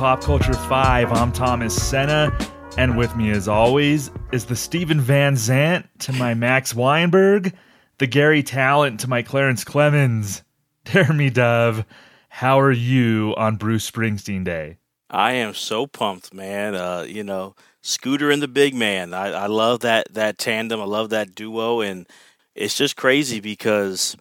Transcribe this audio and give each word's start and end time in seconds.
Pop 0.00 0.22
Culture 0.22 0.54
5. 0.54 1.12
I'm 1.12 1.30
Thomas 1.30 1.76
Senna, 1.76 2.34
and 2.78 2.96
with 2.96 3.14
me, 3.16 3.32
as 3.32 3.48
always, 3.48 4.10
is 4.32 4.46
the 4.46 4.56
Steven 4.56 4.98
Van 4.98 5.36
Zandt 5.36 5.86
to 5.98 6.14
my 6.14 6.32
Max 6.32 6.74
Weinberg, 6.74 7.54
the 7.98 8.06
Garry 8.06 8.42
Tallent 8.42 9.00
to 9.00 9.10
my 9.10 9.20
Clarence 9.20 9.62
Clemons. 9.62 10.40
Deremy 10.86 11.30
Dove, 11.30 11.84
how 12.30 12.58
are 12.58 12.72
you 12.72 13.34
on 13.36 13.56
Bruce 13.56 13.90
Springsteen 13.90 14.42
Day? 14.42 14.78
I 15.10 15.32
am 15.32 15.52
so 15.52 15.86
pumped, 15.86 16.32
man. 16.32 16.74
Uh, 16.74 17.04
you 17.06 17.22
know, 17.22 17.54
Scooter 17.82 18.30
and 18.30 18.40
the 18.40 18.48
Big 18.48 18.74
Man. 18.74 19.12
I, 19.12 19.32
I 19.32 19.46
love 19.48 19.80
that 19.80 20.14
that 20.14 20.38
tandem. 20.38 20.80
I 20.80 20.84
love 20.84 21.10
that 21.10 21.34
duo, 21.34 21.82
and 21.82 22.06
it's 22.54 22.74
just 22.74 22.96
crazy 22.96 23.38
because 23.38 24.16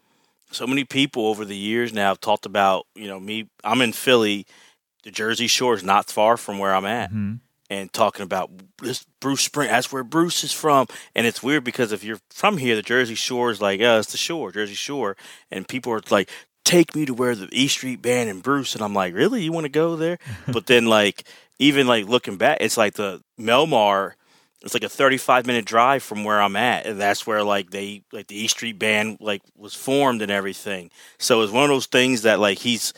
so 0.51 0.67
many 0.67 0.83
people 0.83 1.27
over 1.27 1.45
the 1.45 1.55
years 1.55 1.93
now 1.93 2.09
have 2.09 2.19
talked 2.19 2.45
about. 2.45 2.85
You 2.95 3.07
know, 3.07 3.19
me. 3.21 3.47
I'm 3.63 3.79
in 3.79 3.93
Philly. 3.93 4.45
The 5.03 5.11
Jersey 5.11 5.47
Shore 5.47 5.73
is 5.73 5.83
not 5.83 6.09
far 6.09 6.37
from 6.37 6.59
where 6.59 6.73
I'm 6.73 6.85
at. 6.85 7.09
Mm-hmm. 7.09 7.35
And 7.71 7.93
talking 7.93 8.23
about 8.23 8.49
this 8.81 9.05
Bruce 9.19 9.41
Spring, 9.41 9.69
that's 9.69 9.91
where 9.91 10.03
Bruce 10.03 10.43
is 10.43 10.51
from. 10.51 10.87
And 11.13 11.27
it's 11.27 11.43
weird 11.43 11.63
because 11.63 11.91
if 11.91 12.03
you're 12.03 12.19
from 12.31 12.57
here, 12.57 12.75
the 12.75 12.81
Jersey 12.81 13.13
Shore 13.13 13.51
is 13.51 13.61
like, 13.61 13.79
oh, 13.79 13.99
it's 13.99 14.11
the 14.11 14.17
shore, 14.17 14.51
Jersey 14.51 14.73
Shore. 14.73 15.15
And 15.51 15.67
people 15.67 15.93
are 15.93 16.01
like, 16.09 16.31
take 16.69 16.95
me 16.95 17.05
to 17.05 17.13
where 17.13 17.35
the 17.35 17.49
E 17.51 17.67
Street 17.67 18.01
Band 18.01 18.29
and 18.29 18.43
Bruce, 18.43 18.75
and 18.75 18.83
I'm 18.83 18.93
like, 18.93 19.13
really, 19.13 19.43
you 19.43 19.51
want 19.51 19.65
to 19.65 19.69
go 19.69 19.95
there? 19.95 20.19
but 20.47 20.67
then 20.67 20.85
like 20.85 21.23
even 21.57 21.87
like 21.87 22.07
looking 22.07 22.37
back, 22.37 22.57
it's 22.61 22.77
like 22.77 22.93
the 22.93 23.21
Belmar. 23.39 24.13
It's 24.61 24.73
like 24.73 24.83
a 24.83 24.89
35 24.89 25.47
minute 25.47 25.63
drive 25.63 26.03
from 26.03 26.25
where 26.25 26.41
I'm 26.41 26.57
at, 26.57 26.85
and 26.85 26.99
that's 26.99 27.25
where 27.25 27.43
like 27.43 27.69
they 27.69 28.03
like 28.11 28.27
the 28.27 28.35
E 28.35 28.47
Street 28.47 28.77
Band 28.77 29.17
like 29.21 29.41
was 29.57 29.73
formed 29.73 30.21
and 30.21 30.31
everything. 30.31 30.91
So 31.17 31.41
it's 31.41 31.53
one 31.53 31.63
of 31.63 31.69
those 31.69 31.85
things 31.85 32.23
that 32.23 32.39
like 32.39 32.59
he's 32.59 32.93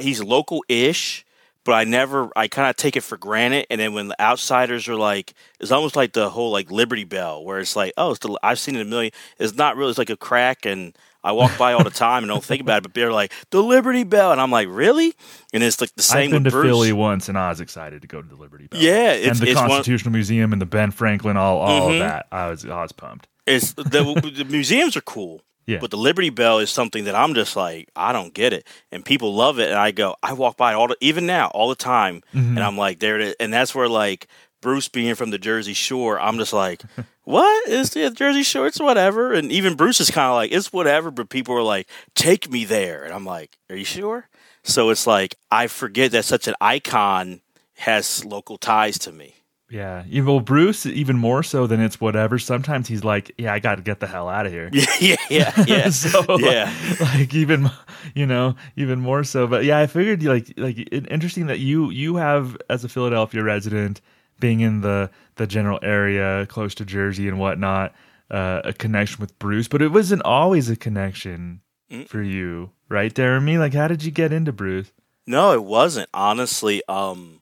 he's 0.00 0.22
local 0.22 0.64
ish, 0.68 1.25
but 1.66 1.72
I 1.72 1.84
never 1.84 2.30
I 2.34 2.48
kind 2.48 2.70
of 2.70 2.76
take 2.76 2.96
it 2.96 3.02
for 3.02 3.18
granted. 3.18 3.66
And 3.68 3.78
then 3.80 3.92
when 3.92 4.08
the 4.08 4.18
outsiders 4.20 4.88
are 4.88 4.96
like, 4.96 5.34
it's 5.60 5.70
almost 5.72 5.96
like 5.96 6.14
the 6.14 6.30
whole 6.30 6.50
like 6.50 6.70
Liberty 6.70 7.04
Bell, 7.04 7.44
where 7.44 7.58
it's 7.58 7.76
like, 7.76 7.92
oh, 7.98 8.12
it's 8.12 8.20
the, 8.20 8.38
I've 8.42 8.58
seen 8.58 8.76
it 8.76 8.80
a 8.80 8.84
million. 8.86 9.12
It's 9.38 9.54
not 9.54 9.76
really. 9.76 9.90
It's 9.90 9.98
like 9.98 10.08
a 10.08 10.16
crack 10.16 10.64
and 10.64 10.96
I 11.22 11.32
walk 11.32 11.58
by 11.58 11.72
all 11.72 11.82
the 11.82 11.90
time 11.90 12.22
and 12.22 12.28
don't 12.28 12.44
think 12.44 12.60
about 12.62 12.78
it, 12.78 12.82
but 12.84 12.94
they're 12.94 13.12
like 13.12 13.32
the 13.50 13.60
Liberty 13.60 14.04
Bell, 14.04 14.30
and 14.30 14.40
I'm 14.40 14.52
like, 14.52 14.68
really? 14.70 15.12
And 15.52 15.62
it's 15.64 15.80
like 15.80 15.92
the 15.96 16.02
same. 16.02 16.26
I've 16.26 16.30
been 16.30 16.44
with 16.44 16.52
to 16.52 16.56
Bruce. 16.60 16.66
Philly 16.70 16.92
once, 16.92 17.28
and 17.28 17.36
I 17.36 17.48
was 17.48 17.60
excited 17.60 18.00
to 18.02 18.08
go 18.08 18.22
to 18.22 18.28
the 18.28 18.36
Liberty 18.36 18.68
Bell. 18.68 18.80
Yeah, 18.80 19.10
it's, 19.12 19.40
and 19.40 19.48
the 19.48 19.52
Constitutional 19.54 20.12
Museum 20.12 20.52
and 20.52 20.62
the 20.62 20.66
Ben 20.66 20.92
Franklin, 20.92 21.36
all 21.36 21.58
all 21.58 21.90
Mhm. 21.90 21.94
of 21.94 21.98
that. 21.98 22.26
I 22.30 22.48
was 22.48 22.64
I 22.64 22.80
was 22.80 22.92
pumped. 22.92 23.26
It's 23.44 23.72
the, 23.72 23.82
the 23.84 24.44
museums 24.48 24.96
are 24.96 25.00
cool. 25.00 25.42
Yeah. 25.66 25.78
But 25.80 25.90
the 25.90 25.96
Liberty 25.96 26.30
Bell 26.30 26.58
is 26.60 26.70
something 26.70 27.04
that 27.04 27.14
I'm 27.16 27.34
just 27.34 27.56
like, 27.56 27.88
I 27.96 28.12
don't 28.12 28.32
get 28.32 28.52
it, 28.52 28.66
and 28.92 29.04
people 29.04 29.34
love 29.34 29.58
it, 29.58 29.68
and 29.70 29.78
I 29.78 29.90
go, 29.90 30.14
I 30.22 30.32
walk 30.32 30.56
by 30.56 30.74
all 30.74 30.88
the, 30.88 30.96
even 31.00 31.26
now, 31.26 31.48
all 31.48 31.68
the 31.68 31.74
time, 31.74 32.22
Mhm. 32.34 32.50
and 32.50 32.60
I'm 32.60 32.78
like, 32.78 33.00
there 33.00 33.16
it 33.18 33.22
is, 33.28 33.34
and 33.40 33.52
that's 33.52 33.74
where 33.74 33.88
like 33.88 34.28
Bruce 34.62 34.88
being 34.88 35.14
from 35.16 35.30
the 35.30 35.38
Jersey 35.38 35.74
Shore, 35.74 36.20
I'm 36.20 36.38
just 36.38 36.52
like, 36.52 36.82
what 37.24 37.68
is 37.68 37.90
the 37.90 38.10
Jersey 38.10 38.42
Shore? 38.44 38.66
It's 38.68 38.78
whatever, 38.80 39.32
and 39.32 39.50
even 39.50 39.74
Bruce 39.74 40.00
is 40.00 40.10
kind 40.10 40.28
of 40.28 40.34
like, 40.34 40.52
it's 40.52 40.72
whatever, 40.72 41.10
but 41.10 41.28
people 41.30 41.54
are 41.56 41.62
like, 41.62 41.88
take 42.14 42.50
me 42.50 42.64
there, 42.64 43.02
and 43.04 43.12
I'm 43.12 43.24
like, 43.26 43.58
are 43.68 43.76
you 43.76 43.84
sure? 43.84 44.28
So 44.62 44.90
it's 44.90 45.06
like 45.06 45.36
I 45.50 45.66
forget 45.68 46.12
that 46.12 46.24
such 46.24 46.46
an 46.48 46.54
icon 46.60 47.40
has 47.78 48.24
local 48.24 48.56
ties 48.58 48.98
to 49.00 49.12
me. 49.12 49.35
Yeah, 49.68 50.04
even 50.08 50.26
well, 50.26 50.40
Bruce 50.40 50.86
even 50.86 51.16
more 51.18 51.42
so 51.42 51.66
than 51.66 51.80
it's 51.80 52.00
whatever. 52.00 52.38
Sometimes 52.38 52.86
he's 52.86 53.02
like, 53.02 53.32
"Yeah, 53.36 53.52
I 53.52 53.58
got 53.58 53.74
to 53.76 53.82
get 53.82 53.98
the 53.98 54.06
hell 54.06 54.28
out 54.28 54.46
of 54.46 54.52
here." 54.52 54.70
Yeah, 54.72 54.86
yeah, 55.00 55.16
yeah, 55.28 55.52
yeah. 55.66 55.90
so 55.90 56.20
like- 56.28 56.40
Yeah. 56.40 56.72
like, 57.00 57.34
even 57.34 57.68
you 58.14 58.26
know 58.26 58.54
even 58.76 59.00
more 59.00 59.24
so. 59.24 59.46
But 59.48 59.64
yeah, 59.64 59.78
I 59.80 59.86
figured 59.88 60.22
like 60.22 60.52
like 60.56 60.76
interesting 60.92 61.46
that 61.48 61.58
you 61.58 61.90
you 61.90 62.16
have 62.16 62.56
as 62.70 62.84
a 62.84 62.88
Philadelphia 62.88 63.42
resident 63.42 64.00
being 64.38 64.60
in 64.60 64.82
the 64.82 65.10
the 65.34 65.46
general 65.48 65.80
area 65.82 66.46
close 66.46 66.74
to 66.76 66.84
Jersey 66.84 67.26
and 67.26 67.40
whatnot 67.40 67.92
uh, 68.30 68.60
a 68.64 68.72
connection 68.72 69.20
with 69.20 69.36
Bruce, 69.40 69.66
but 69.66 69.82
it 69.82 69.88
wasn't 69.88 70.22
always 70.24 70.70
a 70.70 70.76
connection 70.76 71.60
Mm. 71.90 72.08
for 72.08 72.20
you, 72.20 72.70
right, 72.88 73.14
Deremy? 73.14 73.60
Like, 73.60 73.72
how 73.72 73.86
did 73.86 74.02
you 74.02 74.10
get 74.10 74.32
into 74.32 74.52
Bruce? 74.52 74.90
No, 75.24 75.52
it 75.52 75.62
wasn't. 75.62 76.08
Honestly, 76.12 76.82
um, 76.88 77.40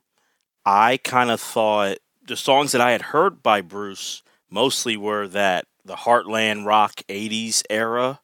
I 0.63 0.97
kind 0.97 1.31
of 1.31 1.41
thought 1.41 1.97
the 2.27 2.37
songs 2.37 2.71
that 2.71 2.81
I 2.81 2.91
had 2.91 3.01
heard 3.03 3.43
by 3.43 3.61
Bruce 3.61 4.23
mostly 4.49 4.97
were 4.97 5.27
that 5.27 5.65
the 5.83 5.95
Heartland 5.95 6.65
rock 6.65 7.01
80s 7.07 7.63
era, 7.69 8.19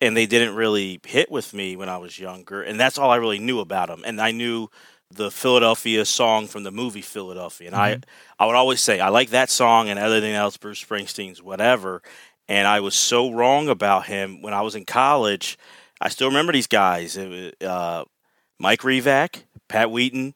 and 0.00 0.16
they 0.16 0.26
didn't 0.26 0.54
really 0.54 1.00
hit 1.06 1.30
with 1.30 1.54
me 1.54 1.76
when 1.76 1.88
I 1.88 1.98
was 1.98 2.18
younger. 2.18 2.62
And 2.62 2.78
that's 2.78 2.98
all 2.98 3.10
I 3.10 3.16
really 3.16 3.38
knew 3.38 3.60
about 3.60 3.90
him. 3.90 4.02
And 4.04 4.20
I 4.20 4.30
knew 4.30 4.68
the 5.10 5.30
Philadelphia 5.30 6.04
song 6.04 6.46
from 6.46 6.62
the 6.64 6.70
movie 6.70 7.02
Philadelphia. 7.02 7.68
And 7.68 7.76
I, 7.76 8.00
I 8.38 8.46
would 8.46 8.54
always 8.54 8.80
say, 8.80 9.00
I 9.00 9.08
like 9.08 9.30
that 9.30 9.50
song 9.50 9.88
and 9.88 9.98
everything 9.98 10.34
else, 10.34 10.56
Bruce 10.56 10.84
Springsteen's 10.84 11.42
whatever. 11.42 12.02
And 12.48 12.66
I 12.66 12.80
was 12.80 12.94
so 12.94 13.30
wrong 13.30 13.68
about 13.68 14.06
him 14.06 14.42
when 14.42 14.54
I 14.54 14.62
was 14.62 14.74
in 14.74 14.84
college. 14.84 15.58
I 16.00 16.08
still 16.08 16.28
remember 16.28 16.52
these 16.52 16.66
guys. 16.66 17.16
It 17.16 17.28
was, 17.60 17.68
uh, 17.68 18.04
Mike 18.58 18.80
Revac, 18.80 19.42
Pat 19.68 19.90
Wheaton, 19.90 20.34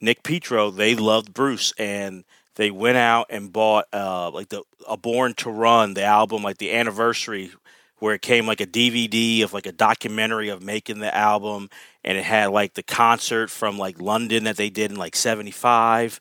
Nick 0.00 0.22
Petro, 0.22 0.70
they 0.70 0.94
loved 0.94 1.34
Bruce 1.34 1.72
and 1.78 2.24
they 2.56 2.70
went 2.70 2.96
out 2.96 3.26
and 3.30 3.52
bought 3.52 3.86
uh 3.92 4.30
like 4.30 4.48
the 4.48 4.62
a 4.88 4.96
Born 4.96 5.34
to 5.34 5.50
Run, 5.50 5.94
the 5.94 6.04
album, 6.04 6.42
like 6.42 6.58
the 6.58 6.72
anniversary 6.72 7.52
where 7.98 8.14
it 8.14 8.22
came 8.22 8.46
like 8.46 8.60
a 8.60 8.66
DVD 8.66 9.44
of 9.44 9.52
like 9.52 9.66
a 9.66 9.72
documentary 9.72 10.48
of 10.48 10.62
making 10.62 10.98
the 10.98 11.14
album 11.14 11.68
and 12.02 12.16
it 12.18 12.24
had 12.24 12.46
like 12.46 12.74
the 12.74 12.82
concert 12.82 13.50
from 13.50 13.78
like 13.78 14.00
London 14.00 14.44
that 14.44 14.56
they 14.56 14.70
did 14.70 14.90
in 14.90 14.96
like 14.96 15.14
75 15.14 16.18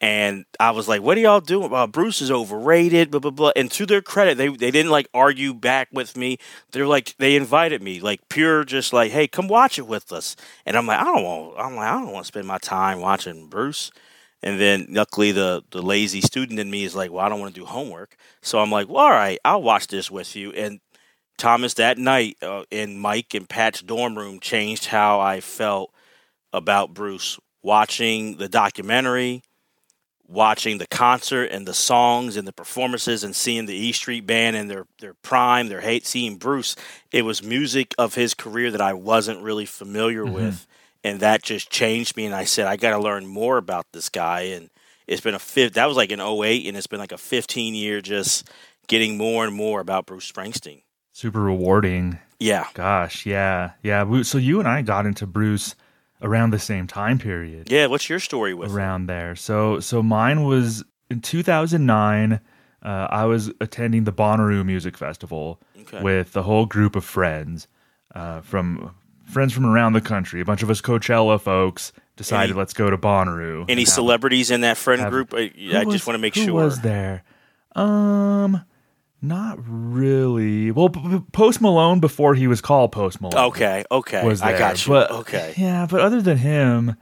and 0.00 0.44
I 0.60 0.70
was 0.70 0.86
like, 0.86 1.02
"What 1.02 1.18
are 1.18 1.20
y'all 1.20 1.40
doing? 1.40 1.72
Uh, 1.72 1.86
Bruce 1.86 2.22
is 2.22 2.30
overrated." 2.30 3.10
Blah 3.10 3.20
blah 3.20 3.30
blah. 3.32 3.52
And 3.56 3.70
to 3.72 3.86
their 3.86 4.02
credit, 4.02 4.38
they 4.38 4.48
they 4.48 4.70
didn't 4.70 4.92
like 4.92 5.08
argue 5.12 5.54
back 5.54 5.88
with 5.92 6.16
me. 6.16 6.38
They're 6.70 6.86
like, 6.86 7.16
they 7.18 7.34
invited 7.36 7.82
me, 7.82 8.00
like 8.00 8.28
pure, 8.28 8.64
just 8.64 8.92
like, 8.92 9.10
"Hey, 9.10 9.26
come 9.26 9.48
watch 9.48 9.78
it 9.78 9.86
with 9.88 10.12
us." 10.12 10.36
And 10.64 10.76
I'm 10.76 10.86
like, 10.86 11.00
I 11.00 11.04
don't 11.04 11.24
want. 11.24 11.54
I'm 11.58 11.74
like, 11.76 11.88
I 11.88 11.92
don't 12.00 12.12
want 12.12 12.24
to 12.24 12.28
spend 12.28 12.46
my 12.46 12.58
time 12.58 13.00
watching 13.00 13.48
Bruce. 13.48 13.90
And 14.42 14.60
then 14.60 14.86
luckily, 14.90 15.32
the 15.32 15.64
the 15.70 15.82
lazy 15.82 16.20
student 16.20 16.60
in 16.60 16.70
me 16.70 16.84
is 16.84 16.94
like, 16.94 17.10
"Well, 17.10 17.24
I 17.24 17.28
don't 17.28 17.40
want 17.40 17.54
to 17.54 17.60
do 17.60 17.66
homework." 17.66 18.16
So 18.42 18.60
I'm 18.60 18.70
like, 18.70 18.88
"Well, 18.88 19.04
all 19.04 19.10
right, 19.10 19.38
I'll 19.44 19.62
watch 19.62 19.88
this 19.88 20.10
with 20.10 20.36
you." 20.36 20.52
And 20.52 20.80
Thomas 21.38 21.74
that 21.74 21.98
night 21.98 22.36
uh, 22.42 22.64
in 22.70 22.98
Mike 22.98 23.34
and 23.34 23.48
Pat's 23.48 23.82
dorm 23.82 24.16
room 24.18 24.40
changed 24.40 24.86
how 24.86 25.20
I 25.20 25.40
felt 25.40 25.92
about 26.52 26.94
Bruce. 26.94 27.38
Watching 27.62 28.36
the 28.36 28.48
documentary, 28.48 29.42
watching 30.28 30.76
the 30.78 30.86
concert 30.86 31.46
and 31.50 31.66
the 31.66 31.72
songs 31.74 32.36
and 32.36 32.46
the 32.46 32.52
performances 32.52 33.24
and 33.24 33.34
seeing 33.34 33.64
the 33.66 33.74
E 33.74 33.92
Street 33.92 34.26
Band 34.26 34.56
and 34.56 34.70
their 34.70 34.86
their 35.00 35.14
prime, 35.14 35.68
their 35.68 35.80
hate, 35.80 36.06
seeing 36.06 36.36
Bruce, 36.36 36.76
it 37.10 37.22
was 37.22 37.42
music 37.42 37.94
of 37.98 38.14
his 38.14 38.34
career 38.34 38.70
that 38.70 38.80
I 38.82 38.92
wasn't 38.92 39.42
really 39.42 39.66
familiar 39.66 40.24
Mhm. 40.24 40.32
with, 40.32 40.66
and 41.02 41.20
that 41.20 41.42
just 41.42 41.70
changed 41.70 42.16
me. 42.16 42.26
And 42.26 42.34
I 42.34 42.44
said, 42.44 42.66
I 42.66 42.76
got 42.76 42.90
to 42.90 42.98
learn 42.98 43.26
more 43.26 43.56
about 43.56 43.86
this 43.92 44.08
guy. 44.10 44.40
And 44.42 44.68
it's 45.06 45.22
been 45.22 45.34
a 45.34 45.38
fifth. 45.38 45.72
That 45.74 45.86
was 45.86 45.96
like 45.96 46.10
in 46.10 46.20
08, 46.20 46.66
and 46.66 46.76
it's 46.76 46.86
been 46.86 47.00
like 47.00 47.12
a 47.12 47.18
15 47.18 47.74
year 47.74 48.00
just 48.02 48.48
getting 48.86 49.16
more 49.16 49.46
and 49.46 49.54
more 49.54 49.80
about 49.80 50.04
Bruce 50.06 50.30
Springsteen. 50.30 50.82
Super 51.12 51.40
rewarding. 51.40 52.18
Yeah. 52.38 52.66
Gosh, 52.74 53.24
yeah, 53.26 53.72
yeah. 53.82 54.22
So 54.22 54.38
you 54.38 54.60
and 54.60 54.68
I 54.68 54.82
got 54.82 55.06
into 55.06 55.26
Bruce 55.26 55.74
around 56.22 56.50
the 56.52 56.58
same 56.58 56.86
time 56.86 57.18
period. 57.18 57.70
Yeah. 57.70 57.86
What's 57.86 58.08
your 58.08 58.18
story 58.20 58.54
with 58.54 58.72
around 58.72 59.06
there. 59.06 59.36
So 59.36 59.80
so 59.80 60.02
mine 60.02 60.44
was 60.44 60.84
in 61.10 61.20
2009. 61.20 62.40
Uh, 62.80 63.08
I 63.10 63.24
was 63.24 63.50
attending 63.60 64.04
the 64.04 64.12
Bonnaroo 64.12 64.64
Music 64.64 64.96
Festival 64.96 65.60
Okay. 65.80 66.00
with 66.00 66.36
a 66.36 66.42
whole 66.42 66.64
group 66.66 66.94
of 66.96 67.04
friends 67.04 67.66
uh, 68.14 68.40
from 68.42 68.94
friends 69.24 69.52
from 69.52 69.66
around 69.66 69.92
the 69.94 70.00
country. 70.00 70.40
A 70.40 70.44
bunch 70.44 70.62
of 70.62 70.70
us 70.70 70.80
Coachella 70.80 71.40
folks 71.40 71.92
decided 72.16 72.50
Any- 72.52 72.58
let's 72.58 72.72
go 72.74 72.88
to 72.88 72.96
Bonnaroo. 72.96 73.64
Any 73.68 73.84
celebrities 73.84 74.50
in 74.50 74.60
that 74.62 74.76
friend 74.76 75.00
have- 75.00 75.10
group? 75.10 75.34
I, 75.34 75.50
I 75.74 75.84
was- 75.84 75.94
just 75.94 76.06
want 76.06 76.14
to 76.14 76.18
make 76.18 76.34
who 76.34 76.40
sure. 76.42 76.48
Who 76.50 76.54
was 76.54 76.80
there. 76.80 77.24
Um, 77.74 78.64
not 79.20 79.58
really. 79.66 80.70
Well, 80.70 80.88
Post 81.32 81.60
Malone 81.60 82.00
before 82.00 82.34
he 82.34 82.46
was 82.46 82.60
called 82.60 82.92
Post 82.92 83.20
Malone. 83.20 83.46
Okay. 83.48 83.84
Okay. 83.90 84.24
was 84.24 84.40
there. 84.40 84.54
I 84.54 84.58
got 84.58 84.86
you. 84.86 84.92
But, 84.92 85.10
okay. 85.10 85.54
Yeah, 85.56 85.86
but 85.90 86.00
other 86.00 86.22
than 86.22 86.38
him, 86.38 86.96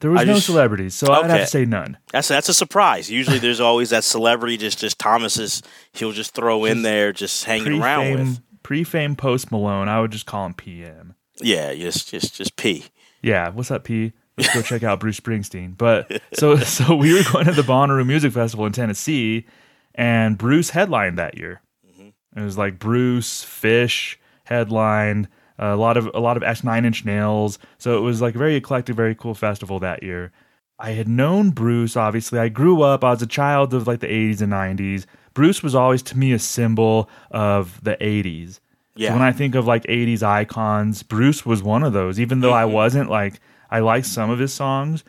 there 0.00 0.10
was 0.10 0.20
I 0.20 0.24
no 0.24 0.34
just- 0.34 0.46
celebrities, 0.46 0.94
so 0.94 1.12
I'd 1.12 1.30
have 1.30 1.40
to 1.40 1.46
say 1.46 1.64
none. 1.64 1.96
That's 2.12 2.28
that's 2.28 2.48
a 2.48 2.54
surprise. 2.54 3.10
Usually, 3.10 3.38
there's 3.38 3.60
always 3.60 3.90
that 3.90 4.04
celebrity. 4.04 4.56
Just 4.56 4.78
just 4.78 4.98
Thomas 4.98 5.38
is 5.38 5.62
he'll 5.92 6.12
just 6.12 6.34
throw 6.34 6.64
in 6.64 6.82
there, 6.82 7.12
just 7.12 7.44
hanging 7.44 7.80
around 7.80 8.00
Pre-fame, 8.06 8.26
with. 8.28 8.40
pre-fame 8.62 9.16
Post 9.16 9.50
Malone. 9.52 9.88
I 9.88 10.00
would 10.00 10.10
just 10.10 10.26
call 10.26 10.44
him 10.46 10.54
PM. 10.54 11.14
Yeah, 11.40 11.72
just 11.74 12.08
just 12.08 12.34
just 12.34 12.56
P. 12.56 12.86
Yeah, 13.22 13.50
what's 13.50 13.70
up, 13.70 13.84
P? 13.84 14.12
Let's 14.36 14.52
go 14.52 14.62
check 14.62 14.82
out 14.82 14.98
Bruce 14.98 15.20
Springsteen. 15.20 15.76
But 15.78 16.20
so 16.34 16.56
so 16.58 16.96
we 16.96 17.14
were 17.14 17.22
going 17.32 17.44
to 17.46 17.52
the 17.52 17.62
Bonnaroo 17.62 18.04
Music 18.06 18.32
Festival 18.32 18.66
in 18.66 18.72
Tennessee, 18.72 19.46
and 19.94 20.38
Bruce 20.38 20.70
headlined 20.70 21.18
that 21.18 21.36
year. 21.38 21.60
Mhm. 21.86 22.12
It 22.36 22.40
was 22.42 22.56
like 22.58 22.78
Bruce 22.78 23.44
Phish 23.44 24.16
headlined. 24.44 25.28
a 25.58 25.76
lot 25.76 25.96
of 25.96 26.10
a 26.14 26.18
lot 26.18 26.36
of 26.36 26.42
S 26.42 26.64
Nine 26.64 26.84
Inch 26.84 27.04
Nails. 27.04 27.58
So 27.78 27.96
it 27.96 28.00
was 28.00 28.20
like 28.20 28.34
a 28.34 28.38
very 28.38 28.56
eclectic, 28.56 28.96
very 28.96 29.14
cool 29.14 29.34
festival 29.34 29.78
that 29.80 30.02
year. 30.02 30.32
I 30.78 30.90
had 30.92 31.06
known 31.06 31.50
Bruce. 31.50 31.96
Obviously, 31.96 32.38
I 32.40 32.48
grew 32.48 32.82
up. 32.82 33.04
I 33.04 33.10
was 33.10 33.22
a 33.22 33.26
child 33.28 33.72
of 33.72 33.86
like 33.86 34.00
the 34.00 34.08
'80s 34.10 34.40
and 34.42 34.50
'90s. 34.52 35.06
Bruce 35.34 35.62
was 35.62 35.74
always 35.74 36.02
to 36.04 36.18
me 36.18 36.32
a 36.32 36.38
symbol 36.40 37.08
of 37.30 37.78
the 37.84 37.96
'80s. 38.00 38.58
Yeah. 38.96 39.10
So 39.10 39.14
when 39.14 39.22
I 39.22 39.30
think 39.30 39.54
of 39.54 39.66
like 39.66 39.84
'80s 39.88 40.22
icons, 40.24 41.02
Bruce 41.04 41.46
was 41.46 41.62
one 41.62 41.84
of 41.84 41.92
those. 41.92 42.18
Even 42.18 42.40
though 42.40 42.52
I 42.54 42.64
Mhm. 42.64 42.72
wasn't 42.72 43.10
like 43.10 43.38
I 43.70 43.78
liked 43.80 44.06
some 44.06 44.30
of 44.30 44.38
his 44.40 44.52
songs, 44.52 45.04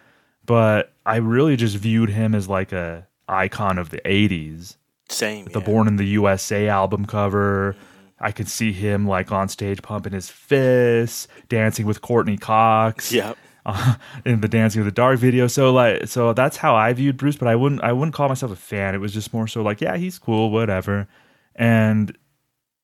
but 0.45 0.93
I 1.05 1.15
really 1.15 1.55
just 1.55 1.77
viewed 1.77 2.09
him 2.09 2.35
as 2.35 2.47
like 2.47 2.71
a 2.71 3.07
icon 3.33 3.77
of 3.77 3.89
the 3.89 3.99
'80s 4.05 4.77
Same. 5.09 5.45
the 5.45 5.51
yeah. 5.51 5.57
Mm-hmm. 5.57 5.65
Born 5.65 5.87
in 5.87 5.95
the 5.97 6.05
USA 6.07 6.67
album 6.69 7.05
cover. 7.05 7.75
I 8.19 8.31
could 8.31 8.47
see 8.47 8.71
him 8.71 9.05
like 9.07 9.31
on 9.33 9.49
stage 9.49 9.81
pumping 9.81 10.13
his 10.13 10.29
fists, 10.29 11.27
dancing 11.49 11.85
with 11.85 12.01
Courteney 12.01 12.37
Cox 12.37 13.11
Yep. 13.11 13.37
uh, 13.65 13.95
in 14.25 14.39
the 14.39 14.47
Dancing 14.47 14.79
with 14.81 14.87
the 14.87 14.95
Dark 14.95 15.19
video. 15.19 15.47
So 15.47 15.73
like, 15.73 16.07
so 16.07 16.31
that's 16.31 16.55
how 16.57 16.73
I 16.73 16.93
viewed 16.93 17.17
Bruce. 17.17 17.35
But 17.35 17.49
I 17.49 17.55
wouldn't, 17.57 17.81
I 17.83 17.91
wouldn't 17.91 18.13
call 18.15 18.29
myself 18.29 18.51
a 18.53 18.55
fan. 18.55 18.95
It 18.95 18.99
was 18.99 19.13
just 19.13 19.33
more 19.33 19.45
so 19.47 19.61
like, 19.61 19.81
yeah, 19.81 19.97
he's 19.97 20.19
cool, 20.19 20.51
whatever. 20.51 21.07
And 21.55 22.17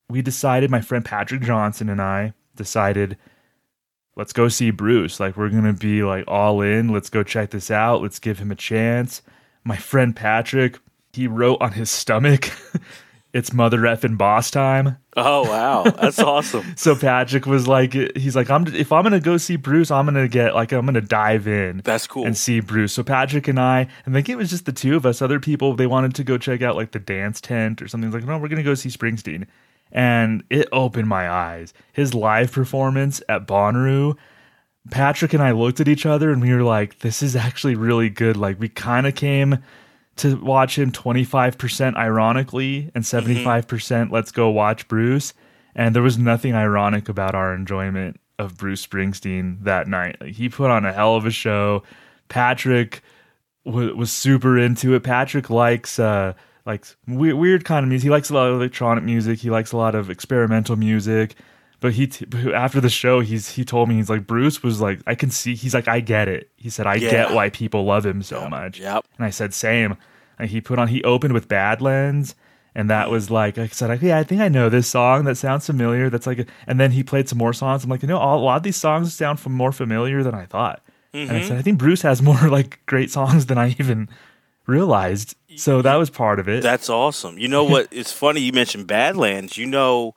we 0.10 0.22
decided, 0.22 0.70
my 0.72 0.82
friend 0.82 1.06
Patrick 1.06 1.42
Johnson 1.42 1.88
and 1.88 2.02
I 2.02 2.34
decided, 2.56 3.16
let's 4.18 4.34
go 4.34 4.50
see 4.50 4.72
Bruce. 4.72 5.20
Like, 5.22 5.38
we're 5.38 5.50
gonna 5.50 5.72
be 5.74 6.04
like 6.04 6.26
all 6.28 6.60
in. 6.62 6.90
Let's 6.90 7.10
go 7.10 7.24
check 7.24 7.52
this 7.52 7.72
out. 7.72 8.02
Let's 8.02 8.20
give 8.20 8.40
him 8.40 8.52
a 8.52 8.56
chance. 8.56 9.22
My 9.64 9.76
friend 9.78 10.16
Patrick, 10.16 10.80
he 11.14 11.28
wrote 11.28 11.62
on 11.62 11.74
his 11.74 11.90
stomach. 11.90 12.50
It's 13.32 13.54
mother 13.54 13.82
effing 13.82 14.18
boss 14.18 14.50
time. 14.50 14.98
Oh 15.16 15.44
wow, 15.44 15.84
that's 15.84 16.18
awesome. 16.34 16.74
So 16.76 16.96
Patrick 16.96 17.46
was 17.46 17.68
like, 17.68 17.94
he's 17.94 18.36
like, 18.36 18.50
I'm 18.50 18.66
if 18.74 18.92
I'm 18.92 19.04
gonna 19.04 19.20
go 19.20 19.38
see 19.38 19.56
Bruce, 19.56 19.92
I'm 19.92 20.06
gonna 20.06 20.28
get 20.28 20.56
like 20.56 20.72
I'm 20.72 20.84
gonna 20.88 21.00
dive 21.00 21.48
in 21.48 21.82
That's 21.84 22.08
cool. 22.08 22.26
and 22.26 22.36
see 22.36 22.60
Bruce. 22.60 22.92
So 22.94 23.04
Patrick 23.04 23.48
and 23.48 23.60
I, 23.60 23.88
I 24.08 24.12
think 24.12 24.30
it 24.30 24.36
was 24.36 24.50
just 24.50 24.66
the 24.66 24.72
two 24.72 24.96
of 24.96 25.06
us. 25.06 25.22
Other 25.22 25.40
people 25.40 25.76
they 25.76 25.86
wanted 25.86 26.16
to 26.16 26.24
go 26.24 26.40
check 26.40 26.64
out 26.64 26.76
like 26.76 26.90
the 26.92 26.98
dance 26.98 27.40
tent 27.40 27.84
or 27.84 27.88
something. 27.88 28.10
Like, 28.10 28.24
no, 28.24 28.36
we're 28.40 28.48
gonna 28.48 28.64
go 28.64 28.74
see 28.74 28.90
Springsteen, 28.90 29.46
and 29.92 30.44
it 30.50 30.68
opened 30.72 31.08
my 31.08 31.30
eyes. 31.30 31.72
His 31.94 32.16
live 32.16 32.52
performance 32.52 33.22
at 33.30 33.46
Bonnaroo. 33.46 34.18
Patrick 34.92 35.34
and 35.34 35.44
I 35.44 35.52
looked 35.52 35.80
at 35.80 35.88
each 35.88 36.06
other 36.06 36.32
and 36.32 36.42
we 36.42 36.54
were 36.54 36.64
like, 36.64 37.00
this 37.00 37.22
is 37.22 37.36
actually 37.36 37.76
really 37.76 38.10
good. 38.10 38.38
Like, 38.38 38.60
we 38.60 38.70
kind 38.70 39.08
of 39.08 39.16
came 39.16 39.60
to 40.18 40.36
watch 40.38 40.78
him 40.78 40.92
25% 40.92 41.96
ironically 41.96 42.92
and 42.94 43.04
75% 43.04 44.12
let's 44.12 44.32
go 44.32 44.50
watch 44.50 44.88
Bruce. 44.88 45.34
And 45.76 45.96
there 45.96 46.04
was 46.04 46.18
nothing 46.18 46.54
ironic 46.56 47.08
about 47.10 47.36
our 47.36 47.54
enjoyment 47.54 48.20
of 48.38 48.58
Bruce 48.58 48.86
Springsteen 48.86 49.64
that 49.64 49.88
night. 49.88 50.18
Like, 50.20 50.34
he 50.34 50.50
put 50.50 50.72
on 50.72 50.86
a 50.86 50.92
hell 50.94 51.16
of 51.16 51.26
a 51.26 51.32
show. 51.32 51.84
Patrick 52.28 53.02
w- 53.66 53.96
was 53.96 54.12
super 54.12 54.58
into 54.58 54.94
it. 54.94 55.04
Patrick 55.04 55.50
likes 55.50 56.00
uh 56.00 56.34
like 56.66 56.86
we- 57.08 57.34
weird 57.34 57.66
kind 57.66 57.84
of 57.84 57.90
music. 57.90 58.04
He 58.06 58.10
likes 58.10 58.30
a 58.30 58.34
lot 58.34 58.48
of 58.50 58.56
electronic 58.56 59.04
music. 59.04 59.40
He 59.40 59.50
likes 59.50 59.72
a 59.72 59.78
lot 59.78 59.96
of 59.96 60.10
experimental 60.10 60.76
music. 60.76 61.36
But 61.82 61.94
he 61.94 62.08
t- 62.08 62.54
after 62.54 62.82
the 62.82 62.90
show, 62.90 63.22
he's 63.22 63.52
he 63.52 63.64
told 63.64 63.88
me 63.88 63.96
he's 63.96 64.10
like 64.10 64.28
Bruce 64.28 64.62
was 64.62 64.82
like 64.82 65.00
I 65.08 65.16
can 65.16 65.30
see 65.30 65.56
he's 65.56 65.74
like 65.74 65.88
I 65.88 66.02
get 66.02 66.28
it. 66.28 66.50
He 66.58 66.70
said 66.70 66.88
I 66.88 66.96
Yeah. 66.96 67.10
get 67.12 67.34
why 67.34 67.50
people 67.50 67.86
love 67.86 68.06
him 68.06 68.22
so 68.22 68.50
much. 68.50 68.80
Yep. 68.80 69.06
And 69.18 69.26
I 69.26 69.30
said 69.30 69.54
same. 69.54 69.96
And 70.38 70.50
he 70.50 70.60
put 70.62 70.78
on 70.80 70.90
he 70.90 71.04
opened 71.04 71.34
with 71.34 71.48
Badlands. 71.48 72.36
And 72.76 72.90
that 72.90 73.10
was 73.10 73.32
like 73.32 73.58
I 73.58 73.68
said, 73.68 73.90
like, 73.90 74.02
yeah, 74.02 74.18
I 74.18 74.24
think 74.24 74.42
I 74.42 74.48
know 74.48 74.70
this 74.70 74.88
song. 74.88 75.26
That 75.26 75.36
sounds 75.36 75.66
familiar. 75.66 76.10
That's 76.10 76.28
like, 76.28 76.40
a, 76.40 76.46
and 76.68 76.80
then 76.80 76.92
he 76.92 77.04
played 77.04 77.28
some 77.28 77.38
more 77.38 77.52
songs. 77.52 77.84
I'm 77.84 77.90
like, 77.90 78.04
you 78.04 78.08
know, 78.08 78.18
a 78.18 78.38
lot 78.38 78.58
of 78.58 78.64
these 78.64 78.78
songs 78.78 79.14
sound 79.14 79.44
more 79.48 79.72
familiar 79.72 80.22
than 80.22 80.36
I 80.36 80.46
thought. 80.46 80.82
And 81.14 81.32
I 81.32 81.42
said, 81.42 81.50
mm-hmm. 81.50 81.58
I 81.58 81.62
think 81.64 81.80
Bruce 81.80 82.04
has 82.04 82.22
more 82.22 82.48
like 82.50 82.80
great 82.86 83.10
songs 83.10 83.48
than 83.48 83.58
I 83.58 83.70
even 83.80 84.08
realized. 84.68 85.36
So 85.56 85.82
that 85.82 85.96
was 85.96 86.10
part 86.10 86.40
of 86.40 86.48
it. 86.48 86.62
That's 86.62 86.90
awesome. 86.90 87.38
You 87.38 87.48
know 87.48 87.64
what? 87.64 87.88
It's 87.92 88.12
funny 88.12 88.42
you 88.42 88.54
mentioned 88.54 88.88
Badlands. 88.88 89.58
You 89.58 89.66
know 89.66 90.14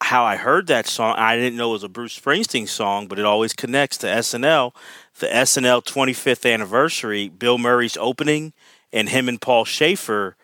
how 0.00 0.24
I 0.24 0.36
heard 0.36 0.66
that 0.68 0.86
song. 0.86 1.14
I 1.16 1.36
didn't 1.36 1.56
know 1.56 1.70
it 1.70 1.72
was 1.74 1.82
a 1.84 1.88
Bruce 1.88 2.18
Springsteen 2.18 2.68
song, 2.68 3.08
but 3.08 3.18
it 3.18 3.24
always 3.24 3.52
connects 3.52 3.98
to 3.98 4.06
SNL. 4.06 4.74
The 5.18 5.26
SNL 5.26 5.84
25th 5.84 6.50
anniversary, 6.52 7.28
Bill 7.28 7.58
Murray's 7.58 7.96
opening, 7.96 8.52
and 8.92 9.08
him 9.08 9.28
and 9.28 9.40
Paul 9.40 9.64
Shaffer 9.64 10.36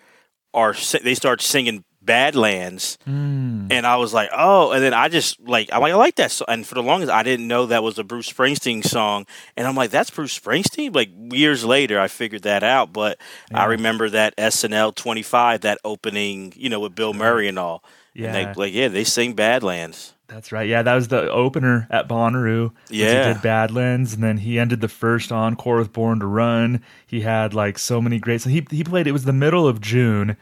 are 0.52 0.74
they 1.02 1.14
start 1.14 1.40
singing 1.40 1.84
Badlands, 2.02 2.98
Mm. 3.08 3.68
and 3.70 3.86
I 3.86 3.96
was 3.96 4.12
like, 4.12 4.28
oh, 4.36 4.72
and 4.72 4.84
then 4.84 4.92
I 4.92 5.08
just 5.08 5.40
like 5.40 5.70
I'm 5.72 5.80
like 5.80 5.92
I 5.92 5.96
like 5.96 6.16
that 6.16 6.30
song, 6.30 6.46
and 6.50 6.66
for 6.66 6.74
the 6.74 6.82
longest 6.82 7.10
I 7.10 7.22
didn't 7.22 7.48
know 7.48 7.64
that 7.66 7.82
was 7.82 7.98
a 7.98 8.04
Bruce 8.04 8.30
Springsteen 8.30 8.84
song, 8.84 9.24
and 9.56 9.66
I'm 9.66 9.74
like 9.74 9.90
that's 9.90 10.10
Bruce 10.10 10.38
Springsteen. 10.38 10.94
Like 10.94 11.08
years 11.32 11.64
later, 11.64 11.98
I 11.98 12.08
figured 12.08 12.42
that 12.42 12.62
out, 12.62 12.92
but 12.92 13.18
I 13.54 13.64
remember 13.64 14.10
that 14.10 14.36
SNL 14.36 14.94
25, 14.94 15.62
that 15.62 15.78
opening, 15.82 16.52
you 16.56 16.68
know, 16.68 16.80
with 16.80 16.94
Bill 16.94 17.14
Murray 17.14 17.48
and 17.48 17.58
all. 17.58 17.82
Yeah. 18.14 18.34
And 18.34 18.54
they, 18.54 18.60
like, 18.60 18.72
yeah, 18.72 18.88
they 18.88 19.04
sing 19.04 19.34
Badlands. 19.34 20.14
That's 20.26 20.52
right. 20.52 20.68
Yeah, 20.68 20.82
that 20.82 20.94
was 20.94 21.08
the 21.08 21.30
opener 21.30 21.86
at 21.90 22.08
Bonnaroo. 22.08 22.72
Yeah. 22.88 23.28
He 23.28 23.34
did 23.34 23.42
Badlands, 23.42 24.14
and 24.14 24.22
then 24.22 24.38
he 24.38 24.58
ended 24.58 24.80
the 24.80 24.88
first 24.88 25.30
encore 25.30 25.76
with 25.76 25.92
Born 25.92 26.20
to 26.20 26.26
Run. 26.26 26.82
He 27.06 27.20
had 27.20 27.52
like 27.52 27.78
so 27.78 28.00
many 28.00 28.18
great. 28.18 28.40
So 28.40 28.48
he 28.48 28.66
he 28.70 28.82
played. 28.82 29.06
It 29.06 29.12
was 29.12 29.24
the 29.24 29.32
middle 29.32 29.68
of 29.68 29.80
June 29.80 30.36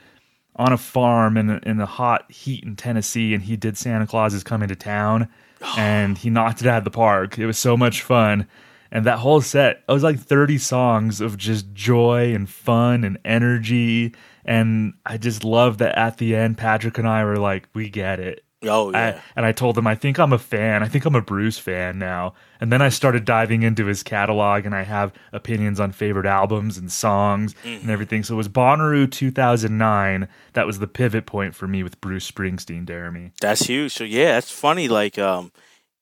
on 0.54 0.72
a 0.72 0.78
farm 0.78 1.36
in 1.36 1.50
in 1.64 1.78
the 1.78 1.86
hot 1.86 2.30
heat 2.30 2.62
in 2.62 2.76
Tennessee, 2.76 3.34
and 3.34 3.42
he 3.42 3.56
did 3.56 3.76
Santa 3.76 4.06
Claus 4.06 4.34
is 4.34 4.44
coming 4.44 4.68
to 4.68 4.76
town, 4.76 5.28
and 5.76 6.16
he 6.16 6.30
knocked 6.30 6.60
it 6.60 6.68
out 6.68 6.78
of 6.78 6.84
the 6.84 6.90
park. 6.90 7.38
It 7.38 7.46
was 7.46 7.58
so 7.58 7.76
much 7.76 8.02
fun. 8.02 8.46
And 8.94 9.06
that 9.06 9.20
whole 9.20 9.40
set, 9.40 9.82
it 9.88 9.92
was 9.92 10.02
like 10.02 10.20
30 10.20 10.58
songs 10.58 11.22
of 11.22 11.38
just 11.38 11.72
joy 11.72 12.34
and 12.34 12.46
fun 12.48 13.04
and 13.04 13.18
energy. 13.24 14.12
And 14.44 14.94
I 15.06 15.18
just 15.18 15.44
love 15.44 15.78
that 15.78 15.96
at 15.96 16.18
the 16.18 16.34
end, 16.34 16.58
Patrick 16.58 16.98
and 16.98 17.08
I 17.08 17.24
were 17.24 17.36
like, 17.36 17.68
we 17.74 17.88
get 17.88 18.18
it. 18.20 18.44
Oh, 18.64 18.92
yeah. 18.92 19.18
I, 19.18 19.22
and 19.34 19.44
I 19.44 19.50
told 19.50 19.76
him 19.76 19.88
I 19.88 19.96
think 19.96 20.20
I'm 20.20 20.32
a 20.32 20.38
fan. 20.38 20.84
I 20.84 20.88
think 20.88 21.04
I'm 21.04 21.16
a 21.16 21.20
Bruce 21.20 21.58
fan 21.58 21.98
now. 21.98 22.34
And 22.60 22.70
then 22.70 22.80
I 22.80 22.90
started 22.90 23.24
diving 23.24 23.64
into 23.64 23.86
his 23.86 24.04
catalog, 24.04 24.64
and 24.64 24.72
I 24.72 24.84
have 24.84 25.12
opinions 25.32 25.80
on 25.80 25.90
favorite 25.90 26.26
albums 26.26 26.78
and 26.78 26.90
songs 26.90 27.54
Mm-hmm. 27.64 27.80
and 27.82 27.90
everything. 27.90 28.22
So 28.22 28.34
it 28.34 28.36
was 28.36 28.48
Bonnaroo 28.48 29.10
2009 29.10 30.28
that 30.52 30.66
was 30.66 30.78
the 30.78 30.86
pivot 30.86 31.26
point 31.26 31.56
for 31.56 31.66
me 31.66 31.82
with 31.82 32.00
Bruce 32.00 32.30
Springsteen, 32.30 32.86
Deremy. 32.86 33.32
That's 33.40 33.62
huge. 33.62 33.92
So, 33.94 34.04
yeah, 34.04 34.34
that's 34.34 34.52
funny. 34.52 34.86
Like, 34.86 35.18
um, 35.18 35.50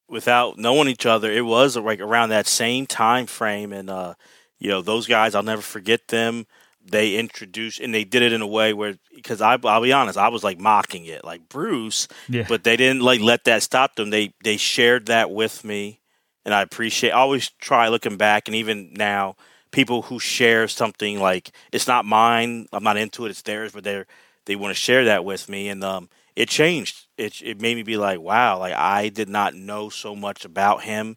without 0.09 0.59
knowing 0.59 0.88
each 0.88 1.06
other, 1.06 1.30
it 1.32 1.47
was 1.47 1.76
like 1.78 2.00
around 2.00 2.28
that 2.28 2.47
same 2.47 2.87
time 2.87 3.25
frame. 3.26 3.73
And, 3.73 3.88
uh, 3.88 4.14
you 4.59 4.68
know, 4.68 4.82
those 4.82 5.06
guys, 5.06 5.35
I'll 5.35 5.42
never 5.42 5.62
forget 5.62 6.09
them. 6.09 6.47
They 6.84 7.16
introduced, 7.16 7.78
and 7.80 7.94
they 7.94 8.04
did 8.04 8.22
it 8.22 8.32
in 8.32 8.40
a 8.40 8.46
way 8.46 8.72
where, 8.72 8.94
because 9.14 9.40
I, 9.40 9.58
I'll 9.64 9.82
be 9.82 9.92
honest, 9.92 10.18
I 10.18 10.28
was 10.28 10.42
like 10.42 10.58
mocking 10.58 11.04
it, 11.06 11.25
like 11.25 11.49
Bruce, 11.49 12.08
Yeah. 12.28 12.46
but 12.49 12.64
they 12.64 12.76
didn't 12.76 13.02
like 13.02 13.20
let 13.20 13.44
that 13.44 13.62
stop 13.62 13.94
them. 13.96 14.10
They 14.10 14.32
they 14.42 14.56
shared 14.56 15.06
that 15.06 15.30
with 15.30 15.62
me, 15.62 16.00
and 16.44 16.54
I 16.54 16.62
appreciate. 16.62 17.10
I 17.10 17.16
always 17.18 17.50
try 17.60 17.88
looking 17.88 18.16
back, 18.16 18.49
and 18.49 18.54
even 18.54 18.92
now, 18.94 19.37
people 19.70 20.02
who 20.02 20.18
share 20.18 20.68
something 20.68 21.20
like 21.20 21.52
it's 21.70 21.87
not 21.87 22.04
mine, 22.04 22.66
I'm 22.72 22.82
not 22.82 22.96
into 22.96 23.26
it, 23.26 23.30
it's 23.30 23.42
theirs, 23.42 23.72
but 23.72 23.84
they're 23.84 24.06
they 24.46 24.56
want 24.56 24.75
to 24.75 24.80
share 24.80 25.04
that 25.04 25.25
with 25.25 25.49
me, 25.49 25.68
and 25.68 25.84
um, 25.84 26.08
it 26.34 26.49
changed. 26.49 27.06
It 27.18 27.40
it 27.42 27.60
made 27.60 27.76
me 27.76 27.82
be 27.82 27.96
like, 27.99 28.20
wow, 28.20 28.58
like 28.58 28.72
I 28.72 29.10
did 29.10 29.28
not 29.28 29.54
know 29.54 29.90
so 29.90 30.16
much 30.16 30.44
about 30.44 30.82
him. 30.82 31.16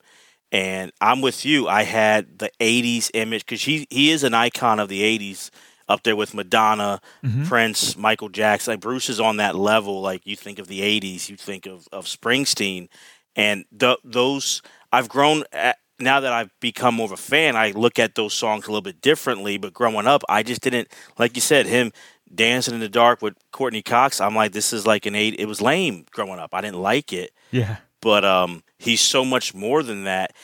And 0.53 0.91
I'm 1.01 1.21
with 1.21 1.45
you. 1.45 1.67
I 1.67 1.83
had 1.83 2.37
the 2.37 2.51
'80s 2.59 3.09
image 3.15 3.43
because 3.43 3.63
he 3.63 3.87
he 3.89 4.11
is 4.11 4.23
an 4.23 4.35
icon 4.35 4.79
of 4.79 4.87
the 4.87 5.01
'80s, 5.01 5.49
up 5.89 6.03
there 6.03 6.15
with 6.15 6.35
Madonna, 6.35 7.01
mm-hmm. 7.23 7.45
Prince, 7.45 7.97
Michael 7.97 8.29
Jackson. 8.29 8.73
Like 8.73 8.79
Bruce 8.79 9.09
is 9.09 9.19
on 9.19 9.37
that 9.37 9.55
level. 9.55 10.01
Like 10.01 10.25
you 10.25 10.35
think 10.35 10.59
of 10.59 10.67
the 10.67 10.81
'80s, 10.81 11.27
you 11.27 11.37
think 11.37 11.65
of 11.65 11.87
of 11.91 12.05
Springsteen, 12.05 12.87
and 13.35 13.65
th- 13.77 13.97
those 14.03 14.61
I've 14.91 15.09
grown. 15.09 15.43
At, 15.51 15.79
now 15.99 16.19
that 16.19 16.33
I've 16.33 16.51
become 16.59 16.95
more 16.95 17.05
of 17.05 17.11
a 17.11 17.17
fan, 17.17 17.55
I 17.55 17.71
look 17.71 17.97
at 17.97 18.15
those 18.15 18.33
songs 18.33 18.65
a 18.65 18.67
little 18.67 18.81
bit 18.81 18.99
differently. 19.01 19.57
But 19.57 19.73
growing 19.73 20.05
up, 20.07 20.23
I 20.29 20.43
just 20.43 20.61
didn't 20.61 20.87
like 21.17 21.35
you 21.35 21.41
said 21.41 21.65
him 21.65 21.91
dancing 22.33 22.73
in 22.73 22.79
the 22.79 22.89
dark 22.89 23.21
with 23.21 23.35
Courteney 23.51 23.81
Cox. 23.81 24.19
I'm 24.19 24.35
like, 24.35 24.51
this 24.51 24.73
is 24.73 24.87
like 24.87 25.05
an 25.05 25.15
eight. 25.15 25.35
It 25.37 25.45
was 25.45 25.61
lame 25.61 26.05
growing 26.11 26.39
up. 26.39 26.53
I 26.53 26.61
didn't 26.61 26.81
like 26.81 27.13
it 27.13 27.31
Yeah. 27.51 27.77
But 28.03 28.25
um, 28.25 28.63
he's 28.77 28.99
so 28.99 29.23
much 29.23 29.55
more 29.55 29.81
than 29.81 30.03
that, 30.03 30.35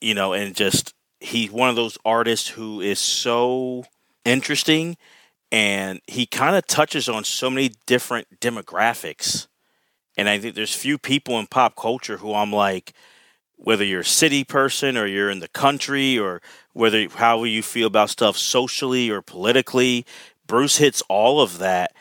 you 0.00 0.14
know, 0.14 0.32
and 0.32 0.56
just 0.56 0.94
he's 1.20 1.50
one 1.50 1.68
of 1.68 1.76
those 1.76 1.98
artists 2.06 2.48
who 2.48 2.80
is 2.80 2.98
so 2.98 3.84
interesting 4.24 4.96
and 5.52 6.00
he 6.06 6.24
kind 6.24 6.56
of 6.56 6.66
touches 6.66 7.06
on 7.06 7.22
so 7.22 7.50
many 7.50 7.72
different 7.84 8.40
demographics. 8.40 9.46
And 10.16 10.26
I 10.26 10.38
think 10.38 10.54
there's 10.54 10.74
few 10.74 10.96
people 10.96 11.38
in 11.38 11.48
pop 11.48 11.76
culture 11.76 12.16
who 12.16 12.32
I'm 12.32 12.50
like, 12.52 12.94
whether 13.56 13.84
you're 13.84 14.00
a 14.00 14.04
city 14.04 14.42
person 14.42 14.96
or 14.96 15.06
you're 15.06 15.28
in 15.28 15.40
the 15.40 15.48
country 15.48 16.18
or 16.18 16.40
whether 16.72 17.06
how 17.10 17.44
you 17.44 17.62
feel 17.62 17.88
about 17.88 18.08
stuff 18.08 18.38
socially 18.38 19.10
or 19.10 19.20
politically, 19.20 20.06
Bruce 20.46 20.78
hits 20.78 21.02
all 21.10 21.42
of 21.42 21.58
that 21.58 21.92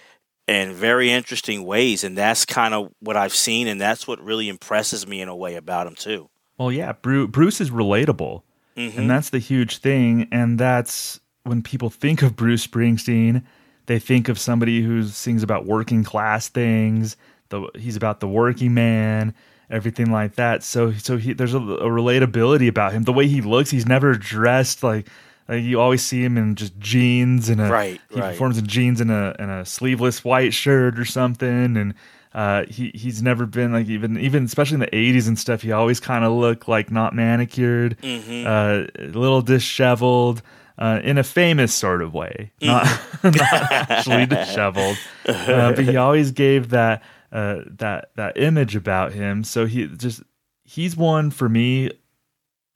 in 0.49 0.73
very 0.73 1.11
interesting 1.11 1.63
ways. 1.63 2.03
And 2.03 2.17
that's 2.17 2.45
kind 2.45 2.73
of 2.73 2.91
what 2.99 3.15
I've 3.15 3.35
seen, 3.35 3.67
and 3.67 3.79
that's 3.79 4.07
what 4.07 4.19
really 4.23 4.49
impresses 4.49 5.05
me 5.05 5.21
in 5.21 5.27
a 5.27 5.35
way 5.35 5.55
about 5.55 5.87
him, 5.87 5.95
too. 5.95 6.29
Well, 6.57 6.71
yeah, 6.71 6.93
Bruce 6.93 7.61
is 7.61 7.69
relatable. 7.69 8.41
Mm-hmm. 8.75 8.99
And 8.99 9.09
that's 9.09 9.29
the 9.29 9.39
huge 9.39 9.77
thing. 9.77 10.27
And 10.31 10.57
that's 10.57 11.19
when 11.43 11.61
people 11.61 11.89
think 11.89 12.21
of 12.21 12.35
Bruce 12.35 12.65
Springsteen, 12.65 13.43
they 13.87 13.99
think 13.99 14.29
of 14.29 14.39
somebody 14.39 14.81
who 14.81 15.03
sings 15.03 15.43
about 15.43 15.65
working 15.65 16.03
class 16.03 16.47
things. 16.47 17.17
The, 17.49 17.69
he's 17.75 17.95
about 17.95 18.19
the 18.19 18.27
working 18.27 18.73
man, 18.73 19.33
everything 19.69 20.11
like 20.11 20.35
that. 20.35 20.63
So, 20.63 20.93
so 20.93 21.17
he, 21.17 21.33
there's 21.33 21.55
a, 21.55 21.59
a 21.59 21.89
relatability 21.89 22.67
about 22.67 22.93
him. 22.93 23.03
The 23.03 23.13
way 23.13 23.27
he 23.27 23.41
looks, 23.41 23.69
he's 23.69 23.87
never 23.87 24.13
dressed 24.13 24.83
like 24.83 25.07
like 25.49 25.63
you 25.63 25.81
always 25.81 26.03
see 26.03 26.23
him 26.23 26.37
in 26.37 26.55
just 26.55 26.77
jeans 26.77 27.49
and 27.49 27.59
a 27.59 27.69
right. 27.69 27.99
He 28.11 28.19
right. 28.19 28.31
performs 28.31 28.59
in 28.59 28.67
jeans 28.67 29.01
and 29.01 29.09
a 29.09 29.35
and 29.39 29.49
a 29.49 29.65
sleeveless 29.65 30.23
white 30.23 30.53
shirt 30.53 30.99
or 30.99 31.05
something, 31.05 31.75
and 31.75 31.95
uh, 32.33 32.65
he 32.69 32.91
he's 32.93 33.23
never 33.23 33.47
been 33.47 33.73
like 33.73 33.87
even 33.87 34.19
even 34.19 34.45
especially 34.45 34.75
in 34.75 34.81
the 34.81 34.87
'80s 34.87 35.27
and 35.27 35.39
stuff. 35.39 35.63
He 35.63 35.71
always 35.71 35.99
kind 35.99 36.23
of 36.23 36.33
looked 36.33 36.67
like 36.67 36.91
not 36.91 37.15
manicured, 37.15 37.97
mm-hmm. 37.99 38.47
uh, 38.47 39.03
a 39.03 39.09
little 39.17 39.41
disheveled. 39.41 40.41
Uh, 40.77 41.01
in 41.03 41.17
a 41.17 41.23
famous 41.25 41.73
sort 41.73 42.01
of 42.01 42.13
way, 42.13 42.53
not, 42.61 42.85
mm. 42.85 43.23
not 43.37 43.69
actually 43.69 44.25
disheveled, 44.25 44.97
uh, 45.27 45.73
but 45.73 45.83
he 45.83 45.97
always 45.97 46.31
gave 46.31 46.69
that 46.69 47.03
uh, 47.33 47.57
that 47.65 48.11
that 48.15 48.37
image 48.37 48.77
about 48.77 49.11
him. 49.11 49.43
So 49.43 49.65
he 49.65 49.87
just 49.87 50.23
he's 50.63 50.95
one 50.95 51.31
for 51.31 51.49
me. 51.49 51.91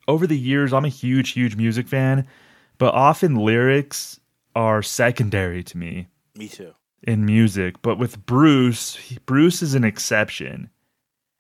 Over 0.06 0.28
the 0.28 0.38
years, 0.38 0.74
I'm 0.74 0.84
a 0.84 0.90
huge, 0.90 1.30
huge 1.30 1.56
music 1.56 1.88
fan, 1.88 2.28
but 2.78 2.94
often 2.94 3.36
lyrics 3.36 4.20
are 4.56 4.82
secondary 4.82 5.64
to 5.64 5.78
me. 5.78 6.08
Me 6.36 6.48
too. 6.48 6.74
In 7.04 7.26
music, 7.26 7.82
but 7.82 7.98
with 7.98 8.26
Bruce, 8.26 8.96
he, 8.96 9.18
Bruce 9.26 9.62
is 9.62 9.74
an 9.74 9.84
exception. 9.84 10.70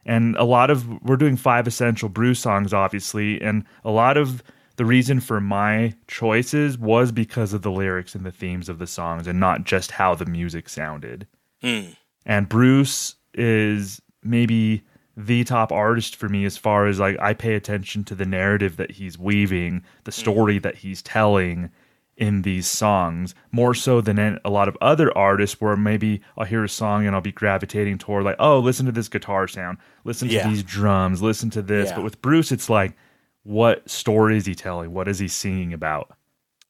And 0.05 0.35
a 0.35 0.43
lot 0.43 0.69
of 0.69 1.01
we're 1.01 1.15
doing 1.15 1.37
five 1.37 1.67
essential 1.67 2.09
Bruce 2.09 2.39
songs 2.39 2.73
obviously, 2.73 3.41
and 3.41 3.63
a 3.85 3.91
lot 3.91 4.17
of 4.17 4.43
the 4.75 4.85
reason 4.85 5.19
for 5.19 5.39
my 5.39 5.93
choices 6.07 6.77
was 6.77 7.11
because 7.11 7.53
of 7.53 7.61
the 7.61 7.71
lyrics 7.71 8.15
and 8.15 8.25
the 8.25 8.31
themes 8.31 8.69
of 8.69 8.79
the 8.79 8.87
songs 8.87 9.27
and 9.27 9.39
not 9.39 9.63
just 9.63 9.91
how 9.91 10.15
the 10.15 10.25
music 10.25 10.67
sounded. 10.67 11.27
Mm. 11.63 11.95
And 12.25 12.49
Bruce 12.49 13.15
is 13.33 14.01
maybe 14.23 14.83
the 15.15 15.43
top 15.43 15.71
artist 15.71 16.15
for 16.15 16.27
me 16.27 16.45
as 16.45 16.57
far 16.57 16.87
as 16.87 16.99
like 16.99 17.17
I 17.19 17.33
pay 17.33 17.55
attention 17.55 18.03
to 18.05 18.15
the 18.15 18.25
narrative 18.25 18.77
that 18.77 18.91
he's 18.91 19.17
weaving, 19.17 19.83
the 20.05 20.11
mm. 20.11 20.15
story 20.15 20.59
that 20.59 20.77
he's 20.77 21.01
telling 21.01 21.69
in 22.15 22.43
these 22.43 22.67
songs 22.67 23.33
more 23.51 23.73
so 23.73 23.99
than 23.99 24.39
a 24.45 24.49
lot 24.49 24.67
of 24.67 24.77
other 24.81 25.15
artists 25.17 25.59
where 25.59 25.75
maybe 25.75 26.21
I'll 26.37 26.45
hear 26.45 26.63
a 26.63 26.69
song 26.69 27.05
and 27.07 27.15
I'll 27.15 27.21
be 27.21 27.31
gravitating 27.31 27.97
toward 27.97 28.23
like 28.23 28.35
oh 28.37 28.59
listen 28.59 28.85
to 28.85 28.91
this 28.91 29.09
guitar 29.09 29.47
sound 29.47 29.79
listen 30.03 30.27
to 30.27 30.35
yeah. 30.35 30.47
these 30.47 30.61
drums 30.61 31.23
listen 31.23 31.49
to 31.51 31.61
this 31.61 31.89
yeah. 31.89 31.95
but 31.95 32.03
with 32.03 32.21
Bruce 32.21 32.51
it's 32.51 32.69
like 32.69 32.95
what 33.41 33.89
story 33.89 34.37
is 34.37 34.45
he 34.45 34.53
telling 34.53 34.93
what 34.93 35.07
is 35.07 35.17
he 35.17 35.27
singing 35.27 35.73
about 35.73 36.15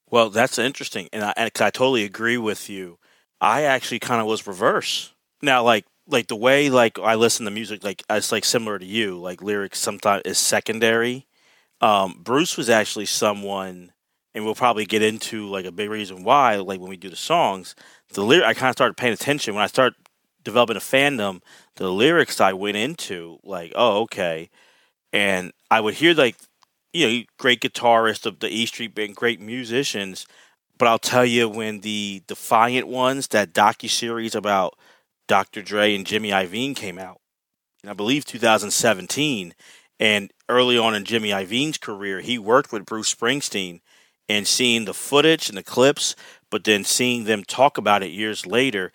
well 0.10 0.30
that's 0.30 0.58
interesting 0.58 1.10
and 1.12 1.24
I, 1.24 1.34
and 1.36 1.52
I 1.60 1.70
totally 1.70 2.06
agree 2.06 2.38
with 2.38 2.70
you 2.70 2.98
I 3.42 3.64
actually 3.64 4.00
kind 4.00 4.22
of 4.22 4.28
was 4.28 4.48
reverse 4.48 5.14
now 5.42 5.62
like 5.62 5.86
like 6.08 6.28
the 6.28 6.36
way 6.36 6.70
like 6.70 7.00
I 7.00 7.16
listen 7.16 7.46
to 7.46 7.52
music, 7.52 7.84
like 7.84 8.04
it's 8.10 8.32
like 8.32 8.46
similar 8.46 8.80
to 8.80 8.86
you. 8.86 9.18
Like 9.20 9.42
lyrics 9.42 9.80
sometimes 9.80 10.24
is 10.26 10.38
secondary. 10.38 11.28
Um, 11.82 12.22
Bruce 12.24 12.58
was 12.58 12.70
actually 12.70 13.06
someone, 13.08 13.94
and 14.34 14.46
we'll 14.46 14.56
probably 14.56 14.86
get 14.86 15.04
into 15.04 15.48
like 15.50 15.66
a 15.66 15.72
big 15.72 15.90
reason 15.90 16.24
why. 16.24 16.58
Like 16.58 16.80
when 16.80 16.90
we 16.90 16.98
do 16.98 17.10
the 17.10 17.16
songs, 17.16 17.76
the 18.14 18.24
lyric 18.24 18.48
I 18.48 18.54
kind 18.54 18.70
of 18.70 18.76
started 18.76 18.98
paying 18.98 19.14
attention 19.14 19.56
when 19.56 19.64
I 19.64 19.68
started 19.68 19.96
developing 20.44 20.78
a 20.78 20.82
fandom. 20.82 21.42
The 21.76 21.90
lyrics 21.92 22.42
I 22.42 22.54
went 22.54 22.78
into, 22.78 23.40
like, 23.44 23.74
oh 23.76 24.02
okay, 24.04 24.50
and 25.12 25.52
I 25.72 25.82
would 25.82 25.96
hear 25.96 26.14
like, 26.14 26.36
you 26.94 27.08
know, 27.08 27.24
great 27.38 27.62
guitarists 27.62 28.26
of 28.26 28.40
the 28.40 28.50
E 28.50 28.66
Street 28.66 28.96
Band, 28.96 29.16
great 29.16 29.42
musicians. 29.42 30.26
But 30.78 30.88
I'll 30.88 31.00
tell 31.00 31.26
you, 31.26 31.48
when 31.50 31.82
the 31.82 32.24
Defiant 32.28 32.88
Ones, 32.88 33.28
that 33.30 33.54
docu 33.54 33.90
series 33.90 34.36
about 34.36 34.76
Dr. 35.28 35.62
Dre 35.62 35.96
and 35.96 36.06
Jimmy 36.06 36.30
Iovine 36.30 36.76
came 36.76 37.00
out 37.00 37.20
in, 37.84 37.90
I 37.90 37.94
believe, 37.94 38.26
2017. 38.26 39.54
And 40.00 40.34
early 40.50 40.78
on 40.78 40.96
in 40.96 41.06
Jimmy 41.06 41.30
Iovine's 41.30 41.78
career, 41.78 42.22
he 42.22 42.38
worked 42.38 42.72
with 42.72 42.86
Bruce 42.86 43.14
Springsteen 43.14 43.82
and 44.28 44.48
seeing 44.48 44.86
the 44.86 44.94
footage 44.94 45.50
and 45.50 45.58
the 45.58 45.64
clips, 45.64 46.16
but 46.50 46.64
then 46.64 46.84
seeing 46.84 47.26
them 47.26 47.44
talk 47.44 47.78
about 47.78 48.04
it 48.04 48.12
years 48.12 48.46
later. 48.46 48.92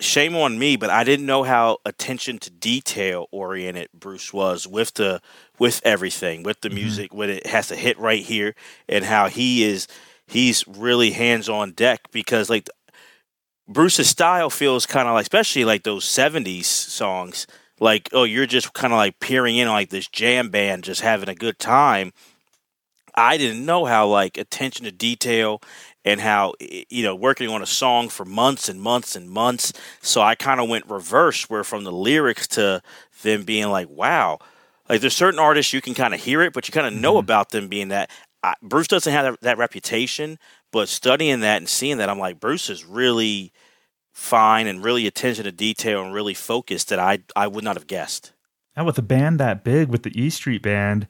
Shame 0.00 0.34
on 0.34 0.58
me, 0.58 0.76
but 0.76 0.90
I 0.90 1.04
didn't 1.04 1.26
know 1.26 1.44
how 1.44 1.78
attention 1.84 2.38
to 2.38 2.50
detail 2.50 3.26
oriented 3.30 3.88
Bruce 3.94 4.32
was 4.32 4.66
with 4.66 4.94
the 4.94 5.20
with 5.58 5.80
everything, 5.84 6.42
with 6.42 6.60
the 6.60 6.68
mm-hmm. 6.68 6.76
music, 6.76 7.14
when 7.14 7.30
it 7.30 7.46
has 7.46 7.68
to 7.68 7.76
hit 7.76 7.98
right 7.98 8.24
here, 8.24 8.54
and 8.88 9.04
how 9.04 9.28
he 9.28 9.62
is 9.62 9.86
he's 10.26 10.66
really 10.66 11.12
hands 11.12 11.48
on 11.48 11.72
deck 11.72 12.00
because 12.10 12.50
like 12.50 12.68
Bruce's 13.68 14.08
style 14.08 14.50
feels 14.50 14.86
kind 14.86 15.08
of 15.08 15.14
like, 15.14 15.22
especially 15.22 15.64
like 15.64 15.82
those 15.82 16.04
'70s 16.04 16.64
songs. 16.64 17.46
Like, 17.80 18.08
oh, 18.12 18.24
you're 18.24 18.46
just 18.46 18.72
kind 18.74 18.92
of 18.92 18.96
like 18.96 19.18
peering 19.18 19.56
in 19.56 19.66
on 19.66 19.74
like 19.74 19.90
this 19.90 20.06
jam 20.06 20.50
band, 20.50 20.84
just 20.84 21.00
having 21.00 21.28
a 21.28 21.34
good 21.34 21.58
time. 21.58 22.12
I 23.14 23.36
didn't 23.36 23.66
know 23.66 23.84
how 23.84 24.06
like 24.06 24.38
attention 24.38 24.84
to 24.84 24.92
detail 24.92 25.60
and 26.04 26.20
how 26.20 26.54
you 26.60 27.02
know 27.02 27.14
working 27.14 27.48
on 27.48 27.62
a 27.62 27.66
song 27.66 28.08
for 28.08 28.24
months 28.24 28.68
and 28.68 28.80
months 28.80 29.16
and 29.16 29.30
months. 29.30 29.72
So 30.00 30.20
I 30.20 30.34
kind 30.34 30.60
of 30.60 30.68
went 30.68 30.88
reverse, 30.88 31.48
where 31.50 31.64
from 31.64 31.84
the 31.84 31.92
lyrics 31.92 32.46
to 32.48 32.82
them 33.22 33.44
being 33.44 33.68
like, 33.68 33.88
wow, 33.88 34.38
like 34.88 35.00
there's 35.00 35.16
certain 35.16 35.40
artists 35.40 35.72
you 35.72 35.80
can 35.80 35.94
kind 35.94 36.14
of 36.14 36.20
hear 36.20 36.42
it, 36.42 36.52
but 36.52 36.68
you 36.68 36.72
kind 36.72 36.86
of 36.86 36.94
know 36.94 37.12
mm-hmm. 37.12 37.20
about 37.20 37.50
them 37.50 37.68
being 37.68 37.88
that. 37.88 38.10
I, 38.42 38.54
Bruce 38.60 38.88
doesn't 38.88 39.12
have 39.12 39.34
that, 39.34 39.40
that, 39.42 39.58
reputation, 39.58 40.38
but 40.72 40.88
studying 40.88 41.40
that 41.40 41.58
and 41.58 41.68
seeing 41.68 41.98
that, 41.98 42.08
I'm 42.08 42.18
like, 42.18 42.40
Bruce 42.40 42.68
is 42.68 42.84
really 42.84 43.52
fine 44.10 44.66
and 44.66 44.84
really 44.84 45.06
attention 45.06 45.44
to 45.44 45.52
detail 45.52 46.02
and 46.02 46.12
really 46.12 46.34
focused 46.34 46.88
that 46.88 46.98
I 46.98 47.20
I 47.36 47.46
would 47.46 47.62
not 47.62 47.76
have 47.76 47.86
guessed. 47.86 48.32
And 48.74 48.86
with 48.86 48.98
a 48.98 49.02
band 49.02 49.38
that 49.38 49.64
big, 49.64 49.88
with 49.88 50.02
the 50.02 50.18
E 50.20 50.30
Street 50.30 50.62
Band, 50.62 51.06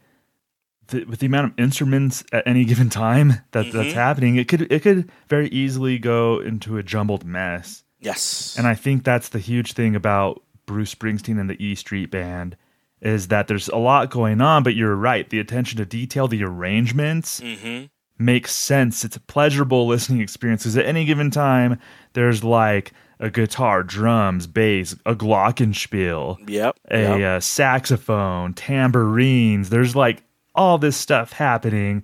the, 0.88 1.04
with 1.04 1.20
the 1.20 1.26
amount 1.26 1.52
of 1.52 1.58
instruments 1.58 2.24
at 2.32 2.46
any 2.46 2.64
given 2.64 2.90
time 2.90 3.34
that 3.52 3.66
mm-hmm. 3.66 3.76
that's 3.76 3.94
happening, 3.94 4.36
it 4.36 4.48
could 4.48 4.70
it 4.70 4.82
could 4.82 5.10
very 5.28 5.48
easily 5.48 5.98
go 5.98 6.40
into 6.40 6.76
a 6.76 6.82
jumbled 6.82 7.24
mess. 7.24 7.84
Yes, 8.00 8.56
and 8.58 8.66
I 8.66 8.74
think 8.74 9.04
that's 9.04 9.28
the 9.28 9.38
huge 9.38 9.72
thing 9.72 9.94
about 9.94 10.42
Bruce 10.66 10.94
Springsteen 10.94 11.40
and 11.40 11.48
the 11.48 11.64
E 11.64 11.76
Street 11.76 12.10
Band 12.10 12.56
is 13.00 13.28
that 13.28 13.48
there's 13.48 13.68
a 13.68 13.76
lot 13.76 14.10
going 14.10 14.40
on, 14.40 14.62
but 14.62 14.76
you're 14.76 14.94
right. 14.94 15.28
The 15.28 15.40
attention 15.40 15.78
to 15.78 15.84
detail, 15.84 16.28
the 16.28 16.44
arrangements, 16.44 17.40
mm-hmm 17.40 17.86
makes 18.22 18.52
sense. 18.52 19.04
It's 19.04 19.16
a 19.16 19.20
pleasurable 19.20 19.86
listening 19.86 20.20
experience 20.20 20.62
because 20.62 20.76
at 20.76 20.86
any 20.86 21.04
given 21.04 21.30
time, 21.30 21.78
there's 22.14 22.42
like 22.42 22.92
a 23.20 23.30
guitar, 23.30 23.82
drums, 23.82 24.46
bass, 24.46 24.94
a 25.06 25.14
glockenspiel, 25.14 26.48
yep, 26.48 26.76
a 26.90 27.00
yep. 27.00 27.20
Uh, 27.20 27.40
saxophone, 27.40 28.54
tambourines. 28.54 29.70
There's 29.70 29.94
like 29.94 30.22
all 30.54 30.78
this 30.78 30.96
stuff 30.96 31.32
happening, 31.32 32.02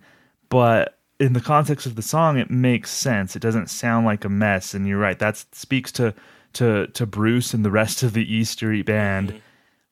but 0.49 0.99
in 1.19 1.33
the 1.33 1.41
context 1.41 1.87
of 1.87 1.97
the 1.97 2.03
song, 2.03 2.39
it 2.39 2.51
makes 2.51 2.91
sense. 2.91 3.35
It 3.35 3.43
doesn't 3.43 3.69
sound 3.69 4.07
like 4.07 4.25
a 4.25 4.29
mess. 4.29 4.75
And 4.75 4.87
you're 4.87 4.99
right. 4.99 5.19
That 5.19 5.45
speaks 5.53 5.91
to 5.93 6.15
to 6.55 6.87
to 6.89 7.07
Bruce 7.07 7.53
and 7.53 7.65
the 7.65 7.71
rest 7.71 8.03
of 8.03 8.13
the 8.13 8.33
E 8.33 8.45
Street 8.45 8.87
Band 8.87 9.29
mm-hmm. 9.29 9.39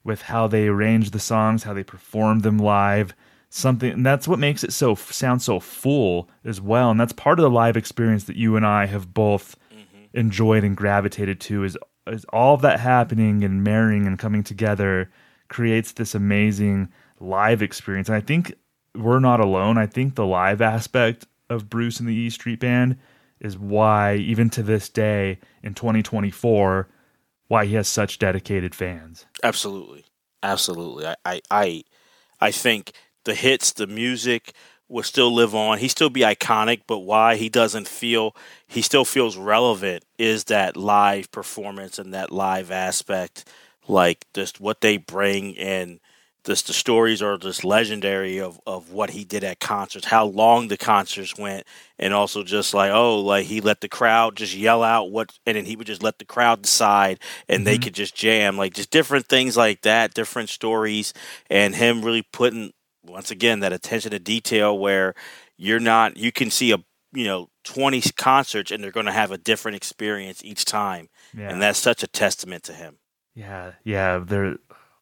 with 0.05 0.23
how 0.23 0.47
they 0.47 0.69
arrange 0.69 1.11
the 1.11 1.19
songs, 1.19 1.65
how 1.65 1.75
they 1.75 1.85
perform 1.85 2.41
them 2.41 2.59
live 2.59 3.15
something 3.49 3.91
and 3.93 4.05
that's 4.05 4.27
what 4.29 4.39
makes 4.39 4.65
it 4.65 4.73
so 4.73 4.95
sound 4.95 5.41
so 5.41 5.61
full 5.61 6.29
as 6.45 6.61
well 6.61 6.91
and 6.91 7.01
that's 7.01 7.13
part 7.13 7.39
of 7.39 7.43
the 7.43 7.51
live 7.51 7.77
experience 7.77 8.25
that 8.25 8.37
you 8.37 8.57
and 8.57 8.67
I 8.67 8.87
have 8.87 9.15
both 9.15 9.57
mm-hmm. 9.73 10.19
enjoyed 10.19 10.65
and 10.65 10.77
gravitated 10.77 11.41
to 11.43 11.65
is 11.65 11.79
is 12.07 12.25
all 12.27 12.55
of 12.55 12.63
that 12.63 12.81
happening 12.81 13.43
and 13.45 13.65
marrying 13.65 14.07
and 14.07 14.19
coming 14.19 14.43
together 14.43 15.11
creates 15.49 15.93
this 15.93 16.15
amazing 16.15 16.89
live 17.21 17.63
experience 17.63 18.09
and 18.09 18.17
I 18.17 18.21
think 18.21 18.53
we're 18.97 19.21
not 19.21 19.41
alone. 19.41 19.79
I 19.79 19.87
think 19.87 20.15
the 20.15 20.27
live 20.27 20.61
aspect 20.61 21.27
of 21.51 21.69
Bruce 21.69 22.01
and 22.01 22.09
the 22.09 22.15
E 22.15 22.31
Street 22.31 22.61
Band 22.61 22.97
is 23.41 23.59
why 23.59 24.17
even 24.17 24.51
to 24.51 24.63
this 24.63 24.89
day 24.89 25.39
in 25.63 25.75
2024 25.75 26.89
why 27.49 27.65
he 27.65 27.75
has 27.75 27.87
such 27.87 28.19
dedicated 28.19 28.75
fans. 28.75 29.27
Absolutely. 29.45 30.05
Absolutely. 30.43 31.07
I 31.07 31.17
I 31.25 31.41
I, 31.51 31.85
I 32.41 32.51
think 32.51 32.93
the 33.27 33.35
hits, 33.35 33.73
the 33.75 33.87
music 33.87 34.55
will 34.89 35.03
still 35.03 35.35
live 35.35 35.55
on. 35.55 35.79
He 35.79 35.89
still 35.89 36.11
be 36.11 36.23
iconic, 36.23 36.83
but 36.87 37.01
why 37.01 37.37
he 37.37 37.49
doesn't 37.51 37.89
feel 37.89 38.35
he 38.67 38.83
still 38.83 39.05
feels 39.05 39.37
relevant 39.37 40.05
is 40.19 40.45
that 40.45 40.77
live 40.77 41.31
performance 41.31 41.99
and 41.99 42.15
that 42.15 42.31
live 42.33 42.71
aspect, 42.71 43.45
like 43.89 44.25
just 44.33 44.61
what 44.61 44.81
they 44.81 44.97
bring 44.97 45.59
and 45.59 46.01
This 46.47 46.63
the 46.63 46.73
stories 46.73 47.23
are 47.23 47.39
just 47.39 47.65
legendary 47.65 48.41
of, 48.41 48.61
of 48.67 48.93
what 48.93 49.11
he 49.11 49.25
did 49.25 49.43
at 49.43 49.59
concerts, 49.59 50.07
how 50.07 50.27
long 50.27 50.69
the 50.69 50.77
concerts 50.77 51.35
went, 51.37 51.67
and 51.99 52.15
also 52.15 52.45
just 52.45 52.73
like 52.73 52.93
oh, 52.93 53.19
like 53.19 53.47
he 53.47 53.61
let 53.61 53.81
the 53.81 53.89
crowd 53.89 54.37
just 54.37 54.55
yell 54.55 54.85
out 54.85 55.11
what, 55.11 55.37
and 55.45 55.57
then 55.57 55.65
he 55.67 55.75
would 55.75 55.89
just 55.89 56.05
let 56.05 56.21
the 56.21 56.25
crowd 56.25 56.63
decide, 56.63 57.19
and 57.49 57.59
mm-hmm. 57.59 57.65
they 57.65 57.79
could 57.79 57.95
just 57.95 58.15
jam, 58.15 58.57
like 58.57 58.75
just 58.75 58.93
different 58.93 59.27
things 59.27 59.57
like 59.57 59.83
that, 59.83 60.15
different 60.15 60.49
stories, 60.49 61.13
and 61.51 61.75
him 61.75 62.05
really 62.05 62.23
putting 62.23 62.73
once 63.09 63.31
again 63.31 63.61
that 63.61 63.73
attention 63.73 64.11
to 64.11 64.19
detail 64.19 64.79
where 64.79 65.15
you're 65.57 65.81
not 65.81 66.17
you 66.17 66.33
can 66.33 66.51
see 66.51 66.73
a 66.73 66.79
you 67.13 67.25
know 67.25 67.49
20 67.65 68.01
concerts 68.17 68.71
and 68.71 68.83
they're 68.83 68.93
going 68.93 69.07
to 69.07 69.13
have 69.13 69.31
a 69.31 69.39
different 69.39 69.77
experience 69.77 70.45
each 70.45 70.65
time 70.65 71.09
yeah. 71.37 71.51
and 71.51 71.61
that's 71.61 71.79
such 71.79 72.03
a 72.03 72.07
testament 72.07 72.63
to 72.65 72.73
him 72.73 72.99
yeah 73.35 73.73
yeah 73.85 74.19
they're 74.19 74.57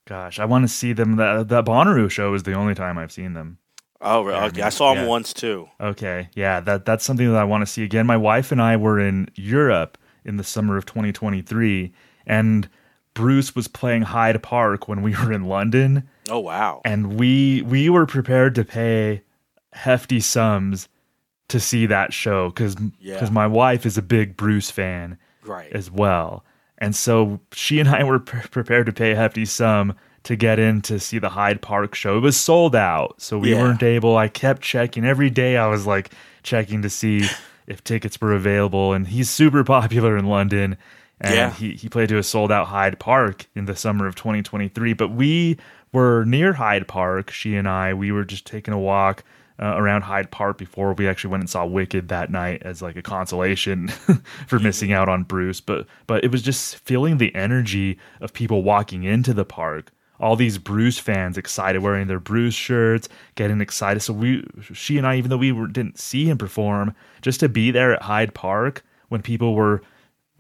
gosh 0.07 0.39
i 0.39 0.45
want 0.45 0.63
to 0.63 0.69
see 0.69 0.93
them 0.93 1.17
that 1.17 1.49
that 1.49 1.65
Bonnaroo 1.65 2.11
show 2.11 2.33
is 2.35 2.45
the 2.45 2.53
only 2.53 2.75
time 2.75 2.99
i've 2.99 3.13
seen 3.13 3.35
them 3.35 3.59
oh 4.01 4.23
really? 4.23 4.39
okay. 4.39 4.63
i 4.63 4.69
saw 4.69 4.95
them 4.95 5.05
yeah. 5.05 5.09
once 5.09 5.33
too 5.33 5.69
okay 5.81 6.29
yeah 6.35 6.61
that 6.61 6.85
that's 6.85 7.05
something 7.05 7.31
that 7.31 7.39
i 7.39 7.45
want 7.45 7.63
to 7.63 7.67
see 7.67 7.83
again 7.83 8.07
my 8.07 8.17
wife 8.17 8.53
and 8.53 8.63
i 8.63 8.77
were 8.77 8.99
in 8.99 9.29
europe 9.35 9.99
in 10.25 10.37
the 10.37 10.45
summer 10.45 10.77
of 10.77 10.87
2023 10.87 11.93
and 12.27 12.69
bruce 13.15 13.55
was 13.55 13.69
playing 13.69 14.03
hyde 14.03 14.43
park 14.43 14.89
when 14.89 15.03
we 15.03 15.15
were 15.25 15.33
in 15.33 15.45
london 15.45 16.09
oh 16.31 16.39
wow 16.39 16.81
and 16.85 17.19
we 17.19 17.63
we 17.63 17.89
were 17.89 18.07
prepared 18.07 18.55
to 18.55 18.65
pay 18.65 19.23
hefty 19.73 20.21
sums 20.21 20.89
to 21.49 21.61
see 21.61 21.87
that 21.87 22.13
show 22.13 22.49
because 22.49 22.75
because 22.75 22.99
yeah. 23.01 23.29
my 23.31 23.47
wife 23.47 23.85
is 23.85 23.99
a 23.99 24.03
big 24.03 24.37
Bruce 24.37 24.71
fan 24.71 25.19
right 25.45 25.71
as 25.73 25.91
well, 25.91 26.45
and 26.79 26.97
so 26.97 27.41
she 27.53 27.81
and 27.81 27.89
I 27.89 28.05
were 28.05 28.19
pre- 28.19 28.41
prepared 28.43 28.87
to 28.87 28.93
pay 28.93 29.13
a 29.13 29.17
hefty 29.17 29.45
sum 29.45 29.95
to 30.25 30.37
get 30.37 30.59
in 30.59 30.81
to 30.83 30.99
see 30.99 31.19
the 31.19 31.29
Hyde 31.29 31.61
Park 31.61 31.95
show. 31.95 32.17
It 32.17 32.21
was 32.21 32.37
sold 32.37 32.75
out, 32.75 33.21
so 33.21 33.39
we 33.39 33.53
yeah. 33.53 33.63
weren't 33.63 33.83
able. 33.83 34.17
I 34.17 34.29
kept 34.29 34.63
checking 34.63 35.05
every 35.05 35.31
day. 35.31 35.57
I 35.57 35.67
was 35.67 35.87
like 35.87 36.11
checking 36.43 36.83
to 36.83 36.91
see 36.91 37.29
if 37.67 37.85
tickets 37.85 38.21
were 38.21 38.33
available, 38.33 38.93
and 38.93 39.07
he's 39.07 39.29
super 39.29 39.65
popular 39.65 40.17
in 40.17 40.27
London. 40.27 40.77
And 41.21 41.35
yeah. 41.35 41.51
he, 41.53 41.75
he 41.75 41.89
played 41.89 42.09
to 42.09 42.19
a 42.19 42.23
sold 42.23 42.51
out 42.51 42.67
Hyde 42.67 42.99
Park 42.99 43.47
in 43.55 43.67
the 43.67 43.77
summer 43.77 44.07
of 44.07 44.17
2023. 44.17 44.95
But 44.95 45.13
we 45.13 45.59
were 45.95 46.25
near 46.27 46.53
Hyde 46.53 46.89
Park, 46.89 47.31
she 47.31 47.55
and 47.55 47.69
I. 47.69 47.95
We 47.95 48.13
were 48.13 48.25
just 48.25 48.45
taking 48.45 48.75
a 48.75 48.79
walk 48.79 49.23
uh, 49.63 49.75
around 49.77 50.03
Hyde 50.03 50.33
Park 50.33 50.59
before 50.59 50.93
we 50.93 51.09
actually 51.09 51.31
went 51.31 51.43
and 51.43 51.49
saw 51.49 51.65
Wicked 51.65 52.09
that 52.09 52.31
night 52.31 52.63
as 52.65 52.83
like 52.83 52.97
a 52.97 53.03
consolation 53.03 53.89
for 54.49 54.59
missing 54.59 54.93
out 54.93 55.09
on 55.09 55.23
Bruce. 55.23 55.61
But 55.61 55.87
but 56.09 56.25
it 56.25 56.33
was 56.33 56.43
just 56.43 56.77
feeling 56.79 57.19
the 57.19 57.35
energy 57.35 57.97
of 58.21 58.33
people 58.33 58.65
walking 58.65 59.05
into 59.05 59.33
the 59.33 59.45
park. 59.45 59.93
All 60.19 60.35
these 60.35 60.59
Bruce 60.59 60.99
fans 60.99 61.39
excited, 61.39 61.81
wearing 61.81 62.09
their 62.09 62.21
Bruce 62.21 62.55
shirts, 62.55 63.09
getting 63.37 63.61
excited. 63.61 64.01
So 64.01 64.13
we, 64.13 64.45
she 64.73 64.99
and 64.99 65.07
I, 65.07 65.17
even 65.17 65.29
though 65.29 65.37
we 65.37 65.53
were, 65.53 65.67
didn't 65.67 65.99
see 65.99 66.27
him 66.27 66.39
perform, 66.39 66.95
just 67.21 67.41
to 67.41 67.49
be 67.49 67.71
there 67.71 67.95
at 67.95 68.03
Hyde 68.03 68.35
Park 68.35 68.85
when 69.09 69.23
people 69.23 69.55
were 69.55 69.83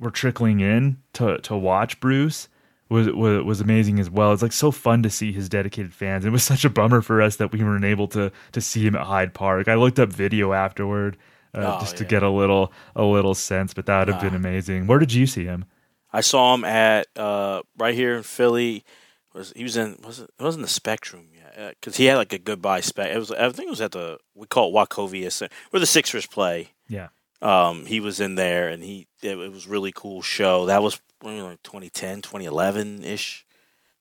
were 0.00 0.10
trickling 0.10 0.58
in 0.58 0.96
to 1.12 1.38
to 1.38 1.56
watch 1.56 2.00
Bruce 2.00 2.48
was, 2.88 3.08
was 3.08 3.44
was 3.44 3.60
amazing 3.60 3.98
as 3.98 4.10
well. 4.10 4.32
It's 4.32 4.42
like 4.42 4.52
so 4.52 4.70
fun 4.70 5.02
to 5.02 5.10
see 5.10 5.32
his 5.32 5.48
dedicated 5.48 5.94
fans. 5.94 6.24
It 6.24 6.30
was 6.30 6.42
such 6.52 6.64
a 6.64 6.70
bummer 6.70 7.02
for 7.02 7.22
us 7.22 7.36
that 7.36 7.52
we 7.52 7.62
weren't 7.62 7.84
able 7.84 8.08
to 8.08 8.30
to 8.52 8.60
see 8.60 8.86
him 8.86 8.94
at 8.94 9.06
Hyde 9.06 9.34
Park. 9.34 9.68
I 9.68 9.74
looked 9.74 9.98
up 9.98 10.12
video 10.12 10.52
afterward 10.52 11.16
uh, 11.54 11.76
oh, 11.76 11.80
just 11.80 11.96
to 11.98 12.04
get 12.04 12.22
a 12.22 12.30
little 12.30 12.72
a 12.96 13.04
little 13.04 13.34
sense, 13.34 13.74
but 13.74 13.86
that 13.86 14.00
would 14.00 14.14
have 14.14 14.22
been 14.22 14.34
amazing. 14.34 14.86
Where 14.86 14.98
did 14.98 15.12
you 15.12 15.26
see 15.26 15.44
him? 15.44 15.64
I 16.12 16.20
saw 16.20 16.54
him 16.54 16.64
at 16.64 17.08
uh, 17.16 17.62
right 17.76 17.94
here 17.94 18.16
in 18.16 18.22
Philly. 18.22 18.84
Was 19.32 19.52
he 19.56 19.64
was 19.64 19.76
in 19.76 19.98
was 20.04 20.20
it, 20.20 20.30
it 20.38 20.42
wasn't 20.42 20.64
the 20.64 20.70
Spectrum 20.70 21.28
yet 21.34 21.76
because 21.80 21.94
uh, 21.94 21.98
he 21.98 22.04
had 22.06 22.16
like 22.16 22.32
a 22.32 22.38
goodbye 22.38 22.80
spec. 22.80 23.10
It 23.10 23.18
was 23.18 23.30
I 23.30 23.50
think 23.50 23.66
it 23.66 23.70
was 23.70 23.80
at 23.80 23.92
the 23.92 24.18
we 24.34 24.46
call 24.46 24.70
it 24.70 24.74
Wachovia 24.74 25.32
Center, 25.32 25.52
where 25.70 25.80
the 25.80 25.86
Sixers 25.86 26.26
play. 26.26 26.70
Yeah. 26.88 27.08
Um, 27.42 27.84
he 27.84 28.00
was 28.00 28.20
in 28.20 28.36
there 28.36 28.68
and 28.68 28.82
he 28.82 29.06
it, 29.22 29.36
it 29.36 29.52
was 29.52 29.66
really 29.66 29.92
cool 29.92 30.22
show. 30.22 30.66
That 30.66 30.82
was 30.82 31.00
like 31.24 31.62
2010, 31.62 32.22
2011 32.22 33.04
ish. 33.04 33.46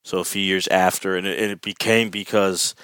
So 0.04 0.20
a 0.20 0.26
few 0.26 0.42
years 0.42 0.68
after, 0.68 1.16
and 1.16 1.26
it, 1.26 1.40
and 1.40 1.52
it 1.52 1.62
became 1.62 2.10
because 2.10 2.76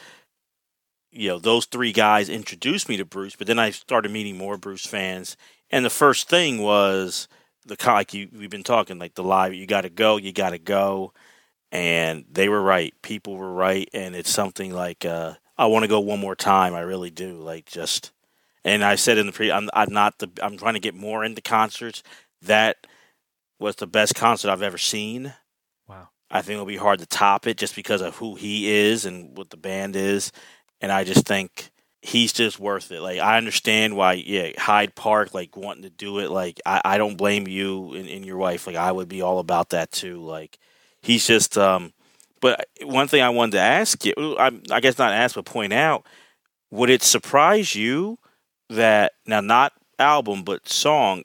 you 1.11 1.27
know 1.27 1.39
those 1.39 1.65
three 1.65 1.91
guys 1.91 2.29
introduced 2.29 2.87
me 2.87 2.97
to 2.97 3.05
Bruce. 3.05 3.35
But 3.35 3.47
then 3.47 3.59
I 3.59 3.71
started 3.71 4.11
meeting 4.11 4.37
more 4.37 4.57
Bruce 4.57 4.85
fans, 4.85 5.35
and 5.69 5.83
the 5.83 5.89
first 5.89 6.29
thing 6.29 6.61
was 6.61 7.27
the 7.65 7.77
like 7.85 8.13
you 8.13 8.29
we've 8.33 8.49
been 8.49 8.63
talking 8.63 8.99
like 8.99 9.15
the 9.15 9.23
live. 9.23 9.53
You 9.53 9.65
got 9.65 9.81
to 9.81 9.89
go, 9.89 10.17
you 10.17 10.31
got 10.31 10.51
to 10.51 10.59
go, 10.59 11.13
and 11.71 12.23
they 12.31 12.47
were 12.47 12.61
right. 12.61 12.93
People 13.01 13.35
were 13.35 13.53
right, 13.53 13.89
and 13.93 14.15
it's 14.15 14.31
something 14.31 14.73
like 14.73 15.03
uh, 15.03 15.33
I 15.57 15.65
want 15.65 15.83
to 15.83 15.89
go 15.89 15.99
one 15.99 16.19
more 16.19 16.35
time. 16.35 16.73
I 16.73 16.81
really 16.81 17.11
do. 17.11 17.33
Like 17.33 17.65
just, 17.65 18.11
and 18.63 18.83
I 18.83 18.95
said 18.95 19.17
in 19.17 19.25
the 19.27 19.33
pre, 19.33 19.51
I'm, 19.51 19.69
I'm 19.73 19.91
not 19.91 20.19
the. 20.19 20.29
I'm 20.41 20.57
trying 20.57 20.75
to 20.75 20.79
get 20.79 20.95
more 20.95 21.23
into 21.25 21.41
concerts. 21.41 22.01
That 22.41 22.87
was 23.59 23.75
the 23.75 23.87
best 23.87 24.15
concert 24.15 24.49
I've 24.49 24.61
ever 24.61 24.77
seen. 24.77 25.33
Wow. 25.87 26.09
I 26.31 26.41
think 26.41 26.53
it'll 26.53 26.65
be 26.65 26.77
hard 26.77 26.99
to 26.99 27.05
top 27.05 27.47
it 27.47 27.57
just 27.57 27.75
because 27.75 28.01
of 28.01 28.15
who 28.15 28.35
he 28.35 28.69
is 28.69 29.05
and 29.05 29.37
what 29.37 29.49
the 29.49 29.57
band 29.57 29.95
is. 29.95 30.31
And 30.81 30.91
I 30.91 31.03
just 31.03 31.25
think 31.25 31.71
he's 32.01 32.31
just 32.31 32.59
worth 32.59 32.91
it. 32.91 33.01
Like 33.01 33.19
I 33.19 33.37
understand 33.37 33.95
why, 33.95 34.13
yeah, 34.13 34.51
Hyde 34.57 34.95
Park, 34.95 35.33
like 35.33 35.57
wanting 35.57 35.83
to 35.83 35.89
do 35.89 36.19
it. 36.19 36.31
Like 36.31 36.61
I, 36.65 36.81
I 36.85 36.97
don't 36.97 37.17
blame 37.17 37.47
you 37.47 37.93
and, 37.93 38.07
and 38.07 38.25
your 38.25 38.37
wife. 38.37 38.67
Like 38.67 38.77
I 38.77 38.91
would 38.91 39.09
be 39.09 39.21
all 39.21 39.39
about 39.39 39.69
that 39.69 39.91
too. 39.91 40.23
Like 40.23 40.57
he's 41.01 41.27
just. 41.27 41.57
um 41.57 41.93
But 42.41 42.69
one 42.83 43.07
thing 43.09 43.21
I 43.21 43.29
wanted 43.29 43.53
to 43.53 43.59
ask 43.59 44.05
you, 44.05 44.13
I, 44.39 44.51
I 44.71 44.79
guess 44.79 44.97
not 44.97 45.11
ask, 45.11 45.35
but 45.35 45.43
point 45.43 45.73
out, 45.73 46.05
would 46.71 46.89
it 46.89 47.03
surprise 47.03 47.75
you 47.75 48.17
that 48.69 49.13
now 49.25 49.41
not 49.41 49.73
album 49.97 50.43
but 50.43 50.69
song, 50.69 51.23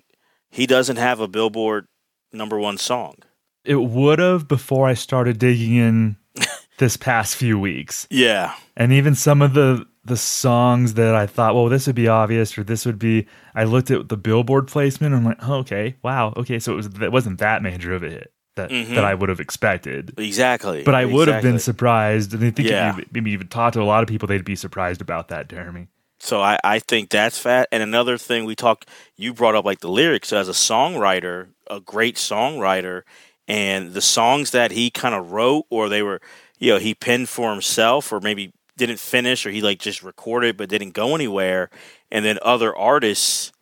he 0.51 0.67
doesn't 0.67 0.97
have 0.97 1.21
a 1.21 1.29
Billboard 1.29 1.87
number 2.35 2.59
one 2.59 2.79
song. 2.79 3.17
It 3.65 3.77
would 3.77 4.19
have 4.19 4.47
before 4.47 4.87
I 4.87 4.95
started 4.95 5.39
digging 5.39 5.77
in 5.77 6.17
this 6.79 6.97
past 6.97 7.37
few 7.37 7.59
weeks. 7.59 8.07
Yeah. 8.11 8.55
And 8.77 8.93
even 8.93 9.15
some 9.15 9.43
of 9.43 9.55
the 9.55 9.87
the 10.07 10.17
songs 10.19 10.95
that 10.95 11.15
I 11.15 11.27
thought, 11.27 11.55
well, 11.55 11.71
this 11.71 11.87
would 11.87 11.97
be 11.97 12.09
obvious 12.09 12.59
or 12.59 12.65
this 12.65 12.85
would 12.85 12.99
be 12.99 13.27
I 13.55 13.65
looked 13.65 13.91
at 13.91 14.09
the 14.09 14.19
billboard 14.19 14.69
placement 14.69 15.15
and 15.15 15.23
I'm 15.23 15.25
like, 15.25 15.49
oh, 15.49 15.55
okay, 15.61 15.97
wow, 16.03 16.35
okay, 16.37 16.59
so 16.59 16.73
it 16.73 16.77
was 16.77 16.87
it 17.01 17.13
wasn't 17.13 17.39
that 17.39 17.63
major 17.63 17.95
of 17.95 18.03
a 18.03 18.11
hit 18.11 18.33
that 18.57 18.71
mm-hmm. 18.71 18.95
that 18.95 19.05
I 19.05 19.15
would 19.15 19.31
have 19.31 19.41
expected. 19.41 20.15
Exactly. 20.19 20.83
But 20.83 20.95
I 20.95 21.07
would 21.07 21.29
exactly. 21.29 21.33
have 21.33 21.43
been 21.43 21.59
surprised 21.59 22.35
and 22.35 22.45
I 22.45 22.51
think 22.51 22.69
yeah. 22.69 22.91
if 22.91 22.99
you 22.99 23.05
maybe 23.13 23.31
even 23.31 23.49
talked 23.49 23.75
to 23.75 23.83
a 23.83 23.85
lot 23.85 24.03
of 24.03 24.09
people, 24.09 24.29
they'd 24.29 24.45
be 24.45 24.57
surprised 24.57 25.01
about 25.01 25.29
that, 25.29 25.49
Deremy. 25.49 25.89
So 26.21 26.41
I, 26.41 26.59
I 26.65 26.79
think 26.79 27.11
that's 27.11 27.39
fat. 27.39 27.69
And 27.71 27.83
another 27.83 28.17
thing 28.17 28.45
we 28.45 28.55
talked, 28.55 28.89
you 29.17 29.35
brought 29.35 29.55
up 29.55 29.65
like 29.65 29.81
the 29.81 29.91
lyrics. 29.91 30.29
So 30.29 30.39
as 30.39 30.49
a 30.49 30.53
songwriter, 30.53 31.49
a 31.69 31.81
great 31.81 32.17
songwriter, 32.17 33.03
and 33.47 33.93
the 33.93 34.01
songs 34.01 34.51
that 34.53 34.71
he 34.71 34.91
kind 34.91 35.15
of 35.15 35.33
wrote, 35.33 35.67
or 35.71 35.89
they 35.89 36.03
were, 36.03 36.21
you 36.59 36.73
know, 36.73 36.79
he 36.79 36.95
penned 36.95 37.29
for 37.29 37.51
himself, 37.51 38.13
or 38.13 38.21
maybe 38.21 38.53
didn't 38.77 38.99
finish, 38.99 39.47
or 39.47 39.51
he 39.51 39.61
like 39.61 39.79
just 39.79 40.03
recorded 40.03 40.57
but 40.57 40.69
didn't 40.69 40.93
go 40.93 41.15
anywhere, 41.15 41.71
and 42.11 42.25
then 42.25 42.39
other 42.43 42.75
artists 42.75 43.53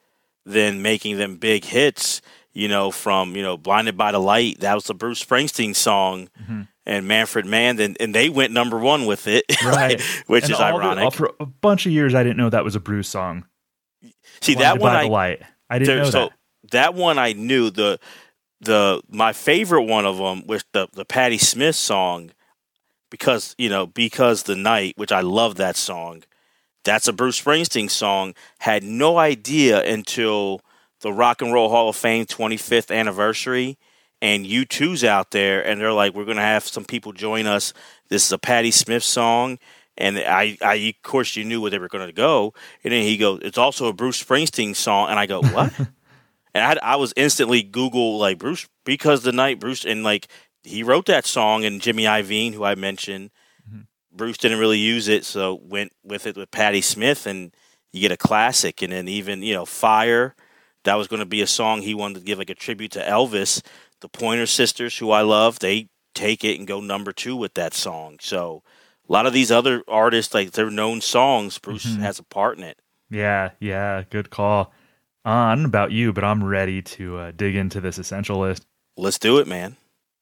then 0.44 0.82
making 0.82 1.18
them 1.18 1.36
big 1.36 1.64
hits. 1.64 2.22
You 2.54 2.68
know, 2.68 2.90
from 2.90 3.34
you 3.34 3.42
know, 3.42 3.56
"Blinded 3.56 3.96
by 3.96 4.12
the 4.12 4.18
Light," 4.18 4.60
that 4.60 4.74
was 4.74 4.84
the 4.84 4.94
Bruce 4.94 5.24
Springsteen 5.24 5.74
song. 5.74 6.28
Mm-hmm 6.40 6.62
and 6.86 7.06
Manfred 7.06 7.46
Mann, 7.46 7.78
and, 7.80 7.96
and 8.00 8.14
they 8.14 8.28
went 8.28 8.52
number 8.52 8.78
one 8.78 9.06
with 9.06 9.26
it, 9.26 9.44
right? 9.64 10.00
which 10.26 10.44
and 10.44 10.52
is 10.52 10.60
ironic. 10.60 11.10
The, 11.10 11.16
for 11.16 11.32
a 11.38 11.46
bunch 11.46 11.86
of 11.86 11.92
years, 11.92 12.14
I 12.14 12.22
didn't 12.22 12.36
know 12.36 12.50
that 12.50 12.64
was 12.64 12.74
a 12.74 12.80
Bruce 12.80 13.08
song. 13.08 13.44
See 14.40 14.54
that 14.56 14.80
one, 14.80 14.94
I, 14.94 15.04
light. 15.04 15.42
I 15.70 15.78
didn't 15.78 15.94
there, 15.94 16.04
know 16.04 16.10
so 16.10 16.20
that. 16.24 16.32
That 16.70 16.94
one 16.94 17.18
I 17.18 17.33
knew. 17.33 17.70
The 17.70 17.98
the 18.61 19.03
my 19.09 19.33
favorite 19.33 19.83
one 19.83 20.07
of 20.07 20.18
them 20.18 20.46
was 20.46 20.64
the 20.72 20.88
the 20.92 21.05
Patti 21.05 21.38
Smith 21.38 21.77
song, 21.77 22.31
because 23.11 23.55
you 23.59 23.68
know 23.68 23.87
because 23.87 24.44
the 24.44 24.57
night, 24.57 24.94
which 24.96 25.12
I 25.12 25.20
love 25.20 25.57
that 25.57 25.77
song. 25.77 26.25
That's 26.85 27.07
a 27.07 27.12
Bruce 27.12 27.40
Springsteen 27.40 27.88
song. 27.88 28.35
Had 28.59 28.83
no 28.83 29.16
idea 29.16 29.85
until 29.85 30.62
the 31.01 31.12
Rock 31.12 31.40
and 31.40 31.53
Roll 31.53 31.68
Hall 31.68 31.88
of 31.88 31.94
Fame 31.94 32.27
25th 32.27 32.92
anniversary 32.92 33.79
and 34.22 34.46
U2's 34.46 35.03
out 35.03 35.33
there, 35.33 35.66
and 35.66 35.81
they're 35.81 35.92
like, 35.92 36.14
we're 36.14 36.25
going 36.25 36.37
to 36.37 36.42
have 36.42 36.64
some 36.64 36.85
people 36.85 37.12
join 37.12 37.46
us. 37.46 37.75
This 38.09 38.25
is 38.25 38.33
a 38.33 38.38
Patti 38.38 38.70
Smith 38.70 39.03
song. 39.03 39.59
And 39.98 40.16
I, 40.18 40.57
I, 40.62 40.75
of 40.75 41.03
course, 41.03 41.37
you 41.37 41.44
knew 41.44 41.61
where 41.61 41.70
they 41.70 41.79
were 41.79 41.88
going 41.88 42.07
to 42.07 42.12
go. 42.12 42.55
And 42.83 42.92
then 42.92 43.03
he 43.03 43.16
goes, 43.16 43.40
it's 43.42 43.59
also 43.59 43.88
a 43.88 43.92
Bruce 43.92 44.22
Springsteen 44.22 44.75
song. 44.77 45.11
And 45.11 45.18
I 45.18 45.27
go, 45.27 45.42
what? 45.53 45.72
And 46.54 46.64
I, 46.64 46.92
I 46.92 46.96
was 46.96 47.12
instantly 47.16 47.62
Google 47.62 48.18
like 48.18 48.38
Bruce 48.38 48.68
because 48.84 49.22
the 49.22 49.32
night 49.32 49.60
Bruce 49.60 49.84
and 49.84 50.02
like 50.02 50.28
he 50.62 50.82
wrote 50.82 51.06
that 51.06 51.26
song 51.26 51.64
and 51.64 51.80
Jimmy 51.80 52.04
Iovine, 52.04 52.54
who 52.54 52.64
I 52.64 52.74
mentioned, 52.74 53.30
mm-hmm. 53.68 53.82
Bruce 54.14 54.38
didn't 54.38 54.58
really 54.58 54.78
use 54.78 55.08
it, 55.08 55.24
so 55.24 55.60
went 55.62 55.92
with 56.04 56.26
it 56.26 56.36
with 56.36 56.50
Patti 56.50 56.80
Smith, 56.80 57.26
and 57.26 57.54
you 57.92 58.00
get 58.00 58.12
a 58.12 58.16
classic. 58.16 58.82
And 58.82 58.92
then 58.92 59.08
even 59.08 59.42
you 59.42 59.54
know 59.54 59.64
Fire, 59.64 60.34
that 60.84 60.96
was 60.96 61.08
going 61.08 61.20
to 61.20 61.26
be 61.26 61.42
a 61.42 61.46
song 61.46 61.82
he 61.82 61.94
wanted 61.94 62.20
to 62.20 62.24
give 62.24 62.38
like 62.38 62.50
a 62.50 62.54
tribute 62.54 62.92
to 62.92 63.00
Elvis 63.00 63.62
the 64.02 64.08
Pointer 64.08 64.46
Sisters, 64.46 64.98
who 64.98 65.10
I 65.10 65.22
love, 65.22 65.60
they 65.60 65.88
take 66.14 66.44
it 66.44 66.58
and 66.58 66.68
go 66.68 66.80
number 66.80 67.12
two 67.12 67.34
with 67.34 67.54
that 67.54 67.72
song. 67.72 68.18
So 68.20 68.62
a 69.08 69.12
lot 69.12 69.26
of 69.26 69.32
these 69.32 69.50
other 69.50 69.82
artists, 69.88 70.34
like 70.34 70.50
their 70.50 70.70
known 70.70 71.00
songs, 71.00 71.58
Bruce 71.58 71.86
mm-hmm. 71.86 72.02
has 72.02 72.18
a 72.18 72.24
part 72.24 72.58
in 72.58 72.64
it. 72.64 72.78
Yeah, 73.08 73.52
yeah, 73.60 74.02
good 74.10 74.28
call. 74.28 74.74
On 75.24 75.64
about 75.64 75.92
you, 75.92 76.12
but 76.12 76.24
I'm 76.24 76.42
ready 76.42 76.82
to 76.82 77.18
uh, 77.18 77.32
dig 77.35 77.54
into 77.54 77.80
this 77.80 77.98
essential 77.98 78.40
list. 78.40 78.64
Let's 78.96 79.18
do 79.18 79.38
it, 79.38 79.46
man. 79.46 79.76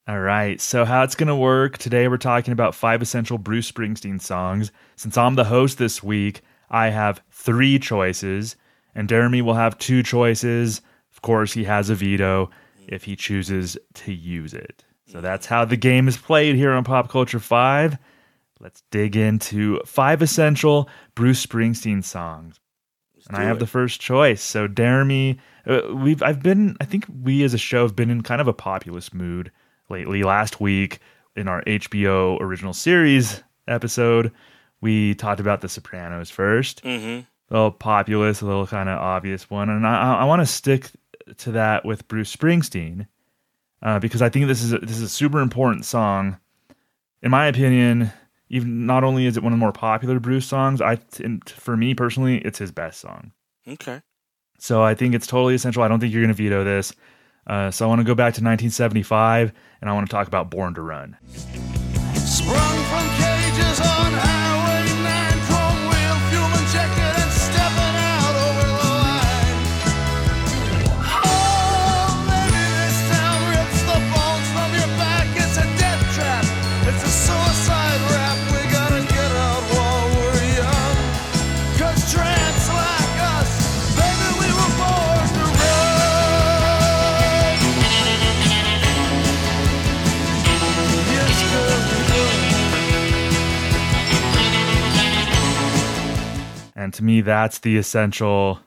All 0.07 0.19
right. 0.19 0.59
So, 0.61 0.85
how 0.85 1.03
it's 1.03 1.15
going 1.15 1.27
to 1.27 1.35
work 1.35 1.77
today, 1.77 2.07
we're 2.07 2.17
talking 2.17 2.51
about 2.51 2.75
five 2.75 3.01
essential 3.01 3.37
Bruce 3.37 3.71
Springsteen 3.71 4.21
songs. 4.21 4.71
Since 4.95 5.17
I'm 5.17 5.35
the 5.35 5.43
host 5.43 5.77
this 5.77 6.03
week, 6.03 6.41
I 6.69 6.89
have 6.89 7.21
three 7.31 7.79
choices, 7.79 8.55
and 8.93 9.07
Deremy 9.07 9.41
will 9.41 9.53
have 9.53 9.77
two 9.77 10.03
choices. 10.03 10.81
Of 11.11 11.21
course, 11.21 11.53
he 11.53 11.63
has 11.63 11.89
a 11.89 11.95
veto 11.95 12.49
if 12.87 13.03
he 13.03 13.15
chooses 13.15 13.77
to 13.95 14.13
use 14.13 14.53
it. 14.53 14.83
So, 15.07 15.21
that's 15.21 15.45
how 15.47 15.65
the 15.65 15.77
game 15.77 16.07
is 16.07 16.17
played 16.17 16.55
here 16.55 16.71
on 16.71 16.83
Pop 16.83 17.09
Culture 17.09 17.39
5. 17.39 17.97
Let's 18.59 18.83
dig 18.91 19.15
into 19.15 19.79
five 19.85 20.21
essential 20.21 20.87
Bruce 21.15 21.43
Springsteen 21.45 22.03
songs. 22.03 22.59
Let's 23.21 23.27
and 23.27 23.37
I 23.37 23.43
have 23.43 23.57
it. 23.57 23.59
the 23.59 23.67
first 23.67 24.01
choice. 24.01 24.41
So, 24.41 24.67
Deremy, 24.67 25.37
uh, 25.67 25.95
we've 25.95 26.23
I've 26.23 26.41
been 26.41 26.75
I 26.81 26.85
think 26.85 27.05
we 27.21 27.43
as 27.43 27.53
a 27.53 27.57
show 27.57 27.83
have 27.83 27.95
been 27.95 28.09
in 28.09 28.23
kind 28.23 28.41
of 28.41 28.47
a 28.47 28.53
populist 28.53 29.13
mood 29.13 29.51
lately. 29.89 30.23
Last 30.23 30.59
week 30.59 30.99
in 31.35 31.47
our 31.47 31.63
HBO 31.63 32.39
original 32.41 32.73
series 32.73 33.43
episode, 33.67 34.31
we 34.81 35.13
talked 35.15 35.39
about 35.39 35.61
The 35.61 35.69
Sopranos 35.69 36.31
1st 36.31 36.81
mm-hmm. 36.81 37.19
A 37.49 37.53
little 37.53 37.71
populist, 37.71 38.41
a 38.41 38.45
little 38.45 38.65
kind 38.65 38.89
of 38.89 38.97
obvious 38.97 39.49
one, 39.49 39.69
and 39.69 39.85
I, 39.85 40.21
I 40.21 40.23
want 40.23 40.41
to 40.41 40.45
stick 40.45 40.89
to 41.37 41.51
that 41.51 41.85
with 41.85 42.07
Bruce 42.07 42.33
Springsteen 42.33 43.07
uh, 43.81 43.99
because 43.99 44.21
I 44.21 44.29
think 44.29 44.47
this 44.47 44.63
is 44.63 44.73
a, 44.73 44.79
this 44.79 44.97
is 44.97 45.03
a 45.03 45.09
super 45.09 45.41
important 45.41 45.85
song. 45.85 46.37
In 47.21 47.29
my 47.29 47.47
opinion, 47.47 48.11
even 48.51 48.85
not 48.85 49.03
only 49.05 49.25
is 49.25 49.37
it 49.37 49.43
one 49.43 49.53
of 49.53 49.57
the 49.57 49.61
more 49.61 49.71
popular 49.71 50.19
Bruce 50.19 50.45
songs, 50.45 50.81
I 50.81 50.99
for 51.47 51.77
me 51.77 51.95
personally, 51.95 52.39
it's 52.39 52.59
his 52.59 52.71
best 52.71 52.99
song. 52.99 53.31
Okay. 53.65 54.01
So 54.59 54.83
I 54.83 54.93
think 54.93 55.15
it's 55.15 55.25
totally 55.25 55.55
essential. 55.55 55.83
I 55.83 55.87
don't 55.87 56.01
think 56.01 56.13
you're 56.13 56.21
going 56.21 56.35
to 56.35 56.43
veto 56.43 56.63
this. 56.63 56.93
Uh, 57.47 57.71
so 57.71 57.85
I 57.85 57.87
want 57.87 57.99
to 57.99 58.05
go 58.05 58.13
back 58.13 58.33
to 58.35 58.43
1975 58.43 59.53
and 59.79 59.89
I 59.89 59.93
want 59.93 60.07
to 60.07 60.11
talk 60.11 60.27
about 60.27 60.51
Born 60.51 60.75
to 60.75 60.81
Run. 60.81 61.17
And 96.81 96.93
to 96.95 97.03
me 97.03 97.21
that's 97.21 97.59
the 97.59 97.77
essential 97.77 98.59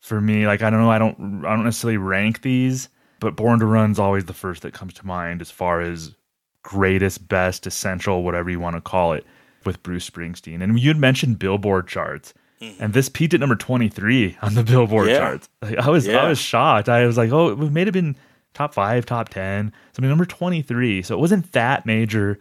for 0.00 0.20
me. 0.20 0.46
Like 0.46 0.62
i 0.62 0.70
don't 0.70 0.80
know 0.80 0.90
i 0.90 0.98
don't 0.98 1.44
i 1.44 1.54
don't 1.54 1.64
necessarily 1.64 1.98
rank 1.98 2.42
these 2.42 2.88
but 3.20 3.36
born 3.36 3.60
to 3.60 3.66
run's 3.66 3.98
always 3.98 4.24
the 4.24 4.32
first 4.32 4.62
that 4.62 4.72
comes 4.72 4.94
to 4.94 5.06
mind 5.06 5.42
as 5.42 5.50
far 5.50 5.82
as 5.82 6.14
greatest 6.62 7.28
best 7.28 7.66
essential 7.66 8.22
whatever 8.22 8.48
you 8.50 8.58
want 8.58 8.76
to 8.76 8.80
call 8.80 9.12
it 9.12 9.26
with 9.64 9.82
bruce 9.82 10.08
springsteen. 10.08 10.62
And 10.62 10.78
you 10.80 10.88
had 10.88 10.96
mentioned 10.96 11.38
billboard 11.38 11.86
charts. 11.86 12.34
Mm-hmm. 12.60 12.82
and 12.82 12.92
this 12.92 13.08
peaked 13.08 13.32
at 13.32 13.40
number 13.40 13.56
23 13.56 14.36
on 14.42 14.54
the 14.54 14.62
billboard 14.62 15.08
yeah. 15.08 15.18
charts. 15.18 15.48
Like, 15.62 15.78
i 15.78 15.88
was 15.88 16.06
yeah. 16.06 16.18
i 16.18 16.28
was 16.28 16.38
shocked. 16.38 16.88
I 16.88 17.06
was 17.06 17.16
like 17.16 17.30
oh 17.30 17.50
it 17.50 17.70
may 17.70 17.84
have 17.84 17.94
been 17.94 18.16
top 18.54 18.74
five 18.74 19.06
top 19.06 19.28
10 19.28 19.72
so 19.92 19.98
I 19.98 20.02
mean, 20.02 20.08
number 20.08 20.26
23 20.26 21.02
so 21.02 21.14
it 21.14 21.20
wasn't 21.20 21.52
that 21.52 21.86
major 21.86 22.38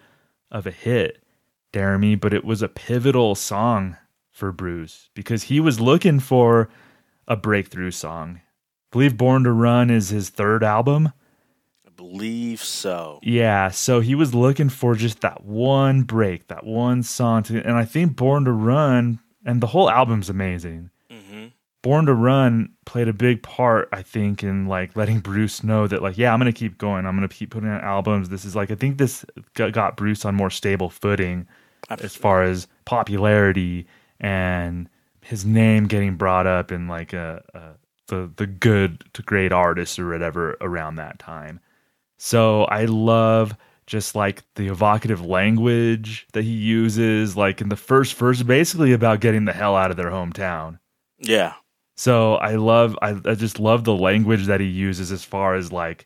of 0.51 0.65
a 0.65 0.71
hit 0.71 1.21
Deremy, 1.71 2.19
but 2.19 2.33
it 2.33 2.43
was 2.43 2.61
a 2.61 2.67
pivotal 2.67 3.35
song 3.35 3.95
for 4.39 4.51
Bruce 4.51 5.09
because 5.13 5.43
he 5.43 5.59
was 5.59 5.79
looking 5.79 6.19
for 6.19 6.69
a 7.27 7.35
breakthrough 7.35 7.91
song. 7.91 8.37
I 8.37 8.89
believe 8.91 9.17
Born 9.17 9.43
to 9.43 9.51
Run 9.51 9.91
is 9.91 10.09
his 10.09 10.29
third 10.29 10.63
album. 10.63 11.11
I 11.85 11.91
believe 11.95 12.63
so. 12.63 13.19
Yeah, 13.21 13.69
so 13.69 13.99
he 13.99 14.15
was 14.15 14.33
looking 14.33 14.69
for 14.69 14.95
just 14.95 15.21
that 15.21 15.45
one 15.45 16.03
break, 16.03 16.47
that 16.47 16.65
one 16.65 17.03
song 17.03 17.43
to, 17.43 17.63
and 17.63 17.75
I 17.75 17.85
think 17.85 18.15
Born 18.15 18.45
to 18.45 18.51
Run 18.51 19.19
and 19.45 19.61
the 19.61 19.67
whole 19.67 19.89
album's 19.89 20.29
amazing. 20.29 20.89
Mm-hmm. 21.11 21.47
Born 21.81 22.07
to 22.07 22.13
Run 22.13 22.69
played 22.85 23.07
a 23.07 23.13
big 23.13 23.43
part, 23.43 23.89
I 23.93 24.01
think, 24.01 24.43
in 24.43 24.67
like 24.67 24.95
letting 24.95 25.19
Bruce 25.19 25.63
know 25.63 25.87
that, 25.87 26.01
like, 26.01 26.17
yeah, 26.17 26.33
I'm 26.33 26.39
gonna 26.39 26.51
keep 26.51 26.77
going. 26.77 27.05
I'm 27.05 27.15
gonna 27.15 27.27
keep 27.27 27.51
putting 27.51 27.69
out 27.69 27.83
albums. 27.83 28.29
This 28.29 28.43
is 28.43 28.55
like, 28.55 28.71
I 28.71 28.75
think 28.75 28.97
this 28.97 29.25
got 29.53 29.97
Bruce 29.97 30.25
on 30.25 30.35
more 30.35 30.49
stable 30.49 30.89
footing 30.89 31.47
Absolutely. 31.89 32.05
as 32.05 32.15
far 32.15 32.43
as 32.43 32.67
popularity 32.85 33.87
and 34.19 34.89
his 35.21 35.45
name 35.45 35.87
getting 35.87 36.15
brought 36.15 36.47
up 36.47 36.71
in 36.71 36.87
like 36.87 37.13
a, 37.13 37.43
a 37.53 37.61
the 38.07 38.31
the 38.35 38.47
good 38.47 39.03
to 39.13 39.21
great 39.21 39.51
artists 39.51 39.99
or 39.99 40.09
whatever 40.09 40.57
around 40.61 40.95
that 40.95 41.19
time. 41.19 41.59
So 42.17 42.63
I 42.65 42.85
love 42.85 43.55
just 43.89 44.13
like 44.13 44.43
the 44.55 44.67
evocative 44.67 45.25
language 45.25 46.27
that 46.33 46.43
he 46.43 46.51
uses, 46.51 47.35
like 47.35 47.59
in 47.59 47.69
the 47.69 47.75
first 47.75 48.13
verse, 48.15 48.43
basically 48.43 48.93
about 48.93 49.19
getting 49.19 49.45
the 49.45 49.53
hell 49.53 49.75
out 49.75 49.89
of 49.89 49.97
their 49.97 50.11
hometown. 50.11 50.79
Yeah. 51.17 51.55
So 51.95 52.35
I 52.35 52.55
love, 52.55 52.97
I, 53.01 53.19
I 53.25 53.33
just 53.33 53.59
love 53.59 53.83
the 53.83 53.95
language 53.95 54.45
that 54.45 54.61
he 54.61 54.67
uses 54.67 55.11
as 55.11 55.23
far 55.23 55.55
as 55.55 55.71
like 55.71 56.05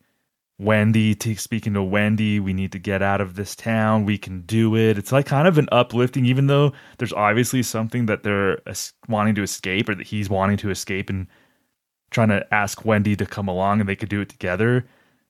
Wendy 0.60 1.16
to 1.16 1.36
speaking 1.36 1.74
to 1.74 1.84
Wendy, 1.84 2.40
we 2.40 2.54
need 2.54 2.72
to 2.74 2.80
get 2.80 3.02
out 3.02 3.22
of 3.22 3.36
this 3.36 3.56
town. 3.56 4.06
We 4.06 4.18
can 4.18 4.42
do 4.42 4.76
it. 4.76 4.98
It's 4.98 5.12
like 5.12 5.26
kind 5.26 5.48
of 5.48 5.58
an 5.58 5.68
uplifting, 5.72 6.26
even 6.26 6.48
though 6.48 6.74
there's 6.98 7.14
obviously 7.14 7.64
something 7.64 8.06
that 8.06 8.24
they're 8.24 8.60
wanting 9.08 9.36
to 9.36 9.44
escape 9.44 9.90
or 9.90 9.96
that 9.96 10.08
he's 10.08 10.30
wanting 10.30 10.58
to 10.58 10.70
escape 10.70 11.10
and 11.10 11.28
trying 12.12 12.30
to 12.30 12.54
ask 12.54 12.86
Wendy 12.86 13.16
to 13.16 13.26
come 13.26 13.48
along 13.48 13.80
and 13.80 13.90
they 13.90 13.96
could 13.96 14.10
do 14.10 14.22
it 14.22 14.30
together. 14.30 14.86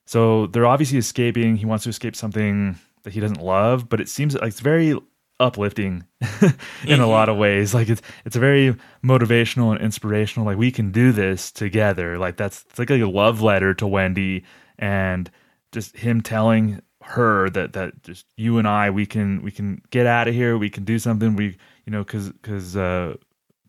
So 0.06 0.46
they're 0.48 0.66
obviously 0.66 0.98
escaping. 0.98 1.56
He 1.56 1.64
wants 1.64 1.84
to 1.84 1.90
escape 1.90 2.14
something 2.14 2.78
that 3.02 3.14
he 3.14 3.20
doesn't 3.20 3.40
love, 3.40 3.88
but 3.88 4.00
it 4.00 4.08
seems 4.08 4.34
like 4.34 4.48
it's 4.48 4.60
very 4.60 4.98
uplifting 5.40 6.04
in 6.20 6.26
mm-hmm. 6.28 7.00
a 7.00 7.06
lot 7.06 7.28
of 7.30 7.38
ways. 7.38 7.72
Like 7.74 7.88
it's 7.88 8.02
it's 8.26 8.36
very 8.36 8.76
motivational 9.02 9.72
and 9.72 9.80
inspirational. 9.80 10.46
Like 10.46 10.58
we 10.58 10.70
can 10.70 10.92
do 10.92 11.12
this 11.12 11.50
together. 11.50 12.18
Like 12.18 12.36
that's 12.36 12.64
it's 12.68 12.78
like 12.78 12.90
a 12.90 13.04
love 13.04 13.40
letter 13.40 13.72
to 13.74 13.86
Wendy 13.86 14.44
and 14.78 15.30
just 15.72 15.96
him 15.96 16.20
telling 16.20 16.80
her 17.04 17.50
that 17.50 17.74
that 17.74 18.02
just 18.02 18.26
you 18.36 18.58
and 18.58 18.66
I 18.66 18.88
we 18.90 19.04
can 19.04 19.42
we 19.42 19.50
can 19.50 19.82
get 19.90 20.06
out 20.06 20.26
of 20.26 20.34
here 20.34 20.56
we 20.56 20.70
can 20.70 20.84
do 20.84 20.98
something 20.98 21.36
we 21.36 21.56
you 21.84 21.90
know 21.90 22.02
cuz 22.02 22.32
cuz 22.42 22.76
uh 22.76 23.14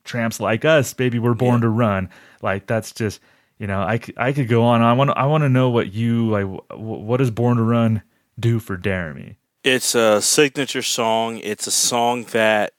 tramps 0.06 0.39
like 0.39 0.63
us 0.63 0.94
baby 0.94 1.20
we're 1.20 1.34
born 1.34 1.56
yeah. 1.56 1.62
to 1.62 1.70
run. 1.70 2.10
Like 2.41 2.65
that's 2.68 2.94
just 2.94 3.20
you 3.60 3.68
know 3.68 3.82
I, 3.82 4.00
I 4.18 4.32
could 4.32 4.48
go 4.48 4.63
on. 4.63 4.82
I 4.82 4.94
want 4.94 5.10
I 5.12 5.26
want 5.26 5.44
to 5.44 5.50
know 5.50 5.70
what 5.70 5.94
you 5.94 6.30
like 6.30 6.46
what 6.74 7.18
does 7.18 7.32
born 7.32 7.58
to 7.58 7.63
run 7.63 8.04
do 8.39 8.60
for 8.60 8.78
Deremy? 8.78 9.36
It's 9.63 9.96
a 9.96 10.22
signature 10.22 10.84
song. 10.84 11.39
It's 11.39 11.68
a 11.68 11.72
song 11.72 12.24
that 12.32 12.74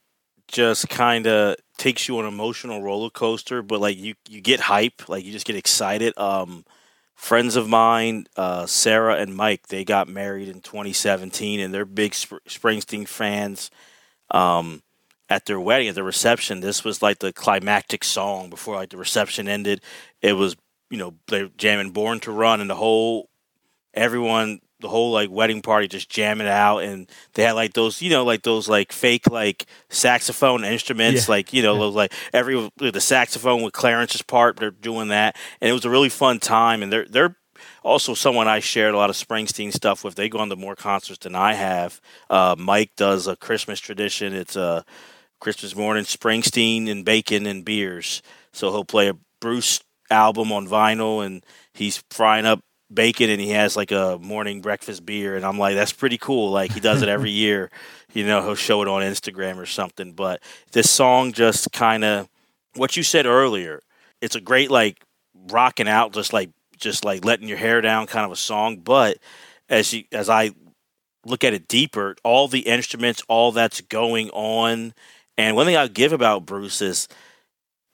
just 0.49 0.89
kind 0.89 1.27
of 1.27 1.57
takes 1.77 2.09
you 2.09 2.17
on 2.19 2.25
an 2.25 2.33
emotional 2.33 2.81
roller 2.81 3.11
coaster 3.11 3.61
but 3.61 3.81
like 3.81 3.99
you 3.99 4.15
you 4.29 4.41
get 4.41 4.61
hype. 4.61 5.07
Like 5.09 5.25
you 5.25 5.33
just 5.33 5.47
get 5.47 5.57
excited. 5.57 6.17
Um 6.17 6.65
friends 7.17 7.57
of 7.57 7.69
mine, 7.69 8.27
uh, 8.37 8.67
Sarah 8.67 9.17
and 9.17 9.35
Mike, 9.35 9.67
they 9.69 9.85
got 9.85 10.07
married 10.07 10.49
in 10.49 10.61
2017, 10.61 11.59
and 11.59 11.75
they're 11.75 11.85
big 11.85 12.15
Sp- 12.15 12.45
Springsteen 12.47 13.09
fans. 13.09 13.71
Um, 14.31 14.83
at 15.29 15.47
their 15.47 15.59
wedding, 15.59 15.89
at 15.89 15.97
the 15.97 16.05
reception, 16.05 16.61
this 16.61 16.85
was 16.85 17.03
like 17.03 17.19
the 17.19 17.33
climactic 17.33 18.05
song 18.05 18.49
before 18.49 18.77
like 18.77 18.91
the 18.91 18.97
reception 18.97 19.49
ended. 19.49 19.81
It 20.23 20.35
was 20.35 20.57
you 20.89 20.99
know 20.99 21.15
they're 21.27 21.51
jamming 21.57 21.91
"Born 21.91 22.21
to 22.21 22.31
Run," 22.31 22.61
and 22.61 22.71
the 22.71 22.77
whole 22.77 23.29
everyone 23.93 24.61
the 24.81 24.89
whole 24.89 25.13
like 25.13 25.31
wedding 25.31 25.63
party 25.63 25.89
just 25.89 26.09
jamming 26.09 26.47
out 26.47 26.79
and 26.79 27.09
they 27.35 27.43
had 27.43 27.53
like 27.53 27.73
those 27.73 28.03
you 28.03 28.11
know 28.11 28.25
like 28.25 28.43
those 28.43 28.69
like 28.69 28.93
fake 28.93 29.31
like 29.31 29.67
saxophone 29.89 30.65
instruments 30.65 31.27
yeah. 31.27 31.33
like 31.33 31.53
you 31.53 31.63
know 31.63 31.77
yeah. 31.77 31.95
like 31.95 32.13
every 32.33 32.71
the 32.77 33.01
saxophone 33.01 33.63
with 33.63 33.73
Clarence's 33.73 34.23
part 34.23 34.57
they're 34.57 34.71
doing 34.71 35.09
that 35.09 35.37
and 35.61 35.71
it 35.71 35.73
was 35.73 35.85
a 35.85 35.91
really 35.91 36.09
fun 36.09 36.39
time 36.39 36.83
and 36.83 36.93
they're 36.93 37.07
they're 37.07 37.37
also 37.83 38.13
someone 38.13 38.49
I 38.49 38.61
shared 38.61 38.95
a 38.95 38.99
lot 38.99 39.09
of 39.09 39.17
Springsteen 39.17 39.73
stuff 39.73 40.05
with 40.05 40.15
they 40.15 40.29
go 40.29 40.39
on 40.39 40.51
to 40.51 40.57
more 40.57 40.77
concerts 40.77 41.21
than 41.21 41.35
I 41.35 41.55
have 41.55 42.01
uh, 42.29 42.55
Mike 42.59 42.93
does 42.97 43.27
a 43.27 43.37
Christmas 43.37 43.81
tradition 43.81 44.35
it's 44.35 44.57
a 44.57 44.85
Christmas 45.41 45.75
morning 45.75 46.05
Springsteen 46.05 46.91
and 46.91 47.05
bacon 47.05 47.47
and 47.47 47.65
beers 47.65 48.23
so 48.53 48.71
he'll 48.71 48.85
play 48.85 49.09
a 49.09 49.17
Bruce 49.41 49.81
album 50.11 50.53
on 50.53 50.69
vinyl 50.69 51.25
and 51.25 51.45
he's 51.73 52.03
frying 52.11 52.47
up 52.47 52.61
bacon 52.93 53.31
and 53.31 53.41
he 53.41 53.51
has 53.51 53.77
like 53.77 53.91
a 53.91 54.19
morning 54.21 54.61
breakfast 54.61 55.05
beer 55.05 55.37
and 55.37 55.45
I'm 55.45 55.59
like 55.59 55.75
that's 55.75 55.93
pretty 55.93 56.19
cool. 56.19 56.51
Like 56.51 56.73
he 56.73 56.81
does 56.81 57.03
it 57.03 57.09
every 57.09 57.31
year. 57.45 57.71
You 58.13 58.27
know 58.27 58.43
he'll 58.43 58.55
show 58.55 58.83
it 58.83 58.89
on 58.89 59.03
Instagram 59.03 59.57
or 59.59 59.67
something 59.67 60.13
but 60.13 60.43
this 60.73 60.91
song 60.91 61.33
just 61.33 61.73
kind 61.73 62.05
of 62.05 62.29
what 62.75 62.97
you 62.97 63.03
said 63.03 63.27
earlier 63.27 63.83
it's 64.21 64.37
a 64.37 64.41
great 64.41 64.71
like 64.71 65.05
rocking 65.51 65.89
out 65.89 66.13
just 66.13 66.33
like 66.33 66.51
just 66.77 67.05
like 67.05 67.25
letting 67.25 67.49
your 67.49 67.59
hair 67.59 67.81
down 67.81 68.07
kind 68.07 68.25
of 68.25 68.33
a 68.33 68.37
song 68.37 68.79
but 68.79 69.19
as 69.69 69.93
you 69.93 70.05
as 70.13 70.29
I 70.29 70.53
look 71.25 71.45
at 71.45 71.55
it 71.55 71.69
deeper 71.69 72.17
all 72.23 72.49
the 72.49 72.61
instruments 72.61 73.23
all 73.29 73.53
that's 73.53 73.81
going 73.83 74.31
on 74.31 74.95
and 75.37 75.57
one 75.57 75.67
thing 75.67 75.77
I'll 75.77 75.89
give 75.89 76.13
about 76.13 76.47
Bruce 76.47 76.81
is 76.81 77.09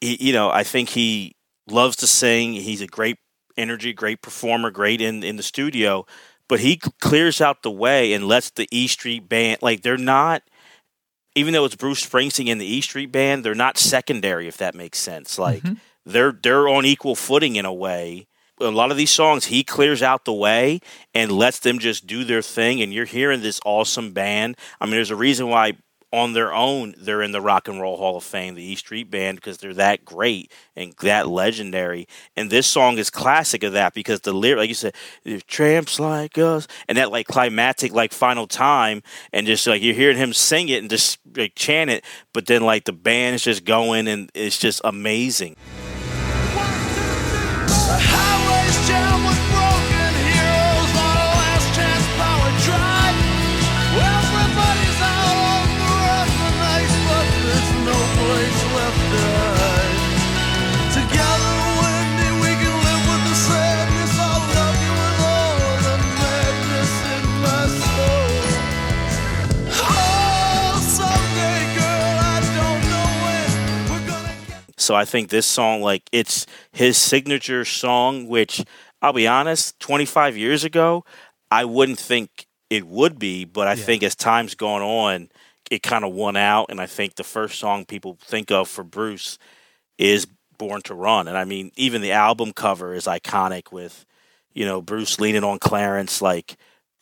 he, 0.01 0.17
you 0.19 0.33
know 0.33 0.49
I 0.49 0.63
think 0.63 0.89
he 0.89 1.35
loves 1.67 1.95
to 1.97 2.07
sing 2.07 2.53
he's 2.53 2.81
a 2.81 2.87
great 2.87 3.17
energy, 3.57 3.93
great 3.93 4.21
performer, 4.21 4.71
great 4.71 5.01
in 5.01 5.23
in 5.23 5.35
the 5.35 5.43
studio, 5.43 6.05
but 6.47 6.59
he 6.59 6.77
clears 6.77 7.41
out 7.41 7.63
the 7.63 7.71
way 7.71 8.13
and 8.13 8.27
lets 8.27 8.49
the 8.49 8.67
E 8.71 8.87
Street 8.87 9.27
Band 9.29 9.61
like 9.61 9.81
they're 9.81 9.97
not. 9.97 10.43
Even 11.35 11.53
though 11.53 11.65
it's 11.65 11.75
Bruce 11.75 12.05
Springsteen 12.05 12.51
and 12.51 12.61
the 12.61 12.65
E 12.65 12.81
Street 12.81 13.11
Band, 13.11 13.43
they're 13.43 13.55
not 13.55 13.77
secondary. 13.77 14.47
If 14.47 14.57
that 14.57 14.75
makes 14.75 14.99
sense, 14.99 15.39
like 15.39 15.63
mm-hmm. 15.63 15.75
they're 16.05 16.31
they're 16.31 16.67
on 16.67 16.85
equal 16.85 17.15
footing 17.15 17.55
in 17.55 17.65
a 17.65 17.73
way. 17.73 18.27
A 18.59 18.69
lot 18.69 18.91
of 18.91 18.97
these 18.97 19.11
songs, 19.11 19.45
he 19.45 19.63
clears 19.63 20.03
out 20.03 20.25
the 20.25 20.33
way 20.33 20.79
and 21.13 21.31
lets 21.31 21.59
them 21.59 21.79
just 21.79 22.05
do 22.05 22.23
their 22.23 22.43
thing, 22.43 22.81
and 22.81 22.93
you're 22.93 23.05
hearing 23.05 23.41
this 23.41 23.59
awesome 23.65 24.13
band. 24.13 24.57
I 24.79 24.85
mean, 24.85 24.93
there's 24.93 25.09
a 25.09 25.15
reason 25.15 25.49
why 25.49 25.73
on 26.13 26.33
their 26.33 26.53
own, 26.53 26.93
they're 26.95 27.23
in 27.23 27.31
the 27.31 27.41
Rock 27.41 27.67
and 27.67 27.81
Roll 27.81 27.97
Hall 27.97 28.15
of 28.15 28.23
Fame, 28.23 28.53
the 28.53 28.63
E 28.63 28.75
Street 28.75 29.09
Band, 29.09 29.37
because 29.37 29.57
they're 29.57 29.73
that 29.73 30.05
great 30.05 30.51
and 30.75 30.93
that 31.01 31.27
legendary. 31.27 32.07
And 32.35 32.51
this 32.51 32.67
song 32.67 32.99
is 32.99 33.09
classic 33.09 33.63
of 33.63 33.73
that 33.73 33.95
because 33.95 34.21
the 34.21 34.31
lyric, 34.31 34.59
like 34.59 34.69
you 34.69 34.75
said, 34.75 34.93
tramps 35.47 35.99
like 35.99 36.37
us, 36.37 36.67
and 36.87 36.99
that 36.99 37.11
like 37.11 37.25
climatic, 37.25 37.93
like 37.93 38.13
final 38.13 38.45
time, 38.45 39.01
and 39.33 39.47
just 39.47 39.65
like 39.65 39.81
you're 39.81 39.95
hearing 39.95 40.17
him 40.17 40.33
sing 40.33 40.69
it 40.69 40.81
and 40.81 40.89
just 40.89 41.17
like, 41.35 41.55
chant 41.55 41.89
it, 41.89 42.05
but 42.31 42.45
then 42.45 42.61
like 42.61 42.85
the 42.85 42.93
band 42.93 43.33
is 43.33 43.43
just 43.43 43.65
going 43.65 44.07
and 44.07 44.29
it's 44.35 44.59
just 44.59 44.81
amazing. 44.83 45.55
So 74.83 74.95
I 74.95 75.05
think 75.05 75.29
this 75.29 75.45
song, 75.45 75.81
like, 75.81 76.03
it's 76.11 76.45
his 76.71 76.97
signature 76.97 77.65
song, 77.65 78.27
which 78.27 78.63
I'll 79.01 79.13
be 79.13 79.27
honest, 79.27 79.79
25 79.79 80.37
years 80.37 80.63
ago, 80.63 81.05
I 81.49 81.65
wouldn't 81.65 81.99
think 81.99 82.47
it 82.69 82.87
would 82.87 83.19
be, 83.19 83.45
but 83.45 83.67
I 83.67 83.73
yeah. 83.73 83.83
think 83.83 84.03
as 84.03 84.15
time's 84.15 84.55
gone 84.55 84.81
on, 84.81 85.29
it 85.69 85.83
kind 85.83 86.03
of 86.03 86.13
won 86.13 86.35
out. 86.35 86.67
And 86.69 86.81
I 86.81 86.85
think 86.85 87.15
the 87.15 87.23
first 87.23 87.59
song 87.59 87.85
people 87.85 88.17
think 88.21 88.51
of 88.51 88.67
for 88.67 88.83
Bruce 88.83 89.37
is 89.97 90.27
Born 90.57 90.81
to 90.83 90.95
Run. 90.95 91.27
And 91.27 91.37
I 91.37 91.45
mean, 91.45 91.71
even 91.75 92.01
the 92.01 92.11
album 92.11 92.53
cover 92.53 92.93
is 92.93 93.05
iconic 93.05 93.71
with, 93.71 94.05
you 94.53 94.65
know, 94.65 94.81
Bruce 94.81 95.19
leaning 95.19 95.43
on 95.43 95.59
Clarence. 95.59 96.21
Like, 96.21 96.57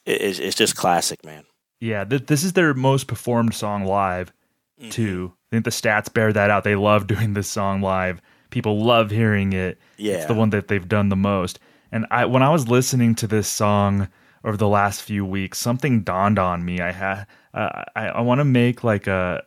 it's, 0.06 0.40
it's 0.40 0.56
just 0.56 0.76
classic, 0.76 1.26
man. 1.26 1.46
Yeah, 1.80 2.04
th- 2.04 2.26
this 2.28 2.44
is 2.44 2.54
their 2.54 2.74
most 2.74 3.08
performed 3.08 3.54
song 3.54 3.86
live, 3.86 4.34
mm-hmm. 4.80 4.90
too. 4.90 5.34
I 5.52 5.56
think 5.56 5.66
the 5.66 5.72
stats 5.72 6.12
bear 6.14 6.32
that 6.32 6.50
out. 6.50 6.64
They 6.64 6.76
love 6.76 7.08
doing 7.08 7.34
this 7.34 7.48
song 7.48 7.82
live. 7.82 8.22
People 8.52 8.84
love 8.84 9.12
hearing 9.12 9.54
it. 9.54 9.80
Yeah. 9.98 10.16
It's 10.16 10.26
the 10.26 10.34
one 10.34 10.50
that 10.52 10.68
they've 10.68 10.88
done 10.88 11.10
the 11.10 11.16
most. 11.16 11.60
And 11.92 12.06
I 12.10 12.26
when 12.26 12.42
I 12.42 12.50
was 12.50 12.70
listening 12.70 13.16
to 13.16 13.28
this 13.28 13.48
song 13.48 14.08
over 14.44 14.58
the 14.58 14.68
last 14.68 15.02
few 15.02 15.26
weeks, 15.26 15.58
something 15.60 16.02
dawned 16.02 16.40
on 16.40 16.64
me. 16.64 16.80
I 16.80 16.92
had 16.92 17.26
uh, 17.54 17.84
I, 17.96 18.08
I 18.08 18.22
want 18.22 18.40
to 18.40 18.46
make 18.46 18.84
like 18.84 19.08
a 19.08 19.44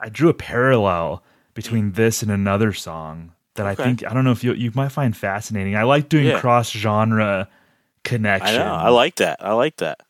I 0.00 0.08
drew 0.08 0.28
a 0.28 0.34
parallel 0.34 1.24
between 1.54 1.92
this 1.92 2.22
and 2.22 2.30
another 2.30 2.72
song 2.72 3.32
that 3.54 3.66
okay. 3.66 3.82
I 3.82 3.84
think 3.84 4.06
I 4.06 4.14
don't 4.14 4.24
know 4.24 4.32
if 4.32 4.44
you 4.44 4.52
you 4.52 4.70
might 4.74 4.90
find 4.90 5.16
fascinating. 5.16 5.74
I 5.74 5.82
like 5.82 6.08
doing 6.08 6.26
yeah. 6.26 6.40
cross 6.40 6.70
genre 6.70 7.48
connection. 8.04 8.60
I 8.60 8.64
know. 8.64 8.72
I 8.72 8.88
like 8.90 9.16
that. 9.16 9.44
I 9.44 9.52
like 9.54 9.76
that. 9.76 10.00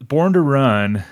Born 0.00 0.32
to 0.32 0.40
Run 0.40 1.04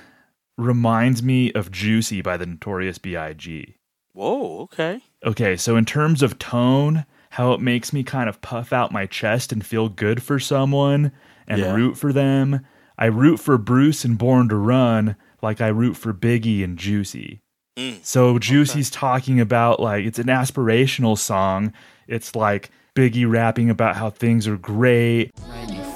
reminds 0.58 1.22
me 1.22 1.52
of 1.52 1.70
Juicy 1.70 2.20
by 2.20 2.36
the 2.36 2.46
Notorious 2.46 2.98
B.I.G. 2.98 3.75
Whoa, 4.16 4.60
okay. 4.62 5.02
Okay, 5.26 5.58
so 5.58 5.76
in 5.76 5.84
terms 5.84 6.22
of 6.22 6.38
tone, 6.38 7.04
how 7.28 7.52
it 7.52 7.60
makes 7.60 7.92
me 7.92 8.02
kind 8.02 8.30
of 8.30 8.40
puff 8.40 8.72
out 8.72 8.90
my 8.90 9.04
chest 9.04 9.52
and 9.52 9.64
feel 9.64 9.90
good 9.90 10.22
for 10.22 10.38
someone 10.38 11.12
and 11.46 11.60
yeah. 11.60 11.74
root 11.74 11.98
for 11.98 12.14
them. 12.14 12.64
I 12.96 13.06
root 13.06 13.38
for 13.38 13.58
Bruce 13.58 14.06
and 14.06 14.16
Born 14.16 14.48
to 14.48 14.56
Run 14.56 15.16
like 15.42 15.60
I 15.60 15.66
root 15.66 15.98
for 15.98 16.14
Biggie 16.14 16.64
and 16.64 16.78
Juicy. 16.78 17.42
Mm. 17.76 18.02
So 18.02 18.38
Juicy's 18.38 18.90
okay. 18.90 18.98
talking 18.98 19.38
about 19.38 19.80
like 19.80 20.06
it's 20.06 20.18
an 20.18 20.28
aspirational 20.28 21.18
song. 21.18 21.74
It's 22.08 22.34
like 22.34 22.70
Biggie 22.94 23.30
rapping 23.30 23.68
about 23.68 23.96
how 23.96 24.08
things 24.08 24.48
are 24.48 24.56
great. 24.56 25.30
Super 25.36 25.95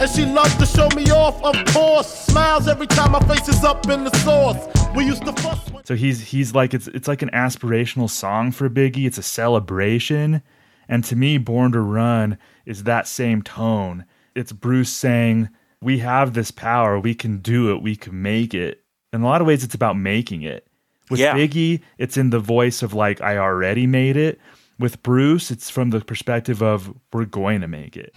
And 0.00 0.10
she 0.10 0.26
loves 0.26 0.54
to 0.56 0.66
show 0.66 0.88
me 0.96 1.10
off, 1.10 1.42
of 1.42 1.54
course. 1.72 2.08
Smiles 2.26 2.68
every 2.68 2.86
time 2.86 3.12
my 3.12 3.20
face 3.20 3.48
is 3.48 3.64
up 3.64 3.88
in 3.88 4.04
the 4.04 4.16
Source. 4.18 4.58
We 4.94 5.06
used 5.06 5.24
to 5.24 5.32
fuss. 5.32 5.70
So 5.84 5.94
he's 5.94 6.20
he's 6.20 6.54
like 6.54 6.72
it's 6.72 6.88
it's 6.88 7.08
like 7.08 7.22
an 7.22 7.30
aspirational 7.30 8.08
song 8.08 8.52
for 8.52 8.70
Biggie. 8.70 9.06
It's 9.06 9.18
a 9.18 9.22
celebration. 9.22 10.42
And 10.88 11.04
to 11.04 11.16
me, 11.16 11.38
Born 11.38 11.72
to 11.72 11.80
Run 11.80 12.38
is 12.66 12.84
that 12.84 13.06
same 13.06 13.42
tone. 13.42 14.04
It's 14.34 14.52
Bruce 14.52 14.90
saying, 14.90 15.48
We 15.80 15.98
have 15.98 16.34
this 16.34 16.50
power, 16.50 16.98
we 16.98 17.14
can 17.14 17.38
do 17.38 17.72
it, 17.72 17.82
we 17.82 17.96
can 17.96 18.20
make 18.20 18.54
it. 18.54 18.82
In 19.12 19.22
a 19.22 19.26
lot 19.26 19.40
of 19.40 19.46
ways, 19.46 19.64
it's 19.64 19.74
about 19.74 19.96
making 19.96 20.42
it. 20.42 20.66
With 21.10 21.20
yeah. 21.20 21.34
Biggie, 21.36 21.82
it's 21.98 22.16
in 22.16 22.30
the 22.30 22.40
voice 22.40 22.82
of 22.82 22.94
like, 22.94 23.20
I 23.20 23.36
already 23.36 23.86
made 23.86 24.16
it. 24.16 24.40
With 24.78 25.02
Bruce, 25.02 25.50
it's 25.50 25.70
from 25.70 25.90
the 25.90 26.00
perspective 26.00 26.62
of, 26.62 26.94
We're 27.12 27.26
going 27.26 27.60
to 27.60 27.68
make 27.68 27.96
it. 27.96 28.12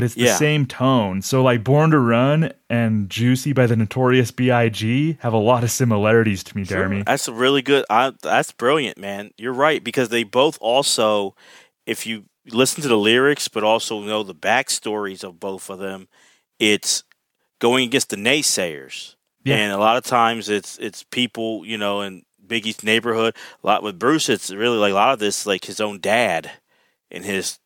But 0.00 0.06
it's 0.06 0.14
the 0.14 0.22
yeah. 0.22 0.36
same 0.36 0.64
tone. 0.64 1.20
So 1.20 1.42
like 1.42 1.62
Born 1.62 1.90
to 1.90 1.98
Run 1.98 2.54
and 2.70 3.10
Juicy 3.10 3.52
by 3.52 3.66
the 3.66 3.76
Notorious 3.76 4.30
B.I.G. 4.30 5.18
have 5.20 5.34
a 5.34 5.38
lot 5.38 5.62
of 5.62 5.70
similarities 5.70 6.42
to 6.44 6.56
me, 6.56 6.64
sure. 6.64 6.88
Deremy. 6.88 7.04
That's 7.04 7.28
a 7.28 7.34
really 7.34 7.60
good. 7.60 7.84
I, 7.90 8.14
that's 8.22 8.50
brilliant, 8.50 8.96
man. 8.96 9.32
You're 9.36 9.52
right 9.52 9.84
because 9.84 10.08
they 10.08 10.24
both 10.24 10.56
also, 10.58 11.36
if 11.84 12.06
you 12.06 12.24
listen 12.50 12.80
to 12.80 12.88
the 12.88 12.96
lyrics, 12.96 13.48
but 13.48 13.62
also 13.62 14.00
know 14.00 14.22
the 14.22 14.34
backstories 14.34 15.22
of 15.22 15.38
both 15.38 15.68
of 15.68 15.80
them, 15.80 16.08
it's 16.58 17.04
going 17.58 17.84
against 17.84 18.08
the 18.08 18.16
naysayers. 18.16 19.16
Yeah. 19.44 19.56
And 19.56 19.70
a 19.70 19.76
lot 19.76 19.98
of 19.98 20.04
times 20.04 20.48
it's 20.48 20.78
it's 20.78 21.02
people, 21.02 21.66
you 21.66 21.76
know, 21.76 22.00
in 22.00 22.22
Biggie's 22.46 22.82
neighborhood. 22.82 23.36
A 23.62 23.66
lot 23.66 23.82
with 23.82 23.98
Bruce, 23.98 24.30
it's 24.30 24.50
really 24.50 24.78
like 24.78 24.92
a 24.92 24.94
lot 24.94 25.12
of 25.12 25.18
this 25.18 25.44
like 25.44 25.66
his 25.66 25.78
own 25.78 26.00
dad 26.00 26.50
and 27.10 27.22
his 27.22 27.58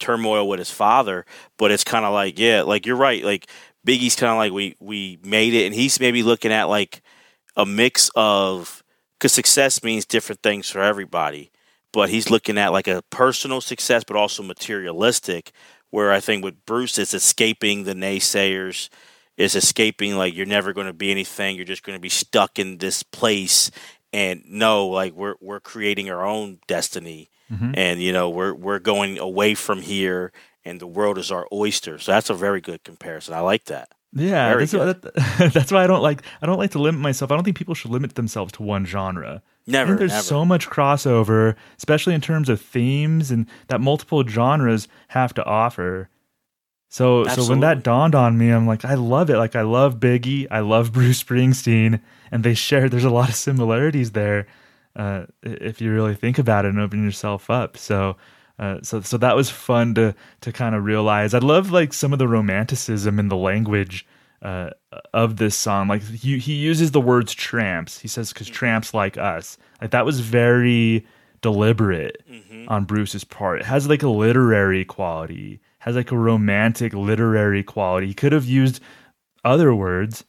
turmoil 0.00 0.48
with 0.48 0.58
his 0.58 0.70
father, 0.70 1.24
but 1.56 1.70
it's 1.70 1.84
kind 1.84 2.04
of 2.04 2.12
like, 2.12 2.38
yeah, 2.38 2.62
like 2.62 2.86
you're 2.86 2.96
right. 2.96 3.24
Like 3.24 3.48
Biggie's 3.86 4.16
kind 4.16 4.32
of 4.32 4.38
like 4.38 4.52
we 4.52 4.76
we 4.80 5.18
made 5.22 5.54
it, 5.54 5.66
and 5.66 5.74
he's 5.74 6.00
maybe 6.00 6.22
looking 6.22 6.52
at 6.52 6.68
like 6.68 7.02
a 7.56 7.64
mix 7.64 8.10
of 8.14 8.82
because 9.18 9.32
success 9.32 9.82
means 9.82 10.04
different 10.04 10.42
things 10.42 10.68
for 10.68 10.80
everybody, 10.80 11.50
but 11.92 12.10
he's 12.10 12.30
looking 12.30 12.58
at 12.58 12.72
like 12.72 12.88
a 12.88 13.02
personal 13.10 13.60
success, 13.60 14.04
but 14.04 14.16
also 14.16 14.42
materialistic. 14.42 15.52
Where 15.90 16.12
I 16.12 16.20
think 16.20 16.44
with 16.44 16.64
Bruce, 16.66 16.98
it's 16.98 17.14
escaping 17.14 17.82
the 17.82 17.94
naysayers, 17.94 18.90
is 19.36 19.56
escaping 19.56 20.16
like 20.16 20.34
you're 20.36 20.46
never 20.46 20.72
going 20.72 20.86
to 20.86 20.92
be 20.92 21.10
anything. 21.10 21.56
You're 21.56 21.64
just 21.64 21.82
going 21.82 21.96
to 21.96 22.00
be 22.00 22.08
stuck 22.10 22.58
in 22.58 22.78
this 22.78 23.02
place. 23.02 23.70
And 24.12 24.42
no, 24.46 24.86
like 24.86 25.14
we're 25.14 25.34
we're 25.40 25.60
creating 25.60 26.10
our 26.10 26.24
own 26.24 26.58
destiny, 26.66 27.30
Mhm. 27.50 27.74
and 27.76 28.00
you 28.02 28.12
know 28.12 28.30
we're 28.30 28.54
we're 28.54 28.78
going 28.78 29.18
away 29.18 29.54
from 29.54 29.82
here, 29.82 30.32
and 30.64 30.80
the 30.80 30.86
world 30.86 31.18
is 31.18 31.30
our 31.32 31.46
oyster. 31.52 31.98
So 31.98 32.12
that's 32.12 32.30
a 32.30 32.34
very 32.34 32.60
good 32.60 32.84
comparison. 32.84 33.34
I 33.34 33.40
like 33.40 33.64
that. 33.66 33.90
Yeah, 34.12 34.56
that's, 34.56 34.72
why, 34.72 34.84
that, 34.86 35.50
that's 35.54 35.70
why 35.70 35.84
I 35.84 35.86
don't 35.86 36.02
like 36.02 36.22
I 36.42 36.46
don't 36.46 36.58
like 36.58 36.72
to 36.72 36.78
limit 36.80 37.00
myself. 37.00 37.30
I 37.30 37.34
don't 37.36 37.44
think 37.44 37.56
people 37.56 37.74
should 37.74 37.90
limit 37.92 38.14
themselves 38.16 38.52
to 38.54 38.62
one 38.62 38.84
genre. 38.84 39.42
I 39.68 39.70
Never, 39.70 39.90
think 39.90 39.98
there's 40.00 40.10
never. 40.12 40.22
so 40.24 40.44
much 40.44 40.68
crossover, 40.68 41.54
especially 41.78 42.14
in 42.14 42.20
terms 42.20 42.48
of 42.48 42.60
themes 42.60 43.30
and 43.30 43.46
that 43.68 43.80
multiple 43.80 44.26
genres 44.26 44.88
have 45.08 45.32
to 45.34 45.44
offer. 45.44 46.08
So 46.88 47.22
so 47.28 47.48
when 47.48 47.60
that 47.60 47.84
dawned 47.84 48.16
on 48.16 48.36
me, 48.36 48.50
I'm 48.50 48.66
like, 48.66 48.84
I 48.84 48.94
love 48.94 49.30
it. 49.30 49.36
Like 49.36 49.54
I 49.54 49.62
love 49.62 50.00
Biggie, 50.00 50.48
I 50.50 50.58
love 50.60 50.92
Bruce 50.96 51.22
Springsteen, 51.22 52.00
and 52.32 52.42
they 52.42 52.54
share. 52.54 52.88
There's 52.88 53.04
a 53.04 53.10
lot 53.10 53.28
of 53.28 53.36
similarities 53.36 54.10
there, 54.10 54.48
uh, 54.96 55.26
if 55.42 55.80
you 55.80 55.92
really 55.92 56.14
think 56.14 56.38
about 56.38 56.64
it 56.64 56.68
and 56.68 56.80
open 56.80 57.04
yourself 57.04 57.50
up. 57.50 57.76
So. 57.76 58.16
Uh, 58.58 58.78
so, 58.82 59.00
so 59.00 59.16
that 59.16 59.34
was 59.34 59.48
fun 59.48 59.94
to 59.94 60.14
to 60.42 60.52
kind 60.52 60.74
of 60.74 60.84
realize. 60.84 61.32
I 61.32 61.38
love 61.38 61.70
like 61.70 61.94
some 61.94 62.12
of 62.12 62.18
the 62.18 62.28
romanticism 62.28 63.18
in 63.18 63.28
the 63.28 63.36
language 63.36 64.04
uh, 64.42 64.70
of 65.12 65.36
this 65.36 65.56
song. 65.56 65.88
Like 65.88 66.02
he 66.02 66.38
he 66.38 66.54
uses 66.54 66.90
the 66.90 67.00
words 67.00 67.34
tramps. 67.34 67.98
He 67.98 68.08
says 68.08 68.32
because 68.32 68.48
tramps 68.48 68.92
like 68.92 69.16
us. 69.16 69.56
Like 69.80 69.90
that 69.92 70.04
was 70.04 70.20
very 70.20 71.06
deliberate 71.42 72.22
on 72.68 72.84
Bruce's 72.84 73.24
part. 73.24 73.60
It 73.60 73.66
has 73.66 73.88
like 73.88 74.02
a 74.02 74.08
literary 74.08 74.84
quality. 74.84 75.60
Has 75.78 75.96
like 75.96 76.12
a 76.12 76.18
romantic 76.18 76.92
literary 76.92 77.62
quality. 77.62 78.08
He 78.08 78.14
could 78.14 78.32
have 78.32 78.44
used 78.44 78.80
other 79.44 79.74
words, 79.74 80.24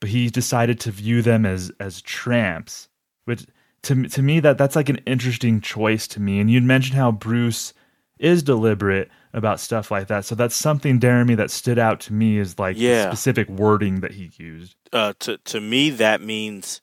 but 0.00 0.08
he 0.08 0.28
decided 0.28 0.80
to 0.80 0.90
view 0.90 1.22
them 1.22 1.46
as 1.46 1.70
as 1.78 2.02
tramps. 2.02 2.88
Which 3.24 3.46
to 3.86 4.08
to 4.08 4.22
me 4.22 4.40
that 4.40 4.58
that's 4.58 4.76
like 4.76 4.88
an 4.88 5.00
interesting 5.06 5.60
choice 5.60 6.06
to 6.08 6.20
me. 6.20 6.38
And 6.40 6.50
you'd 6.50 6.64
mentioned 6.64 6.96
how 6.96 7.10
Bruce 7.12 7.72
is 8.18 8.42
deliberate 8.42 9.10
about 9.32 9.60
stuff 9.60 9.90
like 9.90 10.06
that. 10.08 10.24
So 10.24 10.34
that's 10.34 10.56
something, 10.56 10.98
Jeremy, 11.00 11.34
that 11.34 11.50
stood 11.50 11.78
out 11.78 12.00
to 12.00 12.12
me 12.14 12.38
is 12.38 12.58
like 12.58 12.76
the 12.76 12.82
Yeah. 12.82 13.10
specific 13.10 13.48
wording 13.48 14.00
that 14.00 14.12
he 14.12 14.30
used. 14.38 14.76
uh, 14.92 15.12
to 15.20 15.38
to 15.38 15.60
me 15.60 15.90
that 15.90 16.20
means 16.20 16.80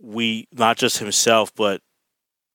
we 0.00 0.46
not 0.52 0.76
just 0.76 0.98
himself 0.98 1.52
but 1.54 1.80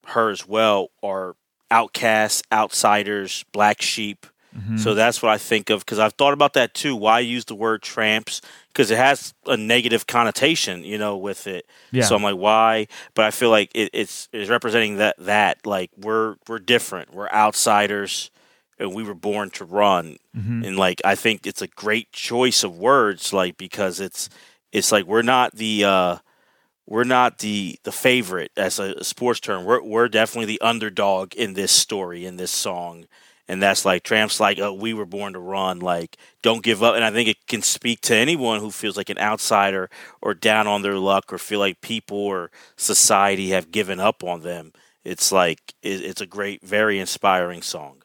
her 0.07 0.29
as 0.29 0.47
well 0.47 0.89
are 1.03 1.35
outcasts, 1.69 2.41
outsiders, 2.51 3.43
black 3.51 3.81
sheep. 3.81 4.25
Mm-hmm. 4.55 4.77
So 4.77 4.93
that's 4.93 5.21
what 5.21 5.31
I 5.31 5.37
think 5.37 5.69
of 5.69 5.79
because 5.85 5.99
I've 5.99 6.13
thought 6.13 6.33
about 6.33 6.53
that 6.53 6.73
too. 6.73 6.95
Why 6.95 7.19
use 7.19 7.45
the 7.45 7.55
word 7.55 7.81
tramps? 7.81 8.41
Because 8.67 8.91
it 8.91 8.97
has 8.97 9.33
a 9.45 9.55
negative 9.55 10.07
connotation, 10.07 10.83
you 10.83 10.97
know, 10.97 11.17
with 11.17 11.47
it. 11.47 11.65
Yeah. 11.91 12.03
So 12.03 12.15
I'm 12.15 12.23
like, 12.23 12.35
why? 12.35 12.87
But 13.13 13.25
I 13.25 13.31
feel 13.31 13.49
like 13.49 13.71
it, 13.73 13.89
it's 13.93 14.27
it's 14.33 14.49
representing 14.49 14.97
that 14.97 15.15
that 15.19 15.65
like 15.65 15.91
we're 15.97 16.35
we're 16.47 16.59
different. 16.59 17.13
We're 17.13 17.29
outsiders, 17.29 18.29
and 18.77 18.93
we 18.93 19.03
were 19.03 19.13
born 19.15 19.51
to 19.51 19.65
run. 19.65 20.17
Mhm. 20.37 20.65
And 20.67 20.77
like 20.77 21.01
I 21.05 21.15
think 21.15 21.47
it's 21.47 21.61
a 21.61 21.67
great 21.67 22.11
choice 22.11 22.63
of 22.63 22.77
words, 22.77 23.31
like 23.31 23.57
because 23.57 23.99
it's 23.99 24.29
it's 24.71 24.91
like 24.91 25.05
we're 25.05 25.21
not 25.21 25.55
the 25.55 25.85
uh 25.85 26.17
we're 26.87 27.03
not 27.05 27.37
the 27.39 27.79
the 27.83 27.91
favorite 27.91 28.51
as 28.57 28.79
a, 28.79 28.95
a 28.97 29.03
sports 29.05 29.39
term. 29.39 29.63
We're 29.63 29.81
we're 29.81 30.09
definitely 30.09 30.47
the 30.47 30.61
underdog 30.61 31.33
in 31.35 31.53
this 31.53 31.71
story 31.71 32.25
in 32.25 32.35
this 32.35 32.51
song. 32.51 33.05
And 33.51 33.61
that's 33.61 33.83
like 33.83 34.03
tramps 34.03 34.39
like 34.39 34.59
oh, 34.59 34.71
we 34.71 34.93
were 34.93 35.05
born 35.05 35.33
to 35.33 35.39
run 35.39 35.81
like 35.81 36.15
don't 36.41 36.63
give 36.63 36.81
up 36.81 36.95
and 36.95 37.03
I 37.03 37.11
think 37.11 37.27
it 37.27 37.47
can 37.47 37.61
speak 37.61 37.99
to 38.03 38.15
anyone 38.15 38.61
who 38.61 38.71
feels 38.71 38.95
like 38.95 39.09
an 39.09 39.17
outsider 39.17 39.89
or 40.21 40.33
down 40.33 40.67
on 40.67 40.83
their 40.83 40.95
luck 40.95 41.33
or 41.33 41.37
feel 41.37 41.59
like 41.59 41.81
people 41.81 42.17
or 42.17 42.49
society 42.77 43.49
have 43.49 43.69
given 43.69 43.99
up 43.99 44.23
on 44.23 44.39
them. 44.43 44.71
It's 45.03 45.33
like 45.33 45.73
it's 45.83 46.21
a 46.21 46.25
great 46.25 46.63
very 46.65 46.97
inspiring 46.97 47.61
song. 47.61 48.03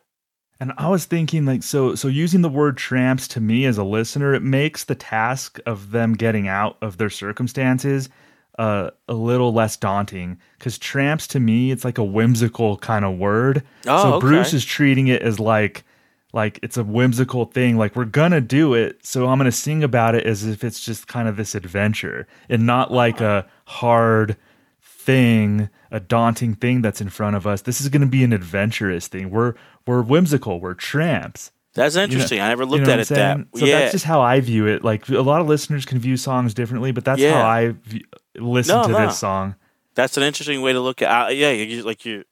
And 0.59 0.73
I 0.79 0.89
was 0.89 1.05
thinking 1.05 1.45
like 1.45 1.63
so 1.63 1.95
so 1.95 2.09
using 2.09 2.43
the 2.43 2.49
word 2.49 2.77
tramps 2.77 3.29
to 3.29 3.41
me 3.41 3.67
as 3.67 3.79
a 3.79 3.85
listener, 3.85 4.35
it 4.35 4.43
makes 4.43 4.83
the 4.83 4.97
task 4.97 5.61
of 5.65 5.93
them 5.93 6.15
getting 6.15 6.49
out 6.49 6.77
of 6.83 6.97
their 6.97 7.11
circumstances 7.11 8.09
uh, 8.59 8.91
a 9.09 9.15
little 9.15 9.53
less 9.53 9.77
daunting 9.77 10.39
because 10.59 10.79
tramps 10.79 11.27
to 11.29 11.41
me 11.41 11.71
it's 11.71 11.85
like 11.85 11.99
a 11.99 12.05
whimsical 12.05 12.77
kind 12.79 13.05
of 13.05 13.19
word. 13.19 13.63
Oh, 13.87 14.03
so 14.03 14.13
okay. 14.15 14.27
Bruce 14.27 14.53
is 14.55 14.65
treating 14.65 15.09
it 15.09 15.23
as 15.23 15.39
like 15.41 15.85
like 16.33 16.59
it's 16.63 16.77
a 16.77 16.85
whimsical 16.85 17.47
thing 17.47 17.77
like 17.79 17.95
we're 17.97 18.05
gonna 18.05 18.41
do 18.41 18.75
it 18.75 18.99
so 19.07 19.27
i'm 19.29 19.39
gonna 19.39 19.51
sing 19.53 19.83
about 19.83 20.15
it 20.15 20.27
as 20.27 20.45
if 20.45 20.65
it's 20.65 20.81
just 20.85 21.07
kind 21.07 21.29
of 21.29 21.37
this 21.37 21.55
adventure 21.55 22.27
and 22.51 22.67
not 22.67 22.93
like 22.93 23.21
a 23.23 23.47
hard 23.65 24.37
thing 24.83 25.69
a 25.91 26.01
daunting 26.01 26.55
thing 26.55 26.83
that's 26.83 27.01
in 27.01 27.09
front 27.09 27.37
of 27.37 27.47
us 27.47 27.63
this 27.63 27.81
is 27.81 27.89
gonna 27.89 28.07
be 28.07 28.25
an 28.25 28.33
adventurous 28.33 29.07
thing 29.09 29.31
we're 29.31 29.55
we're 29.87 30.03
whimsical 30.03 30.61
we're 30.61 30.75
tramps 30.75 31.53
That's 31.75 31.95
You 31.95 32.01
know- 32.01 32.05
interesting. 32.05 32.41
I 32.41 32.49
never 32.49 32.65
you 32.65 32.71
looked 32.71 32.87
know 32.87 32.93
at 32.95 32.99
it 33.01 33.11
I'm 33.13 33.17
that. 33.17 33.37
saying? 33.37 33.49
So 33.57 33.65
yeah. 33.67 33.79
that's 33.81 33.93
just 33.93 34.05
how 34.07 34.21
I 34.23 34.41
view 34.41 34.67
it. 34.67 34.83
Like 34.83 35.09
a 35.11 35.21
lot 35.21 35.41
of 35.43 35.47
listeners 35.47 35.85
can 35.85 35.99
view 35.99 36.17
songs 36.17 36.55
differently, 36.55 36.91
but 36.91 37.05
that's 37.05 37.21
Yeah. 37.21 37.35
how 37.35 37.47
I 37.47 37.75
view, 37.85 38.01
listen 38.39 38.77
No, 38.77 38.83
to 38.85 38.89
no. 38.93 39.07
this 39.07 39.19
song. 39.19 39.55
that's 39.95 40.17
an 40.17 40.23
interesting 40.23 40.63
way 40.63 40.73
to 40.73 40.81
look 40.81 41.03
at. 41.03 41.27
Uh, 41.27 41.31
yeah, 41.31 41.51
you 41.51 41.83
like 41.83 42.05
you. 42.05 42.25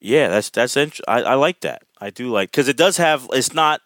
Yeah, 0.00 0.28
that's 0.28 0.50
that's. 0.50 0.76
Int- 0.76 1.00
I, 1.08 1.22
I 1.22 1.34
like 1.34 1.60
that. 1.60 1.82
I 2.00 2.10
do 2.10 2.30
like 2.30 2.50
because 2.50 2.68
it 2.68 2.76
does 2.76 2.96
have. 2.98 3.26
It's 3.32 3.54
not. 3.54 3.80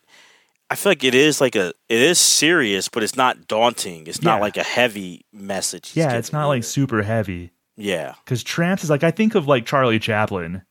I 0.68 0.74
feel 0.76 0.90
like 0.90 1.04
it 1.04 1.14
is 1.14 1.40
like 1.40 1.56
a. 1.56 1.68
It 1.88 2.00
is 2.02 2.18
serious, 2.18 2.88
but 2.88 3.02
it's 3.02 3.16
not 3.16 3.46
daunting. 3.48 4.06
It's 4.06 4.22
not 4.22 4.40
like 4.40 4.56
a 4.56 4.62
heavy 4.62 5.24
message. 5.32 5.92
Yeah, 5.94 6.14
it's 6.14 6.32
not 6.32 6.46
like 6.48 6.58
either. 6.58 6.66
super 6.66 7.02
heavy. 7.02 7.52
Yeah. 7.76 8.14
Because 8.24 8.42
tramps 8.42 8.84
is 8.84 8.90
like 8.90 9.02
I 9.04 9.10
think 9.10 9.34
of 9.34 9.46
like 9.48 9.64
Charlie 9.66 9.98
Chaplin, 9.98 10.62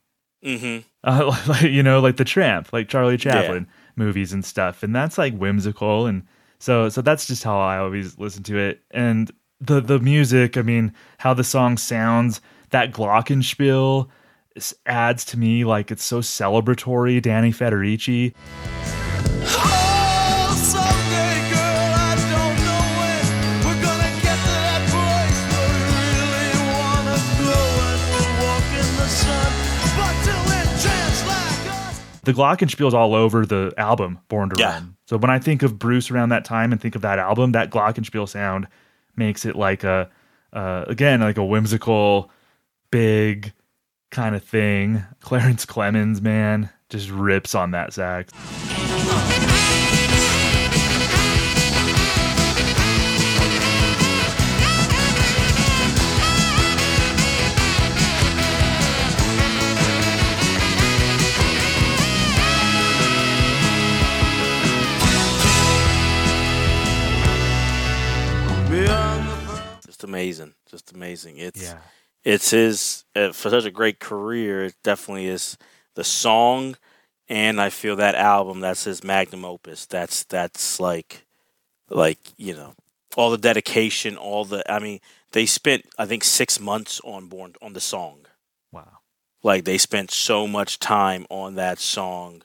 Mm-hmm. 0.44 0.78
uh, 1.04 1.36
like 1.48 1.62
you 1.62 1.82
know, 1.82 2.00
like 2.00 2.16
the 2.16 2.24
Tramp, 2.24 2.72
like 2.72 2.88
Charlie 2.88 3.16
Chaplin 3.18 3.66
movies 3.96 4.32
and 4.32 4.44
stuff, 4.44 4.82
and 4.82 4.94
that's 4.94 5.18
like 5.18 5.34
whimsical, 5.36 6.06
and 6.06 6.22
so 6.58 6.88
so 6.88 7.02
that's 7.02 7.26
just 7.26 7.42
how 7.44 7.58
I 7.58 7.78
always 7.78 8.18
listen 8.18 8.42
to 8.44 8.58
it, 8.58 8.80
and 8.90 9.30
the 9.60 9.80
the 9.80 9.98
music. 9.98 10.56
I 10.56 10.62
mean, 10.62 10.92
how 11.18 11.34
the 11.34 11.44
song 11.44 11.76
sounds, 11.76 12.40
that 12.70 12.92
glockenspiel 12.92 14.08
adds 14.86 15.24
to 15.26 15.38
me 15.38 15.64
like 15.64 15.90
it's 15.90 16.04
so 16.04 16.20
celebratory. 16.20 17.20
Danny 17.22 17.52
Federici. 17.52 18.34
Oh, 19.42 20.54
someday, 20.56 21.38
girl, 21.50 21.90
I 21.96 22.14
don't 22.32 22.56
know 22.64 22.82
when 23.00 23.24
we're 23.64 23.82
gonna 23.82 24.12
get 24.20 24.36
to 24.36 24.52
that 24.58 24.82
place 24.90 25.38
where 25.50 25.68
we 25.70 25.82
really 26.18 26.52
wanna 26.76 27.18
go 27.40 27.56
and 27.88 28.02
we'll 28.10 28.34
walk 28.44 28.68
in 28.74 28.88
the 28.96 29.08
glockenspiel 29.20 29.96
But 29.96 30.14
till 30.24 30.44
then, 30.50 30.66
tramps 30.80 31.22
like 31.26 31.64
us. 31.72 32.20
the 32.24 32.32
glockenspiel's 32.32 32.94
all 32.94 33.14
over 33.14 33.46
the 33.46 33.72
album 33.78 34.18
born 34.28 34.50
to 34.50 34.56
Yeah. 34.58 34.72
run 34.74 34.96
so 35.06 35.16
when 35.16 35.30
i 35.30 35.38
think 35.38 35.62
of 35.62 35.78
bruce 35.78 36.10
around 36.10 36.28
that 36.30 36.44
time 36.44 36.72
and 36.72 36.80
think 36.80 36.94
of 36.96 37.02
that 37.02 37.18
album 37.18 37.52
that 37.52 37.70
glockenspiel 37.70 38.28
sound 38.28 38.66
makes 39.20 39.44
it 39.44 39.54
like 39.54 39.84
a 39.84 40.10
uh, 40.52 40.84
again 40.88 41.20
like 41.20 41.36
a 41.36 41.44
whimsical 41.44 42.32
big 42.90 43.52
kind 44.10 44.34
of 44.34 44.42
thing. 44.42 45.04
Clarence 45.20 45.64
clemens 45.64 46.20
man 46.20 46.70
just 46.88 47.08
rips 47.10 47.54
on 47.54 47.70
that 47.70 47.92
sax 47.92 48.32
Just 70.00 70.04
amazing. 70.04 70.54
Just 70.70 70.92
amazing. 70.92 71.38
It's 71.38 71.62
yeah 71.62 71.78
it's 72.24 72.50
his 72.50 73.04
uh, 73.16 73.32
for 73.32 73.50
such 73.50 73.64
a 73.64 73.70
great 73.70 73.98
career. 73.98 74.64
It 74.64 74.74
definitely 74.82 75.26
is 75.26 75.56
the 75.94 76.04
song, 76.04 76.76
and 77.28 77.60
I 77.60 77.70
feel 77.70 77.96
that 77.96 78.14
album. 78.14 78.60
That's 78.60 78.84
his 78.84 79.02
magnum 79.02 79.44
opus. 79.44 79.86
That's 79.86 80.24
that's 80.24 80.78
like, 80.78 81.24
like 81.88 82.18
you 82.36 82.54
know, 82.54 82.74
all 83.16 83.30
the 83.30 83.38
dedication, 83.38 84.16
all 84.16 84.44
the. 84.44 84.70
I 84.70 84.78
mean, 84.78 85.00
they 85.32 85.46
spent 85.46 85.86
I 85.98 86.06
think 86.06 86.24
six 86.24 86.60
months 86.60 87.00
on 87.04 87.26
born 87.26 87.54
on 87.62 87.72
the 87.72 87.80
song. 87.80 88.26
wow 88.72 88.98
Like 89.42 89.64
they 89.64 89.78
spent 89.78 90.10
so 90.10 90.46
much 90.46 90.78
time 90.78 91.26
on 91.30 91.54
that 91.54 91.78
song 91.78 92.42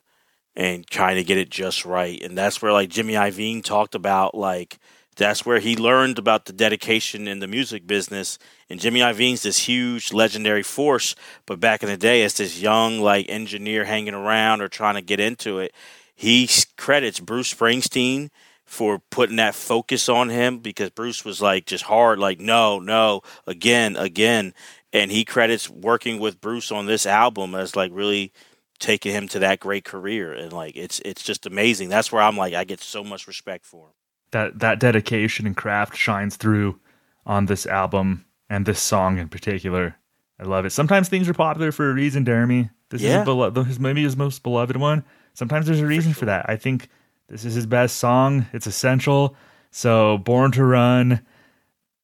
and 0.55 0.87
trying 0.87 1.17
to 1.17 1.23
get 1.25 1.37
it 1.37 1.49
just 1.49 1.83
right. 1.83 2.21
And 2.21 2.37
that's 2.37 2.61
where 2.61 2.71
like 2.71 2.89
Jimmy 2.89 3.13
Iovine 3.13 3.61
talked 3.61 3.93
about 3.93 4.35
like 4.35 4.79
that's 5.15 5.45
where 5.45 5.59
he 5.59 5.75
learned 5.75 6.19
about 6.19 6.45
the 6.45 6.53
dedication 6.53 7.27
in 7.27 7.39
the 7.39 7.47
music 7.47 7.87
business. 7.87 8.37
And 8.69 8.79
Jimmy 8.79 8.99
Iovine's 8.99 9.43
this 9.43 9.59
huge, 9.59 10.11
legendary 10.11 10.63
force, 10.63 11.15
but 11.45 11.59
back 11.59 11.83
in 11.83 11.89
the 11.89 11.97
day, 11.97 12.23
as 12.23 12.35
this 12.35 12.59
young 12.59 12.99
like 12.99 13.27
engineer 13.29 13.85
hanging 13.85 14.13
around 14.13 14.61
or 14.61 14.67
trying 14.67 14.95
to 14.95 15.01
get 15.01 15.19
into 15.19 15.59
it, 15.59 15.73
he 16.15 16.49
credits 16.77 17.19
Bruce 17.19 17.53
Springsteen 17.53 18.29
for 18.65 18.99
putting 19.11 19.35
that 19.35 19.55
focus 19.55 20.09
on 20.09 20.29
him 20.29 20.59
because 20.59 20.89
Bruce 20.89 21.23
was 21.23 21.41
like 21.41 21.65
just 21.65 21.83
hard, 21.83 22.19
like 22.19 22.39
no, 22.39 22.79
no, 22.79 23.21
again, 23.45 23.95
again, 23.95 24.53
and 24.91 25.11
he 25.11 25.23
credits 25.23 25.69
working 25.69 26.19
with 26.19 26.41
Bruce 26.41 26.71
on 26.71 26.85
this 26.85 27.05
album 27.05 27.53
as 27.53 27.75
like 27.75 27.91
really 27.93 28.33
taking 28.79 29.11
him 29.11 29.27
to 29.29 29.39
that 29.39 29.59
great 29.59 29.85
career, 29.85 30.33
and 30.33 30.51
like 30.51 30.75
it's 30.75 30.99
it's 31.05 31.23
just 31.23 31.45
amazing. 31.45 31.89
That's 31.89 32.11
where 32.11 32.21
I'm 32.21 32.37
like 32.37 32.53
I 32.53 32.63
get 32.63 32.81
so 32.81 33.03
much 33.03 33.27
respect 33.27 33.65
for 33.65 33.87
him. 33.87 33.93
That 34.35 34.59
that 34.59 34.79
dedication 34.79 35.47
and 35.47 35.55
craft 35.55 35.95
shines 35.95 36.35
through 36.35 36.77
on 37.25 37.45
this 37.45 37.65
album 37.65 38.25
and 38.49 38.65
this 38.65 38.81
song 38.81 39.17
in 39.17 39.29
particular. 39.29 39.95
I 40.37 40.43
love 40.43 40.65
it. 40.65 40.71
Sometimes 40.71 41.07
things 41.07 41.29
are 41.29 41.33
popular 41.33 41.71
for 41.71 41.89
a 41.89 41.93
reason, 41.93 42.25
Jeremy. 42.25 42.69
This 42.89 43.01
is 43.01 43.07
Yeah. 43.07 43.19
his 43.19 43.27
belo- 43.27 43.65
his 43.65 43.79
maybe 43.79 44.03
his 44.03 44.17
most 44.17 44.43
beloved 44.43 44.75
one. 44.75 45.05
Sometimes 45.33 45.65
there's 45.67 45.79
a 45.79 45.87
reason 45.87 46.13
for, 46.13 46.25
that. 46.25 46.45
I 46.49 46.57
think 46.57 46.89
this 47.29 47.45
is 47.45 47.53
his 47.55 47.65
best 47.65 47.95
song. 47.97 48.45
It's 48.53 48.67
essential. 48.67 49.35
So, 49.71 50.17
Born 50.19 50.51
to 50.51 50.63
Run. 50.65 51.21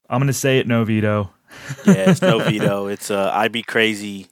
I'm 0.10 0.20
gonna 0.20 0.34
say 0.34 0.60
it. 0.60 0.68
No 0.68 0.84
veto. 0.86 1.32
Yeah, 1.86 2.10
it's 2.12 2.22
no 2.22 2.40
veto. 2.50 2.88
It's 2.88 3.12
uh, 3.12 3.32
I'd 3.34 3.52
be 3.52 3.64
crazy. 3.64 4.28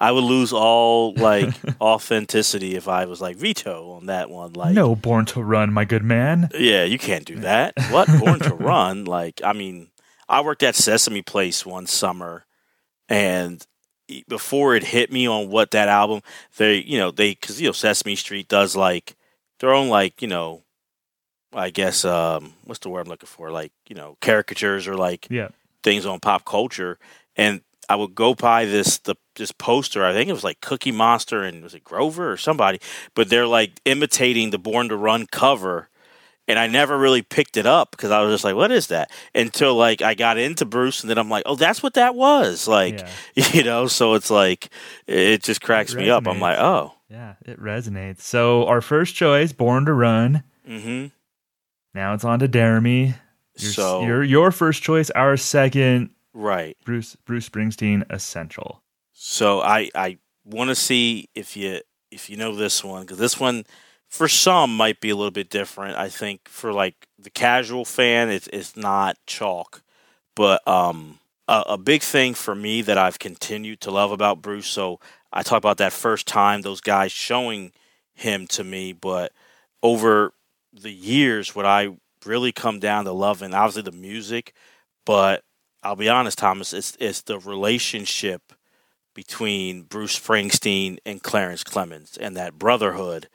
I 0.00 0.12
would 0.12 0.24
lose 0.24 0.52
all 0.52 1.14
like 1.14 1.60
authenticity 1.80 2.74
if 2.74 2.88
I 2.88 3.04
was 3.04 3.20
like 3.20 3.36
veto 3.36 3.90
on 3.92 4.06
that 4.06 4.30
one. 4.30 4.54
Like, 4.54 4.74
no 4.74 4.94
Born 4.96 5.26
to 5.26 5.42
Run, 5.42 5.72
my 5.72 5.84
good 5.84 6.02
man. 6.04 6.48
yeah, 6.54 6.84
you 6.84 6.98
can't 6.98 7.24
do 7.26 7.36
that. 7.40 7.74
What 7.86 8.16
Born 8.16 8.40
to 8.40 8.54
Run? 8.54 9.04
Like, 9.04 9.40
I 9.44 9.52
mean, 9.52 9.88
I 10.28 10.40
worked 10.40 10.62
at 10.62 10.74
Sesame 10.76 11.22
Place 11.22 11.66
one 11.66 11.86
summer, 11.86 12.46
and 13.08 13.64
before 14.28 14.74
it 14.74 14.84
hit 14.84 15.12
me 15.12 15.26
on 15.28 15.48
what 15.50 15.70
that 15.72 15.88
album, 15.88 16.22
they, 16.56 16.76
you 16.78 16.98
know, 16.98 17.10
they 17.10 17.30
because 17.32 17.60
you 17.60 17.68
know 17.68 17.72
Sesame 17.72 18.16
Street 18.16 18.48
does 18.48 18.74
like 18.74 19.16
their 19.58 19.72
own 19.74 19.88
like 19.88 20.22
you 20.22 20.28
know, 20.28 20.62
I 21.52 21.70
guess 21.70 22.04
um, 22.04 22.54
what's 22.64 22.80
the 22.80 22.88
word 22.88 23.02
I'm 23.02 23.08
looking 23.10 23.26
for? 23.26 23.50
Like 23.50 23.72
you 23.88 23.94
know, 23.96 24.16
caricatures 24.20 24.88
or 24.88 24.94
like 24.96 25.26
Yeah. 25.30 25.48
things 25.82 26.06
on 26.06 26.20
pop 26.20 26.44
culture, 26.44 26.98
and 27.36 27.60
I 27.90 27.96
would 27.96 28.14
go 28.14 28.34
by 28.36 28.66
this 28.66 28.98
the 28.98 29.16
this 29.34 29.50
poster. 29.50 30.04
I 30.06 30.12
think 30.12 30.30
it 30.30 30.32
was 30.32 30.44
like 30.44 30.60
Cookie 30.60 30.92
Monster 30.92 31.42
and 31.42 31.60
was 31.60 31.74
it 31.74 31.82
Grover 31.82 32.30
or 32.30 32.36
somebody, 32.36 32.80
but 33.14 33.28
they're 33.28 33.48
like 33.48 33.80
imitating 33.84 34.50
the 34.50 34.58
Born 34.58 34.88
to 34.90 34.96
Run 34.96 35.26
cover, 35.26 35.88
and 36.46 36.56
I 36.56 36.68
never 36.68 36.96
really 36.96 37.22
picked 37.22 37.56
it 37.56 37.66
up 37.66 37.90
because 37.90 38.12
I 38.12 38.20
was 38.20 38.32
just 38.32 38.44
like, 38.44 38.54
"What 38.54 38.70
is 38.70 38.86
that?" 38.86 39.10
Until 39.34 39.74
like 39.74 40.02
I 40.02 40.14
got 40.14 40.38
into 40.38 40.64
Bruce, 40.64 41.02
and 41.02 41.10
then 41.10 41.18
I'm 41.18 41.28
like, 41.28 41.42
"Oh, 41.46 41.56
that's 41.56 41.82
what 41.82 41.94
that 41.94 42.14
was!" 42.14 42.68
Like 42.68 43.00
Yeah. 43.34 43.50
you 43.52 43.64
know, 43.64 43.88
so 43.88 44.14
it's 44.14 44.30
like 44.30 44.70
it 45.08 45.42
just 45.42 45.60
cracks 45.60 45.92
me 45.92 46.10
up. 46.10 46.28
I'm 46.28 46.38
like, 46.38 46.58
"Oh, 46.60 46.94
Yeah, 47.10 47.34
it 47.44 47.60
resonates. 47.60 48.20
So 48.20 48.66
our 48.66 48.80
first 48.80 49.16
choice, 49.16 49.52
Born 49.52 49.84
to 49.86 49.92
Run. 49.92 50.44
mm-hmm." 50.68 51.06
Now 51.92 52.14
it's 52.14 52.24
on 52.24 52.38
to 52.38 52.46
Jeremy. 52.46 53.16
Your, 53.56 53.72
So 53.72 54.02
your 54.02 54.22
your 54.22 54.52
first 54.52 54.84
choice. 54.84 55.10
Our 55.10 55.36
second, 55.36 56.10
right. 56.32 56.76
Bruce 56.84 57.16
Bruce 57.24 57.48
Springsteen, 57.48 58.04
Essential. 58.10 58.82
So 59.12 59.60
I 59.60 59.90
I 59.94 60.18
want 60.44 60.68
to 60.68 60.74
see 60.74 61.28
if 61.34 61.56
you 61.56 61.80
if 62.10 62.30
you 62.30 62.36
know 62.36 62.54
this 62.54 62.82
one 62.82 63.02
because 63.02 63.18
this 63.18 63.38
one 63.38 63.64
for 64.08 64.28
some 64.28 64.76
might 64.76 65.00
be 65.00 65.10
a 65.10 65.16
little 65.16 65.30
bit 65.30 65.50
different. 65.50 65.96
I 65.96 66.08
think 66.08 66.48
for 66.48 66.72
like 66.72 67.06
the 67.18 67.30
casual 67.30 67.84
fan, 67.84 68.30
it's 68.30 68.48
it's 68.48 68.76
not 68.76 69.16
chalk, 69.26 69.82
but 70.34 70.66
um 70.66 71.18
a, 71.48 71.62
a 71.70 71.78
big 71.78 72.02
thing 72.02 72.34
for 72.34 72.54
me 72.54 72.82
that 72.82 72.96
I've 72.96 73.18
continued 73.18 73.80
to 73.82 73.90
love 73.90 74.12
about 74.12 74.40
Bruce. 74.40 74.68
So 74.68 75.00
I 75.32 75.42
talk 75.42 75.58
about 75.58 75.78
that 75.78 75.92
first 75.92 76.26
time 76.26 76.62
those 76.62 76.80
guys 76.80 77.12
showing 77.12 77.72
him 78.14 78.46
to 78.48 78.64
me, 78.64 78.92
but 78.92 79.32
over 79.82 80.32
the 80.72 80.92
years, 80.92 81.54
what 81.54 81.66
I 81.66 81.90
really 82.24 82.52
come 82.52 82.80
down 82.80 83.04
to 83.04 83.12
loving, 83.12 83.54
obviously 83.54 83.82
the 83.82 83.96
music, 83.96 84.54
but 85.04 85.42
I'll 85.82 85.96
be 85.96 86.08
honest, 86.08 86.38
Thomas, 86.38 86.72
it's 86.72 86.96
it's 87.00 87.22
the 87.22 87.38
relationship 87.38 88.52
between 89.14 89.82
Bruce 89.82 90.18
Springsteen 90.18 90.98
and 91.04 91.22
Clarence 91.22 91.64
Clemens 91.64 92.16
and 92.16 92.36
that 92.36 92.58
brotherhood 92.58 93.28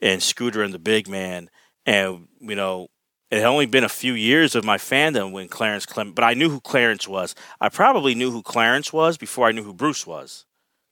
and 0.00 0.22
Scooter 0.22 0.62
and 0.62 0.74
the 0.74 0.78
Big 0.78 1.08
Man. 1.08 1.48
And, 1.86 2.28
you 2.40 2.54
know, 2.54 2.88
it 3.30 3.36
had 3.38 3.46
only 3.46 3.66
been 3.66 3.84
a 3.84 3.88
few 3.88 4.12
years 4.12 4.54
of 4.54 4.64
my 4.64 4.76
fandom 4.76 5.32
when 5.32 5.48
Clarence 5.48 5.86
Clemens, 5.86 6.14
but 6.14 6.24
I 6.24 6.34
knew 6.34 6.50
who 6.50 6.60
Clarence 6.60 7.08
was. 7.08 7.34
I 7.60 7.70
probably 7.70 8.14
knew 8.14 8.30
who 8.30 8.42
Clarence 8.42 8.92
was 8.92 9.16
before 9.16 9.48
I 9.48 9.52
knew 9.52 9.62
who 9.62 9.72
Bruce 9.72 10.06
was, 10.06 10.44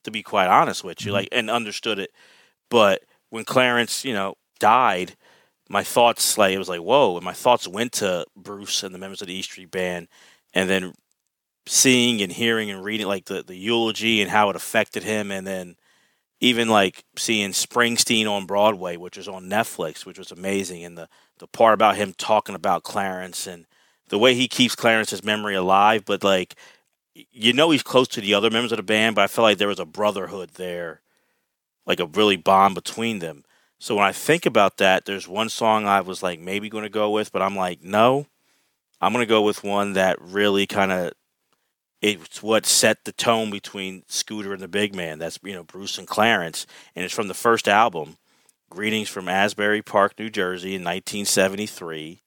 to 0.05 0.11
be 0.11 0.23
quite 0.23 0.49
honest 0.49 0.83
with 0.83 1.05
you, 1.05 1.09
mm-hmm. 1.09 1.17
like, 1.17 1.29
and 1.33 1.51
understood 1.51 1.99
it. 1.99 2.11
But 2.71 3.03
when 3.29 3.45
Clarence, 3.45 4.05
you 4.05 4.15
know, 4.15 4.37
died, 4.59 5.17
my 5.69 5.85
thoughts, 5.85 6.39
like, 6.39 6.55
it 6.55 6.59
was 6.59 6.69
like, 6.69 6.81
whoa. 6.81 7.17
And 7.17 7.25
my 7.25 7.35
thoughts 7.35 7.69
went 7.69 7.93
to 7.93 8.25
Bruce 8.35 8.83
and 8.83 8.95
the 8.95 8.99
members 8.99 9.21
of 9.21 9.29
the 9.29 9.35
E 9.35 9.43
Street 9.43 9.71
Band. 9.71 10.09
And 10.53 10.69
then 10.69 10.95
seeing 11.67 12.21
and 12.21 12.33
hearing 12.33 12.71
and 12.71 12.85
reading 12.85 13.07
like 13.07 13.27
the, 13.27 13.43
the 13.43 13.57
eulogy 13.57 14.21
and 14.21 14.31
how 14.31 14.51
it 14.51 14.57
affected 14.57 15.05
him 15.05 15.31
and 15.31 15.47
then 15.47 15.77
even 16.41 16.69
like 16.69 17.05
seeing 17.17 17.51
Springsteen 17.51 18.27
on 18.27 18.47
Broadway, 18.47 18.97
which 18.97 19.17
was 19.17 19.29
on 19.29 19.45
Netflix, 19.45 20.07
which 20.07 20.19
was 20.19 20.33
amazing, 20.33 20.85
and 20.85 20.97
the, 20.97 21.09
the 21.39 21.47
part 21.47 21.75
about 21.75 21.97
him 21.97 22.15
talking 22.17 22.55
about 22.55 22.83
Clarence 22.83 23.47
and 23.47 23.67
the 24.09 24.19
way 24.19 24.35
he 24.35 24.49
keeps 24.49 24.75
Clarence's 24.75 25.23
memory 25.23 25.55
alive, 25.55 26.05
but 26.05 26.25
like 26.25 26.57
you 27.15 27.53
know 27.53 27.71
he's 27.71 27.83
close 27.83 28.09
to 28.09 28.21
the 28.21 28.35
other 28.35 28.51
members 28.51 28.73
of 28.73 28.79
the 28.79 28.83
band, 28.83 29.15
but 29.15 29.23
I 29.23 29.27
felt 29.27 29.45
like 29.45 29.59
there 29.59 29.69
was 29.69 29.79
a 29.79 29.85
brotherhood 29.85 30.51
there, 30.55 31.03
like 31.87 32.01
a 32.01 32.07
really 32.07 32.37
bond 32.37 32.75
between 32.75 33.19
them. 33.19 33.45
So 33.79 33.97
when 33.97 34.05
I 34.05 34.13
think 34.13 34.47
about 34.47 34.79
that, 34.79 35.05
there's 35.05 35.29
one 35.29 35.49
song 35.49 35.87
I 35.87 36.01
was 36.01 36.23
like 36.23 36.41
maybe 36.41 36.69
going 36.69 36.85
to 36.85 36.91
go 36.91 37.11
with, 37.11 37.33
but 37.33 37.43
I'm 37.43 37.57
like, 37.57 37.83
no, 37.83 38.27
I'm 39.01 39.13
going 39.13 39.23
to 39.23 39.29
go 39.29 39.43
with 39.43 39.65
one 39.65 39.95
that 39.95 40.21
really 40.21 40.67
kind 40.67 40.93
of 40.93 41.13
it's 42.03 42.43
what 42.43 42.65
set 42.65 43.05
the 43.05 43.13
tone 43.13 43.51
between 43.51 44.05
Scooter 44.09 44.53
and 44.53 44.63
the 44.63 44.69
Big 44.69 44.95
Man. 44.95 45.19
That's 45.19 45.39
you 45.43 45.55
know 45.55 45.65
Bruce 45.65 45.99
and 45.99 46.09
Clarence, 46.09 46.67
and 46.95 47.05
it's 47.05 47.15
from 47.15 47.29
the 47.29 47.35
first 47.35 47.69
album, 47.69 48.17
"Greetings 48.71 49.09
from 49.09 49.29
Asbury 49.29 49.83
Park, 49.83 50.19
New 50.19 50.31
Jersey" 50.31 50.75
in 50.75 50.83
1973, 50.83 52.23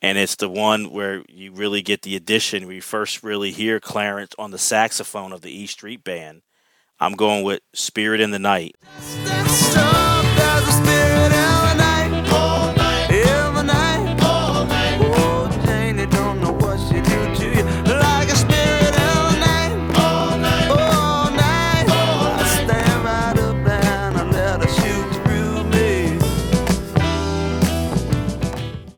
and 0.00 0.16
it's 0.18 0.36
the 0.36 0.48
one 0.48 0.90
where 0.90 1.22
you 1.28 1.52
really 1.52 1.82
get 1.82 2.02
the 2.02 2.16
addition. 2.16 2.66
We 2.66 2.80
first 2.80 3.22
really 3.22 3.50
hear 3.50 3.80
Clarence 3.80 4.34
on 4.38 4.50
the 4.50 4.58
saxophone 4.58 5.32
of 5.32 5.42
the 5.42 5.50
E 5.50 5.66
Street 5.66 6.02
Band. 6.04 6.42
I'm 6.98 7.14
going 7.14 7.44
with 7.44 7.60
"Spirit 7.74 8.20
in 8.20 8.30
the 8.30 8.38
Night." 8.38 8.76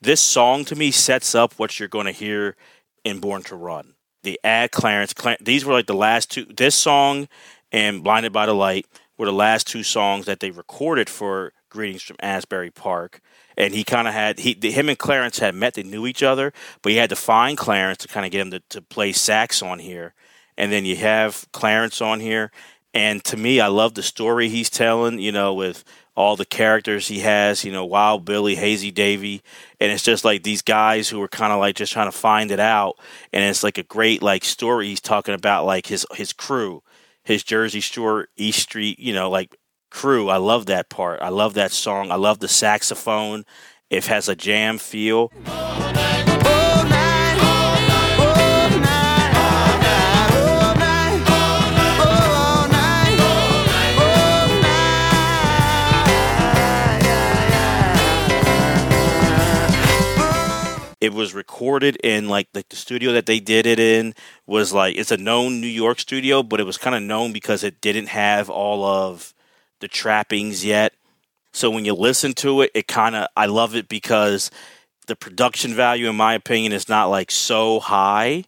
This 0.05 0.21
song 0.21 0.67
to 0.67 0.77
me 0.77 0.91
sets 0.91 1.35
up 1.35 1.55
what 1.55 1.81
you're 1.81 1.89
going 1.89 2.05
to 2.05 2.13
hear 2.13 2.57
in 3.05 3.21
Born 3.21 3.43
to 3.45 3.57
Run. 3.57 3.95
The 4.23 4.39
ad 4.45 4.71
Clarence. 4.71 5.15
Clar- 5.15 5.39
these 5.41 5.65
were 5.65 5.73
like 5.73 5.87
the 5.87 5.95
last 5.95 6.31
two. 6.31 6.45
This 6.45 6.75
song 6.75 7.27
and 7.73 8.05
Blinded 8.05 8.31
by 8.31 8.45
the 8.45 8.53
Light 8.53 8.87
were 9.17 9.25
the 9.25 9.33
last 9.33 9.67
two 9.67 9.83
songs 9.83 10.27
that 10.27 10.41
they 10.41 10.51
recorded 10.51 11.09
for 11.09 11.55
Greetings 11.71 12.03
from 12.03 12.19
Asbury 12.21 12.71
Park. 12.71 13.23
And 13.57 13.73
he 13.73 13.83
kind 13.83 14.07
of 14.07 14.13
had 14.13 14.41
he 14.41 14.55
him 14.61 14.91
and 14.91 14.99
Clarence 14.99 15.39
had 15.39 15.55
met. 15.55 15.73
They 15.73 15.83
knew 15.83 16.07
each 16.07 16.23
other, 16.23 16.53
but 16.83 16.93
he 16.93 16.99
had 16.99 17.09
to 17.09 17.17
find 17.17 17.57
Clarence 17.57 17.97
to 17.99 18.09
kind 18.09 18.27
of 18.27 18.33
get 18.33 18.43
him 18.43 18.51
to, 18.51 18.61
to 18.61 18.83
play 18.83 19.13
sax 19.13 19.63
on 19.63 19.79
here. 19.79 20.13
And 20.59 20.71
then 20.71 20.85
you 20.85 20.97
have 20.97 21.47
Clarence 21.53 22.03
on 22.03 22.21
here. 22.21 22.53
And 22.93 23.25
to 23.25 23.39
me, 23.39 23.59
I 23.59 23.69
love 23.69 23.95
the 23.95 24.03
story 24.03 24.51
he's 24.51 24.69
telling. 24.69 25.19
You 25.19 25.33
know, 25.33 25.55
with 25.55 25.83
all 26.17 26.37
the 26.37 26.45
characters 26.45 27.09
he 27.09 27.21
has, 27.21 27.65
you 27.65 27.73
know, 27.73 27.85
Wild 27.85 28.25
Billy, 28.25 28.55
Hazy 28.55 28.91
Davy, 28.91 29.43
and 29.81 29.91
it's 29.91 30.03
just 30.03 30.25
like 30.25 30.43
these 30.43 30.63
guys 30.63 31.09
who 31.09 31.21
are 31.23 31.29
kind 31.29 31.53
of 31.53 31.59
like 31.59 31.77
just 31.77 31.93
trying 31.93 32.11
to 32.11 32.17
find 32.17 32.51
it 32.51 32.61
out, 32.61 32.97
and 33.33 33.45
it's 33.45 33.65
like 33.65 33.79
a 33.79 33.83
great 33.83 34.23
like 34.23 34.45
story 34.45 34.89
he's 34.89 35.01
talking 35.01 35.35
about 35.35 35.67
like 35.67 35.87
his 35.87 36.07
his 36.13 36.33
crew, 36.33 36.83
his 37.25 37.43
Jersey 37.43 37.81
Shore 37.81 38.29
East 38.37 38.61
Street, 38.61 38.99
you 38.99 39.13
know, 39.13 39.29
like 39.31 39.57
crew. 39.91 40.29
I 40.29 40.37
love 40.37 40.67
that 40.67 40.89
part. 40.89 41.21
I 41.23 41.29
love 41.31 41.55
that 41.55 41.73
song. 41.73 42.11
I 42.11 42.17
love 42.17 42.39
the 42.39 42.49
saxophone. 42.49 43.45
It 43.91 44.07
has 44.07 44.29
a 44.29 44.37
jam 44.37 44.79
feel. 44.79 45.33
It 61.05 61.13
was 61.13 61.35
recorded 61.35 61.97
in 61.97 62.29
like 62.29 62.51
the, 62.55 62.65
the 62.71 62.77
studio 62.77 63.13
that 63.13 63.27
they 63.27 63.39
did 63.39 63.67
it 63.67 63.79
in 63.79 64.15
was 64.47 64.73
like 64.73 64.97
it's 64.97 65.11
a 65.11 65.19
known 65.19 65.61
New 65.61 65.67
York 65.67 66.01
studio, 66.01 66.43
but 66.43 66.61
it 66.61 66.65
was 66.65 66.79
kind 66.79 66.97
of 66.97 67.03
known 67.03 67.33
because 67.33 67.63
it 67.63 67.83
didn't 67.83 68.07
have 68.07 68.49
all 68.49 68.85
of 68.85 69.35
the 69.81 69.89
trappings 69.89 70.65
yet. 70.65 70.95
So 71.53 71.71
when 71.71 71.85
you 71.85 71.93
listen 71.93 72.33
to 72.35 72.63
it, 72.63 72.71
it 72.75 72.89
kind 72.89 73.15
of 73.15 73.29
I 73.37 73.47
love 73.47 73.75
it 73.77 73.87
because 73.87 74.51
the 75.07 75.15
production 75.15 75.75
value, 75.75 76.09
in 76.09 76.17
my 76.17 76.33
opinion, 76.33 76.73
is 76.73 76.89
not 76.89 77.11
like 77.11 77.31
so 77.31 77.81
high, 77.81 78.45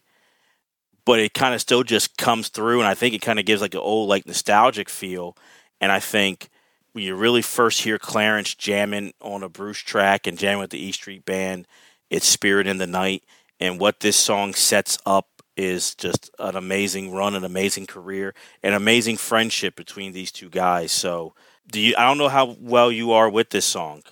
but 1.05 1.19
it 1.19 1.35
kind 1.35 1.53
of 1.53 1.61
still 1.61 1.83
just 1.83 2.17
comes 2.17 2.49
through, 2.49 2.79
and 2.79 2.87
I 2.87 2.95
think 2.95 3.13
it 3.13 3.21
kind 3.21 3.37
of 3.37 3.45
gives 3.45 3.61
like 3.61 3.75
an 3.75 3.81
old 3.81 4.09
like 4.09 4.25
nostalgic 4.25 4.89
feel. 4.89 5.37
And 5.79 5.91
I 5.91 5.99
think 5.99 6.49
when 6.93 7.03
you 7.03 7.13
really 7.13 7.43
first 7.43 7.81
hear 7.81 7.99
Clarence 7.99 8.55
jamming 8.55 9.13
on 9.21 9.43
a 9.43 9.49
Bruce 9.49 9.77
track 9.77 10.25
and 10.25 10.39
jamming 10.39 10.61
with 10.61 10.71
the 10.71 10.83
E 10.83 10.91
Street 10.91 11.23
Band, 11.23 11.67
it's 12.09 12.27
Spirit 12.27 12.67
in 12.67 12.77
the 12.77 12.87
Night, 12.87 13.23
and 13.59 13.79
what 13.79 13.99
this 14.01 14.15
song 14.17 14.53
sets 14.53 14.97
up 15.05 15.27
is 15.55 15.95
just 15.95 16.29
an 16.37 16.55
amazing 16.55 17.11
run, 17.11 17.33
an 17.33 17.43
amazing 17.43 17.87
career, 17.87 18.33
an 18.61 18.73
amazing 18.73 19.17
friendship 19.17 19.75
between 19.75 20.13
these 20.13 20.31
two 20.31 20.49
guys. 20.49 20.91
So, 20.91 21.33
do 21.71 21.79
you? 21.79 21.95
I 21.97 22.05
don't 22.05 22.17
know 22.19 22.29
how 22.29 22.55
well 22.59 22.91
you 22.91 23.11
are 23.11 23.29
with 23.29 23.49
this 23.49 23.65
song. 23.65 24.03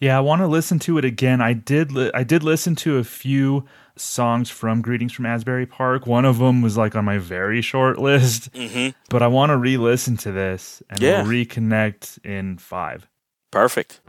Yeah, 0.00 0.16
I 0.18 0.20
want 0.20 0.40
to 0.40 0.46
listen 0.46 0.78
to 0.80 0.98
it 0.98 1.04
again. 1.04 1.40
I 1.40 1.52
did. 1.52 1.92
Li- 1.92 2.10
I 2.14 2.24
did 2.24 2.42
listen 2.42 2.74
to 2.76 2.96
a 2.98 3.04
few 3.04 3.64
songs 3.96 4.50
from 4.50 4.82
Greetings 4.82 5.12
from 5.12 5.24
Asbury 5.24 5.66
Park. 5.66 6.06
One 6.06 6.24
of 6.24 6.38
them 6.38 6.62
was 6.62 6.76
like 6.76 6.96
on 6.96 7.04
my 7.04 7.18
very 7.18 7.60
short 7.62 7.98
list, 7.98 8.48
hmm 8.54 8.88
but 9.08 9.22
I 9.22 9.28
want 9.28 9.50
to 9.50 9.56
re-listen 9.56 10.16
to 10.18 10.32
this 10.32 10.82
and 10.90 11.00
Yeah. 11.00 11.22
we'll 11.22 11.30
reconnect 11.30 12.24
in 12.24 12.58
five. 12.58 13.06
Perfect. 13.52 14.00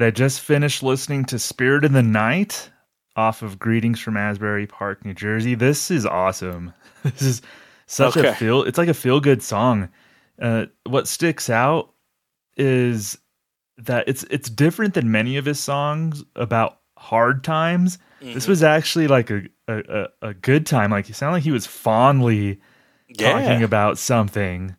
Right, 0.00 0.06
I 0.06 0.10
just 0.10 0.40
finished 0.40 0.82
listening 0.82 1.24
to 1.26 1.38
Spirit 1.38 1.84
in 1.84 1.94
the 1.94 2.02
Night 2.02 2.70
off 3.16 3.40
of 3.40 3.58
Greetings 3.58 3.98
from 3.98 4.16
Asbury 4.16 4.66
Park, 4.66 5.04
New 5.06 5.14
Jersey. 5.14 5.54
This 5.54 5.90
is 5.90 6.04
awesome. 6.06 6.72
This 7.02 7.22
is 7.22 7.42
such 7.86 8.16
Okay. 8.16 8.30
a 8.30 8.34
feel 8.34 8.64
it's 8.64 8.78
like 8.78 8.88
a 8.88 8.94
feel 8.94 9.20
good 9.20 9.40
song. 9.40 9.90
Uh, 10.42 10.66
what 10.86 11.06
sticks 11.06 11.48
out 11.48 11.92
is 12.56 13.16
that 13.78 14.08
it's 14.08 14.24
it's 14.24 14.50
different 14.50 14.94
than 14.94 15.12
many 15.12 15.36
of 15.36 15.44
his 15.44 15.60
songs 15.60 16.24
about 16.34 16.80
hard 16.98 17.44
times. 17.44 17.98
This 18.20 18.48
was 18.48 18.64
actually 18.64 19.06
like 19.06 19.30
a, 19.30 19.42
a, 19.68 20.06
a, 20.20 20.34
good 20.34 20.66
time. 20.66 20.90
Like 20.90 21.08
it 21.08 21.14
sounded 21.14 21.34
like 21.34 21.44
he 21.44 21.52
was 21.52 21.64
fondly 21.66 22.60
talking 23.16 23.62
about 23.62 23.98
something 23.98 24.74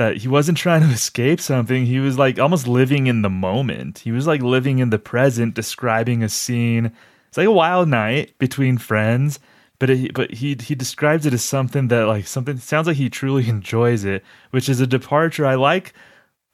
that 0.00 0.16
he 0.16 0.28
wasn't 0.28 0.56
trying 0.56 0.80
to 0.80 0.88
escape 0.94 1.40
something. 1.42 1.84
He 1.84 2.00
was 2.00 2.16
like 2.16 2.38
almost 2.38 2.66
living 2.66 3.06
in 3.06 3.20
the 3.20 3.28
moment. 3.28 3.98
He 3.98 4.12
was 4.12 4.26
like 4.26 4.40
living 4.40 4.78
in 4.78 4.88
the 4.88 4.98
present, 4.98 5.54
describing 5.54 6.22
a 6.22 6.28
scene. 6.30 6.92
It's 7.28 7.36
like 7.36 7.46
a 7.46 7.52
wild 7.52 7.86
night 7.86 8.36
between 8.38 8.78
friends, 8.78 9.38
but 9.78 9.90
it, 9.90 10.14
but 10.14 10.32
he 10.32 10.56
he 10.58 10.74
describes 10.74 11.26
it 11.26 11.34
as 11.34 11.44
something 11.44 11.88
that 11.88 12.06
like 12.06 12.26
something 12.26 12.56
sounds 12.56 12.86
like 12.86 12.96
he 12.96 13.10
truly 13.10 13.46
enjoys 13.56 14.06
it, 14.06 14.24
which 14.52 14.70
is 14.70 14.80
a 14.80 14.86
departure. 14.86 15.44
I 15.44 15.56
like. 15.56 15.92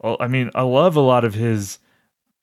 Well, 0.02 0.16
I 0.18 0.26
mean, 0.26 0.50
I 0.54 0.62
love 0.62 0.96
a 0.96 1.00
lot 1.00 1.24
of 1.24 1.34
his 1.34 1.78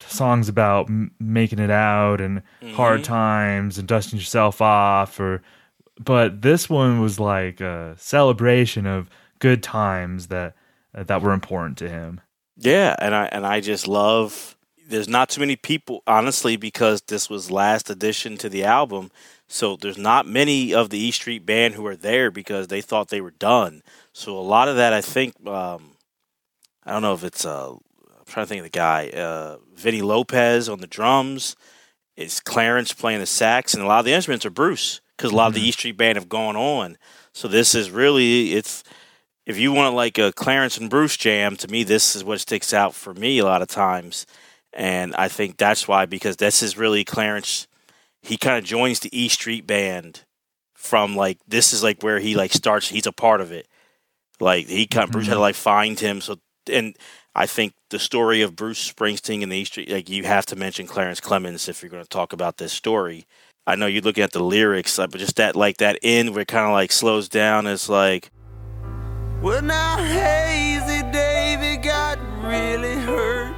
songs 0.00 0.48
about 0.48 0.88
m- 0.88 1.12
making 1.20 1.58
it 1.58 1.70
out 1.70 2.20
and 2.20 2.42
hard 2.72 3.02
mm-hmm. 3.02 3.12
times 3.12 3.78
and 3.78 3.86
dusting 3.86 4.18
yourself 4.18 4.60
off 4.60 5.20
or 5.20 5.42
but 5.98 6.42
this 6.42 6.68
one 6.68 7.00
was 7.00 7.20
like 7.20 7.60
a 7.60 7.94
celebration 7.96 8.86
of 8.86 9.08
good 9.38 9.62
times 9.62 10.26
that 10.26 10.54
that 10.94 11.22
were 11.22 11.32
important 11.32 11.78
to 11.78 11.88
him. 11.88 12.20
Yeah, 12.56 12.94
and 12.98 13.14
I 13.14 13.26
and 13.26 13.46
I 13.46 13.60
just 13.60 13.88
love. 13.88 14.56
There's 14.86 15.08
not 15.08 15.30
too 15.30 15.40
many 15.40 15.56
people, 15.56 16.02
honestly, 16.06 16.56
because 16.56 17.00
this 17.02 17.30
was 17.30 17.50
last 17.50 17.88
addition 17.90 18.36
to 18.38 18.48
the 18.48 18.64
album. 18.64 19.10
So 19.48 19.76
there's 19.76 19.98
not 19.98 20.26
many 20.26 20.74
of 20.74 20.90
the 20.90 20.98
E 20.98 21.10
Street 21.10 21.46
Band 21.46 21.74
who 21.74 21.86
are 21.86 21.96
there 21.96 22.30
because 22.30 22.68
they 22.68 22.80
thought 22.80 23.08
they 23.08 23.20
were 23.20 23.30
done. 23.30 23.82
So 24.12 24.38
a 24.38 24.40
lot 24.40 24.68
of 24.68 24.76
that, 24.76 24.92
I 24.92 25.00
think, 25.00 25.34
um, 25.46 25.92
I 26.84 26.92
don't 26.92 27.02
know 27.02 27.14
if 27.14 27.24
it's 27.24 27.44
uh, 27.44 27.70
I'm 27.72 28.24
trying 28.26 28.46
to 28.46 28.48
think 28.48 28.60
of 28.60 28.64
the 28.64 28.70
guy, 28.70 29.08
uh, 29.10 29.58
Vinny 29.74 30.02
Lopez 30.02 30.68
on 30.68 30.80
the 30.80 30.86
drums. 30.86 31.56
It's 32.16 32.40
Clarence 32.40 32.92
playing 32.92 33.20
the 33.20 33.26
sax, 33.26 33.74
and 33.74 33.82
a 33.82 33.86
lot 33.86 33.98
of 33.98 34.04
the 34.04 34.12
instruments 34.12 34.46
are 34.46 34.50
Bruce 34.50 35.00
because 35.16 35.32
a 35.32 35.34
lot 35.34 35.48
of 35.48 35.54
the 35.54 35.66
E 35.66 35.72
Street 35.72 35.96
Band 35.96 36.16
have 36.16 36.28
gone 36.28 36.56
on. 36.56 36.96
So 37.32 37.48
this 37.48 37.74
is 37.74 37.90
really 37.90 38.52
it's 38.52 38.84
if 39.46 39.58
you 39.58 39.72
want 39.72 39.94
like 39.94 40.18
a 40.18 40.32
Clarence 40.32 40.78
and 40.78 40.90
Bruce 40.90 41.16
jam, 41.16 41.56
to 41.56 41.68
me, 41.68 41.82
this 41.82 42.16
is 42.16 42.24
what 42.24 42.40
sticks 42.40 42.72
out 42.72 42.94
for 42.94 43.14
me 43.14 43.38
a 43.38 43.44
lot 43.44 43.62
of 43.62 43.68
times. 43.68 44.26
And 44.72 45.14
I 45.14 45.28
think 45.28 45.56
that's 45.56 45.86
why, 45.86 46.06
because 46.06 46.36
this 46.36 46.62
is 46.62 46.78
really 46.78 47.04
Clarence. 47.04 47.66
He 48.22 48.36
kind 48.36 48.58
of 48.58 48.64
joins 48.64 49.00
the 49.00 49.16
E 49.16 49.28
Street 49.28 49.66
Band 49.66 50.24
from 50.74 51.14
like 51.14 51.38
this 51.46 51.72
is 51.72 51.82
like 51.82 52.02
where 52.02 52.18
he 52.18 52.34
like 52.34 52.52
starts. 52.52 52.88
He's 52.88 53.06
a 53.06 53.12
part 53.12 53.40
of 53.40 53.52
it. 53.52 53.68
Like 54.40 54.66
he 54.66 54.86
kind 54.86 55.04
of, 55.04 55.12
Bruce 55.12 55.26
had 55.26 55.32
to 55.32 55.34
mm-hmm. 55.36 55.42
like 55.42 55.54
find 55.54 56.00
him. 56.00 56.20
So 56.20 56.38
and 56.70 56.96
I 57.34 57.46
think 57.46 57.74
the 57.90 57.98
story 57.98 58.42
of 58.42 58.56
Bruce 58.56 58.92
Springsteen 58.92 59.42
and 59.42 59.52
the 59.52 59.56
E 59.58 59.64
Street, 59.64 59.90
like 59.90 60.08
you 60.08 60.24
have 60.24 60.46
to 60.46 60.56
mention 60.56 60.86
Clarence 60.86 61.20
Clemens 61.20 61.68
if 61.68 61.82
you're 61.82 61.90
going 61.90 62.02
to 62.02 62.08
talk 62.08 62.32
about 62.32 62.56
this 62.56 62.72
story. 62.72 63.26
I 63.66 63.76
know 63.76 63.86
you're 63.86 64.02
looking 64.02 64.24
at 64.24 64.32
the 64.32 64.42
lyrics, 64.42 64.96
but 64.96 65.12
just 65.12 65.36
that 65.36 65.54
like 65.54 65.78
that 65.78 65.98
end 66.02 66.30
where 66.30 66.42
it 66.42 66.48
kind 66.48 66.66
of 66.66 66.72
like 66.72 66.92
slows 66.92 67.28
down. 67.28 67.66
It's 67.66 67.88
like 67.88 68.30
Well, 69.44 69.60
now 69.60 69.98
Hazy 69.98 71.02
Davy 71.12 71.76
got 71.76 72.18
really 72.42 72.94
hurt. 72.94 73.54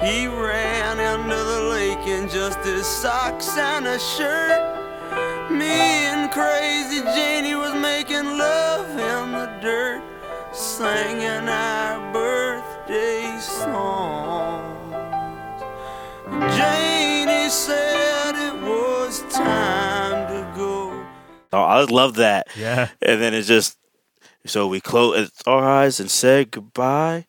He 0.00 0.28
ran 0.28 1.00
into 1.00 1.34
the 1.34 1.62
lake 1.62 2.06
in 2.06 2.28
just 2.28 2.60
his 2.60 2.86
socks 2.86 3.58
and 3.58 3.88
a 3.88 3.98
shirt. 3.98 5.50
Me 5.50 5.66
and 5.66 6.30
Crazy 6.30 7.02
Janie 7.02 7.56
was 7.56 7.74
making 7.74 8.38
love 8.38 8.88
in 8.90 9.32
the 9.32 9.50
dirt, 9.60 10.00
singing 10.52 11.48
our 11.48 12.12
birthday 12.12 13.36
songs. 13.40 14.94
Janie 16.56 17.50
said 17.50 18.36
it 18.36 18.62
was 18.62 19.24
time 19.34 20.28
to 20.28 20.56
go. 20.56 21.04
Oh, 21.52 21.62
I 21.62 21.82
love 21.82 22.14
that. 22.14 22.46
Yeah. 22.56 22.90
And 23.02 23.20
then 23.20 23.34
it's 23.34 23.48
just 23.48 23.76
so 24.46 24.66
we 24.66 24.80
close 24.80 25.30
our 25.46 25.62
eyes 25.68 26.00
and 26.00 26.10
said 26.10 26.50
goodbye 26.50 27.26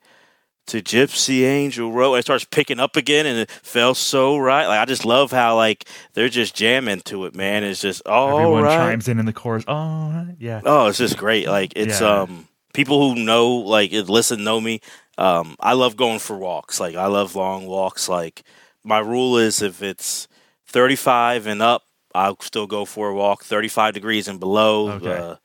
to 0.67 0.81
Gypsy 0.81 1.43
Angel 1.43 1.91
Road. 1.91 2.13
And 2.13 2.19
it 2.19 2.23
starts 2.23 2.45
picking 2.45 2.79
up 2.79 2.95
again, 2.95 3.25
and 3.25 3.39
it 3.39 3.51
felt 3.51 3.97
so 3.97 4.37
right. 4.37 4.67
Like 4.67 4.79
I 4.79 4.85
just 4.85 5.05
love 5.05 5.31
how 5.31 5.55
like 5.55 5.85
they're 6.13 6.29
just 6.29 6.55
jamming 6.55 7.01
to 7.01 7.25
it, 7.25 7.35
man. 7.35 7.63
It's 7.63 7.81
just 7.81 8.05
all 8.07 8.29
Everyone 8.39 8.63
right. 8.63 8.77
chimes 8.77 9.07
in 9.07 9.19
in 9.19 9.25
the 9.25 9.33
chorus. 9.33 9.65
Oh, 9.67 10.27
yeah. 10.39 10.61
Oh, 10.63 10.87
it's 10.87 10.97
just 10.97 11.17
great. 11.17 11.47
Like 11.47 11.73
it's 11.75 11.99
Yeah. 12.01 12.21
um 12.21 12.47
people 12.73 13.13
who 13.15 13.21
know 13.23 13.49
like 13.49 13.91
listen 13.91 14.43
know 14.43 14.61
me. 14.61 14.79
Um, 15.17 15.55
I 15.59 15.73
love 15.73 15.97
going 15.97 16.19
for 16.19 16.37
walks. 16.37 16.79
Like 16.79 16.95
I 16.95 17.07
love 17.07 17.35
long 17.35 17.67
walks. 17.67 18.07
Like 18.07 18.43
my 18.83 18.99
rule 18.99 19.37
is 19.37 19.61
if 19.61 19.83
it's 19.83 20.27
35 20.67 21.47
and 21.47 21.61
up, 21.61 21.83
I'll 22.15 22.39
still 22.41 22.65
go 22.67 22.85
for 22.85 23.09
a 23.09 23.13
walk. 23.13 23.43
35 23.43 23.93
degrees 23.93 24.27
and 24.27 24.39
below, 24.39 24.89
Okay. 24.93 25.11
uh, 25.17 25.35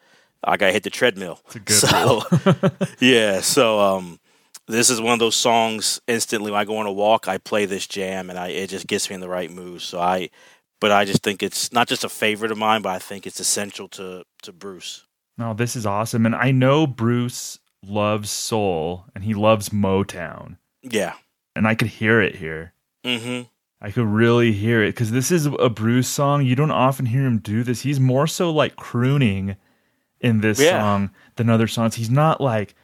I 0.44 0.56
gotta 0.56 0.72
hit 0.72 0.82
the 0.82 0.90
treadmill. 0.90 1.40
It's 1.46 1.56
a 1.56 1.60
good 1.60 1.74
so 1.76 2.22
yeah. 3.00 3.40
So 3.40 3.80
um, 3.80 4.20
this 4.68 4.90
is 4.90 5.00
one 5.00 5.12
of 5.12 5.18
those 5.18 5.36
songs. 5.36 6.00
Instantly, 6.06 6.50
when 6.50 6.60
I 6.60 6.64
go 6.64 6.76
on 6.78 6.86
a 6.86 6.92
walk, 6.92 7.28
I 7.28 7.38
play 7.38 7.66
this 7.66 7.86
jam, 7.86 8.30
and 8.30 8.38
I 8.38 8.48
it 8.48 8.70
just 8.70 8.86
gets 8.86 9.08
me 9.08 9.14
in 9.14 9.20
the 9.20 9.28
right 9.28 9.50
mood. 9.50 9.82
So 9.82 10.00
I, 10.00 10.30
but 10.80 10.92
I 10.92 11.04
just 11.04 11.22
think 11.22 11.42
it's 11.42 11.72
not 11.72 11.88
just 11.88 12.04
a 12.04 12.08
favorite 12.08 12.52
of 12.52 12.58
mine, 12.58 12.82
but 12.82 12.90
I 12.90 12.98
think 12.98 13.26
it's 13.26 13.40
essential 13.40 13.88
to 13.88 14.24
to 14.42 14.52
Bruce. 14.52 15.04
No, 15.38 15.52
this 15.52 15.76
is 15.76 15.84
awesome. 15.84 16.24
And 16.24 16.34
I 16.34 16.50
know 16.50 16.86
Bruce 16.86 17.58
loves 17.84 18.30
soul 18.30 19.04
and 19.14 19.22
he 19.22 19.34
loves 19.34 19.68
Motown. 19.68 20.56
Yeah. 20.82 21.14
And 21.54 21.66
I 21.66 21.74
could 21.74 21.88
hear 21.88 22.20
it 22.20 22.36
here. 22.36 22.72
hmm 23.04 23.42
I 23.78 23.90
could 23.90 24.06
really 24.06 24.52
hear 24.52 24.82
it 24.82 24.92
because 24.92 25.10
this 25.10 25.30
is 25.30 25.44
a 25.44 25.68
Bruce 25.68 26.08
song. 26.08 26.44
You 26.46 26.56
don't 26.56 26.70
often 26.70 27.04
hear 27.06 27.26
him 27.26 27.38
do 27.38 27.62
this. 27.62 27.82
He's 27.82 28.00
more 28.00 28.26
so 28.26 28.50
like 28.50 28.74
crooning 28.76 29.56
in 30.20 30.40
this 30.40 30.60
Yeah. 30.60 30.80
song 30.80 31.10
than 31.36 31.48
other 31.50 31.66
songs. 31.66 31.94
He's 31.96 32.10
not 32.10 32.40
like 32.40 32.74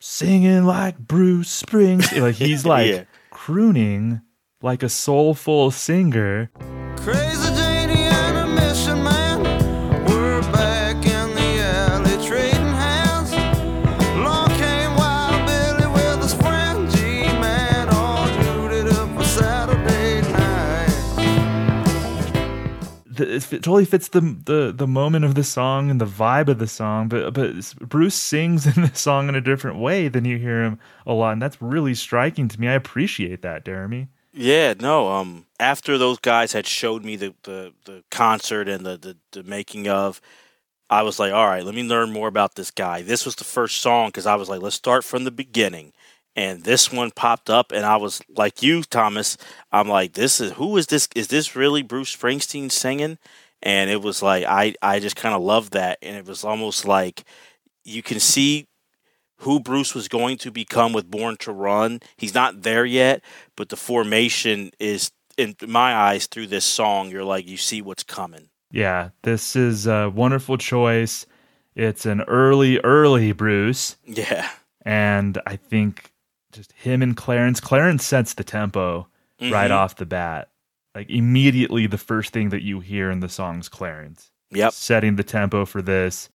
singing 0.00 0.64
like 0.64 0.98
Bruce 0.98 1.62
Springsteen. 1.62 2.20
Like 2.22 2.34
he's 2.46 2.64
like 2.66 2.86
Yeah. 2.90 3.04
crooning 3.30 4.20
like 4.62 4.82
a 4.82 4.88
soulful 4.88 5.70
singer. 5.70 6.50
Crazy 6.96 7.52
it 23.20 23.42
totally 23.50 23.84
fits 23.84 24.08
the, 24.08 24.20
the 24.20 24.72
the 24.74 24.86
moment 24.86 25.24
of 25.24 25.34
the 25.34 25.44
song 25.44 25.90
and 25.90 26.00
the 26.00 26.06
vibe 26.06 26.48
of 26.48 26.58
the 26.58 26.66
song. 26.66 27.08
But 27.08 27.32
but 27.32 27.54
Bruce 27.80 28.14
sings 28.14 28.66
in 28.76 28.82
the 28.82 28.94
song 28.94 29.28
in 29.28 29.34
a 29.34 29.40
different 29.40 29.78
way 29.78 30.08
than 30.08 30.24
you 30.24 30.38
hear 30.38 30.64
him 30.64 30.78
a 31.06 31.12
lot, 31.12 31.32
and 31.32 31.42
that's 31.42 31.60
really 31.60 31.94
striking 31.94 32.48
to 32.48 32.60
me. 32.60 32.68
I 32.68 32.74
appreciate 32.74 33.42
that, 33.42 33.64
Jeremy. 33.64 34.08
Yeah, 34.32 34.74
no. 34.78 35.08
Um, 35.08 35.46
after 35.58 35.98
those 35.98 36.18
guys 36.18 36.52
had 36.52 36.66
showed 36.66 37.04
me 37.04 37.16
the 37.16 37.34
the, 37.42 37.72
the 37.84 38.04
concert 38.10 38.68
and 38.68 38.84
the, 38.84 38.96
the 38.96 39.16
the 39.32 39.42
making 39.42 39.88
of, 39.88 40.20
I 40.90 41.02
was 41.02 41.18
like, 41.18 41.32
all 41.32 41.46
right, 41.46 41.64
let 41.64 41.74
me 41.74 41.82
learn 41.82 42.12
more 42.12 42.28
about 42.28 42.54
this 42.54 42.70
guy. 42.70 43.02
This 43.02 43.24
was 43.24 43.34
the 43.34 43.44
first 43.44 43.82
song 43.82 44.08
because 44.08 44.26
I 44.26 44.36
was 44.36 44.48
like, 44.48 44.62
let's 44.62 44.76
start 44.76 45.04
from 45.04 45.24
the 45.24 45.30
beginning. 45.30 45.92
And 46.38 46.62
this 46.62 46.92
one 46.92 47.10
popped 47.10 47.50
up, 47.50 47.72
and 47.72 47.84
I 47.84 47.96
was 47.96 48.22
like 48.36 48.62
you, 48.62 48.84
Thomas. 48.84 49.36
I'm 49.72 49.88
like, 49.88 50.12
this 50.12 50.40
is 50.40 50.52
who 50.52 50.76
is 50.76 50.86
this? 50.86 51.08
Is 51.16 51.26
this 51.26 51.56
really 51.56 51.82
Bruce 51.82 52.14
Springsteen 52.14 52.70
singing? 52.70 53.18
And 53.60 53.90
it 53.90 54.00
was 54.02 54.22
like 54.22 54.44
I 54.44 54.74
I 54.80 55.00
just 55.00 55.16
kind 55.16 55.34
of 55.34 55.42
loved 55.42 55.72
that, 55.72 55.98
and 56.00 56.16
it 56.16 56.26
was 56.26 56.44
almost 56.44 56.86
like 56.86 57.24
you 57.84 58.04
can 58.04 58.20
see 58.20 58.68
who 59.38 59.58
Bruce 59.58 59.96
was 59.96 60.06
going 60.06 60.38
to 60.38 60.52
become 60.52 60.92
with 60.92 61.10
Born 61.10 61.36
to 61.38 61.50
Run. 61.50 61.98
He's 62.16 62.34
not 62.34 62.62
there 62.62 62.84
yet, 62.86 63.20
but 63.56 63.68
the 63.68 63.76
formation 63.76 64.70
is 64.78 65.10
in 65.36 65.56
my 65.66 65.92
eyes 65.92 66.26
through 66.28 66.46
this 66.46 66.64
song. 66.64 67.10
You're 67.10 67.24
like 67.24 67.48
you 67.48 67.56
see 67.56 67.82
what's 67.82 68.04
coming. 68.04 68.48
Yeah, 68.70 69.10
this 69.22 69.56
is 69.56 69.88
a 69.88 70.08
wonderful 70.08 70.56
choice. 70.56 71.26
It's 71.74 72.06
an 72.06 72.20
early, 72.28 72.78
early 72.84 73.32
Bruce, 73.32 73.96
Yeah. 74.06 74.48
and 74.84 75.36
I 75.44 75.56
think 75.56 76.12
just 76.58 76.72
him 76.72 77.02
and 77.02 77.16
Clarence. 77.16 77.60
Clarence 77.60 78.04
sets 78.04 78.34
the 78.34 78.42
tempo 78.42 79.06
right 79.40 79.70
Mhm. 79.70 79.76
off 79.76 79.94
the 79.94 80.04
bat. 80.04 80.48
Like 80.92 81.08
immediately, 81.08 81.86
the 81.86 81.96
first 81.98 82.32
thing 82.32 82.48
that 82.48 82.62
you 82.62 82.80
hear 82.80 83.12
in 83.12 83.20
the 83.20 83.28
song's 83.28 83.68
Clarence. 83.68 84.32
Yep. 84.50 84.72
setting 84.72 85.16
the 85.16 85.22
tempo 85.22 85.64
for 85.66 85.82
this. 85.82 86.30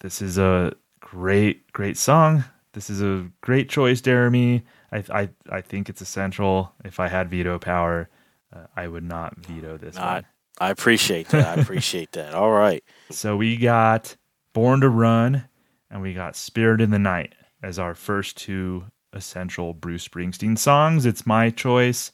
This 0.00 0.20
is 0.20 0.36
a 0.36 0.72
great, 1.14 1.72
great 1.72 1.96
song. 1.96 2.44
This 2.72 2.90
is 2.90 3.00
a 3.00 3.30
great 3.40 3.68
choice, 3.68 4.00
Jeremy. 4.00 4.64
I, 4.90 5.04
I, 5.12 5.28
I 5.48 5.60
think 5.60 5.88
it's 5.88 6.00
essential. 6.00 6.72
If 6.84 6.98
I 6.98 7.06
had 7.06 7.30
veto 7.30 7.56
power, 7.60 8.08
uh, 8.52 8.66
I 8.76 8.88
would 8.88 9.04
not 9.04 9.36
veto 9.36 9.76
this 9.76 9.96
I, 9.96 10.14
one. 10.14 10.26
I 10.58 10.70
appreciate 10.70 11.28
that. 11.28 11.56
I 11.56 11.62
appreciate 11.62 12.12
that. 12.12 12.34
All 12.34 12.50
right. 12.50 12.82
So 13.10 13.36
we 13.36 13.56
got 13.56 14.16
Born 14.54 14.80
to 14.80 14.88
Run 14.88 15.44
and 15.88 16.02
we 16.02 16.14
got 16.14 16.34
Spirit 16.34 16.80
in 16.80 16.90
the 16.90 16.98
Night 16.98 17.34
as 17.62 17.78
our 17.78 17.94
first 17.94 18.36
two 18.36 18.86
essential 19.12 19.72
Bruce 19.72 20.08
Springsteen 20.08 20.58
songs. 20.58 21.06
It's 21.06 21.26
my 21.26 21.50
choice 21.50 22.10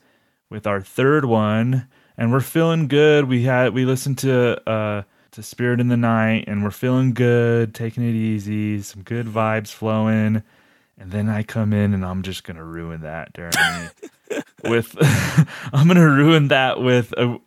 with 0.51 0.67
our 0.67 0.83
third 0.83 1.25
one 1.25 1.89
and 2.19 2.33
we're 2.33 2.41
feeling 2.41 2.87
good. 2.87 3.29
We 3.29 3.45
had 3.45 3.73
we 3.73 3.87
listened 3.87 4.19
to 4.19 4.69
uh 4.69 5.03
to 5.33 5.43
Spirit 5.43 5.81
in 5.81 5.89
the 5.89 5.97
Night 5.97 6.45
and 6.47 6.63
we're 6.63 6.71
feeling 6.71 7.15
good, 7.15 7.75
taking 7.75 8.09
it 8.09 8.15
easy, 8.15 8.83
some 8.83 9.03
good 9.03 9.27
vibes 9.27 9.69
flowing. 9.69 10.43
And 10.99 11.11
then 11.11 11.29
I 11.29 11.43
come 11.43 11.73
in 11.73 11.95
and 11.95 12.05
I'm 12.05 12.23
just 12.23 12.45
going 12.45 12.57
to 12.57 12.65
ruin 12.65 13.03
that, 13.03 13.35
Jeremy. 13.35 13.91
with 14.65 14.97
I'm 15.73 15.87
going 15.87 15.97
to 15.97 16.03
ruin 16.03 16.49
that 16.49 16.81
with 16.81 17.13
a 17.13 17.39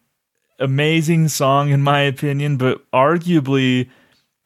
amazing 0.60 1.28
song 1.28 1.70
in 1.70 1.82
my 1.82 2.02
opinion, 2.02 2.58
but 2.58 2.90
arguably 2.92 3.90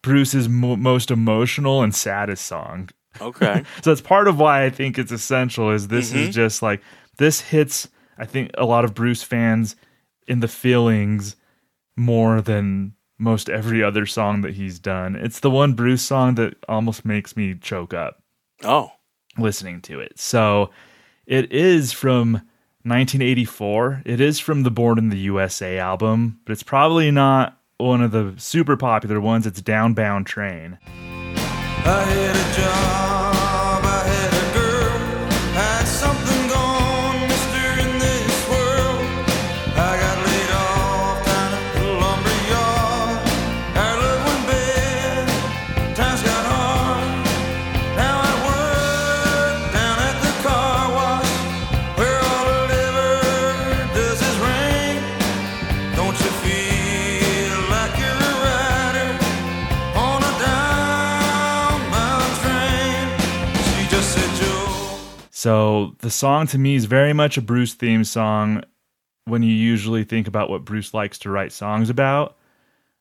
Bruce's 0.01 0.49
mo- 0.49 0.75
most 0.75 1.11
emotional 1.11 1.83
and 1.83 1.93
saddest 1.93 2.45
song. 2.45 2.89
Okay. 3.21 3.63
So 3.83 3.91
that's 3.91 4.01
part 4.01 4.27
of 4.27 4.39
why 4.39 4.65
I 4.65 4.69
think 4.69 4.97
it's 4.97 5.11
essential. 5.11 5.71
Is 5.71 5.87
this 5.87 6.13
is 6.13 6.23
mm-hmm. 6.23 6.31
just 6.31 6.61
like 6.61 6.81
this 7.17 7.41
hits 7.41 7.87
I 8.17 8.25
think 8.25 8.51
a 8.57 8.65
lot 8.65 8.83
of 8.83 8.93
Bruce 8.93 9.23
fans 9.23 9.75
in 10.27 10.39
the 10.39 10.47
feelings 10.47 11.35
more 11.95 12.41
than 12.41 12.93
most 13.19 13.49
every 13.49 13.83
other 13.83 14.05
song 14.05 14.41
that 14.41 14.53
he's 14.53 14.79
done. 14.79 15.15
It's 15.15 15.39
the 15.39 15.49
one 15.49 15.73
Bruce 15.73 16.01
song 16.03 16.35
that 16.35 16.55
almost 16.69 17.03
makes 17.05 17.35
me 17.35 17.55
choke 17.55 17.93
up 17.93 18.21
Oh. 18.63 18.91
listening 19.37 19.81
to 19.81 19.99
it. 19.99 20.19
So 20.19 20.69
it 21.25 21.51
is 21.51 21.91
from 21.93 22.41
1984. 22.83 24.01
It 24.05 24.21
is 24.21 24.39
from 24.39 24.63
the 24.63 24.71
Born 24.71 24.97
in 24.97 25.09
the 25.09 25.17
USA 25.17 25.77
album, 25.77 26.39
but 26.45 26.53
it's 26.53 26.63
probably 26.63 27.11
not 27.11 27.57
one 27.77 28.01
of 28.01 28.11
the 28.11 28.33
super 28.37 28.77
popular 28.77 29.19
ones. 29.21 29.45
It's 29.45 29.61
Downbound 29.61 30.25
Train. 30.25 30.77
So 65.47 65.95
the 65.99 66.11
song 66.11 66.45
to 66.47 66.57
me 66.57 66.75
is 66.75 66.83
very 66.83 67.13
much 67.13 67.37
a 67.37 67.41
Bruce 67.41 67.73
theme 67.73 68.03
song 68.03 68.63
when 69.23 69.43
you 69.43 69.53
usually 69.53 70.03
think 70.03 70.27
about 70.27 70.49
what 70.49 70.65
Bruce 70.65 70.93
likes 70.93 71.17
to 71.19 71.29
write 71.29 71.53
songs 71.53 71.89
about. 71.89 72.35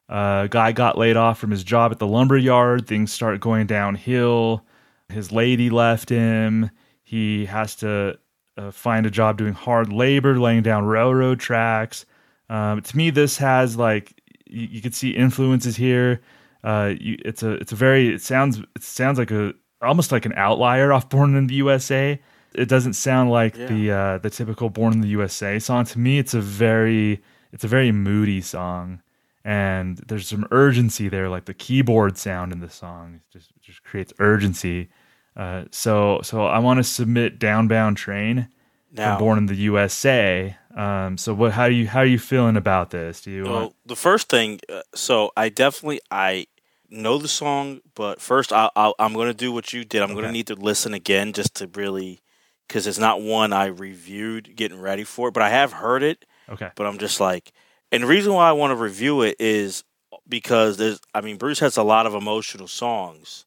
Uh, 0.09 0.47
guy 0.47 0.71
got 0.71 0.97
laid 0.97 1.17
off 1.17 1.41
from 1.41 1.51
his 1.51 1.65
job 1.65 1.91
at 1.91 1.99
the 1.99 2.07
lumber 2.07 2.37
yard. 2.37 2.87
Things 2.87 3.13
start 3.13 3.41
going 3.41 3.67
downhill. 3.67 4.65
His 5.09 5.33
lady 5.33 5.71
left 5.71 6.09
him. 6.09 6.71
He 7.03 7.47
has 7.47 7.75
to 7.77 8.17
uh, 8.57 8.71
find 8.71 9.07
a 9.07 9.11
job 9.11 9.39
doing 9.39 9.53
hard 9.53 9.93
labor, 9.93 10.39
laying 10.39 10.63
down 10.63 10.85
railroad 10.85 11.41
tracks. 11.41 12.07
Um, 12.49 12.81
to 12.81 12.97
me, 12.97 13.11
this 13.11 13.39
has 13.39 13.77
like 13.77 14.23
you, 14.47 14.69
you 14.71 14.81
could 14.81 14.95
see 14.95 15.11
influences 15.11 15.75
here. 15.75 16.21
Uh, 16.63 16.95
you, 16.97 17.19
it's 17.25 17.43
a 17.43 17.55
it's 17.55 17.73
a 17.73 17.77
very 17.77 18.15
it 18.15 18.23
sounds 18.23 18.61
it 18.77 18.85
sounds 18.85 19.19
like 19.19 19.33
a 19.33 19.53
almost 19.83 20.13
like 20.13 20.27
an 20.27 20.35
outlier 20.37 20.93
off 20.93 21.09
Born 21.09 21.35
in 21.35 21.49
the 21.49 21.57
USA. 21.57 22.21
It 22.57 22.69
doesn't 22.69 22.95
sound 22.95 23.31
like 23.31 23.57
Yeah. 23.57 23.67
the 23.67 23.91
uh, 23.91 24.19
the 24.19 24.31
typical 24.31 24.71
Born 24.71 24.93
in 24.95 25.01
the 25.01 25.09
USA 25.09 25.59
song. 25.59 25.85
To 25.87 25.99
me, 25.99 26.19
it's 26.19 26.35
a 26.35 26.41
very 26.41 27.23
it's 27.53 27.65
a 27.65 27.69
very 27.69 27.93
moody 27.93 28.41
song, 28.41 29.03
and 29.45 29.99
there's 30.09 30.29
some 30.29 30.47
urgency 30.51 31.09
there. 31.09 31.29
Like 31.29 31.45
the 31.45 31.55
keyboard 31.55 32.17
sound 32.19 32.53
in 32.53 32.61
the 32.61 32.71
song 32.71 33.21
just 33.33 33.53
just 33.61 33.83
creates 33.85 34.13
urgency. 34.19 34.89
Uh, 35.37 35.65
so 35.71 36.21
so 36.23 36.47
I 36.47 36.59
want 36.59 36.79
to 36.79 36.85
submit 36.85 37.39
Downbound 37.39 37.97
Train 37.97 38.49
Now, 38.93 39.17
for 39.17 39.21
Born 39.21 39.39
in 39.39 39.47
the 39.47 39.55
USA. 39.57 40.57
Um, 40.75 41.19
so 41.19 41.35
what? 41.35 41.53
How 41.53 41.69
do 41.69 41.75
you 41.75 41.87
how 41.89 42.01
are 42.01 42.07
you 42.07 42.19
feeling 42.19 42.57
about 42.57 42.91
this? 42.91 43.21
Do 43.21 43.31
you 43.31 43.45
well, 43.45 43.53
want? 43.61 43.75
the 43.85 43.97
first 43.97 44.29
thing, 44.29 44.61
uh, 44.69 44.81
so 44.95 45.31
I 45.37 45.49
definitely 45.51 46.01
I 46.11 46.47
know 46.89 47.19
the 47.19 47.29
song, 47.29 47.81
but 47.95 48.21
first 48.21 48.53
I, 48.53 48.71
I 48.77 48.93
I'm 48.99 49.13
going 49.13 49.29
to 49.29 49.35
do 49.35 49.53
what 49.53 49.73
you 49.73 49.85
did. 49.85 50.03
I'm 50.03 50.13
going 50.13 50.25
to 50.25 50.33
need 50.33 50.47
to 50.49 50.55
listen 50.55 50.95
again 50.95 51.33
just 51.33 51.55
to 51.57 51.67
really, 51.75 52.21
because 52.67 52.87
it's 52.87 52.99
not 52.99 53.21
one 53.21 53.53
I 53.53 53.67
reviewed 53.67 54.57
getting 54.57 54.81
ready 54.81 55.05
for 55.05 55.29
it, 55.29 55.35
but 55.35 55.43
I 55.43 55.51
have 55.51 55.73
heard 55.73 56.03
it. 56.03 56.25
Okay. 56.49 56.71
but 56.77 56.87
I'm 56.87 56.99
just 56.99 57.21
like, 57.21 57.53
and 57.91 58.05
the 58.05 58.07
reason 58.07 58.33
why 58.33 58.49
I 58.49 58.53
want 58.53 58.71
to 58.71 58.77
review 58.77 59.23
it 59.23 59.37
is 59.41 59.83
because 60.29 60.77
there's, 60.77 61.01
I 61.13 61.21
mean, 61.21 61.39
Bruce 61.39 61.59
has 61.59 61.77
a 61.77 61.83
lot 61.83 62.07
of 62.07 62.15
emotional 62.15 62.69
songs, 62.69 63.47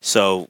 so 0.00 0.48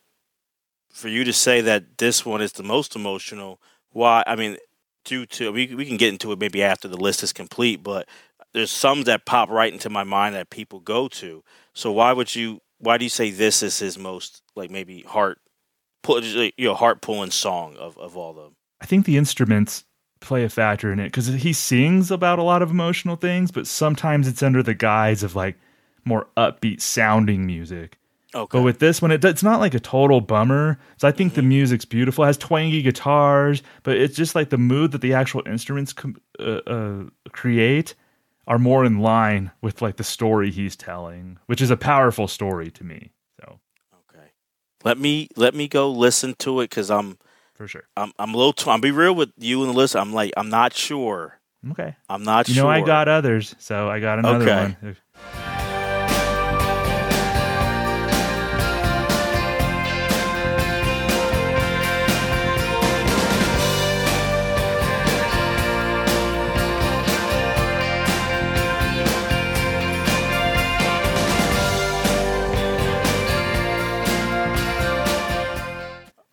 for 0.98 1.08
you 1.08 1.24
to 1.24 1.32
say 1.32 1.60
that 1.60 1.98
this 1.98 2.26
one 2.26 2.42
is 2.42 2.52
the 2.52 2.62
most 2.62 2.96
emotional, 2.96 3.60
why? 3.90 4.22
I 4.26 4.36
mean, 4.36 4.56
due 5.04 5.24
to 5.26 5.52
we 5.52 5.74
we 5.74 5.86
can 5.86 5.96
get 5.96 6.12
into 6.12 6.32
it 6.32 6.38
maybe 6.38 6.62
after 6.62 6.88
the 6.88 6.96
list 6.96 7.22
is 7.22 7.32
complete, 7.32 7.82
but 7.82 8.08
there's 8.52 8.70
some 8.70 9.02
that 9.04 9.24
pop 9.24 9.48
right 9.48 9.72
into 9.72 9.88
my 9.90 10.04
mind 10.04 10.34
that 10.34 10.50
people 10.50 10.80
go 10.80 11.08
to. 11.08 11.42
So 11.74 11.92
why 11.92 12.12
would 12.12 12.34
you? 12.34 12.60
Why 12.78 12.98
do 12.98 13.04
you 13.04 13.10
say 13.10 13.30
this 13.30 13.62
is 13.62 13.78
his 13.78 13.98
most 13.98 14.42
like 14.54 14.70
maybe 14.70 15.02
heart, 15.02 15.38
pull, 16.08 16.24
you 16.24 16.52
know, 16.58 16.74
heart 16.74 17.02
pulling 17.02 17.30
song 17.30 17.76
of 17.76 17.98
of 17.98 18.16
all 18.16 18.32
them? 18.32 18.56
I 18.80 18.86
think 18.86 19.04
the 19.04 19.16
instruments 19.16 19.84
play 20.20 20.42
a 20.42 20.48
factor 20.48 20.92
in 20.92 20.98
it 20.98 21.06
because 21.06 21.26
he 21.26 21.52
sings 21.52 22.10
about 22.10 22.38
a 22.38 22.42
lot 22.42 22.62
of 22.62 22.70
emotional 22.70 23.16
things, 23.16 23.50
but 23.50 23.66
sometimes 23.66 24.26
it's 24.26 24.42
under 24.42 24.62
the 24.62 24.74
guise 24.74 25.22
of 25.22 25.36
like 25.36 25.56
more 26.04 26.26
upbeat 26.36 26.80
sounding 26.80 27.46
music. 27.46 27.98
Okay. 28.34 28.58
But 28.58 28.62
with 28.62 28.78
this 28.78 29.00
one, 29.00 29.10
it, 29.10 29.24
it's 29.24 29.42
not 29.42 29.60
like 29.60 29.74
a 29.74 29.80
total 29.80 30.20
bummer. 30.20 30.78
So 30.98 31.08
I 31.08 31.12
think 31.12 31.34
the 31.34 31.42
music's 31.42 31.84
beautiful. 31.84 32.24
It 32.24 32.28
has 32.28 32.36
twangy 32.36 32.82
guitars, 32.82 33.62
but 33.84 33.96
it's 33.96 34.16
just 34.16 34.34
like 34.34 34.50
the 34.50 34.58
mood 34.58 34.92
that 34.92 35.00
the 35.00 35.14
actual 35.14 35.42
instruments 35.46 35.92
com- 35.92 36.20
uh, 36.38 36.60
uh, 36.66 37.04
create 37.32 37.94
are 38.46 38.58
more 38.58 38.84
in 38.84 38.98
line 38.98 39.50
with 39.62 39.80
like 39.82 39.96
the 39.96 40.04
story 40.04 40.50
he's 40.50 40.76
telling, 40.76 41.38
which 41.46 41.60
is 41.60 41.70
a 41.70 41.76
powerful 41.76 42.28
story 42.28 42.70
to 42.72 42.84
me. 42.84 43.12
Let 44.88 44.96
me 44.96 45.28
let 45.36 45.54
me 45.54 45.68
go 45.68 45.90
listen 45.90 46.34
to 46.38 46.60
it 46.62 46.70
because 46.70 46.90
I'm 46.90 47.18
for 47.52 47.68
sure. 47.68 47.82
I'm 47.94 48.10
I'm 48.18 48.32
a 48.32 48.36
little. 48.38 48.54
T- 48.54 48.70
I'll 48.70 48.80
be 48.80 48.90
real 48.90 49.14
with 49.14 49.30
you 49.36 49.60
and 49.62 49.74
the 49.74 49.76
list. 49.76 49.94
I'm 49.94 50.14
like 50.14 50.32
I'm 50.34 50.48
not 50.48 50.72
sure. 50.72 51.38
Okay. 51.72 51.94
I'm 52.08 52.22
not 52.24 52.48
You 52.48 52.54
sure. 52.54 52.64
know, 52.64 52.70
I 52.70 52.80
got 52.80 53.06
others, 53.06 53.54
so 53.58 53.90
I 53.90 54.00
got 54.00 54.18
another 54.18 54.44
Okay. 54.48 54.76
one. 54.80 54.96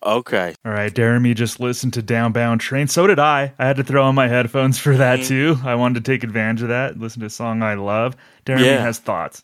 Okay. 0.06 0.54
All 0.64 0.72
right, 0.72 0.94
Jeremy 0.94 1.34
just 1.34 1.58
listened 1.58 1.92
to 1.94 2.02
Downbound 2.02 2.60
Train. 2.60 2.86
So 2.86 3.06
did 3.08 3.18
I. 3.18 3.52
I 3.58 3.66
had 3.66 3.76
to 3.76 3.84
throw 3.84 4.04
on 4.04 4.14
my 4.14 4.28
headphones 4.28 4.78
for 4.78 4.96
that 4.96 5.18
Mm-hmm. 5.20 5.28
too. 5.28 5.68
I 5.68 5.74
wanted 5.74 6.04
to 6.04 6.10
take 6.12 6.22
advantage 6.22 6.62
of 6.62 6.68
that. 6.68 6.98
Listen 6.98 7.20
to 7.20 7.26
a 7.26 7.30
song 7.30 7.62
I 7.62 7.74
love. 7.74 8.16
Jeremy 8.46 8.66
Yeah. 8.66 8.80
has 8.82 8.98
thoughts. 9.00 9.42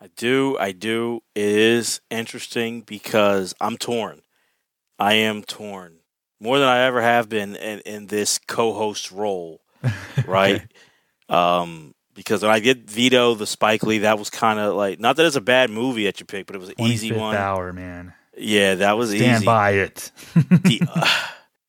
I 0.00 0.08
do. 0.16 0.56
I 0.58 0.72
do. 0.72 1.20
It 1.34 1.44
is 1.44 2.00
interesting 2.10 2.80
because 2.80 3.54
I'm 3.60 3.76
torn. 3.76 4.22
I 4.98 5.14
am 5.14 5.42
torn 5.42 5.96
more 6.40 6.58
than 6.58 6.68
I 6.68 6.80
ever 6.84 7.00
have 7.02 7.28
been 7.28 7.54
in, 7.56 7.80
in 7.80 8.06
this 8.06 8.38
co-host 8.38 9.10
role, 9.12 9.60
right? 10.26 10.62
Um, 11.28 11.94
because 12.14 12.42
when 12.42 12.50
I 12.50 12.60
did 12.60 12.88
veto 12.90 13.34
the 13.34 13.46
Spike 13.46 13.82
Lee, 13.82 13.98
that 13.98 14.18
was 14.18 14.30
kind 14.30 14.58
of 14.58 14.74
like 14.74 15.00
not 15.00 15.16
that 15.16 15.26
it's 15.26 15.36
a 15.36 15.40
bad 15.40 15.70
movie 15.70 16.04
that 16.04 16.20
you 16.20 16.26
picked, 16.26 16.46
but 16.46 16.56
it 16.56 16.60
was 16.60 16.68
an 16.70 16.80
easy 16.80 17.10
25th 17.10 17.18
one. 17.18 17.36
hour, 17.36 17.72
man. 17.72 18.12
Yeah, 18.36 18.76
that 18.76 18.96
was 18.96 19.14
easy. 19.14 19.24
Stand 19.24 19.36
easy. 19.38 19.46
by 19.46 19.70
it. 19.72 20.10
The- 20.34 20.80
uh, 20.94 21.08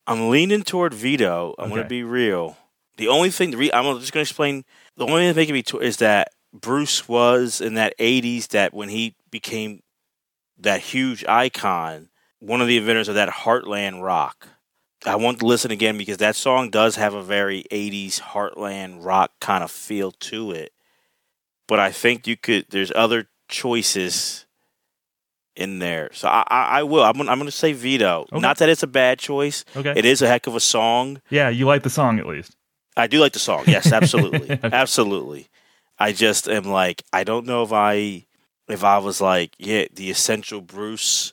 I'm 0.08 0.30
leaning 0.30 0.64
toward 0.64 0.94
veto. 0.94 1.56
I'm 1.58 1.70
going 1.70 1.82
to 1.82 1.90
be 1.90 2.04
real. 2.04 2.58
The 2.98 3.08
only 3.08 3.32
thing, 3.32 3.52
the 3.52 3.58
re- 3.58 3.72
I'm 3.74 4.00
just 4.00 4.14
going 4.14 4.24
to 4.24 4.30
explain. 4.30 4.64
The 4.98 5.06
only 5.06 5.22
thing 5.22 5.28
that's 5.28 5.36
making 5.38 5.54
me 5.56 5.64
to- 5.64 5.80
is 5.80 5.98
that 5.98 6.30
Bruce 6.54 7.08
was 7.08 7.60
in 7.60 7.74
that 7.74 7.98
'80s. 8.00 8.50
That 8.50 8.74
when 8.74 8.90
he 8.90 9.16
became 9.32 9.82
that 10.60 10.82
huge 10.82 11.26
icon, 11.26 12.10
one 12.40 12.62
of 12.62 12.68
the 12.68 12.78
inventors 12.78 13.08
of 13.08 13.16
that 13.16 13.30
Heartland 13.30 14.02
rock. 14.02 14.48
I 15.06 15.18
want 15.18 15.40
to 15.40 15.46
listen 15.46 15.70
again 15.70 15.98
because 15.98 16.18
that 16.18 16.36
song 16.36 16.70
does 16.70 16.96
have 16.96 17.14
a 17.14 17.22
very 17.24 17.66
'80s 17.72 18.22
Heartland 18.22 19.04
rock 19.04 19.32
kind 19.42 19.64
of 19.64 19.72
feel 19.72 20.12
to 20.12 20.52
it. 20.52 20.72
But 21.68 21.80
I 21.80 21.92
think 21.92 22.28
you 22.28 22.38
could. 22.38 22.68
There's 22.70 22.92
other 22.96 23.28
choices 23.50 24.45
in 25.56 25.80
there, 25.80 26.10
so 26.14 26.28
I, 26.28 26.44
I, 26.48 26.64
I 26.80 26.84
will. 26.84 27.04
I'm 27.04 27.14
gonna, 27.18 27.32
I'm 27.32 27.38
going 27.38 27.48
to 27.48 27.52
say 27.56 27.74
veto. 27.74 28.26
Okay. 28.32 28.40
Not 28.40 28.58
that 28.58 28.70
it's 28.70 28.84
a 28.84 28.88
bad 28.88 29.20
choice. 29.20 29.64
Okay. 29.76 29.94
It 29.96 30.06
is 30.06 30.22
a 30.22 30.28
heck 30.28 30.48
of 30.48 30.56
a 30.56 30.60
song. 30.60 31.22
yeah, 31.30 31.50
you 31.50 31.66
like 31.66 31.84
the 31.84 31.90
song 31.90 32.20
at 32.20 32.26
least. 32.26 32.56
I 32.98 33.08
do 33.08 33.20
like 33.20 33.34
the 33.34 33.40
song. 33.40 33.64
Yes, 33.68 33.92
absolutely. 33.92 34.60
absolutely. 34.64 35.48
I 36.00 36.12
just 36.12 36.48
am 36.50 36.66
like 36.66 37.04
I 37.14 37.24
don't 37.24 37.46
know 37.46 37.64
if 37.64 37.72
I 37.74 38.26
if 38.68 38.84
I 38.84 38.98
was 38.98 39.22
like, 39.22 39.56
yeah, 39.58 39.86
the 39.94 40.10
essential 40.10 40.62
Bruce 40.62 41.32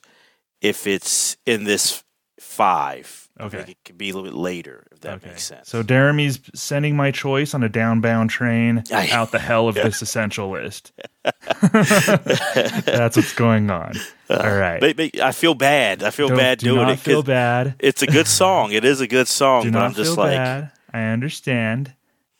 if 0.61 0.87
it's 0.87 1.35
in 1.45 1.63
this 1.65 2.03
5. 2.39 3.29
I 3.39 3.43
Okay. 3.45 3.57
it 3.71 3.77
could 3.83 3.97
be 3.97 4.09
a 4.09 4.13
little 4.13 4.29
bit 4.29 4.37
later 4.37 4.85
that 5.03 5.15
okay. 5.17 5.29
makes 5.29 5.43
sense. 5.43 5.69
So 5.69 5.83
Jeremy's 5.83 6.39
sending 6.53 6.95
my 6.95 7.11
choice 7.11 7.53
on 7.53 7.63
a 7.63 7.69
downbound 7.69 8.29
train 8.29 8.83
I- 8.91 9.09
out 9.11 9.31
the 9.31 9.39
hell 9.39 9.67
of 9.67 9.75
this 9.75 10.01
essential 10.01 10.49
list. 10.49 10.91
That's 11.23 13.15
what's 13.15 13.33
going 13.33 13.69
on. 13.69 13.93
All 14.29 14.37
right. 14.57 14.79
But- 14.79 14.97
but 14.97 15.19
I 15.19 15.31
feel 15.31 15.53
bad. 15.53 16.03
I 16.03 16.09
feel 16.09 16.27
Don't- 16.29 16.37
bad 16.37 16.57
do 16.59 16.67
doing 16.67 16.81
not 16.81 16.89
it. 16.91 16.95
'cause 16.95 17.03
feel 17.03 17.23
bad. 17.23 17.75
It's 17.79 18.01
a 18.01 18.07
good 18.07 18.27
song. 18.27 18.71
It 18.71 18.83
is 18.85 18.99
a 19.01 19.07
good 19.07 19.27
song, 19.39 19.63
Do 19.63 19.71
but 19.71 19.79
not 19.79 19.85
I'm 19.85 19.93
just 19.93 20.15
feel 20.15 20.23
like 20.23 20.37
bad. 20.37 20.71
I 20.93 21.03
understand. 21.05 21.93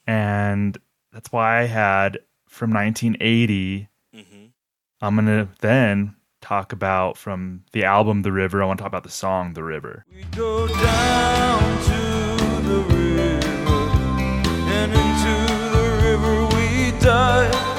And 0.08 0.78
that's 1.12 1.32
why 1.32 1.62
I 1.62 1.64
had 1.66 2.20
from 2.48 2.72
1980. 2.74 3.88
Mhm. 4.16 4.50
I'm 5.02 5.16
going 5.16 5.28
to 5.28 5.48
then 5.62 6.16
talk 6.42 6.74
about 6.74 7.18
from 7.18 7.64
the 7.72 7.86
album 7.86 8.22
The 8.24 8.32
River. 8.32 8.62
I 8.62 8.66
want 8.66 8.78
to 8.80 8.84
talk 8.84 8.90
about 8.92 9.04
the 9.04 9.10
song 9.10 9.54
The 9.54 9.64
River. 9.64 10.06
The 12.74 12.80
river, 12.96 13.82
and 14.78 14.92
into 14.92 15.36
the 15.76 15.86
river 16.04 16.56
we 16.56 16.92
dive. 17.00 17.73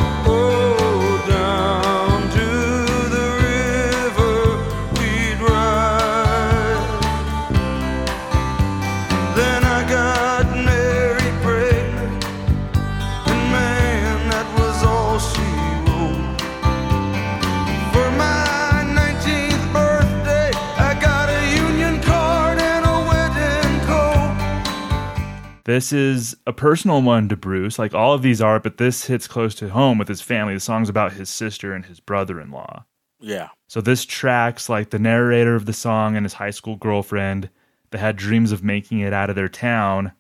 This 25.65 25.93
is 25.93 26.37
a 26.47 26.53
personal 26.53 27.01
one 27.03 27.29
to 27.31 27.37
Bruce, 27.37 27.79
like 27.79 27.95
all 27.95 28.13
of 28.13 28.21
these 28.23 28.41
are, 28.43 28.61
but 28.61 28.77
this 28.77 29.07
hits 29.07 29.27
close 29.27 29.55
to 29.57 29.71
home 29.71 29.97
with 29.99 30.09
his 30.09 30.21
family. 30.21 30.53
The 30.55 30.61
song's 30.61 30.91
about 30.91 31.15
his 31.15 31.31
sister 31.31 31.73
and 31.73 31.87
his 31.87 32.01
brother 32.01 32.41
in 32.41 32.51
law. 32.51 32.85
yeah. 33.21 33.49
So 33.67 33.81
this 33.81 34.05
tracks 34.05 34.69
like 34.69 34.91
the 34.91 34.99
narrator 35.01 35.57
of 35.57 35.65
the 35.67 35.73
song 35.73 36.17
and 36.17 36.25
his 36.25 36.35
high 36.35 36.51
school 36.51 36.77
girlfriend 36.77 37.49
that 37.91 37.99
had 37.99 38.17
dreams 38.17 38.53
of 38.53 38.63
making 38.63 39.01
it 39.01 39.13
out 39.13 39.31
of 39.31 39.37
their 39.37 39.49
town. 39.49 40.13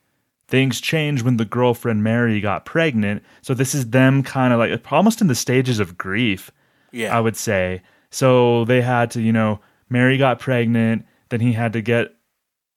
Things 0.48 0.80
changed 0.80 1.22
when 1.24 1.36
the 1.36 1.44
girlfriend 1.44 2.02
Mary 2.02 2.40
got 2.40 2.64
pregnant. 2.64 3.22
So 3.42 3.54
this 3.54 3.74
is 3.74 3.90
them 3.90 4.22
kind 4.24 4.52
of 4.52 4.58
like 4.58 4.92
almost 4.92 5.20
in 5.20 5.28
the 5.28 5.34
stages 5.36 5.78
of 5.78 5.96
grief, 5.98 6.50
Yeah. 6.90 7.16
I 7.16 7.20
would 7.20 7.36
say. 7.36 7.82
So 8.10 8.64
they 8.64 8.80
had 8.80 9.10
to, 9.12 9.20
you 9.20 9.32
know, 9.32 9.60
Mary 9.88 10.18
got 10.18 10.40
pregnant, 10.40 11.04
then 11.28 11.40
he 11.40 11.52
had 11.52 11.72
to 11.74 11.80
get 11.82 12.14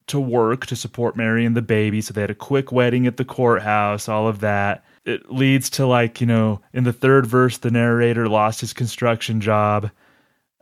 to 0.08 0.20
work 0.20 0.66
to 0.66 0.76
support 0.76 1.16
Mary 1.16 1.44
and 1.44 1.56
the 1.56 1.62
baby. 1.62 2.00
So 2.00 2.12
they 2.12 2.20
had 2.20 2.30
a 2.30 2.34
quick 2.34 2.72
wedding 2.72 3.06
at 3.06 3.16
the 3.16 3.24
courthouse, 3.24 4.08
all 4.08 4.28
of 4.28 4.40
that. 4.40 4.84
It 5.04 5.30
leads 5.30 5.70
to 5.70 5.86
like, 5.86 6.20
you 6.20 6.26
know, 6.26 6.60
in 6.72 6.84
the 6.84 6.92
third 6.92 7.26
verse, 7.26 7.58
the 7.58 7.70
narrator 7.70 8.28
lost 8.28 8.60
his 8.60 8.72
construction 8.72 9.40
job. 9.40 9.90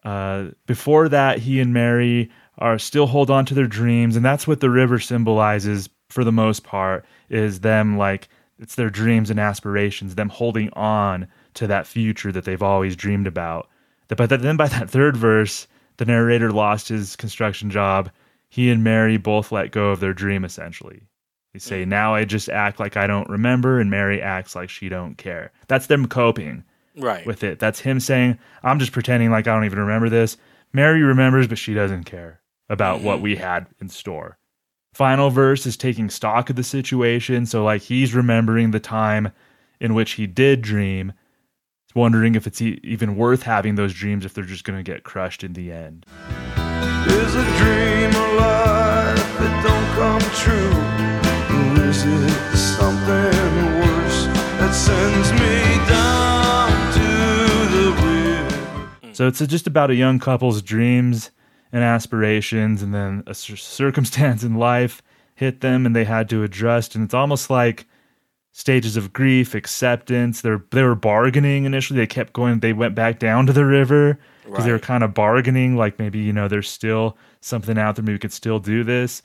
Uh, 0.04 0.50
before 0.66 1.08
that, 1.08 1.38
he 1.38 1.60
and 1.60 1.72
Mary 1.72 2.30
are 2.58 2.78
still 2.78 3.06
hold 3.06 3.30
on 3.30 3.44
to 3.46 3.54
their 3.54 3.66
dreams, 3.66 4.16
and 4.16 4.24
that's 4.24 4.46
what 4.46 4.60
the 4.60 4.70
river 4.70 4.98
symbolizes 4.98 5.88
for 6.08 6.22
the 6.22 6.32
most 6.32 6.62
part. 6.62 7.04
Is 7.28 7.60
them 7.60 7.98
like 7.98 8.28
it's 8.58 8.76
their 8.76 8.90
dreams 8.90 9.30
and 9.30 9.40
aspirations, 9.40 10.14
them 10.14 10.28
holding 10.28 10.70
on 10.74 11.26
to 11.54 11.66
that 11.66 11.86
future 11.86 12.32
that 12.32 12.44
they've 12.44 12.62
always 12.62 12.96
dreamed 12.96 13.26
about. 13.26 13.68
But 14.08 14.28
then 14.28 14.56
by 14.56 14.68
that 14.68 14.88
third 14.88 15.16
verse, 15.16 15.66
the 15.96 16.04
narrator 16.04 16.52
lost 16.52 16.88
his 16.88 17.16
construction 17.16 17.70
job. 17.70 18.10
He 18.48 18.70
and 18.70 18.82
Mary 18.84 19.16
both 19.16 19.52
let 19.52 19.72
go 19.72 19.90
of 19.90 20.00
their 20.00 20.14
dream 20.14 20.44
essentially. 20.44 21.08
They 21.52 21.58
say, 21.58 21.84
mm. 21.84 21.88
"Now 21.88 22.14
I 22.14 22.24
just 22.24 22.48
act 22.48 22.80
like 22.80 22.96
I 22.96 23.06
don't 23.06 23.28
remember," 23.28 23.80
and 23.80 23.90
Mary 23.90 24.20
acts 24.20 24.54
like 24.54 24.70
she 24.70 24.88
don't 24.88 25.16
care. 25.16 25.52
That's 25.68 25.86
them 25.86 26.06
coping 26.06 26.64
right. 26.96 27.26
with 27.26 27.44
it. 27.44 27.58
That's 27.58 27.80
him 27.80 28.00
saying, 28.00 28.38
I'm 28.62 28.78
just 28.78 28.92
pretending 28.92 29.30
like 29.30 29.46
I 29.46 29.54
don't 29.54 29.64
even 29.64 29.78
remember 29.78 30.08
this. 30.08 30.36
Mary 30.72 31.02
remembers, 31.02 31.46
but 31.46 31.58
she 31.58 31.74
doesn't 31.74 32.04
care 32.04 32.40
about 32.68 33.00
what 33.00 33.20
we 33.20 33.36
mm. 33.36 33.38
had 33.38 33.66
in 33.80 33.88
store. 33.88 34.38
Final 34.94 35.30
verse 35.30 35.66
is 35.66 35.76
taking 35.76 36.08
stock 36.10 36.50
of 36.50 36.56
the 36.56 36.64
situation. 36.64 37.46
So, 37.46 37.62
like, 37.62 37.82
he's 37.82 38.14
remembering 38.14 38.70
the 38.70 38.80
time 38.80 39.30
in 39.78 39.94
which 39.94 40.12
he 40.12 40.26
did 40.26 40.62
dream, 40.62 41.12
wondering 41.94 42.34
if 42.34 42.46
it's 42.46 42.62
e- 42.62 42.80
even 42.82 43.16
worth 43.16 43.42
having 43.42 43.74
those 43.74 43.92
dreams 43.92 44.24
if 44.24 44.34
they're 44.34 44.44
just 44.44 44.64
going 44.64 44.78
to 44.78 44.82
get 44.82 45.04
crushed 45.04 45.44
in 45.44 45.52
the 45.52 45.70
end. 45.70 46.06
Come 49.96 50.20
true? 50.36 50.72
Or 51.56 51.88
is 51.88 52.04
it 52.04 52.56
something 52.56 53.56
worse 53.80 54.26
that 54.58 54.72
sends 54.74 55.32
me 55.32 55.56
down 55.88 56.70
to 56.92 57.08
the 57.74 57.86
river? 58.04 59.14
So 59.14 59.26
it's 59.26 59.38
just 59.46 59.66
about 59.66 59.90
a 59.90 59.94
young 59.94 60.18
couple's 60.18 60.60
dreams 60.60 61.30
and 61.72 61.82
aspirations, 61.82 62.82
and 62.82 62.92
then 62.92 63.22
a 63.26 63.34
circumstance 63.34 64.44
in 64.44 64.56
life 64.56 65.02
hit 65.34 65.62
them, 65.62 65.86
and 65.86 65.96
they 65.96 66.04
had 66.04 66.28
to 66.28 66.42
adjust. 66.42 66.94
And 66.94 67.02
it's 67.02 67.14
almost 67.14 67.48
like 67.48 67.86
stages 68.52 68.98
of 68.98 69.14
grief, 69.14 69.54
acceptance. 69.54 70.42
They're 70.42 70.62
they 70.72 70.82
were 70.82 70.94
bargaining 70.94 71.64
initially. 71.64 71.98
They 71.98 72.06
kept 72.06 72.34
going. 72.34 72.60
They 72.60 72.74
went 72.74 72.94
back 72.94 73.18
down 73.18 73.46
to 73.46 73.52
the 73.54 73.64
river 73.64 74.18
because 74.44 74.66
they 74.66 74.72
were 74.72 74.78
kind 74.78 75.02
of 75.02 75.14
bargaining, 75.14 75.74
like 75.74 75.98
maybe 75.98 76.18
you 76.18 76.34
know 76.34 76.48
there's 76.48 76.68
still 76.68 77.16
something 77.40 77.78
out 77.78 77.96
there, 77.96 78.02
maybe 78.02 78.16
we 78.16 78.18
could 78.18 78.32
still 78.32 78.58
do 78.58 78.84
this. 78.84 79.22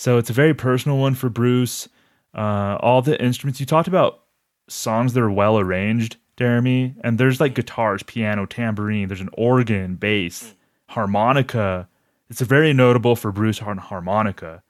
So 0.00 0.16
it's 0.16 0.30
a 0.30 0.32
very 0.32 0.54
personal 0.54 0.96
one 0.96 1.14
for 1.14 1.28
Bruce. 1.28 1.86
Uh, 2.34 2.78
all 2.80 3.02
the 3.02 3.22
instruments 3.22 3.60
you 3.60 3.66
talked 3.66 3.86
about, 3.86 4.22
songs 4.66 5.12
that 5.12 5.20
are 5.20 5.30
well 5.30 5.58
arranged, 5.58 6.16
Jeremy, 6.38 6.94
and 7.04 7.18
there's 7.18 7.38
like 7.38 7.54
guitars, 7.54 8.02
piano, 8.02 8.46
tambourine. 8.46 9.08
There's 9.08 9.20
an 9.20 9.28
organ, 9.34 9.96
bass, 9.96 10.54
harmonica. 10.86 11.86
It's 12.30 12.40
a 12.40 12.46
very 12.46 12.72
notable 12.72 13.14
for 13.14 13.30
Bruce 13.30 13.58
har- 13.58 13.74
harmonica 13.74 14.62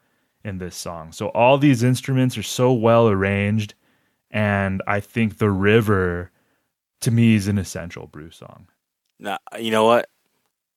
in 0.43 0.59
this 0.59 0.75
song. 0.75 1.13
So 1.13 1.29
all 1.29 1.59
these 1.59 1.85
instruments 1.85 2.37
are 2.37 2.43
so 2.43 2.73
well 2.73 3.09
arranged, 3.09 3.75
and 4.33 4.83
I 4.89 4.99
think 4.99 5.39
the 5.39 5.51
river, 5.51 6.33
to 7.03 7.13
me, 7.13 7.37
is 7.37 7.47
an 7.47 7.57
essential 7.57 8.09
Bruce 8.09 8.35
song. 8.35 8.67
Now, 9.21 9.39
you 9.57 9.71
know 9.71 9.85
what? 9.85 10.09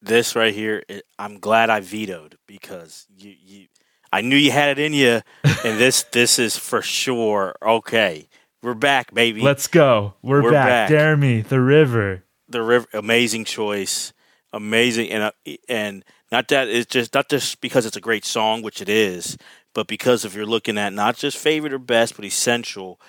This 0.04 0.36
right 0.36 0.54
here, 0.54 0.84
it, 0.88 1.06
I'm 1.18 1.40
glad 1.40 1.72
I 1.72 1.80
vetoed 1.80 2.38
because 2.46 3.08
you, 3.18 3.34
you, 3.44 3.68
I 4.14 4.22
knew 4.22 4.36
you 4.36 4.52
had 4.52 4.78
it 4.78 4.80
in 4.80 4.94
you, 4.94 5.22
and 5.44 5.80
this, 5.80 6.04
this 6.04 6.38
is 6.38 6.56
for 6.56 6.84
sure. 6.84 7.56
Okay, 7.64 8.30
we're 8.62 8.76
back, 8.76 9.12
baby. 9.12 9.42
Let's 9.42 9.68
go. 9.68 10.14
We're, 10.22 10.44
We're 10.44 10.52
back. 10.52 10.68
back. 10.68 10.90
Jeremy, 10.90 11.42
the 11.42 11.60
river. 11.60 12.24
the 12.48 12.62
river, 12.62 12.86
amazing 12.94 13.46
choice, 13.46 14.14
amazing, 14.54 15.10
and 15.10 15.24
uh, 15.24 15.32
and 15.68 16.06
not 16.32 16.48
that 16.50 16.68
it's 16.68 16.86
just 16.86 17.16
not 17.16 17.28
just 17.28 17.60
because 17.60 17.88
it's 17.88 17.98
a 17.98 18.02
great 18.02 18.24
song, 18.24 18.62
which 18.62 18.84
it 18.84 18.88
is, 18.90 19.36
but 19.74 19.88
because 19.88 20.24
if 20.26 20.36
you're 20.36 20.46
looking 20.46 20.78
at 20.78 20.94
not 20.94 21.18
just 21.18 21.36
favorite 21.36 21.74
or 21.74 21.80
best, 21.80 22.16
but 22.16 22.24
essential, 22.24 23.02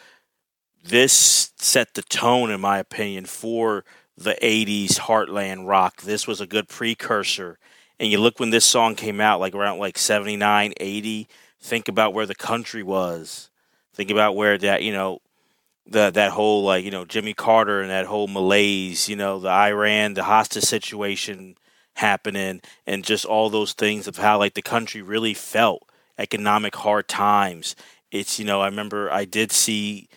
this 0.83 1.53
set 1.59 1.93
the 1.93 2.03
tone, 2.03 2.51
in 2.51 2.63
my 2.63 2.79
opinion, 2.79 3.27
for 3.27 3.85
the 4.17 4.39
'80s 4.41 5.01
heartland 5.01 5.67
rock. 5.69 6.01
This 6.01 6.27
was 6.27 6.41
a 6.41 6.47
good 6.47 6.67
precursor, 6.67 7.59
and 8.01 8.11
you 8.11 8.19
look 8.19 8.41
when 8.41 8.51
this 8.51 8.65
song 8.65 8.95
came 8.95 9.21
out, 9.21 9.41
like 9.41 9.55
around 9.55 9.79
like 9.79 9.99
'79, 9.99 10.75
'80. 10.79 11.29
Think 11.61 11.89
about 11.89 12.13
where 12.13 12.27
the 12.27 12.35
country 12.35 12.83
was. 12.83 13.51
Think 13.95 14.11
about 14.11 14.37
where 14.37 14.59
that 14.59 14.83
you 14.83 14.93
know 14.93 15.21
the 15.87 16.11
that 16.11 16.33
whole 16.33 16.65
like 16.65 16.85
you 16.85 16.91
know 16.91 17.05
Jimmy 17.05 17.35
Carter 17.35 17.81
and 17.81 17.91
that 17.91 18.07
whole 18.07 18.29
malaise, 18.29 19.09
you 19.09 19.17
know, 19.17 19.39
the 19.39 19.49
Iran, 19.49 20.15
the 20.15 20.25
hostage 20.25 20.65
situation 20.65 21.57
happening, 21.95 22.61
and 22.87 23.05
just 23.05 23.25
all 23.25 23.51
those 23.51 23.73
things 23.73 24.09
of 24.09 24.17
how 24.17 24.39
like 24.39 24.55
the 24.55 24.63
country 24.63 25.03
really 25.03 25.35
felt, 25.35 25.89
economic 26.19 26.77
hard 26.77 27.09
times. 27.09 27.77
It's 28.11 28.39
you 28.39 28.45
know 28.45 28.61
I 28.61 28.67
remember 28.67 29.11
I 29.13 29.25
did 29.25 29.53
see 29.53 30.09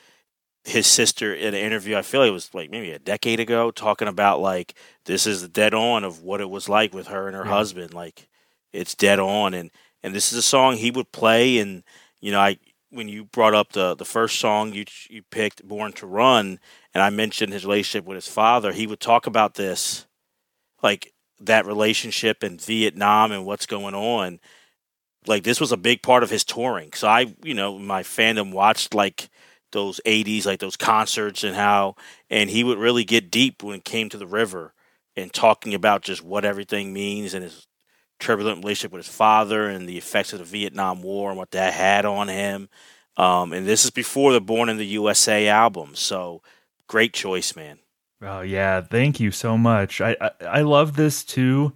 his 0.68 0.88
sister 0.88 1.34
in 1.34 1.50
an 1.56 1.62
interview. 1.62 1.98
I 1.98 2.04
feel 2.04 2.22
like 2.22 2.30
it 2.30 2.34
was 2.34 2.54
like 2.54 2.72
maybe 2.72 2.92
a 2.92 3.00
decade 3.00 3.40
ago, 3.40 3.72
talking 3.72 4.10
about 4.10 4.42
like 4.42 4.76
this 5.06 5.28
is 5.28 5.48
dead 5.50 5.74
on 5.74 6.04
of 6.06 6.22
what 6.24 6.42
it 6.42 6.50
was 6.50 6.70
like 6.70 6.94
with 6.94 7.08
her 7.08 7.28
and 7.28 7.36
her 7.38 7.46
Yeah. 7.46 7.52
husband. 7.52 7.94
Like 7.94 8.30
it's 8.74 8.96
dead 8.96 9.20
on, 9.20 9.54
and 9.56 9.72
and 10.04 10.16
this 10.16 10.32
is 10.34 10.40
a 10.40 10.44
song 10.44 10.78
he 10.78 10.92
would 10.92 11.12
play, 11.14 11.60
and 11.60 11.84
you 12.22 12.32
know 12.32 12.40
I 12.42 12.58
when 12.92 13.10
you 13.10 13.26
brought 13.26 13.56
up 13.56 13.74
the 13.74 13.96
the 13.96 14.06
first 14.06 14.40
song 14.40 14.74
you 14.74 14.86
you 15.10 15.24
picked, 15.24 15.68
"Born 15.68 15.94
to 15.94 16.08
Run," 16.08 16.60
and 16.94 17.04
I 17.04 17.10
mentioned 17.12 17.54
his 17.54 17.66
relationship 17.66 18.06
with 18.06 18.16
his 18.16 18.28
father, 18.28 18.74
he 18.74 18.88
would 18.88 19.00
talk 19.02 19.28
about 19.28 19.56
this, 19.56 20.06
like 20.84 21.14
that 21.40 21.66
relationship 21.66 22.44
in 22.44 22.58
Vietnam 22.60 23.32
and 23.32 23.46
what's 23.46 23.66
going 23.68 23.96
on. 23.96 24.40
Like 25.26 25.44
this 25.44 25.60
was 25.60 25.72
a 25.72 25.78
big 25.78 26.02
part 26.02 26.24
of 26.24 26.30
his 26.30 26.44
touring. 26.44 26.94
So 26.94 27.08
I, 27.08 27.36
you 27.44 27.54
know, 27.54 27.78
my 27.78 28.04
fandom 28.04 28.52
watched 28.54 28.94
like 28.94 29.30
those 29.72 30.00
'80s, 30.06 30.46
like 30.46 30.60
those 30.60 30.78
concerts 30.78 31.44
and 31.44 31.56
how, 31.56 31.96
and 32.30 32.50
he 32.50 32.64
would 32.64 32.78
really 32.78 33.04
get 33.04 33.32
deep 33.32 33.64
when 33.64 33.76
it 33.76 33.86
came 33.86 34.10
to 34.10 34.18
the 34.18 34.28
river 34.28 34.74
and 35.16 35.34
talking 35.34 35.74
about 35.74 36.04
just 36.04 36.24
what 36.24 36.46
everything 36.46 36.94
means 36.94 37.34
and 37.34 37.44
his 37.44 37.68
turbulent 38.20 38.60
relationship 38.60 38.92
with 38.92 39.06
his 39.06 39.16
father 39.16 39.68
and 39.68 39.88
the 39.88 39.98
effects 39.98 40.34
of 40.34 40.40
the 40.40 40.46
Vietnam 40.46 41.02
War 41.02 41.30
and 41.30 41.38
what 41.38 41.52
that 41.52 41.74
had 41.74 42.06
on 42.06 42.28
him. 42.28 42.70
Um, 43.18 43.52
and 43.52 43.66
this 43.66 43.84
is 43.84 43.92
before 43.92 44.32
the 44.32 44.42
Born 44.42 44.70
in 44.70 44.78
the 44.78 44.86
USA 44.86 45.48
album. 45.48 45.96
So 45.96 46.42
great 46.88 47.14
choice, 47.14 47.56
man. 47.56 47.80
Oh 48.22 48.42
yeah, 48.42 48.82
thank 48.82 49.20
you 49.20 49.32
so 49.32 49.58
much. 49.58 50.02
I, 50.02 50.16
I 50.20 50.32
I 50.46 50.62
love 50.62 50.96
this 50.96 51.24
too 51.24 51.74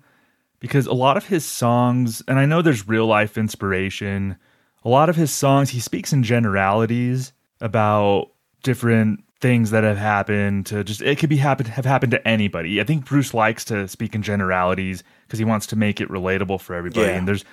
because 0.59 0.87
a 0.87 0.93
lot 0.93 1.17
of 1.17 1.27
his 1.27 1.45
songs, 1.45 2.23
and 2.27 2.39
I 2.39 2.45
know 2.45 2.61
there's 2.61 2.87
real 2.87 3.05
life 3.05 3.37
inspiration. 3.37 4.37
A 4.83 4.89
lot 4.89 5.09
of 5.09 5.15
his 5.15 5.31
songs, 5.31 5.71
he 5.71 5.79
speaks 5.79 6.13
in 6.13 6.23
generalities 6.23 7.33
about 7.61 8.31
different 8.63 9.23
things 9.39 9.71
that 9.71 9.83
have 9.83 9.97
happened 9.97 10.67
to 10.67 10.83
just 10.83 11.01
it 11.01 11.17
could 11.17 11.29
be 11.29 11.37
happen 11.37 11.65
have 11.65 11.85
happened 11.85 12.11
to 12.11 12.27
anybody. 12.27 12.79
I 12.79 12.83
think 12.83 13.05
Bruce 13.05 13.33
likes 13.33 13.65
to 13.65 13.87
speak 13.87 14.13
in 14.13 14.21
generalities 14.21 15.03
because 15.25 15.39
he 15.39 15.45
wants 15.45 15.65
to 15.67 15.75
make 15.75 15.99
it 15.99 16.09
relatable 16.09 16.61
for 16.61 16.75
everybody. 16.75 17.07
Yeah. 17.07 17.17
And 17.17 17.27
there's 17.27 17.43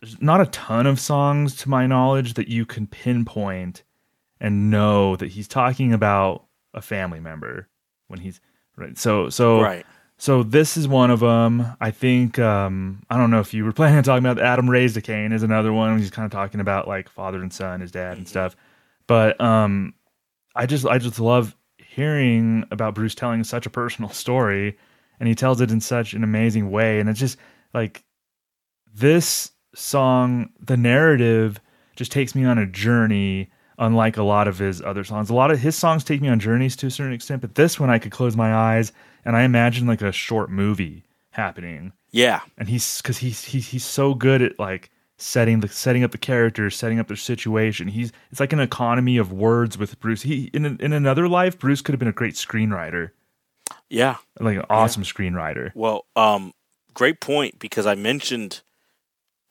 there's 0.00 0.20
not 0.20 0.40
a 0.40 0.46
ton 0.46 0.86
of 0.86 1.00
songs 1.00 1.56
to 1.56 1.68
my 1.68 1.86
knowledge 1.86 2.34
that 2.34 2.48
you 2.48 2.66
can 2.66 2.86
pinpoint 2.86 3.82
and 4.40 4.70
know 4.70 5.16
that 5.16 5.28
he's 5.32 5.48
talking 5.48 5.92
about 5.92 6.44
a 6.74 6.80
family 6.82 7.20
member 7.20 7.68
when 8.08 8.20
he's 8.20 8.40
right. 8.76 8.96
So 8.98 9.30
so 9.30 9.62
Right. 9.62 9.86
so 10.18 10.42
this 10.42 10.76
is 10.76 10.86
one 10.86 11.10
of 11.10 11.20
them. 11.20 11.74
I 11.80 11.90
think 11.90 12.38
um, 12.38 13.02
I 13.08 13.16
don't 13.16 13.30
know 13.30 13.40
if 13.40 13.54
you 13.54 13.64
were 13.64 13.72
planning 13.78 13.96
on 13.96 14.04
talking 14.04 14.24
about 14.26 14.40
Adam 14.44 14.68
Raised 14.68 14.96
a 14.98 15.00
Cain 15.00 15.32
is 15.32 15.42
another 15.42 15.72
one. 15.72 15.98
He's 15.98 16.10
kind 16.10 16.26
of 16.26 16.32
talking 16.32 16.60
about 16.60 16.86
like 16.86 17.08
father 17.08 17.40
and 17.42 17.52
son, 17.52 17.80
his 17.80 17.90
dad 17.90 18.18
and 18.18 18.26
Mhm. 18.26 18.28
stuff. 18.28 18.56
But 19.08 19.40
um, 19.40 19.94
I 20.54 20.66
just 20.66 20.86
I 20.86 20.98
just 20.98 21.18
love 21.18 21.56
hearing 21.78 22.64
about 22.70 22.94
Bruce 22.94 23.16
telling 23.16 23.42
such 23.42 23.66
a 23.66 23.70
personal 23.70 24.10
story, 24.24 24.78
and 25.18 25.28
he 25.28 25.34
tells 25.34 25.60
it 25.60 25.72
in 25.72 25.80
such 25.80 26.14
an 26.14 26.22
amazing 26.22 26.70
way. 26.70 27.00
And 27.00 27.08
it's 27.08 27.18
just 27.18 27.38
like 27.74 28.04
this 28.94 29.50
song, 29.74 30.50
the 30.60 30.76
narrative 30.76 31.60
just 31.96 32.12
takes 32.12 32.36
me 32.36 32.44
on 32.44 32.58
a 32.58 32.66
journey. 32.66 33.50
Unlike 33.80 34.16
a 34.16 34.24
lot 34.24 34.48
of 34.48 34.58
his 34.58 34.82
other 34.82 35.04
songs, 35.04 35.30
a 35.30 35.34
lot 35.34 35.52
of 35.52 35.60
his 35.60 35.76
songs 35.76 36.02
take 36.02 36.20
me 36.20 36.28
on 36.28 36.40
journeys 36.40 36.74
to 36.74 36.88
a 36.88 36.90
certain 36.90 37.12
extent, 37.12 37.40
but 37.40 37.54
this 37.54 37.78
one 37.78 37.90
I 37.90 38.00
could 38.00 38.10
close 38.10 38.36
my 38.36 38.52
eyes 38.52 38.90
and 39.24 39.36
I 39.36 39.42
imagine 39.42 39.86
like 39.86 40.02
a 40.02 40.10
short 40.10 40.50
movie 40.50 41.04
happening. 41.30 41.92
Yeah. 42.10 42.40
And 42.56 42.68
he's 42.68 43.00
because 43.00 43.18
he's 43.18 43.44
he's 43.44 43.68
he's 43.68 43.84
so 43.84 44.14
good 44.14 44.42
at 44.42 44.58
like 44.58 44.90
setting 45.20 45.60
the 45.60 45.68
setting 45.68 46.04
up 46.04 46.12
the 46.12 46.18
characters, 46.18 46.76
setting 46.76 46.98
up 46.98 47.08
their 47.08 47.16
situation. 47.16 47.88
He's 47.88 48.12
it's 48.30 48.40
like 48.40 48.52
an 48.52 48.60
economy 48.60 49.16
of 49.18 49.32
words 49.32 49.76
with 49.76 49.98
Bruce. 50.00 50.22
He 50.22 50.50
in 50.54 50.64
in 50.80 50.92
another 50.92 51.28
life, 51.28 51.58
Bruce 51.58 51.82
could 51.82 51.92
have 51.92 51.98
been 51.98 52.08
a 52.08 52.12
great 52.12 52.34
screenwriter, 52.34 53.10
Yeah. 53.90 54.16
like 54.40 54.56
an 54.56 54.64
awesome 54.70 55.02
screenwriter. 55.02 55.72
Well, 55.74 56.06
um, 56.16 56.52
great 56.94 57.20
point 57.20 57.58
because 57.58 57.84
I 57.86 57.94
mentioned 57.94 58.60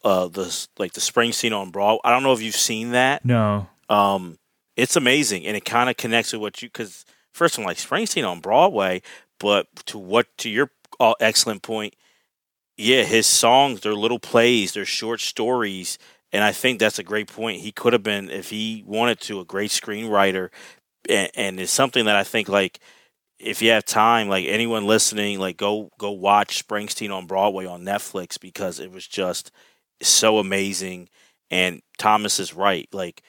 uh 0.03 0.28
the 0.28 0.68
like 0.78 0.93
the 0.93 1.01
Springsteen 1.01 1.57
on 1.57 1.70
Broadway. 1.72 1.99
I 2.03 2.11
don't 2.11 2.24
know 2.24 2.34
if 2.34 2.41
you've 2.41 2.55
seen 2.55 2.91
that. 2.91 3.26
No, 3.26 3.68
Um, 3.89 4.38
it's 4.76 4.95
amazing, 4.95 5.45
and 5.45 5.57
it 5.57 5.65
kind 5.65 5.89
of 5.89 5.97
connects 5.97 6.32
with 6.34 6.41
what 6.41 6.61
you 6.61 6.70
because 6.70 7.03
first 7.34 7.55
of 7.55 7.61
all, 7.61 7.68
like 7.68 7.80
spring 7.80 8.05
scene 8.05 8.24
on 8.26 8.39
Broadway, 8.39 9.01
but 9.39 9.68
to 9.88 9.97
what 9.97 10.28
to 10.38 10.49
your 10.49 10.72
uh, 10.99 11.13
excellent 11.20 11.61
point, 11.61 11.95
yeah, 12.78 13.03
his 13.03 13.28
songs 13.28 13.82
they're 13.82 13.95
little 13.95 14.19
plays, 14.19 14.73
they're 14.73 14.86
short 14.86 15.21
stories, 15.21 15.97
and 16.32 16.43
I 16.43 16.51
think 16.51 16.80
that's 16.80 16.99
a 16.99 17.03
great 17.03 17.28
point. 17.28 17.61
He 17.61 17.71
could 17.71 17.93
have 17.93 18.03
been 18.03 18.30
if 18.30 18.49
he 18.49 18.84
wanted 18.86 19.19
to 19.21 19.39
a 19.39 19.45
great 19.45 19.71
screenwriter, 19.71 20.49
and, 21.09 21.30
and 21.36 21.59
it's 21.59 21.71
something 21.71 22.05
that 22.05 22.15
I 22.15 22.23
think 22.23 22.49
like 22.49 22.80
if 23.39 23.61
you 23.61 23.71
have 23.71 23.86
time, 23.86 24.30
like 24.30 24.45
anyone 24.47 24.86
listening, 24.88 25.39
like 25.39 25.57
go 25.57 25.91
go 25.99 26.11
watch 26.11 26.65
Springsteen 26.67 27.13
on 27.15 27.28
Broadway 27.28 27.65
on 27.65 27.84
Netflix 27.84 28.39
because 28.39 28.80
it 28.80 28.91
was 28.91 29.07
just 29.07 29.51
so 30.01 30.39
amazing. 30.39 31.09
And 31.51 31.82
Thomas 31.97 32.39
is 32.39 32.53
right, 32.53 32.88
like 32.93 33.21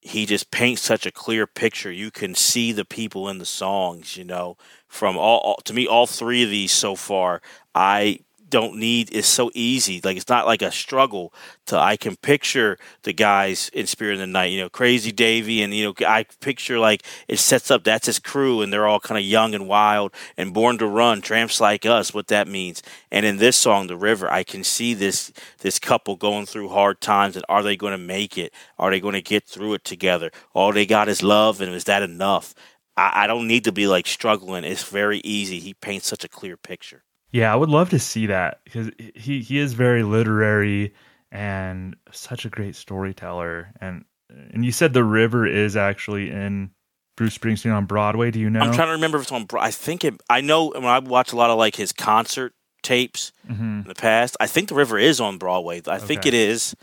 he 0.00 0.26
just 0.26 0.50
paints 0.50 0.82
such 0.82 1.06
a 1.06 1.12
clear 1.12 1.46
picture. 1.46 1.92
You 1.92 2.10
can 2.10 2.34
see 2.34 2.72
the 2.72 2.84
people 2.84 3.28
in 3.28 3.38
the 3.38 3.46
songs, 3.46 4.16
you 4.16 4.24
know, 4.24 4.56
from 4.88 5.16
all, 5.16 5.38
all 5.40 5.56
to 5.64 5.74
me, 5.74 5.86
all 5.86 6.06
three 6.06 6.42
of 6.42 6.50
these 6.50 6.72
so 6.72 6.96
far, 6.96 7.40
I 7.74 8.20
don't 8.52 8.76
need 8.76 9.10
is 9.12 9.24
so 9.24 9.50
easy. 9.54 10.00
Like 10.04 10.18
it's 10.18 10.28
not 10.28 10.46
like 10.46 10.60
a 10.60 10.70
struggle 10.70 11.32
to 11.66 11.78
I 11.78 11.96
can 11.96 12.16
picture 12.16 12.78
the 13.02 13.14
guys 13.14 13.70
in 13.72 13.86
Spirit 13.86 14.14
of 14.14 14.18
the 14.20 14.26
Night, 14.26 14.52
you 14.52 14.60
know, 14.60 14.68
Crazy 14.68 15.10
Davy 15.10 15.62
and 15.62 15.74
you 15.74 15.86
know, 15.86 16.06
I 16.06 16.26
picture 16.40 16.78
like 16.78 17.02
it 17.28 17.38
sets 17.38 17.70
up 17.70 17.82
that's 17.82 18.06
his 18.06 18.18
crew 18.18 18.60
and 18.60 18.70
they're 18.70 18.86
all 18.86 19.00
kind 19.00 19.18
of 19.18 19.24
young 19.24 19.54
and 19.54 19.66
wild 19.66 20.12
and 20.36 20.52
born 20.52 20.76
to 20.78 20.86
run, 20.86 21.22
tramps 21.22 21.62
like 21.62 21.86
us, 21.86 22.12
what 22.12 22.28
that 22.28 22.46
means. 22.46 22.82
And 23.10 23.24
in 23.24 23.38
this 23.38 23.56
song, 23.56 23.86
The 23.86 23.96
River, 23.96 24.30
I 24.30 24.44
can 24.44 24.64
see 24.64 24.92
this 24.92 25.32
this 25.60 25.78
couple 25.78 26.16
going 26.16 26.44
through 26.44 26.68
hard 26.68 27.00
times 27.00 27.36
and 27.36 27.44
are 27.48 27.62
they 27.62 27.76
going 27.76 27.92
to 27.92 27.98
make 27.98 28.36
it? 28.36 28.52
Are 28.78 28.90
they 28.90 29.00
going 29.00 29.14
to 29.14 29.22
get 29.22 29.46
through 29.46 29.74
it 29.74 29.84
together? 29.84 30.30
All 30.52 30.72
they 30.72 30.84
got 30.84 31.08
is 31.08 31.22
love 31.22 31.62
and 31.62 31.72
is 31.72 31.84
that 31.84 32.02
enough? 32.02 32.54
I, 32.98 33.24
I 33.24 33.26
don't 33.26 33.48
need 33.48 33.64
to 33.64 33.72
be 33.72 33.86
like 33.86 34.06
struggling. 34.06 34.64
It's 34.64 34.84
very 34.84 35.20
easy. 35.20 35.58
He 35.58 35.72
paints 35.72 36.06
such 36.06 36.22
a 36.22 36.28
clear 36.28 36.58
picture. 36.58 37.02
Yeah, 37.32 37.52
I 37.52 37.56
would 37.56 37.68
love 37.70 37.90
to 37.90 37.98
see 37.98 38.26
that 38.26 38.60
because 38.64 38.90
he 39.14 39.40
he 39.40 39.58
is 39.58 39.72
very 39.72 40.02
literary 40.02 40.94
and 41.30 41.96
such 42.12 42.44
a 42.44 42.48
great 42.50 42.76
storyteller. 42.76 43.72
And 43.80 44.04
and 44.52 44.64
you 44.64 44.72
said 44.72 44.92
the 44.92 45.04
river 45.04 45.46
is 45.46 45.76
actually 45.76 46.30
in 46.30 46.70
Bruce 47.16 47.36
Springsteen 47.36 47.74
on 47.74 47.86
Broadway? 47.86 48.30
Do 48.30 48.38
you 48.40 48.48
know? 48.50 48.60
I'm 48.60 48.72
trying 48.72 48.88
to 48.88 48.92
remember 48.92 49.18
if 49.18 49.24
it's 49.24 49.32
on. 49.32 49.46
I 49.58 49.70
think 49.70 50.04
it. 50.04 50.14
I 50.30 50.40
know 50.40 50.70
when 50.70 50.84
I 50.84 50.98
watch 50.98 51.32
a 51.32 51.36
lot 51.36 51.50
of 51.50 51.58
like 51.58 51.76
his 51.76 51.92
concert 51.92 52.54
tapes 52.82 53.32
in 53.48 53.84
the 53.86 53.94
past. 53.94 54.36
I 54.40 54.46
think 54.46 54.68
the 54.68 54.74
River 54.74 54.98
is 54.98 55.20
on 55.20 55.38
Broadway. 55.38 55.82
I 55.86 55.98
think 55.98 56.26
it 56.26 56.34
is. 56.34 56.74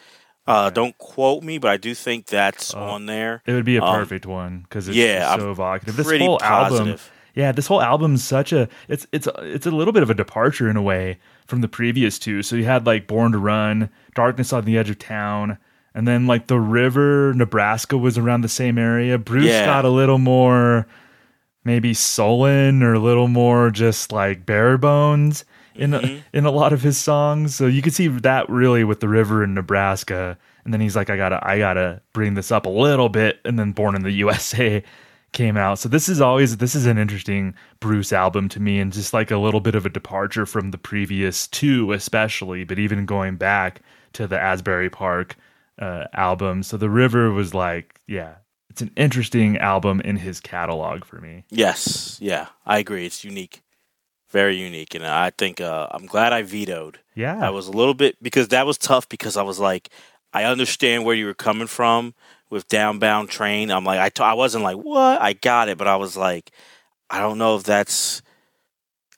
Uh, 0.47 0.71
Don't 0.71 0.97
quote 0.97 1.43
me, 1.43 1.59
but 1.59 1.69
I 1.69 1.77
do 1.77 1.93
think 1.93 2.25
that's 2.25 2.73
on 2.73 3.05
there. 3.05 3.43
It 3.45 3.53
would 3.53 3.65
be 3.65 3.77
a 3.77 3.83
Um, 3.83 3.95
perfect 3.95 4.25
one 4.25 4.61
because 4.61 4.87
it's 4.87 4.97
yeah, 4.97 5.35
so 5.35 5.43
I'm 5.43 5.51
evocative. 5.51 5.95
This 5.95 6.09
whole 6.09 6.41
album, 6.41 6.77
positive. 6.77 7.11
Yeah, 7.35 7.51
this 7.51 7.67
whole 7.67 7.81
album's 7.81 8.23
such 8.23 8.51
a 8.53 8.67
it's 8.87 9.05
it's 9.11 9.27
it's 9.39 9.65
a 9.65 9.71
little 9.71 9.93
bit 9.93 10.03
of 10.03 10.09
a 10.09 10.13
departure 10.15 10.69
in 10.69 10.77
a 10.77 10.81
way 10.81 11.19
from 11.47 11.61
the 11.61 11.67
previous 11.67 12.19
two. 12.19 12.41
So 12.43 12.55
you 12.55 12.65
had 12.65 12.85
like 12.85 13.07
Born 13.07 13.31
to 13.33 13.37
Run, 13.37 13.89
Darkness 14.15 14.51
on 14.53 14.65
the 14.65 14.77
Edge 14.77 14.89
of 14.89 14.99
Town, 14.99 15.57
and 15.93 16.07
then 16.07 16.27
like 16.27 16.47
the 16.47 16.59
River, 16.59 17.33
Nebraska 17.35 17.97
was 17.97 18.17
around 18.17 18.41
the 18.41 18.49
same 18.49 18.77
area. 18.77 19.17
Bruce 19.17 19.45
Yeah. 19.45 19.65
got 19.65 19.85
a 19.85 19.89
little 19.89 20.17
more 20.19 20.87
maybe 21.63 21.93
sullen 21.93 22.81
or 22.81 22.93
a 22.93 22.99
little 22.99 23.27
more 23.27 23.69
just 23.69 24.11
like 24.11 24.45
bare 24.45 24.77
bones 24.77 25.43
in 25.75 25.91
Mm-hmm. 25.91 26.17
in 26.33 26.45
a 26.45 26.51
lot 26.51 26.73
of 26.73 26.81
his 26.81 26.97
songs. 26.97 27.55
So 27.55 27.67
you 27.67 27.81
could 27.81 27.93
see 27.93 28.07
that 28.07 28.49
really 28.49 28.83
with 28.83 28.99
the 29.01 29.07
river 29.09 29.43
in 29.43 29.53
Nebraska. 29.53 30.37
And 30.65 30.73
then 30.73 30.81
he's 30.81 30.95
like, 30.95 31.09
I 31.09 31.17
gotta 31.17 31.39
I 31.47 31.57
gotta 31.57 32.01
bring 32.13 32.33
this 32.33 32.51
up 32.51 32.65
a 32.65 32.69
little 32.69 33.09
bit. 33.09 33.39
And 33.45 33.57
then 33.57 33.71
Born 33.71 33.95
in 33.95 34.03
the 34.03 34.11
USA 34.11 34.83
came 35.31 35.57
out. 35.57 35.79
So 35.79 35.89
this 35.89 36.09
is 36.09 36.21
always 36.21 36.57
this 36.57 36.75
is 36.75 36.85
an 36.85 36.97
interesting 36.97 37.55
Bruce 37.79 38.11
album 38.11 38.49
to 38.49 38.59
me 38.59 38.79
and 38.79 38.91
just 38.91 39.13
like 39.13 39.31
a 39.31 39.37
little 39.37 39.59
bit 39.59 39.75
of 39.75 39.85
a 39.85 39.89
departure 39.89 40.45
from 40.45 40.71
the 40.71 40.77
previous 40.77 41.47
two, 41.47 41.91
especially, 41.91 42.63
but 42.63 42.79
even 42.79 43.05
going 43.05 43.35
back 43.35 43.81
to 44.13 44.27
the 44.27 44.39
Asbury 44.39 44.89
Park 44.89 45.35
uh, 45.77 46.05
album. 46.13 46.63
So 46.63 46.77
the 46.77 46.89
river 46.89 47.31
was 47.31 47.53
like, 47.53 47.99
yeah, 48.07 48.35
it's 48.69 48.81
an 48.81 48.91
interesting 48.95 49.57
album 49.57 50.01
in 50.01 50.17
his 50.17 50.39
catalog 50.39 51.05
for 51.05 51.19
me. 51.19 51.45
Yes, 51.49 52.17
yeah, 52.21 52.47
I 52.65 52.79
agree. 52.79 53.05
It's 53.05 53.23
unique, 53.23 53.61
very 54.29 54.57
unique, 54.57 54.95
and 54.95 55.05
I 55.05 55.31
think 55.31 55.61
uh, 55.61 55.87
I'm 55.91 56.05
glad 56.05 56.33
I 56.33 56.43
vetoed. 56.43 56.99
Yeah. 57.15 57.39
I 57.39 57.49
was 57.49 57.67
a 57.67 57.71
little 57.71 57.93
bit 57.93 58.21
because 58.21 58.49
that 58.49 58.65
was 58.65 58.77
tough 58.77 59.09
because 59.09 59.37
I 59.37 59.43
was 59.43 59.59
like, 59.59 59.89
I 60.33 60.43
understand 60.43 61.05
where 61.05 61.15
you 61.15 61.25
were 61.25 61.33
coming 61.33 61.67
from 61.67 62.13
with 62.49 62.67
Downbound 62.67 63.29
Train. 63.29 63.71
I'm 63.71 63.83
like, 63.85 63.99
I 63.99 64.09
t- 64.09 64.23
I 64.23 64.33
wasn't 64.33 64.63
like 64.63 64.77
what 64.77 65.21
I 65.21 65.33
got 65.33 65.69
it, 65.69 65.77
but 65.77 65.87
I 65.87 65.95
was 65.97 66.15
like, 66.17 66.51
I 67.09 67.19
don't 67.19 67.37
know 67.37 67.55
if 67.55 67.63
that's. 67.63 68.21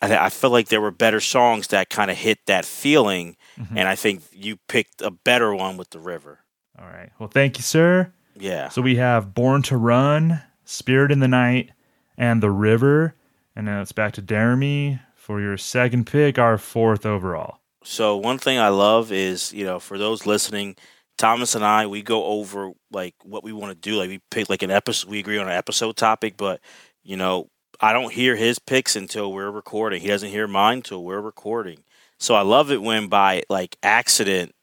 I, 0.01 0.17
I 0.17 0.29
feel 0.29 0.49
like 0.49 0.67
there 0.69 0.81
were 0.81 0.91
better 0.91 1.19
songs 1.19 1.67
that 1.67 1.89
kind 1.89 2.09
of 2.11 2.17
hit 2.17 2.39
that 2.47 2.65
feeling, 2.65 3.37
Mm-hmm. 3.59 3.77
and 3.77 3.87
I 3.87 3.95
think 3.95 4.23
you 4.31 4.57
picked 4.67 5.01
a 5.01 5.11
better 5.11 5.53
one 5.53 5.77
with 5.77 5.89
the 5.91 5.99
river. 5.99 6.39
All 6.79 6.87
right. 6.87 7.09
Well, 7.19 7.29
thank 7.29 7.57
you, 7.57 7.63
sir. 7.63 8.11
Yeah, 8.35 8.69
So 8.69 8.81
we 8.81 8.95
have 8.95 9.33
Born 9.35 9.61
to 9.63 9.77
Run, 9.77 10.41
Spirit 10.63 11.11
in 11.11 11.19
the 11.19 11.27
Night, 11.27 11.69
and 12.17 12.41
The 12.41 12.49
River. 12.49 13.13
And 13.55 13.65
now 13.65 13.81
it's 13.81 13.91
back 13.91 14.13
to 14.13 14.21
Deremy 14.21 15.01
for 15.15 15.41
your 15.41 15.57
second 15.57 16.07
pick, 16.07 16.39
our 16.39 16.57
fourth 16.57 17.05
overall. 17.05 17.59
So 17.83 18.15
one 18.15 18.37
thing 18.39 18.57
I 18.57 18.69
love 18.69 19.11
is, 19.11 19.51
you 19.53 19.65
know, 19.65 19.79
for 19.79 19.97
those 19.97 20.25
listening, 20.25 20.75
Thomas 21.21 21.53
and 21.53 21.63
I, 21.63 21.85
we 21.85 22.01
go 22.01 22.25
over 22.25 22.71
like 22.91 23.13
what 23.23 23.43
we 23.43 23.53
want 23.53 23.71
to 23.71 23.89
do. 23.89 23.95
Like 23.95 24.09
we 24.09 24.21
pick 24.31 24.49
like 24.49 24.63
an 24.63 24.71
episode, 24.71 25.07
we 25.07 25.19
agree 25.19 25.37
on 25.37 25.45
an 25.45 25.53
episode 25.53 25.95
topic, 25.95 26.35
but 26.35 26.59
you 27.03 27.15
know, 27.15 27.47
I 27.79 27.93
don't 27.93 28.11
hear 28.11 28.35
his 28.35 28.57
picks 28.57 28.95
until 28.95 29.31
we're 29.31 29.51
recording. 29.51 30.01
He 30.01 30.07
doesn't 30.07 30.31
hear 30.31 30.47
mine 30.47 30.77
until 30.77 31.03
we're 31.03 31.21
recording. 31.21 31.83
So 32.17 32.33
I 32.33 32.41
love 32.41 32.71
it 32.71 32.81
when 32.81 33.07
by 33.07 33.43
like 33.49 33.77
accident 33.83 34.55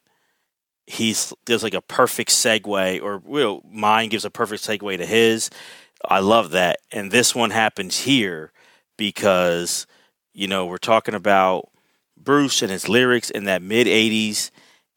he's 0.88 1.32
there's 1.46 1.62
like 1.62 1.74
a 1.74 1.80
perfect 1.82 2.30
segue, 2.30 3.02
or 3.02 3.22
you 3.28 3.40
know, 3.40 3.62
mine 3.70 4.08
gives 4.08 4.24
a 4.24 4.30
perfect 4.30 4.64
segue 4.64 4.98
to 4.98 5.06
his. 5.06 5.50
I 6.08 6.18
love 6.18 6.50
that, 6.50 6.80
and 6.90 7.12
this 7.12 7.36
one 7.36 7.50
happens 7.50 8.00
here 8.00 8.52
because 8.96 9.86
you 10.34 10.48
know 10.48 10.66
we're 10.66 10.78
talking 10.78 11.14
about 11.14 11.68
Bruce 12.16 12.62
and 12.62 12.72
his 12.72 12.88
lyrics 12.88 13.30
in 13.30 13.44
that 13.44 13.62
mid 13.62 13.86
80s 13.86 14.50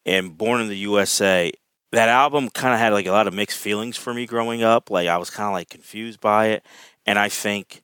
and 0.05 0.37
Born 0.37 0.61
in 0.61 0.67
the 0.67 0.77
USA. 0.77 1.51
That 1.91 2.09
album 2.09 2.49
kind 2.49 2.73
of 2.73 2.79
had 2.79 2.93
like 2.93 3.05
a 3.05 3.11
lot 3.11 3.27
of 3.27 3.33
mixed 3.33 3.57
feelings 3.57 3.97
for 3.97 4.13
me 4.13 4.25
growing 4.25 4.63
up. 4.63 4.89
Like 4.89 5.07
I 5.07 5.17
was 5.17 5.29
kind 5.29 5.47
of 5.47 5.53
like 5.53 5.69
confused 5.69 6.21
by 6.21 6.47
it. 6.47 6.65
And 7.05 7.19
I 7.19 7.29
think 7.29 7.83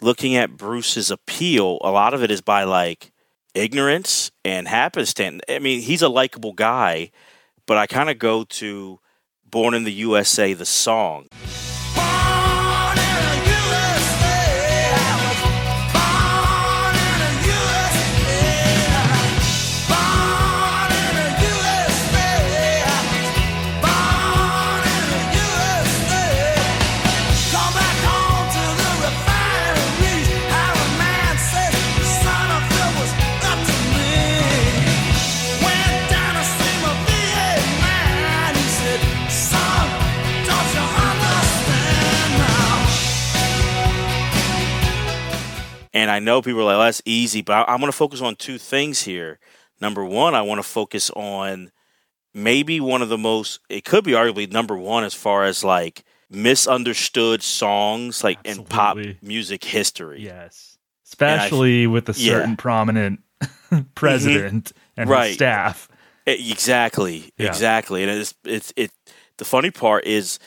looking 0.00 0.36
at 0.36 0.56
Bruce's 0.56 1.10
appeal, 1.10 1.78
a 1.82 1.90
lot 1.90 2.14
of 2.14 2.22
it 2.22 2.30
is 2.30 2.40
by 2.40 2.64
like 2.64 3.12
ignorance 3.54 4.30
and 4.44 4.68
happenstance. 4.68 5.40
I 5.48 5.58
mean, 5.58 5.80
he's 5.80 6.02
a 6.02 6.08
likable 6.08 6.52
guy, 6.52 7.10
but 7.66 7.78
I 7.78 7.86
kind 7.86 8.10
of 8.10 8.18
go 8.18 8.44
to 8.44 9.00
Born 9.48 9.74
in 9.74 9.84
the 9.84 9.92
USA, 9.92 10.52
the 10.52 10.66
song. 10.66 11.28
And 45.96 46.10
I 46.10 46.18
know 46.18 46.42
people 46.42 46.60
are 46.60 46.64
like, 46.64 46.76
"Oh, 46.76 46.82
that's 46.84 47.00
easy, 47.06 47.40
but 47.40 47.54
I, 47.54 47.72
I'm 47.72 47.80
going 47.80 47.90
to 47.90 47.96
focus 47.96 48.20
on 48.20 48.36
two 48.36 48.58
things 48.58 49.02
here. 49.02 49.38
Number 49.80 50.04
one, 50.04 50.34
I 50.34 50.42
want 50.42 50.58
to 50.58 50.62
focus 50.62 51.10
on 51.10 51.70
maybe 52.34 52.80
one 52.80 53.00
of 53.00 53.08
the 53.08 53.16
most, 53.16 53.60
it 53.70 53.84
could 53.84 54.04
be 54.04 54.12
arguably 54.12 54.50
number 54.52 54.76
one 54.76 55.04
as 55.04 55.14
far 55.14 55.44
as 55.44 55.64
like 55.64 56.04
misunderstood 56.28 57.42
songs 57.42 58.22
like 58.22 58.38
in 58.44 58.64
pop 58.64 58.98
music 59.22 59.64
history. 59.64 60.20
Yes. 60.20 60.76
Especially 61.06 61.86
with 61.86 62.08
a 62.10 62.12
Yeah. 62.12 62.32
certain 62.34 62.56
prominent 62.56 63.20
mm-hmm. 63.42 63.80
president 63.94 64.72
and 64.98 65.08
Right. 65.08 65.28
his 65.28 65.36
staff. 65.36 65.88
Exactly, 66.26 67.32
Yeah. 67.38 67.46
exactly. 67.46 68.02
And 68.02 68.10
it's 68.10 68.34
it's 68.44 68.72
it. 68.76 68.90
The 69.38 69.44
funny 69.44 69.70
part 69.70 70.04
is 70.04 70.38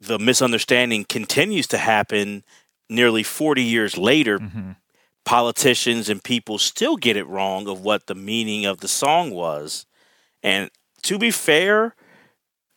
the 0.00 0.18
misunderstanding 0.18 1.04
continues 1.08 1.66
to 1.68 1.78
happen 1.78 2.44
nearly 2.92 3.22
forty 3.22 3.62
years 3.62 3.96
later. 3.98 4.38
Mhm. 4.38 4.76
Politicians 5.24 6.08
and 6.08 6.22
people 6.22 6.58
still 6.58 6.96
get 6.96 7.16
it 7.16 7.26
wrong 7.26 7.68
of 7.68 7.80
what 7.80 8.06
the 8.06 8.14
meaning 8.14 8.66
of 8.66 8.80
the 8.80 8.88
song 8.88 9.30
was. 9.30 9.86
And 10.42 10.70
to 11.02 11.18
be 11.18 11.30
fair, 11.30 11.94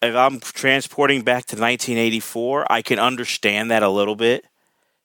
if 0.02 0.16
I'm 0.16 0.40
transporting 0.40 1.24
back 1.24 1.46
to 1.48 1.56
1984, 1.56 2.72
I 2.72 2.82
can 2.84 3.00
understand 3.00 3.72
that 3.72 3.82
a 3.82 3.90
little 3.90 4.16
bit, 4.16 4.46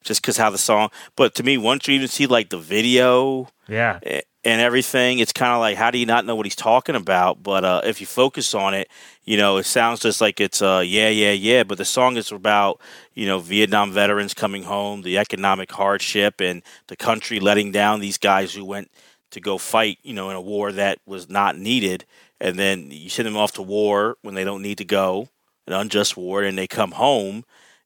just 0.05 0.21
because 0.21 0.37
how 0.37 0.51
the 0.51 0.59
song. 0.59 0.91
But 1.17 1.35
to 1.37 1.43
me, 1.43 1.57
once 1.57 1.89
you 1.89 1.95
even 1.95 2.09
see 2.09 2.27
like 2.27 2.51
the 2.51 2.59
video 2.59 3.49
Yeah. 3.69 4.01
And 4.45 4.61
everything, 4.61 5.19
it's 5.19 5.33
kind 5.33 5.53
of 5.53 5.61
like, 5.61 5.77
how 5.77 5.91
do 5.91 5.99
you 5.99 6.07
not 6.07 6.25
know 6.25 6.35
what 6.35 6.47
he's 6.47 6.57
talking 6.57 6.95
about? 6.95 7.43
But 7.43 7.65
uh, 7.65 7.83
if 7.85 8.01
you 8.01 8.07
focus 8.07 8.55
on 8.55 8.73
it, 8.73 8.89
you 9.25 9.37
know, 9.37 9.59
it 9.59 9.65
sounds 9.65 10.01
just 10.01 10.21
like 10.21 10.41
it's 10.41 10.63
uh, 10.63 10.83
yeah, 10.85 11.09
yeah, 11.11 11.33
yeah. 11.33 11.63
But 11.63 11.79
the 11.79 11.85
song 11.85 12.17
is 12.17 12.33
about 12.33 12.81
you 13.15 13.27
know 13.27 13.39
Vietnam 13.39 13.93
veterans 13.93 14.33
coming 14.33 14.63
home, 14.63 15.03
the 15.03 15.19
economic 15.19 15.71
hardship, 15.71 16.41
and 16.41 16.63
the 16.87 16.97
country 16.97 17.39
letting 17.39 17.71
down 17.71 18.01
these 18.01 18.17
guys 18.17 18.55
who 18.55 18.65
went 18.65 18.91
to 19.31 19.41
go 19.41 19.59
fight, 19.59 19.99
you 20.03 20.15
know, 20.15 20.31
in 20.31 20.37
a 20.37 20.41
war 20.41 20.73
that 20.73 20.99
was 21.07 21.29
not 21.29 21.59
needed, 21.59 22.07
and 22.41 22.59
then 22.59 22.91
you 22.91 23.11
send 23.11 23.27
them 23.27 23.37
off 23.37 23.53
to 23.53 23.63
war 23.63 24.17
when 24.23 24.35
they 24.35 24.45
don't 24.45 24.63
need 24.63 24.79
to 24.79 24.85
go, 24.85 25.29
an 25.67 25.75
unjust 25.75 26.17
war, 26.17 26.43
and 26.43 26.57
they 26.57 26.67
come 26.67 26.93
home, 26.93 27.45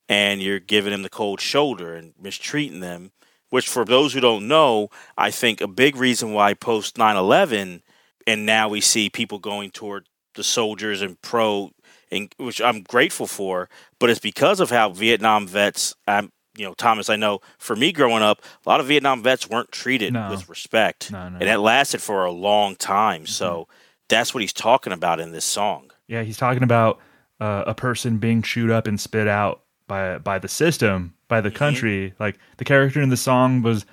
and 0.09 0.41
you're 0.41 0.61
giving 0.61 0.93
them 0.93 1.03
the 1.03 1.11
cold 1.11 1.41
shoulder 1.41 1.95
and 1.95 2.15
mistreating 2.21 2.81
them 2.81 3.11
which 3.55 3.69
for 3.69 3.85
those 3.85 4.13
who 4.13 4.21
don't 4.21 4.49
know, 4.49 4.89
I 5.17 5.31
think 5.31 5.61
a 5.61 5.69
big 5.69 5.95
reason 5.95 6.33
why 6.33 6.55
post 6.55 6.97
9/11 6.97 7.83
and 8.27 8.45
now 8.45 8.69
we 8.69 8.81
see 8.81 9.09
people 9.09 9.39
going 9.39 9.71
toward 9.71 10.09
the 10.35 10.43
soldiers 10.43 11.01
and 11.01 11.21
pro 11.23 11.71
and 12.11 12.33
which 12.37 12.61
I'm 12.61 12.83
grateful 12.83 13.29
for, 13.29 13.69
but 14.01 14.11
it's 14.11 14.19
because 14.19 14.59
of 14.59 14.71
how 14.71 14.91
Vietnam 14.91 15.47
vets 15.47 15.95
um 16.09 16.33
you 16.57 16.65
know, 16.65 16.75
Thomas, 16.75 17.09
I 17.09 17.17
know 17.17 17.41
for 17.59 17.75
me 17.77 17.93
growing 17.93 18.23
up, 18.23 18.43
a 18.65 18.69
lot 18.69 18.81
of 18.81 18.87
Vietnam 18.87 19.23
vets 19.23 19.49
weren't 19.49 19.73
treated 19.73 20.13
No. 20.13 20.31
with 20.31 20.49
respect. 20.49 21.11
No, 21.13 21.29
no. 21.29 21.39
And 21.39 21.49
that 21.49 21.61
lasted 21.61 22.01
for 22.03 22.25
a 22.25 22.33
long 22.33 22.77
time. 22.77 23.27
So 23.27 23.67
that's 24.09 24.35
what 24.35 24.41
he's 24.41 24.53
talking 24.53 24.93
about 24.93 25.19
in 25.21 25.33
this 25.33 25.45
song. 25.45 25.91
Yeah, 26.09 26.23
he's 26.23 26.37
talking 26.37 26.63
about 26.63 27.01
uh, 27.41 27.65
a 27.67 27.75
person 27.75 28.19
being 28.19 28.43
chewed 28.43 28.71
up 28.71 28.87
and 28.87 29.01
spit 29.01 29.29
out 29.29 29.63
by 29.87 30.19
by 30.19 30.39
the 30.39 30.49
system, 30.49 31.14
by 31.29 31.39
Mm-hmm. 31.39 31.45
the 31.45 31.51
country. 31.55 32.15
Like 32.19 32.39
the 32.59 32.65
character 32.65 33.01
in 33.01 33.09
the 33.11 33.17
song 33.17 33.63
was 33.63 33.85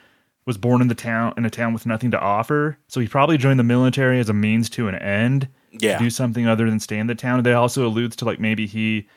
was 0.46 0.58
born 0.58 0.82
in 0.82 0.88
the 0.88 0.96
town 0.96 1.34
in 1.38 1.46
a 1.46 1.50
town 1.50 1.72
with 1.74 1.86
nothing 1.86 2.12
to 2.12 2.20
offer, 2.20 2.78
so 2.88 3.00
he 3.00 3.08
probably 3.08 3.38
joined 3.38 3.60
the 3.60 3.64
military 3.64 4.20
as 4.20 4.28
a 4.30 4.34
means 4.34 4.70
to 4.72 4.88
an 4.88 4.96
end. 4.96 5.48
Yeah. 5.74 5.98
to 5.98 6.04
do 6.04 6.10
something 6.10 6.48
other 6.48 6.70
than 6.70 6.82
stay 6.82 6.98
in 7.00 7.08
the 7.08 7.16
town. 7.16 7.42
They 7.44 7.54
also 7.54 7.88
alludes 7.88 8.18
to 8.18 8.26
like 8.26 8.42
maybe 8.42 8.66
he 8.68 9.08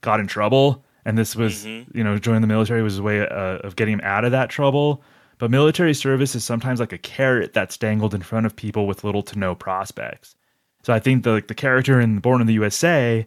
got 0.00 0.18
in 0.18 0.26
trouble 0.26 0.84
and 1.04 1.16
this 1.16 1.36
was 1.36 1.64
Mm-hmm. 1.64 1.96
you 1.96 2.02
know 2.02 2.18
joining 2.18 2.40
the 2.40 2.48
military 2.48 2.82
was 2.82 2.98
a 2.98 3.02
way 3.04 3.20
uh, 3.20 3.58
of 3.58 3.76
getting 3.76 3.94
him 3.94 4.00
out 4.02 4.24
of 4.24 4.32
that 4.32 4.50
trouble. 4.50 5.02
But 5.38 5.50
military 5.52 5.94
service 5.94 6.34
is 6.34 6.42
sometimes 6.44 6.80
like 6.80 6.92
a 6.92 6.98
carrot 6.98 7.52
that's 7.52 7.76
dangled 7.76 8.14
in 8.14 8.22
front 8.22 8.46
of 8.46 8.56
people 8.56 8.86
with 8.88 9.04
little 9.04 9.22
to 9.22 9.38
no 9.38 9.54
prospects. 9.54 10.34
So 10.82 10.92
I 10.92 10.98
think 10.98 11.22
the 11.22 11.30
like 11.32 11.46
the 11.46 11.54
character 11.54 12.00
in 12.00 12.18
Born 12.18 12.40
in 12.40 12.46
the 12.48 12.54
USA 12.54 13.24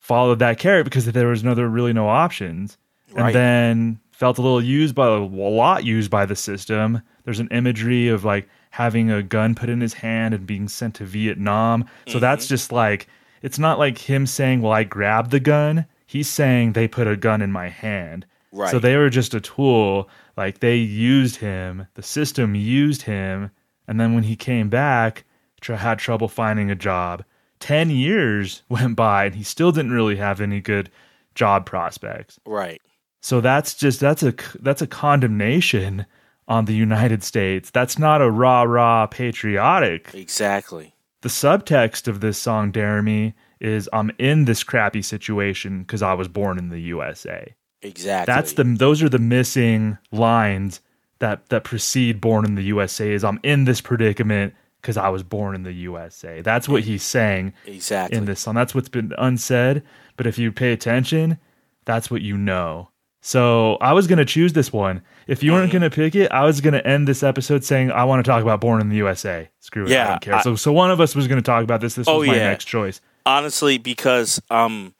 followed 0.00 0.38
that 0.40 0.58
carrot 0.58 0.84
because 0.84 1.06
there 1.06 1.28
was 1.28 1.44
no 1.44 1.54
there 1.54 1.68
really 1.68 1.92
no 1.92 2.08
options, 2.08 2.78
Right. 3.12 3.26
and 3.26 3.34
then 3.34 4.00
felt 4.12 4.38
a 4.38 4.42
little 4.42 4.62
used 4.62 4.94
by 4.94 5.06
a 5.06 5.18
lot 5.18 5.84
used 5.84 6.10
by 6.10 6.26
the 6.26 6.36
system. 6.36 7.02
There's 7.24 7.40
an 7.40 7.48
imagery 7.48 8.08
of 8.08 8.24
like 8.24 8.48
having 8.70 9.10
a 9.10 9.22
gun 9.22 9.54
put 9.54 9.68
in 9.68 9.80
his 9.80 9.94
hand 9.94 10.34
and 10.34 10.46
being 10.46 10.68
sent 10.68 10.94
to 10.96 11.04
Vietnam. 11.04 11.86
So 12.06 12.12
mm-hmm. 12.12 12.20
that's 12.20 12.46
just 12.46 12.72
like 12.72 13.08
it's 13.42 13.58
not 13.58 13.78
like 13.78 13.98
him 13.98 14.26
saying, 14.26 14.62
"Well, 14.62 14.72
I 14.72 14.84
grabbed 14.84 15.30
the 15.30 15.40
gun." 15.40 15.86
He's 16.06 16.28
saying 16.28 16.72
they 16.72 16.88
put 16.88 17.06
a 17.06 17.16
gun 17.16 17.40
in 17.40 17.52
my 17.52 17.68
hand. 17.68 18.26
Right. 18.52 18.70
So 18.70 18.78
they 18.78 18.96
were 18.96 19.10
just 19.10 19.34
a 19.34 19.40
tool. 19.40 20.08
Like 20.36 20.60
they 20.60 20.76
used 20.76 21.36
him. 21.36 21.86
The 21.94 22.02
system 22.02 22.54
used 22.54 23.02
him, 23.02 23.50
and 23.86 24.00
then 24.00 24.14
when 24.14 24.24
he 24.24 24.36
came 24.36 24.68
back, 24.68 25.24
tr- 25.60 25.74
had 25.74 25.98
trouble 25.98 26.28
finding 26.28 26.70
a 26.70 26.74
job. 26.74 27.24
Ten 27.58 27.90
years 27.90 28.62
went 28.68 28.96
by, 28.96 29.26
and 29.26 29.34
he 29.34 29.42
still 29.44 29.72
didn't 29.72 29.92
really 29.92 30.16
have 30.16 30.40
any 30.40 30.60
good 30.60 30.90
job 31.34 31.64
prospects. 31.66 32.38
Right. 32.44 32.82
So 33.20 33.40
that's 33.40 33.74
just 33.74 34.00
that's 34.00 34.22
a 34.22 34.34
that's 34.60 34.82
a 34.82 34.86
condemnation 34.86 36.06
on 36.48 36.64
the 36.64 36.74
United 36.74 37.22
States. 37.22 37.70
That's 37.70 37.98
not 37.98 38.22
a 38.22 38.30
rah 38.30 38.62
rah 38.62 39.06
patriotic. 39.06 40.12
Exactly. 40.14 40.94
The 41.22 41.28
subtext 41.28 42.08
of 42.08 42.20
this 42.20 42.38
song, 42.38 42.72
Deremy, 42.72 43.34
is 43.60 43.88
I'm 43.92 44.10
in 44.18 44.46
this 44.46 44.64
crappy 44.64 45.02
situation 45.02 45.82
because 45.82 46.02
I 46.02 46.14
was 46.14 46.28
born 46.28 46.58
in 46.58 46.70
the 46.70 46.80
USA. 46.80 47.54
Exactly. 47.82 48.32
That's 48.32 48.54
the 48.54 48.64
those 48.64 49.02
are 49.02 49.08
the 49.08 49.18
missing 49.18 49.98
lines 50.10 50.80
that 51.18 51.48
that 51.50 51.64
precede 51.64 52.20
born 52.20 52.44
in 52.44 52.54
the 52.54 52.64
USA 52.64 53.12
is 53.12 53.24
I'm 53.24 53.40
in 53.42 53.64
this 53.64 53.80
predicament 53.80 54.54
because 54.80 54.96
I 54.96 55.08
was 55.10 55.22
born 55.22 55.54
in 55.54 55.62
the 55.62 55.72
USA. 55.72 56.40
That's 56.40 56.68
what 56.68 56.82
he's 56.82 57.02
saying 57.02 57.52
exactly. 57.66 58.16
in 58.16 58.24
this 58.24 58.40
song. 58.40 58.54
That's 58.54 58.74
what's 58.74 58.88
been 58.88 59.12
unsaid, 59.18 59.82
but 60.16 60.26
if 60.26 60.38
you 60.38 60.52
pay 60.52 60.72
attention, 60.72 61.38
that's 61.84 62.10
what 62.10 62.22
you 62.22 62.36
know. 62.36 62.89
So 63.20 63.76
I 63.80 63.92
was 63.92 64.06
gonna 64.06 64.24
choose 64.24 64.52
this 64.54 64.72
one. 64.72 65.02
If 65.26 65.42
you 65.42 65.52
weren't 65.52 65.70
gonna 65.72 65.90
pick 65.90 66.14
it, 66.14 66.30
I 66.32 66.44
was 66.44 66.60
gonna 66.60 66.78
end 66.78 67.06
this 67.06 67.22
episode 67.22 67.64
saying 67.64 67.90
I 67.92 68.04
want 68.04 68.24
to 68.24 68.28
talk 68.30 68.42
about 68.42 68.60
Born 68.60 68.80
in 68.80 68.88
the 68.88 68.96
USA. 68.96 69.48
Screw 69.60 69.84
it, 69.84 69.88
I 69.88 69.92
Yeah, 69.92 70.08
don't 70.08 70.20
care. 70.22 70.34
I- 70.36 70.42
so 70.42 70.56
so 70.56 70.72
one 70.72 70.90
of 70.90 71.00
us 71.00 71.14
was 71.14 71.28
gonna 71.28 71.42
talk 71.42 71.62
about 71.62 71.80
this. 71.80 71.94
This 71.94 72.08
Oh, 72.08 72.18
was 72.20 72.28
my 72.28 72.36
yeah. 72.36 72.48
next 72.48 72.64
choice. 72.66 73.00
honestly 73.26 73.76
because 73.76 74.40
um 74.50 74.94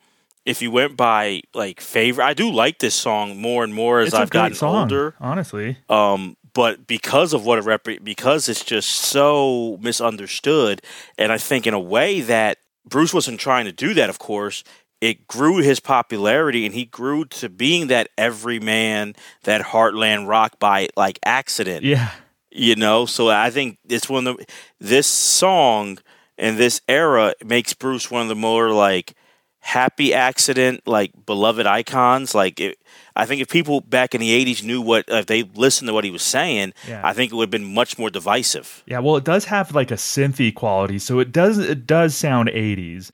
if 0.44 0.60
you 0.60 0.70
went 0.70 0.94
by 0.96 1.40
like 1.54 1.80
favorite 1.80 2.24
i 2.24 2.34
do 2.34 2.50
like 2.50 2.78
this 2.78 2.94
song 2.94 3.40
more 3.40 3.64
and 3.64 3.72
more 3.74 4.00
as 4.00 4.08
It's 4.08 4.14
i've 4.16 4.28
gotten 4.30 4.54
song, 4.54 4.76
older 4.82 5.14
honestly. 5.20 5.78
um 5.88 6.36
but 6.52 6.86
because 6.86 7.32
of 7.32 7.46
what 7.46 7.58
it 7.58 7.64
rep- 7.64 8.04
because 8.04 8.48
it's 8.50 8.62
just 8.62 8.90
so 8.90 9.78
misunderstood 9.80 10.82
and 11.16 11.32
i 11.32 11.38
think 11.38 11.66
in 11.66 11.72
a 11.72 11.80
way 11.80 12.20
that 12.20 12.58
bruce 12.86 13.14
wasn't 13.14 13.40
trying 13.40 13.64
to 13.64 13.72
do 13.72 13.94
that 13.94 14.10
of 14.10 14.18
course 14.18 14.64
it 15.00 15.26
grew 15.26 15.56
his 15.58 15.80
popularity 15.80 16.66
and 16.66 16.74
he 16.74 16.84
grew 16.84 17.24
to 17.24 17.48
being 17.48 17.86
that 17.88 18.08
everyman 18.18 19.14
that 19.44 19.60
heartland 19.62 20.26
rock 20.28 20.58
by 20.58 20.88
like 20.96 21.18
accident 21.24 21.84
Yeah. 21.84 22.10
you 22.50 22.74
know 22.76 23.06
so 23.06 23.28
i 23.28 23.50
think 23.50 23.78
it's 23.88 24.08
one 24.08 24.26
of 24.26 24.36
the 24.36 24.46
this 24.78 25.06
song 25.06 25.98
and 26.38 26.58
this 26.58 26.80
era 26.88 27.34
makes 27.44 27.72
bruce 27.74 28.10
one 28.10 28.22
of 28.22 28.28
the 28.28 28.34
more 28.34 28.70
like 28.70 29.14
happy 29.62 30.14
accident 30.14 30.80
like 30.86 31.12
beloved 31.26 31.66
icons 31.66 32.34
like 32.34 32.58
it, 32.60 32.78
i 33.14 33.26
think 33.26 33.42
if 33.42 33.48
people 33.48 33.80
back 33.82 34.14
in 34.14 34.20
the 34.20 34.30
80s 34.44 34.64
knew 34.64 34.80
what 34.80 35.04
if 35.08 35.26
they 35.26 35.42
listened 35.42 35.88
to 35.88 35.92
what 35.94 36.04
he 36.04 36.10
was 36.10 36.22
saying 36.22 36.72
Yeah. 36.88 37.02
i 37.04 37.12
think 37.12 37.30
it 37.30 37.34
would 37.34 37.44
have 37.44 37.50
been 37.50 37.74
much 37.74 37.98
more 37.98 38.08
divisive 38.10 38.82
Yeah, 38.86 39.00
well, 39.00 39.16
it 39.16 39.24
does 39.24 39.44
have 39.46 39.74
like 39.74 39.90
a 39.90 39.96
synthy 39.96 40.54
quality, 40.54 40.98
so 40.98 41.18
it 41.20 41.30
does 41.30 41.58
it 41.58 41.86
does 41.86 42.16
sound 42.16 42.48
80s. 42.48 43.10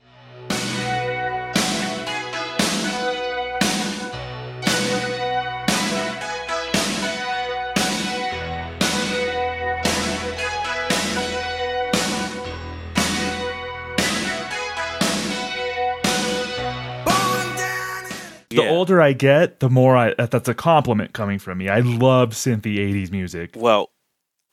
The 18.57 18.63
Yeah. 18.65 18.71
older 18.71 19.01
I 19.01 19.13
get, 19.13 19.61
the 19.61 19.71
more 19.71 19.97
I 19.97 20.15
that's 20.15 20.49
a 20.49 20.55
compliment 20.55 21.13
coming 21.13 21.39
from 21.39 21.59
me. 21.59 21.69
I 21.69 21.81
love 21.81 22.31
synthy 22.31 22.77
80s 22.79 23.11
music. 23.11 23.51
well 23.57 23.91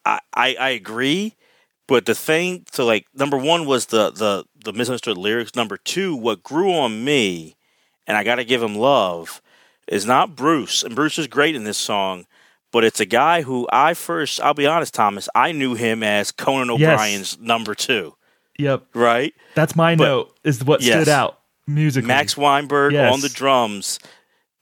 I, 0.05 0.19
I 0.33 0.55
i 0.59 0.69
agree 0.69 1.35
but 1.87 2.05
the 2.05 2.13
thing 2.15 2.65
so 2.71 2.85
like 2.85 3.05
number 3.13 3.37
one 3.37 3.65
was 3.65 3.85
the 3.87 4.11
the 4.11 4.43
the 4.65 4.73
misunderstood 4.73 5.17
lyrics 5.17 5.55
number 5.55 5.77
two 5.77 6.13
what 6.15 6.43
grew 6.43 6.73
on 6.73 7.05
me 7.05 7.55
and 8.05 8.17
i 8.17 8.23
gotta 8.25 8.43
give 8.43 8.61
him 8.61 8.75
love 8.75 9.41
is 9.87 10.05
not 10.05 10.35
bruce 10.35 10.83
and 10.83 10.93
bruce 10.93 11.17
is 11.17 11.27
great 11.27 11.55
in 11.55 11.63
this 11.63 11.77
song 11.77 12.25
but 12.73 12.83
it's 12.83 12.99
a 12.99 13.05
guy 13.05 13.43
who 13.43 13.65
i 13.71 13.93
first 13.93 14.41
i'll 14.41 14.53
be 14.53 14.67
honest 14.67 14.93
thomas 14.93 15.29
i 15.35 15.53
knew 15.53 15.73
him 15.73 16.03
as 16.03 16.31
conan 16.33 16.67
Yes. 16.77 16.91
o'brien's 16.93 17.39
number 17.39 17.73
two 17.73 18.13
Yep, 18.59 18.83
right 18.93 19.33
that's 19.55 19.75
my 19.75 19.95
But- 19.95 20.03
note. 20.05 20.37
Is 20.43 20.63
what 20.65 20.81
Yes. 20.81 21.03
stood 21.03 21.11
out 21.13 21.39
max 22.07 22.35
weinberg 22.37 22.93
Yes. 22.93 23.13
on 23.13 23.21
the 23.21 23.29
drums 23.29 23.99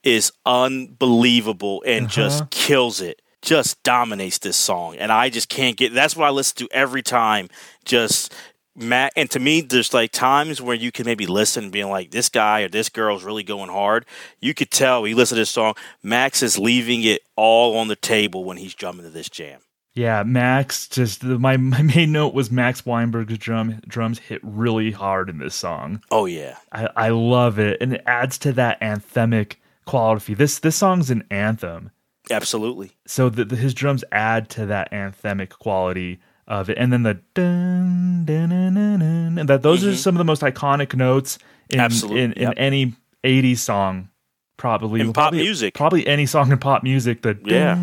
is 0.03 0.31
unbelievable 0.45 1.83
and 1.85 2.05
Uh-huh. 2.05 2.13
just 2.15 2.49
kills 2.49 3.01
it 3.01 3.21
just 3.41 3.81
dominates 3.83 4.37
this 4.39 4.57
song 4.57 4.95
and 4.97 5.11
i 5.11 5.29
just 5.29 5.49
can't 5.49 5.77
get 5.77 5.93
that's 5.93 6.15
what 6.15 6.27
i 6.27 6.29
listen 6.29 6.57
to 6.57 6.67
every 6.71 7.01
time 7.01 7.49
just 7.85 8.33
Max, 8.73 9.11
and 9.17 9.29
to 9.31 9.37
me, 9.39 9.59
there's 9.59 9.93
like 9.93 10.13
times 10.13 10.61
where 10.61 10.75
you 10.77 10.93
can 10.93 11.05
maybe 11.05 11.27
listen 11.27 11.65
and 11.65 11.73
being 11.73 11.89
like, 11.89 12.11
this 12.11 12.29
guy 12.29 12.61
or 12.61 12.69
this 12.69 12.87
girl 12.87 13.17
is 13.17 13.23
really 13.25 13.43
going 13.43 13.69
hard. 13.69 14.05
You 14.39 14.53
could 14.53 14.71
tell 14.71 15.01
when 15.01 15.09
you 15.09 15.17
listen 15.17 15.35
to 15.35 15.41
this 15.41 15.49
song, 15.49 15.73
Max 16.01 16.41
is 16.41 16.57
leaving 16.57 17.03
it 17.03 17.21
all 17.35 17.75
on 17.77 17.89
the 17.89 17.97
table 17.97 18.45
when 18.45 18.55
he's 18.55 18.73
drumming 18.73 19.03
to 19.03 19.09
this 19.11 19.29
jam. 19.29 19.59
Yeah, 19.93 20.23
Max. 20.23 20.87
Just 20.87 21.21
the, 21.21 21.37
my 21.37 21.57
my 21.57 21.81
main 21.81 22.11
note 22.11 22.33
was 22.33 22.49
Max 22.51 22.85
Weinberg's 22.85 23.37
drum 23.37 23.81
drums 23.87 24.19
hit 24.19 24.39
really 24.43 24.91
hard 24.91 25.29
in 25.29 25.37
this 25.39 25.55
song. 25.55 26.01
Oh 26.11 26.25
yeah, 26.25 26.57
I, 26.71 26.87
I 26.95 27.09
love 27.09 27.59
it, 27.59 27.81
and 27.81 27.93
it 27.93 28.03
adds 28.05 28.37
to 28.39 28.53
that 28.53 28.79
anthemic 28.81 29.55
quality. 29.85 30.33
This 30.33 30.59
this 30.59 30.75
song's 30.77 31.09
an 31.11 31.23
anthem, 31.29 31.91
absolutely. 32.29 32.91
so 33.05 33.29
the, 33.29 33.43
the, 33.43 33.55
his 33.57 33.73
drums 33.73 34.03
add 34.11 34.49
to 34.51 34.65
that 34.67 34.91
anthemic 34.91 35.49
quality 35.49 36.19
of 36.47 36.69
it, 36.69 36.77
and 36.77 36.91
then 36.93 37.03
the 37.03 37.15
dun 37.33 38.23
dun 38.25 38.49
dun 38.49 39.35
dun, 39.35 39.45
that 39.47 39.61
those 39.61 39.83
are 39.85 39.95
some 39.95 40.15
of 40.15 40.19
the 40.19 40.23
most 40.25 40.41
iconic 40.41 40.95
notes 40.95 41.37
in 41.37 41.41
Mm-hmm. 41.79 41.79
Absolutely, 41.85 42.21
in, 42.23 42.33
in 42.33 42.41
yep. 42.43 42.53
any 42.57 42.93
'80s 43.23 43.57
song, 43.59 44.09
probably 44.57 44.99
In 45.01 45.07
pop 45.07 45.15
probably- 45.15 45.39
music. 45.39 45.73
probably 45.73 46.05
any 46.07 46.25
song 46.25 46.51
in 46.51 46.57
pop 46.59 46.83
music. 46.83 47.21
The 47.21 47.37
Yeah. 47.45 47.75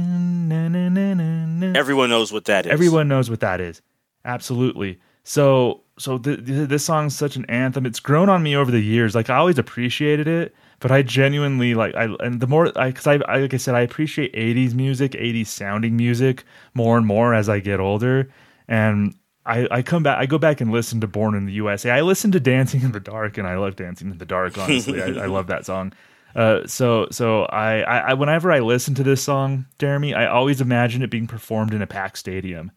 Dun, 0.49 0.73
dun, 0.73 0.95
dun, 0.95 1.61
dun. 1.61 1.77
Everyone 1.77 2.11
knows 2.11 2.33
what 2.33 2.45
that 2.47 2.66
is. 2.66 2.73
Everyone 2.73 3.09
knows 3.09 3.31
what 3.31 3.41
that 3.41 3.61
is. 3.61 3.83
Absolutely. 4.25 4.99
So 5.25 5.83
so 5.99 6.19
th- 6.19 6.45
th- 6.47 6.69
this 6.69 6.85
song's 6.85 7.15
such 7.16 7.37
an 7.37 7.45
anthem. 7.47 7.85
It's 7.87 8.01
grown 8.01 8.29
on 8.29 8.43
me 8.43 8.57
over 8.57 8.70
the 8.70 8.81
years. 8.81 9.15
Like 9.15 9.31
I 9.31 9.37
always 9.37 9.59
appreciated 9.59 10.27
it, 10.27 10.55
but 10.81 10.91
I 10.91 11.03
genuinely 11.03 11.75
like 11.75 11.95
I 11.95 12.05
and 12.20 12.41
the 12.41 12.47
more 12.47 12.73
I 12.79 12.93
cuz 12.93 13.07
I, 13.07 13.15
I 13.29 13.41
like 13.41 13.55
I 13.55 13.57
said 13.59 13.75
I 13.75 13.81
appreciate 13.81 14.33
80s 14.35 14.75
music, 14.75 15.12
80s 15.12 15.47
sounding 15.49 15.97
music 15.97 16.45
more 16.75 16.97
and 16.97 17.07
more 17.07 17.35
as 17.35 17.49
I 17.49 17.61
get 17.61 17.81
older 17.81 18.31
and 18.69 19.15
I, 19.45 19.66
I 19.70 19.83
come 19.83 20.03
back 20.03 20.19
I 20.19 20.27
go 20.27 20.39
back 20.39 20.61
and 20.61 20.70
listen 20.70 21.01
to 21.01 21.07
Born 21.07 21.35
in 21.35 21.47
the 21.47 21.53
USA. 21.53 21.91
I 21.91 22.03
listen 22.03 22.33
to 22.33 22.41
Dancing 22.41 22.83
in 22.83 22.93
the 22.93 23.01
Dark 23.01 23.39
and 23.39 23.47
I 23.47 23.57
love 23.57 23.77
Dancing 23.77 24.11
in 24.11 24.19
the 24.19 24.27
Dark 24.27 24.57
honestly. 24.59 25.03
I, 25.03 25.25
I 25.25 25.27
love 25.27 25.47
that 25.49 25.66
song. 25.66 25.93
Uh, 26.35 26.67
so 26.67 27.09
so 27.11 27.45
I, 27.45 27.81
I, 27.81 27.99
I 28.11 28.15
whenever 28.15 28.53
I 28.53 28.61
listen 28.61 28.95
to 28.97 29.03
this 29.03 29.23
song, 29.23 29.67
Deremy, 29.79 30.15
I 30.15 30.27
always 30.27 30.61
imagine 30.61 31.03
it 31.03 31.11
being 31.11 31.27
performed 31.27 31.73
in 31.75 31.83
a 31.83 31.87
packed 31.87 32.19
stadium 32.19 32.71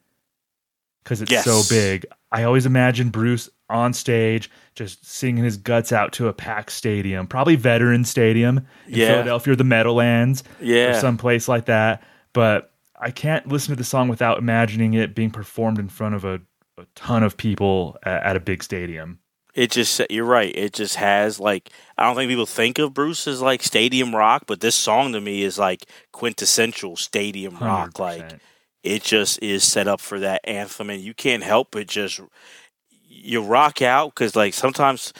because 1.03 1.21
it's 1.21 1.31
Yes. 1.31 1.45
so 1.45 1.61
big. 1.69 2.05
I 2.31 2.43
always 2.43 2.65
imagine 2.65 3.09
Bruce 3.09 3.49
on 3.69 3.93
stage 3.93 4.49
just 4.75 5.05
singing 5.05 5.43
his 5.43 5.57
guts 5.57 5.91
out 5.91 6.13
to 6.13 6.27
a 6.27 6.33
packed 6.33 6.71
stadium, 6.71 7.27
probably 7.27 7.55
Veteran 7.55 8.05
Stadium 8.05 8.59
in 8.87 8.95
Yeah. 8.99 9.07
Philadelphia 9.11 9.53
or 9.53 9.55
the 9.55 9.63
Meadowlands 9.63 10.43
yeah. 10.61 10.91
or 10.97 10.99
someplace 10.99 11.47
like 11.47 11.65
that. 11.65 12.01
But 12.33 12.71
I 12.99 13.11
can't 13.11 13.47
listen 13.47 13.71
to 13.73 13.75
the 13.75 13.83
song 13.83 14.07
without 14.07 14.37
imagining 14.37 14.93
it 14.93 15.15
being 15.15 15.31
performed 15.31 15.79
in 15.79 15.89
front 15.89 16.15
of 16.15 16.23
a, 16.23 16.35
a 16.77 16.85
ton 16.95 17.23
of 17.23 17.35
people 17.35 17.97
at, 18.03 18.23
at 18.23 18.35
a 18.35 18.39
big 18.39 18.63
stadium. 18.63 19.19
It 19.53 19.71
just 19.71 20.01
you're 20.09 20.25
right. 20.25 20.55
It 20.55 20.73
just 20.73 20.95
has 20.95 21.39
like 21.39 21.69
I 21.97 22.05
don't 22.05 22.15
think 22.15 22.29
people 22.29 22.45
think 22.45 22.79
of 22.79 22.93
Bruce 22.93 23.27
as 23.27 23.41
like 23.41 23.63
stadium 23.63 24.15
rock, 24.15 24.43
but 24.47 24.61
this 24.61 24.75
song 24.75 25.11
to 25.13 25.21
me 25.21 25.43
is 25.43 25.59
like 25.59 25.85
quintessential 26.11 26.95
stadium 26.95 27.57
rock. 27.57 27.91
100%. 27.93 27.99
Like 27.99 28.39
it 28.83 29.03
just 29.03 29.41
is 29.43 29.63
set 29.63 29.87
up 29.87 29.99
for 29.99 30.19
that 30.19 30.41
anthem, 30.45 30.89
and 30.89 31.01
you 31.01 31.13
can't 31.13 31.43
help 31.43 31.69
but 31.71 31.87
just 31.87 32.21
you 33.07 33.41
rock 33.41 33.81
out 33.81 34.15
because 34.15 34.35
like 34.35 34.53
sometimes 34.53 35.13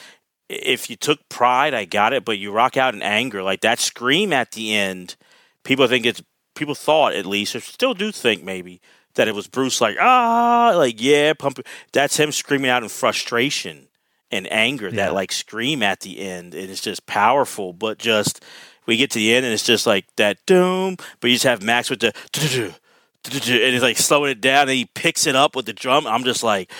if 0.48 0.88
you 0.88 0.96
took 0.96 1.28
pride, 1.28 1.74
I 1.74 1.84
got 1.84 2.12
it, 2.12 2.24
but 2.24 2.38
you 2.38 2.52
rock 2.52 2.76
out 2.76 2.94
in 2.94 3.02
anger. 3.02 3.42
Like 3.42 3.60
that 3.60 3.80
scream 3.80 4.32
at 4.32 4.52
the 4.52 4.74
end, 4.74 5.16
people 5.62 5.86
think 5.86 6.06
it's 6.06 6.22
people 6.54 6.74
thought 6.74 7.14
at 7.14 7.26
least, 7.26 7.54
or 7.54 7.60
still 7.60 7.94
do 7.94 8.10
think 8.10 8.42
maybe 8.42 8.80
that 9.14 9.28
it 9.28 9.34
was 9.34 9.46
Bruce 9.46 9.82
like 9.82 9.98
ah 10.00 10.72
like 10.74 11.02
yeah 11.02 11.34
pump. 11.34 11.60
That's 11.92 12.16
him 12.16 12.32
screaming 12.32 12.70
out 12.70 12.82
in 12.82 12.88
frustration 12.88 13.88
and 14.32 14.50
anger. 14.52 14.88
Yeah. 14.88 14.96
That 15.06 15.14
like 15.14 15.30
scream 15.30 15.82
at 15.82 16.00
the 16.00 16.18
end, 16.20 16.54
and 16.54 16.70
it's 16.70 16.80
just 16.80 17.06
powerful. 17.06 17.72
But 17.72 17.98
just 17.98 18.42
we 18.86 18.96
get 18.96 19.10
to 19.12 19.18
the 19.18 19.32
end, 19.34 19.44
and 19.44 19.52
it's 19.54 19.62
just 19.62 19.86
like 19.86 20.06
that 20.16 20.38
doom. 20.46 20.96
But 21.20 21.28
you 21.28 21.34
just 21.36 21.44
have 21.44 21.62
Max 21.62 21.90
with 21.90 22.00
the 22.00 22.12
and 23.24 23.34
it's 23.44 23.82
like 23.82 23.98
slowing 23.98 24.30
it 24.32 24.40
down, 24.40 24.62
and 24.62 24.70
he 24.76 24.86
picks 24.86 25.26
it 25.26 25.36
up 25.36 25.54
with 25.54 25.66
the 25.66 25.72
drum. 25.72 26.06
I'm 26.06 26.24
just 26.24 26.42
like. 26.42 26.70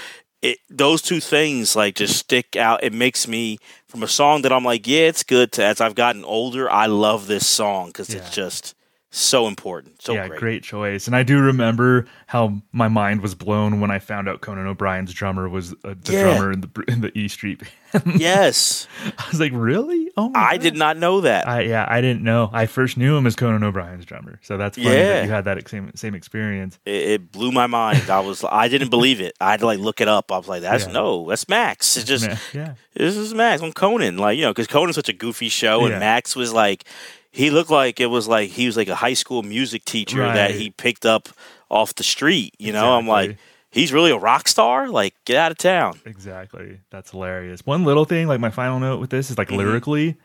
It, 0.45 0.59
those 0.69 1.03
two 1.03 1.21
things 1.21 1.77
like 1.77 1.95
just 1.95 2.17
stick 2.19 2.57
out. 2.57 2.83
It 2.83 2.93
makes 2.93 3.29
me 3.29 3.59
from 3.87 4.03
a 4.03 4.09
song 4.09 4.43
that 4.43 4.53
I'm 4.53 4.65
like, 4.65 4.89
yeah, 4.89 5.03
it's 5.03 5.23
good. 5.23 5.53
To 5.53 5.65
as 5.65 5.81
I've 5.81 5.95
gotten 5.95 6.25
older, 6.25 6.69
I 6.69 6.87
love 6.87 7.29
this 7.29 7.47
song 7.47 7.91
because 7.91 8.11
Yeah. 8.13 8.23
it's 8.23 8.35
just 8.35 8.75
so 9.15 9.47
important, 9.47 10.01
so 10.01 10.15
yeah, 10.15 10.27
great. 10.27 10.41
great. 10.41 10.63
choice. 10.63 11.07
And 11.07 11.15
I 11.15 11.23
do 11.23 11.39
remember 11.39 12.07
how 12.27 12.63
my 12.73 12.89
mind 12.89 13.21
was 13.21 13.35
blown 13.35 13.79
when 13.81 13.91
I 13.91 13.99
found 13.99 14.27
out 14.27 14.41
Conan 14.41 14.67
O'Brien's 14.67 15.13
drummer 15.13 15.51
was 15.51 15.75
uh, 15.85 15.95
the 16.03 16.13
Yeah. 16.15 16.23
drummer 16.23 16.51
in 16.51 16.63
the 16.63 16.85
in 16.89 17.01
the 17.03 17.17
E 17.19 17.29
Street 17.29 17.61
band. 17.61 17.71
Yes, 18.19 18.89
I 19.19 19.29
was 19.31 19.39
like, 19.39 19.53
really? 19.55 20.11
Oh 20.17 20.31
my 20.31 20.41
I 20.41 20.53
God. 20.53 20.63
did 20.63 20.77
not 20.77 20.97
know 20.97 21.21
that. 21.21 21.47
I 21.47 21.61
yeah, 21.61 21.85
I 21.87 22.01
didn't 22.01 22.23
know. 22.23 22.49
I 22.51 22.65
first 22.65 22.97
knew 22.97 23.15
him 23.15 23.27
as 23.27 23.37
Conan 23.37 23.63
O'Brien's 23.63 24.07
drummer. 24.07 24.39
So 24.43 24.57
that's 24.57 24.79
funny 24.79 24.89
Yeah. 24.97 25.05
that 25.21 25.25
you 25.27 25.31
had 25.31 25.45
that 25.45 25.69
same 25.69 25.91
same 25.95 26.15
experience. 26.15 26.79
it, 26.87 26.93
it 26.95 27.33
blew 27.33 27.53
my 27.53 27.67
mind. 27.67 28.09
I 28.09 28.21
was, 28.21 28.43
I 28.51 28.69
didn't 28.69 28.89
believe 28.89 29.21
it. 29.21 29.35
I 29.43 29.51
had 29.51 29.61
to 29.61 29.67
like 29.67 29.79
look 29.79 30.01
it 30.01 30.09
up. 30.09 30.33
I 30.33 30.39
was 30.39 30.49
like, 30.49 30.63
that's 30.63 30.87
Yeah. 30.87 30.93
no, 30.93 31.29
that's 31.29 31.47
Max. 31.51 31.99
It's 31.99 32.07
just 32.07 32.27
Yeah, 32.27 32.39
yeah. 32.55 32.75
this 32.95 33.15
is 33.15 33.35
Max 33.35 33.61
on 33.61 33.73
Conan. 33.75 34.17
Like 34.17 34.39
you 34.39 34.45
know, 34.45 34.51
because 34.53 34.69
Conan's 34.69 34.97
such 34.97 35.11
a 35.11 35.13
goofy 35.13 35.51
show, 35.51 35.85
and 35.85 35.99
Max 36.01 36.35
was 36.35 36.51
like, 36.55 36.85
he 37.33 37.51
looked 37.51 37.71
like 37.71 37.99
it 38.01 38.07
was 38.07 38.29
like 38.29 38.51
he 38.51 38.67
was 38.67 38.77
like 38.77 38.89
a 38.89 38.95
high 38.95 39.15
school 39.15 39.43
music 39.43 39.85
teacher 39.85 40.21
that 40.35 40.53
he 40.53 40.71
picked 40.71 41.05
up 41.07 41.29
off 41.71 41.95
the 41.95 42.03
street. 42.05 42.55
You 42.59 42.73
know, 42.73 42.97
I'm 42.99 43.09
like, 43.09 43.39
he's 43.71 43.93
really 43.93 44.11
a 44.11 44.17
rock 44.19 44.47
star. 44.49 44.89
Like, 44.89 45.15
get 45.25 45.37
out 45.37 45.51
of 45.51 45.59
town. 45.59 45.99
Exactly. 46.05 46.81
That's 46.91 47.11
hilarious. 47.11 47.65
One 47.67 47.85
little 47.85 48.05
thing, 48.05 48.27
like 48.29 48.41
my 48.41 48.51
final 48.51 48.79
note 48.79 49.01
with 49.01 49.11
this 49.11 49.31
is 49.31 49.39
like 49.39 49.49
Mhm. 49.49 49.57
lyrically, 49.57 50.17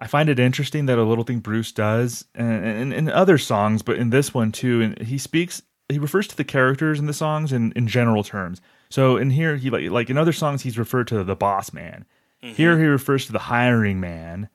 I 0.00 0.06
find 0.06 0.28
it 0.28 0.38
interesting 0.38 0.86
that 0.86 0.98
a 0.98 1.04
little 1.04 1.24
thing 1.24 1.38
Bruce 1.40 1.72
does 1.72 2.24
and 2.34 2.64
in, 2.64 2.92
in 2.92 3.08
other 3.10 3.38
songs, 3.38 3.82
but 3.82 3.96
in 3.96 4.10
this 4.10 4.34
one 4.34 4.52
too, 4.52 4.80
and 4.82 5.00
he 5.06 5.16
speaks 5.18 5.62
he 5.88 5.98
refers 5.98 6.26
to 6.28 6.36
the 6.36 6.44
characters 6.44 6.98
in 6.98 7.06
the 7.06 7.14
songs 7.14 7.50
in, 7.52 7.72
in 7.72 7.86
general 7.86 8.22
terms. 8.22 8.60
So 8.90 9.16
in 9.16 9.30
here 9.30 9.56
he 9.56 9.70
like 9.70 9.90
like 9.90 10.10
in 10.10 10.18
other 10.18 10.32
songs 10.32 10.62
he's 10.62 10.76
referred 10.78 11.08
to 11.08 11.22
the 11.24 11.36
boss 11.36 11.72
man. 11.72 12.04
Here 12.40 12.78
he 12.78 12.84
refers 12.84 13.26
to 13.26 13.32
the 13.32 13.38
hiring 13.40 13.98
man, 14.00 14.48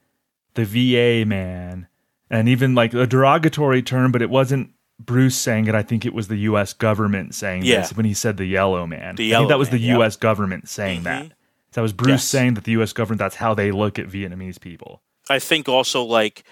the 0.54 0.64
VA 0.64 1.26
man, 1.26 1.88
and 2.34 2.50
even 2.50 2.74
like 2.76 2.94
a 2.94 3.06
derogatory 3.08 3.82
term, 3.82 4.12
but 4.12 4.22
it 4.22 4.30
wasn't 4.30 4.72
Bruce 5.00 5.36
saying 5.36 5.68
it. 5.68 5.76
I 5.76 5.84
think 5.84 6.06
it 6.06 6.14
was 6.14 6.28
the 6.28 6.38
U.S. 6.38 6.74
government 6.74 7.36
saying 7.36 7.64
Yeah. 7.64 7.82
this 7.82 7.96
when 7.96 8.06
he 8.06 8.14
said 8.14 8.38
the 8.38 8.46
yellow 8.46 8.86
man. 8.88 9.16
The 9.16 9.36
I 9.36 9.40
think 9.40 9.50
that 9.50 9.58
was 9.60 9.72
man, 9.72 9.82
the. 9.82 9.88
U.S. 9.88 10.16
government 10.16 10.68
saying 10.70 11.02
Mhm. 11.02 11.04
that. 11.04 11.26
So 11.28 11.34
that 11.76 11.82
was 11.82 11.94
Bruce 11.94 12.10
Yes. 12.10 12.24
saying 12.26 12.54
that 12.56 12.64
the 12.64 12.72
U.S. 12.74 12.94
government 12.94 13.20
that's 13.20 13.36
how 13.36 13.54
they 13.54 13.72
look 13.72 13.98
at 14.00 14.08
Vietnamese 14.08 14.60
people. 14.60 15.02
I 15.30 15.40
think 15.40 15.68
also 15.70 16.04
like 16.04 16.44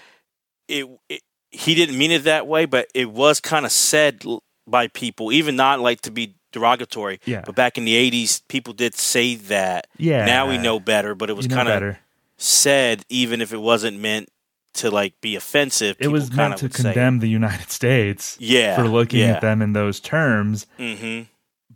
it, 0.68 0.88
it 1.10 1.22
he 1.52 1.76
didn't 1.76 1.98
mean 1.98 2.12
it 2.12 2.24
that 2.24 2.48
way, 2.48 2.66
but 2.66 2.88
it 2.94 3.12
was 3.12 3.40
kind 3.42 3.66
of 3.66 3.72
said 3.72 4.24
by 4.66 4.88
people, 4.88 5.32
even 5.34 5.56
not 5.56 5.80
like 5.82 6.02
to 6.02 6.12
be 6.12 6.36
derogatory. 6.54 7.20
Yeah. 7.26 7.44
But 7.46 7.56
back 7.56 7.78
in 7.78 7.86
the 7.86 7.96
'80s, 7.96 8.42
people 8.48 8.74
did 8.74 8.96
say 8.96 9.36
that. 9.36 9.88
Yeah. 9.98 10.26
Now 10.26 10.48
we 10.50 10.58
know 10.58 10.80
better, 10.80 11.14
but 11.16 11.30
it 11.30 11.34
was 11.34 11.48
kind 11.48 11.68
of 11.70 11.96
said, 12.38 13.04
even 13.10 13.42
if 13.42 13.54
it 13.54 13.62
wasn't 13.62 14.00
meant 14.00 14.30
to 14.76 14.90
like 14.92 15.20
be 15.22 15.36
offensive. 15.36 15.98
It 16.00 16.08
was 16.10 16.32
meant 16.32 16.58
to 16.58 16.66
would 16.66 16.74
say 16.74 16.84
condemn 16.84 17.20
the 17.20 17.28
United 17.30 17.70
States 17.70 18.38
Yeah, 18.40 18.76
for 18.76 18.88
looking 18.88 19.20
yeah. 19.22 19.34
at 19.34 19.42
them 19.42 19.62
in 19.62 19.74
those 19.74 20.00
terms. 20.00 20.66
hmm 20.78 21.22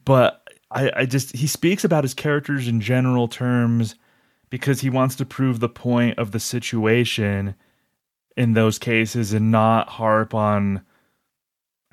but 0.04 0.48
I, 0.70 0.92
I 0.96 1.06
just 1.06 1.36
he 1.36 1.48
speaks 1.48 1.84
about 1.84 2.04
his 2.04 2.14
characters 2.14 2.68
in 2.68 2.80
general 2.82 3.28
terms 3.28 3.96
because 4.50 4.82
he 4.82 4.90
wants 4.90 5.16
to 5.16 5.26
prove 5.26 5.60
the 5.60 5.70
point 5.70 6.20
of 6.20 6.32
the 6.32 6.40
situation 6.40 7.56
in 8.38 8.54
those 8.54 8.78
cases 8.78 9.34
and 9.34 9.50
not 9.52 9.90
harp 9.90 10.34
on 10.34 10.82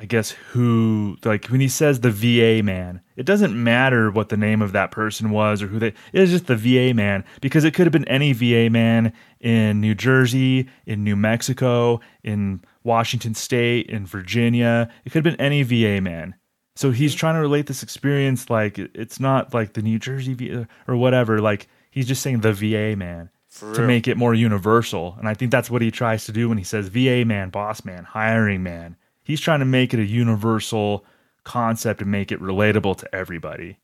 I 0.02 0.04
guess 0.04 0.32
who 0.32 1.16
like 1.24 1.46
when 1.46 1.60
he 1.60 1.68
says 1.68 2.00
the 2.00 2.10
VA 2.10 2.60
man, 2.64 3.00
it 3.14 3.24
doesn't 3.24 3.54
matter 3.54 4.10
what 4.10 4.30
the 4.30 4.36
name 4.36 4.60
of 4.60 4.72
that 4.72 4.90
person 4.90 5.30
was 5.30 5.62
or 5.62 5.68
who 5.68 5.78
they 5.78 5.94
it's 6.12 6.32
just 6.32 6.48
the 6.48 6.56
VA 6.56 6.92
man 6.92 7.24
because 7.40 7.62
it 7.62 7.72
could 7.72 7.86
have 7.86 7.92
been 7.92 8.08
any 8.08 8.32
VA 8.32 8.68
man 8.68 9.12
in 9.38 9.80
New 9.80 9.94
Jersey, 9.94 10.68
in 10.86 11.04
New 11.04 11.14
Mexico, 11.14 12.00
in 12.24 12.62
Washington 12.82 13.36
state, 13.36 13.88
in 13.88 14.04
Virginia. 14.04 14.90
It 15.04 15.10
could 15.10 15.24
have 15.24 15.36
been 15.36 15.40
any 15.40 15.62
VA 15.62 16.00
man. 16.00 16.34
So 16.74 16.90
he's 16.90 17.14
trying 17.14 17.36
to 17.36 17.40
relate 17.40 17.66
this 17.68 17.84
experience 17.84 18.50
like 18.50 18.78
it's 18.78 19.20
not 19.20 19.54
like 19.54 19.74
the 19.74 19.82
New 19.82 20.00
Jersey 20.00 20.34
VA 20.34 20.66
or 20.88 20.96
whatever. 20.96 21.40
Like 21.40 21.68
he's 21.92 22.08
just 22.08 22.22
saying 22.22 22.40
the 22.40 22.52
VA 22.52 22.96
man 22.96 23.30
to 23.60 23.86
make 23.86 24.08
it 24.08 24.16
more 24.16 24.34
universal. 24.34 25.14
And 25.20 25.28
I 25.28 25.34
think 25.34 25.52
that's 25.52 25.70
what 25.70 25.80
he 25.80 25.92
tries 25.92 26.24
to 26.24 26.32
do 26.32 26.48
when 26.48 26.58
he 26.58 26.64
says 26.64 26.88
VA 26.88 27.24
man, 27.24 27.50
boss 27.50 27.84
man, 27.84 28.02
hiring 28.02 28.64
man. 28.64 28.96
He's 29.24 29.40
trying 29.40 29.60
to 29.60 29.66
make 29.66 29.94
it 29.94 30.00
a 30.00 30.04
universal 30.04 31.04
concept 31.44 32.00
and 32.00 32.10
make 32.10 32.32
it 32.32 32.40
relatable 32.40 32.96
to 32.98 33.14
everybody. 33.14 33.78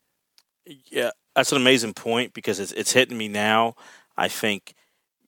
Yeah, 0.67 1.11
that's 1.35 1.53
an 1.53 1.59
amazing 1.59 1.95
point 1.95 2.35
because 2.35 2.61
it's 2.61 2.73
it's 2.73 2.93
hitting 2.93 3.17
me 3.17 3.29
now. 3.29 3.75
I 4.17 4.29
think 4.29 4.75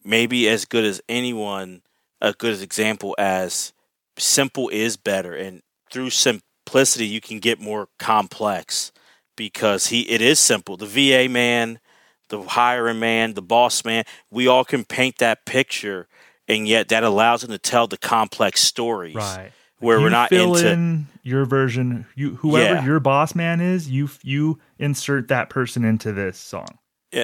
maybe 0.05 0.49
as 0.49 0.65
good 0.65 0.85
as 0.85 1.01
anyone, 1.09 1.83
a 2.21 2.33
good 2.33 2.61
example 2.61 3.15
as 3.19 3.73
simple 4.19 4.69
is 4.69 4.97
better, 4.97 5.35
and 5.35 5.63
through 5.91 6.11
simplicity 6.11 7.07
you 7.07 7.21
can 7.21 7.39
get 7.39 7.61
more 7.61 7.89
complex 7.99 8.93
because 9.37 9.87
he 9.87 10.03
it 10.03 10.21
is 10.21 10.39
simple. 10.39 10.77
The 10.77 10.87
VA 10.87 11.29
man, 11.31 11.81
the 12.29 12.43
hiring 12.43 12.99
man, 13.01 13.35
the 13.35 13.43
boss 13.43 13.85
man, 13.85 14.05
we 14.31 14.47
all 14.47 14.65
can 14.65 14.85
paint 14.85 15.19
that 15.19 15.47
picture, 15.47 16.09
and 16.47 16.69
yet 16.69 16.89
that 16.89 17.05
allows 17.05 17.45
him 17.45 17.51
to 17.51 17.59
tell 17.59 17.87
the 17.87 17.99
complex 17.99 18.61
stories. 18.61 19.15
Where 19.81 19.99
You 19.99 20.05
we're 20.05 20.11
not 20.11 20.29
fill 20.29 20.55
into 20.57 20.71
in 20.71 21.07
your 21.23 21.45
version. 21.45 22.07
You 22.15 22.37
whoever 22.37 22.75
Yeah. 22.77 22.85
your 22.85 23.01
boss 23.01 23.35
man 23.35 23.61
is, 23.61 23.91
you 23.91 24.09
you 24.23 24.59
insert 24.79 25.29
that 25.29 25.51
person 25.51 25.85
into 25.85 26.13
this 26.13 26.39
song. 26.39 26.79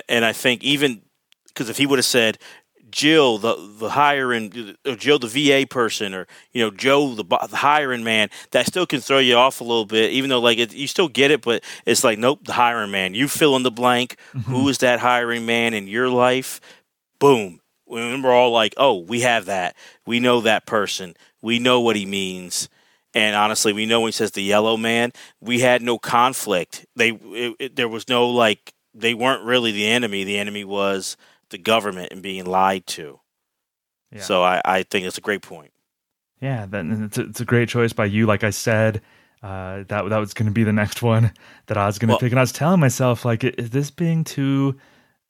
And 0.08 0.24
I 0.24 0.32
think 0.32 0.64
even 0.64 1.02
because 1.48 1.68
if 1.70 1.76
he 1.78 1.86
would 1.86 1.98
have 1.98 2.04
said 2.06 2.38
Jill, 2.90 3.36
the 3.38 3.54
the 3.78 3.90
hiring, 3.90 4.74
or 4.86 4.96
Jill, 4.96 5.18
the 5.18 5.26
VA 5.26 5.66
person, 5.66 6.14
or 6.14 6.26
you 6.52 6.62
know 6.64 6.70
Joe, 6.70 7.14
the, 7.14 7.24
the 7.24 7.56
hiring 7.56 8.04
man, 8.04 8.30
that 8.52 8.66
still 8.66 8.86
can 8.86 9.00
throw 9.00 9.18
you 9.18 9.34
off 9.34 9.60
a 9.60 9.64
little 9.64 9.84
bit. 9.84 10.12
Even 10.12 10.30
though 10.30 10.40
like 10.40 10.58
it, 10.58 10.72
you 10.72 10.86
still 10.86 11.08
get 11.08 11.30
it, 11.30 11.42
but 11.42 11.62
it's 11.84 12.04
like 12.04 12.18
nope, 12.18 12.40
the 12.44 12.52
hiring 12.54 12.90
man. 12.90 13.12
You 13.14 13.28
fill 13.28 13.54
in 13.56 13.64
the 13.64 13.70
blank. 13.70 14.16
Mm-hmm. 14.34 14.50
Who 14.50 14.68
is 14.68 14.78
that 14.78 15.00
hiring 15.00 15.44
man 15.46 15.74
in 15.74 15.88
your 15.88 16.08
life? 16.08 16.60
Boom. 17.18 17.60
When 17.86 18.20
we're 18.20 18.32
all 18.32 18.50
like, 18.50 18.74
oh, 18.76 18.98
we 18.98 19.20
have 19.20 19.46
that. 19.46 19.76
We 20.04 20.20
know 20.20 20.40
that 20.40 20.66
person. 20.66 21.14
We 21.40 21.58
know 21.58 21.80
what 21.80 21.96
he 21.96 22.04
means. 22.04 22.68
And 23.14 23.34
honestly, 23.34 23.72
we 23.72 23.86
know 23.86 24.00
when 24.00 24.08
he 24.08 24.12
says 24.12 24.32
the 24.32 24.42
yellow 24.42 24.76
man, 24.76 25.12
we 25.40 25.60
had 25.60 25.80
no 25.80 25.98
conflict. 25.98 26.84
They 26.96 27.10
it, 27.10 27.56
it, 27.58 27.76
there 27.76 27.88
was 27.88 28.08
no 28.08 28.28
like 28.28 28.74
they 28.92 29.14
weren't 29.14 29.44
really 29.44 29.72
the 29.72 29.86
enemy. 29.86 30.24
The 30.24 30.38
enemy 30.38 30.64
was 30.64 31.16
the 31.50 31.58
government 31.58 32.12
and 32.12 32.22
being 32.22 32.44
lied 32.44 32.86
to. 32.88 33.20
Yeah. 34.12 34.22
So 34.22 34.42
I, 34.42 34.60
I 34.64 34.82
think 34.82 35.06
it's 35.06 35.18
a 35.18 35.22
great 35.22 35.42
point. 35.42 35.72
Yeah, 36.40 36.66
that, 36.66 36.84
it's, 36.84 37.18
a, 37.18 37.22
it's 37.22 37.40
a 37.40 37.44
great 37.46 37.68
choice 37.68 37.92
by 37.92 38.04
you. 38.04 38.26
Like 38.26 38.44
I 38.44 38.50
said, 38.50 39.00
uh, 39.42 39.84
that 39.88 40.08
that 40.08 40.18
was 40.18 40.34
going 40.34 40.46
to 40.46 40.52
be 40.52 40.64
the 40.64 40.72
next 40.72 41.02
one 41.02 41.32
that 41.66 41.76
I 41.76 41.86
was 41.86 41.98
going 41.98 42.08
to 42.08 42.12
Well- 42.12 42.20
pick, 42.20 42.32
and 42.32 42.38
I 42.38 42.42
was 42.42 42.52
telling 42.52 42.80
myself 42.80 43.24
like, 43.24 43.44
is 43.44 43.70
this 43.70 43.90
being 43.90 44.24
too 44.24 44.76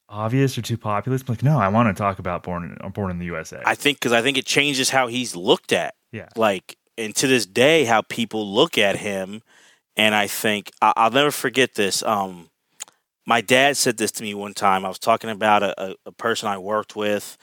obvious 0.08 0.56
or 0.56 0.62
too 0.62 0.76
populist? 0.76 1.28
I'm 1.28 1.34
like, 1.34 1.42
no, 1.42 1.58
I 1.58 1.68
want 1.68 1.94
to 1.94 2.00
talk 2.00 2.18
about 2.18 2.42
Born 2.42 2.76
in, 2.82 2.90
Born 2.90 3.10
in 3.10 3.18
the 3.18 3.26
USA. 3.26 3.62
I 3.64 3.74
think 3.74 3.98
because 3.98 4.12
I 4.12 4.22
think 4.22 4.36
it 4.36 4.46
changes 4.46 4.90
how 4.90 5.06
he's 5.06 5.34
looked 5.34 5.72
at. 5.72 5.94
yeah, 6.12 6.28
Like 6.36 6.76
and 6.98 7.14
to 7.16 7.26
this 7.26 7.46
day, 7.46 7.84
how 7.84 8.02
people 8.02 8.52
look 8.52 8.78
at 8.78 8.96
him. 8.96 9.42
And 9.96 10.14
I 10.14 10.26
think 10.26 10.70
I, 10.82 10.92
I'll 10.96 11.10
never 11.10 11.30
forget 11.30 11.74
this. 11.74 12.02
Um, 12.02 12.50
my 13.26 13.40
dad 13.40 13.76
said 13.76 13.96
this 13.96 14.12
to 14.12 14.22
me 14.22 14.34
one 14.34 14.54
time. 14.54 14.84
I 14.84 14.88
was 14.88 14.98
talking 14.98 15.30
about 15.30 15.62
a, 15.62 15.82
a, 15.82 15.94
a 16.06 16.12
person 16.12 16.48
I 16.48 16.58
worked 16.58 16.94
with, 16.94 17.36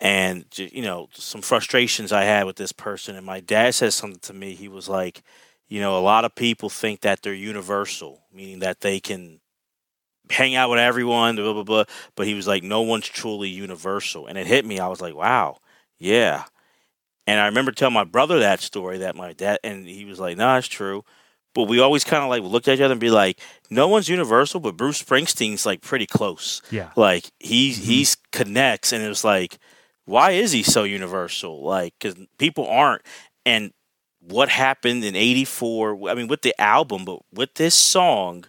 and 0.00 0.44
you 0.56 0.82
know 0.82 1.08
some 1.14 1.42
frustrations 1.42 2.12
I 2.12 2.24
had 2.24 2.44
with 2.44 2.56
this 2.56 2.72
person. 2.72 3.16
And 3.16 3.24
my 3.24 3.40
dad 3.40 3.74
said 3.74 3.92
something 3.92 4.20
to 4.20 4.32
me. 4.32 4.54
He 4.54 4.68
was 4.68 4.88
like, 4.88 5.22
you 5.68 5.80
know, 5.80 5.98
a 5.98 6.00
lot 6.00 6.24
of 6.24 6.34
people 6.34 6.68
think 6.68 7.00
that 7.00 7.22
they're 7.22 7.32
universal, 7.34 8.24
meaning 8.32 8.58
that 8.60 8.80
they 8.80 9.00
can 9.00 9.40
hang 10.30 10.54
out 10.54 10.70
with 10.70 10.78
everyone, 10.78 11.36
blah 11.36 11.52
blah 11.52 11.62
blah. 11.64 11.84
But 12.14 12.26
he 12.26 12.34
was 12.34 12.46
like, 12.46 12.62
no 12.62 12.82
one's 12.82 13.06
truly 13.08 13.48
universal, 13.48 14.26
and 14.26 14.38
it 14.38 14.46
hit 14.46 14.64
me. 14.64 14.78
I 14.80 14.88
was 14.88 15.00
like, 15.00 15.14
wow, 15.14 15.58
yeah. 15.98 16.44
And 17.26 17.40
I 17.40 17.46
remember 17.46 17.72
telling 17.72 17.94
my 17.94 18.04
brother 18.04 18.38
that 18.40 18.60
story 18.60 18.98
that 18.98 19.16
my 19.16 19.32
dad, 19.32 19.58
and 19.64 19.86
he 19.88 20.04
was 20.04 20.20
like, 20.20 20.36
no, 20.36 20.56
it's 20.56 20.68
true. 20.68 21.04
but 21.56 21.68
we 21.68 21.80
always 21.80 22.04
kind 22.04 22.22
of 22.22 22.28
like 22.28 22.42
looked 22.42 22.68
at 22.68 22.74
each 22.74 22.82
other 22.82 22.92
and 22.92 23.00
be 23.00 23.08
like, 23.10 23.40
no 23.70 23.88
one's 23.88 24.10
universal, 24.10 24.60
but 24.60 24.76
Bruce 24.76 25.02
Springsteen's 25.02 25.64
like 25.64 25.80
pretty 25.80 26.04
close. 26.06 26.60
Yeah. 26.70 26.90
Like 26.96 27.30
he 27.40 27.72
mm-hmm. 27.72 27.82
he's 27.82 28.18
connects, 28.30 28.92
and 28.92 29.02
it 29.02 29.08
was 29.08 29.24
like, 29.24 29.58
why 30.04 30.32
is 30.32 30.52
he 30.52 30.62
so 30.62 30.84
universal? 30.84 31.64
Like, 31.64 31.94
because 31.98 32.14
people 32.36 32.68
aren't. 32.68 33.00
And 33.46 33.72
what 34.20 34.50
happened 34.50 35.02
in 35.02 35.16
'84? 35.16 36.10
I 36.10 36.14
mean, 36.14 36.28
with 36.28 36.42
the 36.42 36.54
album, 36.60 37.06
but 37.06 37.20
with 37.32 37.54
this 37.54 37.74
song, 37.74 38.44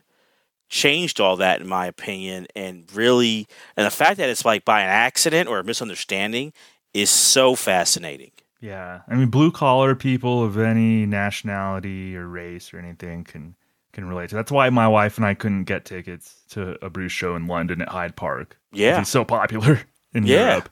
changed 0.69 1.19
all 1.22 1.35
that 1.38 1.61
in 1.61 1.68
my 1.68 1.85
opinion, 1.88 2.48
and 2.56 2.85
really, 2.94 3.48
and 3.76 3.85
the 3.85 3.91
fact 3.91 4.18
that 4.18 4.30
it's 4.30 4.45
like 4.45 4.65
by 4.65 4.81
an 4.81 4.89
accident 4.89 5.48
or 5.49 5.60
a 5.60 5.64
misunderstanding 5.64 6.53
is 6.94 7.10
so 7.10 7.56
fascinating. 7.56 8.31
Yeah, 8.60 9.02
I 9.07 9.15
mean, 9.15 9.30
blue 9.30 9.52
collar 9.52 9.94
people 9.95 10.44
of 10.44 10.57
any 10.57 11.06
nationality 11.06 12.18
or 12.18 12.27
race 12.27 12.73
or 12.73 12.80
anything 12.80 13.23
can 13.23 13.56
can 13.94 14.06
relate 14.07 14.30
to. 14.30 14.35
That's 14.35 14.52
why 14.52 14.69
my 14.69 14.88
wife 14.88 15.18
and 15.18 15.26
I 15.26 15.34
couldn't 15.34 15.64
get 15.64 15.85
tickets 15.85 16.35
to 16.49 16.77
a 16.85 16.89
Bruce 16.89 17.11
show 17.11 17.35
in 17.35 17.48
London 17.48 17.81
at 17.81 17.89
Hyde 17.89 18.15
park 18.15 18.57
Yeah. 18.72 18.99
he's 18.99 19.10
so 19.10 19.23
popular 19.26 19.81
in 20.14 20.26
Yeah. 20.26 20.49
Europe. 20.49 20.69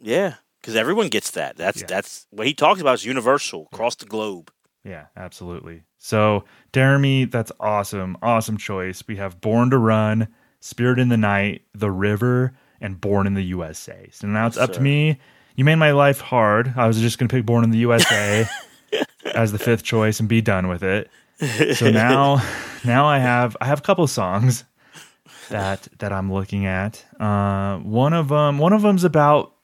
Yeah, 0.00 0.34
because 0.60 0.76
everyone 0.76 1.08
gets 1.08 1.30
that. 1.32 1.56
That's 1.56 1.80
Yeah. 1.80 1.86
that's 1.88 2.26
what 2.30 2.46
he 2.46 2.54
talks 2.54 2.80
about 2.80 2.94
is 2.94 3.04
universal 3.04 3.68
across 3.72 3.94
the 3.94 4.06
globe. 4.06 4.50
Yeah, 4.84 5.06
absolutely. 5.16 5.82
So, 5.98 6.44
Deremy, 6.72 7.30
that's 7.30 7.52
awesome. 7.58 8.16
Awesome 8.22 8.56
choice. 8.56 9.02
We 9.06 9.16
have 9.16 9.40
Born 9.40 9.70
to 9.70 9.78
Run, 9.78 10.28
Spirit 10.60 10.98
in 10.98 11.08
the 11.08 11.16
Night, 11.16 11.62
The 11.74 11.90
River, 11.90 12.56
and 12.80 13.00
Born 13.00 13.26
in 13.26 13.34
the 13.34 13.42
USA. 13.42 14.08
So 14.12 14.26
now 14.26 14.46
it's 14.46 14.56
up 14.58 14.72
to 14.74 14.80
me. 14.80 15.18
You 15.56 15.64
made 15.64 15.76
my 15.76 15.92
life 15.92 16.20
hard. 16.20 16.74
I 16.76 16.86
was 16.86 17.00
just 17.00 17.18
going 17.18 17.28
to 17.28 17.34
pick 17.34 17.46
Born 17.46 17.64
in 17.64 17.70
the 17.70 17.78
USA 17.78 18.46
as 19.34 19.52
the 19.52 19.58
fifth 19.58 19.82
choice 19.82 20.20
and 20.20 20.28
be 20.28 20.40
done 20.40 20.68
with 20.68 20.82
it. 20.82 21.10
So 21.76 21.90
now 21.90 22.42
now 22.84 23.06
I 23.06 23.18
have 23.18 23.56
I 23.60 23.66
have 23.66 23.78
a 23.78 23.82
couple 23.82 24.04
of 24.04 24.10
songs 24.10 24.64
that 25.48 25.88
that 25.98 26.12
I'm 26.12 26.32
looking 26.32 26.66
at. 26.66 27.04
Uh, 27.18 27.78
one 27.78 28.12
of 28.12 28.28
them 28.28 28.58
one 28.58 28.72
of 28.72 28.82
them's 28.82 29.04
about 29.04 29.54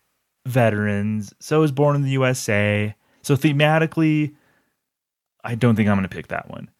veterans. 0.46 1.32
So 1.40 1.62
is 1.62 1.72
Born 1.72 1.96
in 1.96 2.02
the 2.02 2.10
USA. 2.10 2.94
So 3.22 3.36
thematically, 3.36 4.34
I 5.44 5.54
don't 5.54 5.74
think 5.76 5.88
I'm 5.88 5.96
going 5.96 6.08
to 6.08 6.14
pick 6.14 6.28
that 6.28 6.50
one. 6.50 6.70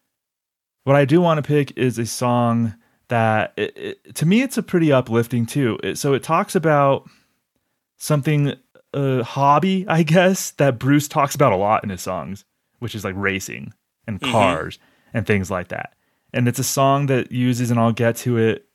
What 0.85 0.97
I 0.97 1.05
do 1.05 1.21
want 1.21 1.39
to 1.39 1.43
pick 1.47 1.77
is 1.77 1.99
a 1.99 2.07
song 2.07 2.75
that, 3.09 3.53
it, 3.57 3.77
it, 3.77 4.15
to 4.17 4.27
me, 4.27 4.43
it's 4.43 4.59
a 4.59 4.63
pretty 4.63 4.91
uplifting 4.93 5.47
too. 5.47 5.79
It, 5.83 5.99
so 5.99 6.13
it 6.15 6.23
talks 6.23 6.55
about 6.55 7.09
something, 7.99 8.55
a 8.93 9.23
hobby, 9.23 9.85
I 9.89 10.03
guess, 10.15 10.51
that 10.53 10.79
Bruce 10.79 11.09
talks 11.09 11.35
about 11.35 11.53
a 11.53 11.57
lot 11.57 11.85
in 11.85 11.91
his 11.91 12.03
songs, 12.03 12.45
which 12.79 12.95
is 12.95 13.05
like 13.05 13.15
racing 13.17 13.73
and 14.07 14.21
Mhm. 14.21 14.31
cars 14.33 14.79
and 15.15 15.27
things 15.27 15.51
like 15.51 15.69
that. 15.69 15.95
And 16.33 16.49
it's 16.49 16.59
a 16.59 16.65
song 16.65 17.07
that 17.07 17.31
uses, 17.31 17.71
and 17.71 17.79
I'll 17.79 17.93
get 17.93 18.17
to 18.19 18.39
it 18.39 18.67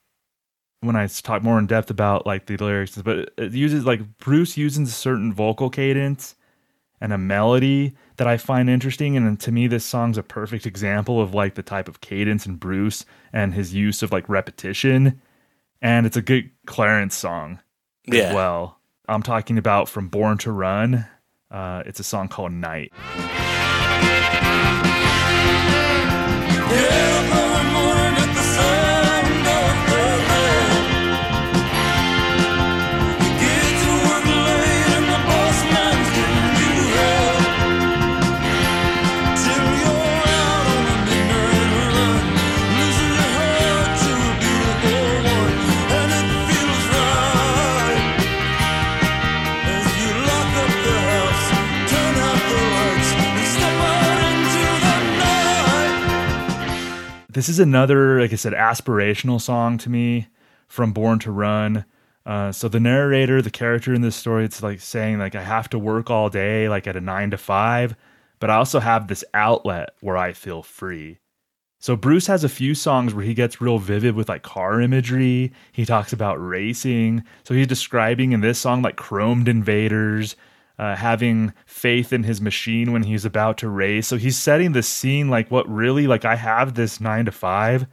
when 0.82 0.96
I 0.96 1.08
talk 1.08 1.42
more 1.42 1.58
in 1.58 1.66
depth 1.66 1.90
about 1.90 2.28
like 2.28 2.46
the 2.46 2.56
lyrics, 2.58 2.96
but 3.02 3.34
it 3.38 3.52
uses 3.54 3.86
like 3.86 4.20
Bruce 4.20 4.56
uses 4.58 4.88
a 4.90 4.92
certain 4.92 5.34
vocal 5.34 5.70
cadence 5.72 6.36
and 7.02 7.12
a 7.12 7.18
melody 7.18 7.96
that 8.18 8.28
I 8.28 8.38
find 8.38 8.70
interesting. 8.70 9.16
And 9.16 9.40
to 9.40 9.52
me, 9.52 9.68
this 9.68 9.86
song's 9.86 10.18
a 10.18 10.24
perfect 10.24 10.66
example 10.66 11.22
of 11.22 11.34
like 11.34 11.56
the 11.56 11.64
type 11.64 11.88
of 11.88 12.02
cadence 12.02 12.46
in 12.46 12.56
Bruce 12.56 13.06
and 13.32 13.54
his 13.54 13.74
use 13.74 14.04
of 14.04 14.12
like 14.12 14.28
repetition. 14.28 15.22
And 15.82 16.06
it's 16.06 16.18
a 16.18 16.22
good 16.22 16.50
Clarence 16.66 17.16
song 17.16 17.60
Yeah. 18.06 18.24
as 18.24 18.36
well. 18.36 18.80
I'm 19.08 19.24
talking 19.24 19.58
about 19.58 19.88
from 19.88 20.10
Born 20.10 20.38
to 20.40 20.52
Run. 20.52 21.06
Uh, 21.50 21.84
it's 21.86 22.00
a 22.00 22.04
song 22.04 22.28
called 22.28 22.52
Night. 22.52 22.92
Every 26.70 27.17
this 57.38 57.50
is 57.50 57.60
another, 57.60 58.20
like 58.20 58.34
I 58.34 58.36
said, 58.36 58.54
aspirational 58.54 59.40
song 59.40 59.78
to 59.80 59.92
me 59.92 60.28
from 60.68 60.92
Born 60.92 61.20
to 61.20 61.32
Run. 61.32 61.86
Uh, 62.26 62.52
so 62.52 62.68
the 62.68 62.80
narrator, 62.80 63.44
the 63.44 63.52
character 63.52 63.94
in 63.94 64.02
this 64.02 64.16
story, 64.16 64.44
it's 64.44 64.64
like 64.64 64.82
saying 64.82 65.20
like 65.20 65.36
I 65.36 65.44
have 65.44 65.70
to 65.70 65.78
work 65.78 66.10
all 66.10 66.32
day, 66.32 66.68
like 66.68 66.88
at 66.88 66.96
a 66.96 67.02
nine 67.02 67.30
to 67.30 67.38
five, 67.38 67.96
but 68.40 68.50
I 68.50 68.56
also 68.56 68.80
have 68.80 69.08
this 69.08 69.24
outlet 69.36 69.90
where 70.02 70.18
I 70.18 70.34
feel 70.34 70.64
free. 70.64 71.20
So 71.80 71.96
Bruce 71.96 72.26
has 72.26 72.44
a 72.44 72.50
few 72.50 72.74
songs 72.74 73.14
where 73.14 73.24
he 73.24 73.36
gets 73.36 73.62
real 73.62 73.78
vivid 73.78 74.16
with 74.16 74.30
like 74.30 74.42
car 74.42 74.82
imagery. 74.82 75.54
He 75.72 75.86
talks 75.86 76.12
about 76.12 76.36
racing. 76.36 77.24
So 77.44 77.54
he's 77.54 77.68
describing 77.68 78.32
in 78.32 78.42
this 78.42 78.58
song 78.58 78.82
like 78.82 78.98
chromed 78.98 79.48
invaders, 79.48 80.36
uh, 80.80 80.96
having 80.96 81.54
faith 81.66 82.14
in 82.14 82.24
his 82.24 82.40
machine 82.40 82.92
when 82.92 83.04
he's 83.04 83.26
about 83.26 83.58
to 83.58 83.70
race. 83.70 84.08
So 84.08 84.18
he's 84.18 84.38
setting 84.38 84.74
the 84.74 84.84
scene 84.84 85.30
like 85.30 85.50
what 85.50 85.68
really 85.68 86.08
like 86.08 86.26
I 86.26 86.36
have 86.36 86.76
this 86.76 87.02
nine 87.02 87.26
to 87.26 87.32
five, 87.32 87.88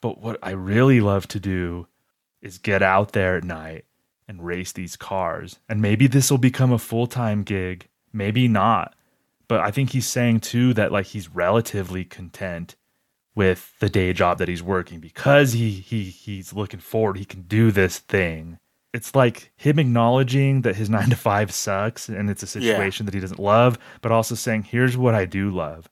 but 0.00 0.20
what 0.20 0.38
I 0.42 0.50
really 0.50 1.00
love 1.00 1.26
to 1.28 1.40
do 1.40 1.86
is 2.42 2.58
get 2.58 2.82
out 2.82 3.12
there 3.12 3.36
at 3.36 3.44
night 3.44 3.84
and 4.28 4.44
race 4.44 4.72
these 4.72 4.96
cars. 4.96 5.58
And 5.68 5.80
maybe 5.80 6.06
this 6.06 6.30
will 6.30 6.38
become 6.38 6.72
a 6.72 6.78
full 6.78 7.06
time 7.06 7.42
gig, 7.42 7.88
maybe 8.12 8.48
not. 8.48 8.94
But 9.48 9.60
I 9.60 9.70
think 9.70 9.90
he's 9.90 10.06
saying 10.06 10.40
too 10.40 10.74
that 10.74 10.92
like 10.92 11.06
he's 11.06 11.34
relatively 11.34 12.04
content 12.04 12.76
with 13.34 13.72
the 13.80 13.88
day 13.88 14.12
job 14.12 14.38
that 14.38 14.48
he's 14.48 14.62
working 14.62 15.00
because 15.00 15.52
he 15.52 15.70
he 15.70 16.04
he's 16.04 16.52
looking 16.52 16.80
forward 16.80 17.16
he 17.16 17.24
can 17.24 17.42
do 17.42 17.70
this 17.70 17.98
thing 17.98 18.58
it's 18.92 19.14
like 19.14 19.52
him 19.56 19.78
acknowledging 19.78 20.62
that 20.62 20.76
his 20.76 20.90
9 20.98 21.10
to 21.10 21.16
5 21.16 21.50
sucks 21.52 22.08
and 22.08 22.28
it's 22.30 22.42
a 22.42 22.58
Yeah. 22.60 22.72
situation 22.72 23.06
that 23.06 23.14
he 23.14 23.20
doesn't 23.20 23.40
love 23.40 23.78
but 24.02 24.12
also 24.12 24.34
saying 24.34 24.64
here's 24.64 24.96
what 24.96 25.14
I 25.14 25.24
do 25.26 25.50
love 25.50 25.88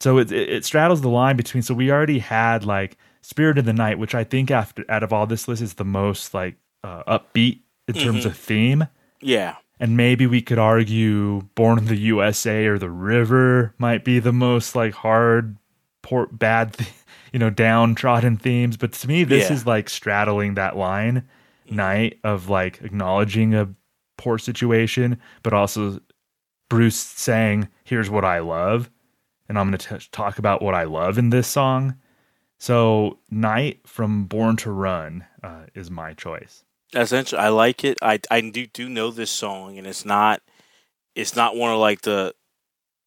so 0.00 0.18
it, 0.18 0.30
it 0.32 0.48
it 0.48 0.64
straddles 0.64 1.00
the 1.00 1.08
line 1.08 1.36
between 1.36 1.62
so 1.62 1.74
we 1.74 1.90
already 1.90 2.18
had 2.20 2.64
like 2.64 2.96
spirit 3.22 3.58
of 3.58 3.64
the 3.64 3.72
night 3.72 3.98
which 3.98 4.14
I 4.14 4.24
think 4.24 4.50
after 4.50 4.84
out 4.88 5.02
of 5.02 5.12
all 5.12 5.26
this 5.26 5.48
list 5.48 5.62
is 5.62 5.74
the 5.74 5.84
most 5.84 6.34
like 6.34 6.56
uh, 6.82 7.02
upbeat 7.18 7.60
in 7.88 7.94
terms 7.94 8.24
Mhm. 8.24 8.26
of 8.26 8.36
theme 8.36 8.86
Yeah. 9.20 9.56
and 9.80 9.96
maybe 9.96 10.26
we 10.26 10.40
could 10.42 10.58
argue 10.58 11.42
born 11.54 11.78
in 11.78 11.86
the 11.86 11.96
usa 11.96 12.66
or 12.66 12.78
the 12.78 12.90
river 12.90 13.74
might 13.78 14.04
be 14.04 14.18
the 14.18 14.32
most 14.32 14.76
like 14.76 14.94
hard 14.94 15.56
port 16.02 16.38
bad 16.38 16.74
th- 16.74 16.90
you 17.32 17.38
know 17.38 17.50
downtrodden 17.50 18.36
themes 18.36 18.76
but 18.76 18.92
to 18.92 19.08
me 19.08 19.24
this 19.24 19.48
Yeah. 19.48 19.56
is 19.56 19.66
like 19.66 19.88
straddling 19.88 20.54
that 20.54 20.76
line 20.76 21.26
night 21.70 22.18
of 22.24 22.48
like 22.48 22.80
acknowledging 22.82 23.54
a 23.54 23.68
poor 24.16 24.38
situation 24.38 25.18
but 25.42 25.52
also 25.52 26.00
bruce 26.68 26.96
saying 26.96 27.68
here's 27.84 28.10
what 28.10 28.24
i 28.24 28.38
love 28.38 28.90
and 29.48 29.58
i'm 29.58 29.70
going 29.70 29.78
to 29.78 30.10
talk 30.10 30.38
about 30.38 30.62
what 30.62 30.74
i 30.74 30.84
love 30.84 31.18
in 31.18 31.30
this 31.30 31.48
song 31.48 31.96
so 32.58 33.18
night 33.30 33.80
from 33.86 34.24
born 34.24 34.56
to 34.56 34.70
run 34.70 35.24
uh, 35.42 35.64
is 35.74 35.90
my 35.90 36.14
choice 36.14 36.64
interesting. 36.94 37.38
I 37.38 37.48
like 37.48 37.84
it. 37.84 37.98
I 38.02 38.20
I 38.30 38.40
do 38.40 38.66
do 38.66 38.88
know 38.88 39.10
this 39.10 39.30
song, 39.30 39.78
and 39.78 39.86
it's 39.86 40.04
not 40.04 40.42
it's 41.14 41.36
not 41.36 41.56
one 41.56 41.72
of 41.72 41.78
like 41.78 42.02
the 42.02 42.34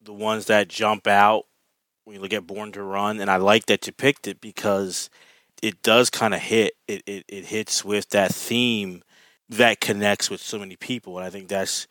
the 0.02 0.12
ones 0.12 0.46
that 0.46 0.68
jump 0.68 1.06
out 1.06 1.44
when 2.04 2.16
you 2.16 2.22
look 2.22 2.32
at 2.32 2.46
Born 2.46 2.72
to 2.72 2.82
Run. 2.82 3.20
And 3.20 3.30
I 3.30 3.36
like 3.36 3.66
that 3.66 3.86
you 3.86 3.92
picked 3.92 4.26
it 4.26 4.40
because 4.40 5.10
it 5.62 5.82
does 5.82 6.10
kind 6.10 6.34
of 6.34 6.40
hit. 6.40 6.74
It, 6.86 7.02
it 7.06 7.24
it 7.28 7.44
hits 7.46 7.84
with 7.84 8.10
that 8.10 8.34
theme 8.34 9.02
that 9.48 9.80
connects 9.80 10.30
with 10.30 10.40
so 10.40 10.58
many 10.58 10.76
people, 10.76 11.18
and 11.18 11.26
I 11.26 11.30
think 11.30 11.48
that's 11.48 11.86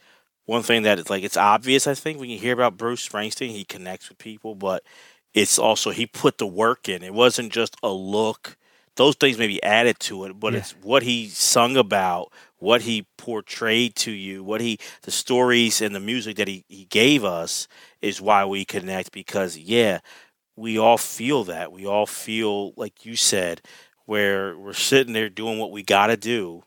one 0.46 0.64
thing 0.64 0.84
that 0.84 1.00
it's 1.00 1.10
like 1.10 1.24
it's 1.24 1.38
obvious. 1.38 1.88
I 1.88 1.94
think 1.94 2.20
when 2.20 2.30
you 2.30 2.38
hear 2.40 2.54
about 2.54 2.78
Bruce 2.78 3.08
Springsteen, 3.08 3.50
he 3.50 3.66
connects 3.66 4.10
with 4.10 4.18
people, 4.18 4.56
but 4.56 4.84
it's 5.34 5.60
also 5.60 5.92
he 5.92 6.06
put 6.06 6.38
the 6.38 6.48
work 6.48 6.88
in. 6.90 7.04
It 7.04 7.14
wasn't 7.14 7.52
just 7.52 7.76
a 7.84 7.90
look 7.90 8.58
those 8.98 9.16
things 9.16 9.38
may 9.38 9.48
be 9.48 9.62
added 9.64 10.00
to 10.00 10.26
it, 10.26 10.40
but 10.40 10.54
Yeah. 10.54 10.60
it's 10.60 10.72
what 10.82 11.04
he 11.04 11.28
sung 11.30 11.78
about, 11.78 12.32
what 12.58 12.82
he 12.82 13.08
portrayed 13.18 13.96
to 13.98 14.12
you, 14.12 14.44
what 14.44 14.60
he 14.60 14.80
the 15.04 15.12
stories 15.12 15.82
and 15.82 15.96
the 15.96 16.00
music 16.00 16.36
that 16.38 16.48
he, 16.48 16.66
he 16.68 16.86
gave 16.86 17.24
us 17.24 17.68
is 18.02 18.20
why 18.22 18.44
we 18.44 18.66
connect 18.66 19.12
because 19.12 19.56
yeah, 19.58 20.00
we 20.58 20.78
all 20.78 20.98
feel 20.98 21.46
that. 21.46 21.72
We 21.72 21.86
all 21.86 22.06
feel 22.06 22.74
like 22.76 23.06
you 23.06 23.16
said, 23.16 23.62
where 24.06 24.58
we're 24.58 24.74
sitting 24.74 25.14
there 25.14 25.30
doing 25.30 25.60
what 25.60 25.72
we 25.72 25.84
gotta 25.84 26.18
do, 26.18 26.64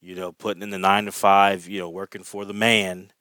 you 0.00 0.14
know, 0.14 0.32
putting 0.32 0.62
in 0.62 0.70
the 0.70 0.78
nine 0.78 1.04
to 1.04 1.12
five, 1.12 1.68
you 1.68 1.80
know, 1.80 1.90
working 1.90 2.22
for 2.22 2.46
the 2.46 2.54
man 2.54 3.12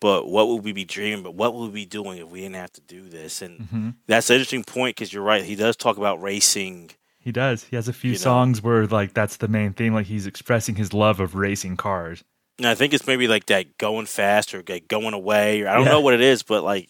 but 0.00 0.26
what 0.26 0.48
would 0.48 0.64
we 0.64 0.72
be 0.72 0.84
dreaming? 0.84 1.22
But 1.22 1.34
what 1.34 1.54
would 1.54 1.66
we 1.66 1.82
be 1.82 1.86
doing 1.86 2.18
if 2.18 2.28
we 2.28 2.40
didn't 2.40 2.54
have 2.56 2.72
to 2.72 2.80
do 2.80 3.08
this? 3.08 3.42
And 3.42 3.60
Mm-hmm. 3.60 3.90
that's 4.08 4.30
an 4.30 4.34
interesting 4.36 4.64
point 4.64 4.96
because 4.96 5.12
you're 5.12 5.22
right. 5.22 5.44
He 5.44 5.54
does 5.54 5.76
talk 5.76 5.98
about 5.98 6.22
racing. 6.22 6.92
He 7.18 7.32
does. 7.32 7.64
He 7.64 7.76
has 7.76 7.86
a 7.86 7.92
few 7.92 8.12
You 8.12 8.16
know. 8.16 8.22
songs 8.22 8.62
where 8.62 8.86
like 8.86 9.12
that's 9.12 9.36
the 9.36 9.48
main 9.48 9.74
thing. 9.74 9.92
Like 9.92 10.06
he's 10.06 10.26
expressing 10.26 10.76
his 10.76 10.94
love 10.94 11.20
of 11.20 11.34
racing 11.34 11.76
cars. 11.76 12.24
And 12.56 12.66
I 12.66 12.74
think 12.74 12.94
it's 12.94 13.06
maybe 13.06 13.28
like 13.28 13.46
that 13.46 13.76
going 13.76 14.06
fast 14.06 14.54
or 14.54 14.62
like 14.66 14.88
going 14.88 15.12
away, 15.12 15.62
or 15.62 15.68
I 15.68 15.74
don't 15.74 15.84
Yeah. 15.84 15.90
know 15.90 16.00
what 16.00 16.14
it 16.14 16.22
is, 16.22 16.42
but 16.42 16.64
like, 16.64 16.88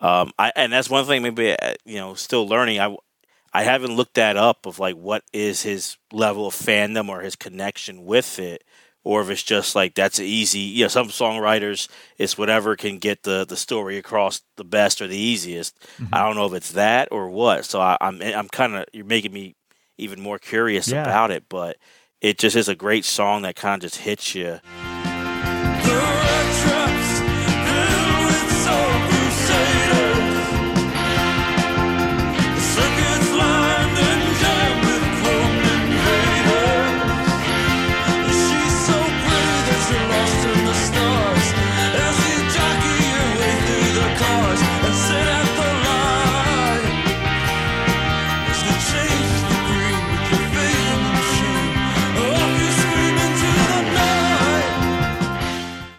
um, 0.00 0.32
I 0.38 0.52
and 0.56 0.72
that's 0.72 0.90
one 0.90 1.04
thing 1.06 1.22
maybe 1.22 1.52
uh, 1.52 1.74
you 1.84 1.96
know 1.96 2.14
still 2.14 2.46
learning. 2.48 2.80
I 2.80 2.96
I 3.52 3.62
haven't 3.64 3.96
looked 3.96 4.14
that 4.14 4.36
up 4.36 4.66
of 4.66 4.78
like 4.78 4.94
what 4.96 5.24
is 5.32 5.62
his 5.62 5.96
level 6.12 6.46
of 6.46 6.54
fandom 6.54 7.08
or 7.08 7.20
his 7.20 7.36
connection 7.36 8.04
with 8.04 8.38
it, 8.38 8.62
or 9.04 9.22
if 9.22 9.30
it's 9.30 9.42
just 9.42 9.74
like 9.74 9.94
that's 9.94 10.20
easy. 10.20 10.60
You 10.60 10.84
know, 10.84 10.88
some 10.88 11.08
songwriters 11.08 11.88
it's 12.18 12.38
whatever 12.38 12.76
can 12.76 12.98
get 12.98 13.22
the 13.24 13.44
the 13.44 13.56
story 13.56 13.98
across 13.98 14.42
the 14.56 14.64
best 14.64 15.02
or 15.02 15.06
the 15.06 15.16
easiest. 15.16 15.78
Mm-hmm. 15.98 16.14
I 16.14 16.20
don't 16.20 16.36
know 16.36 16.46
if 16.46 16.54
it's 16.54 16.72
that 16.72 17.08
or 17.10 17.28
what. 17.28 17.64
So 17.64 17.80
I, 17.80 17.96
I'm 18.00 18.22
I'm 18.22 18.48
kind 18.48 18.76
of 18.76 18.84
you're 18.92 19.04
making 19.04 19.32
me 19.32 19.54
even 19.98 20.20
more 20.20 20.38
curious 20.38 20.88
Yeah. 20.88 21.02
about 21.02 21.30
it, 21.30 21.44
but. 21.48 21.76
It 22.22 22.36
just 22.36 22.54
is 22.54 22.68
a 22.68 22.74
great 22.74 23.06
song 23.06 23.40
that 23.42 23.56
kind 23.56 23.82
of 23.82 23.90
just 23.90 24.02
hits 24.02 24.34
you. 24.34 24.60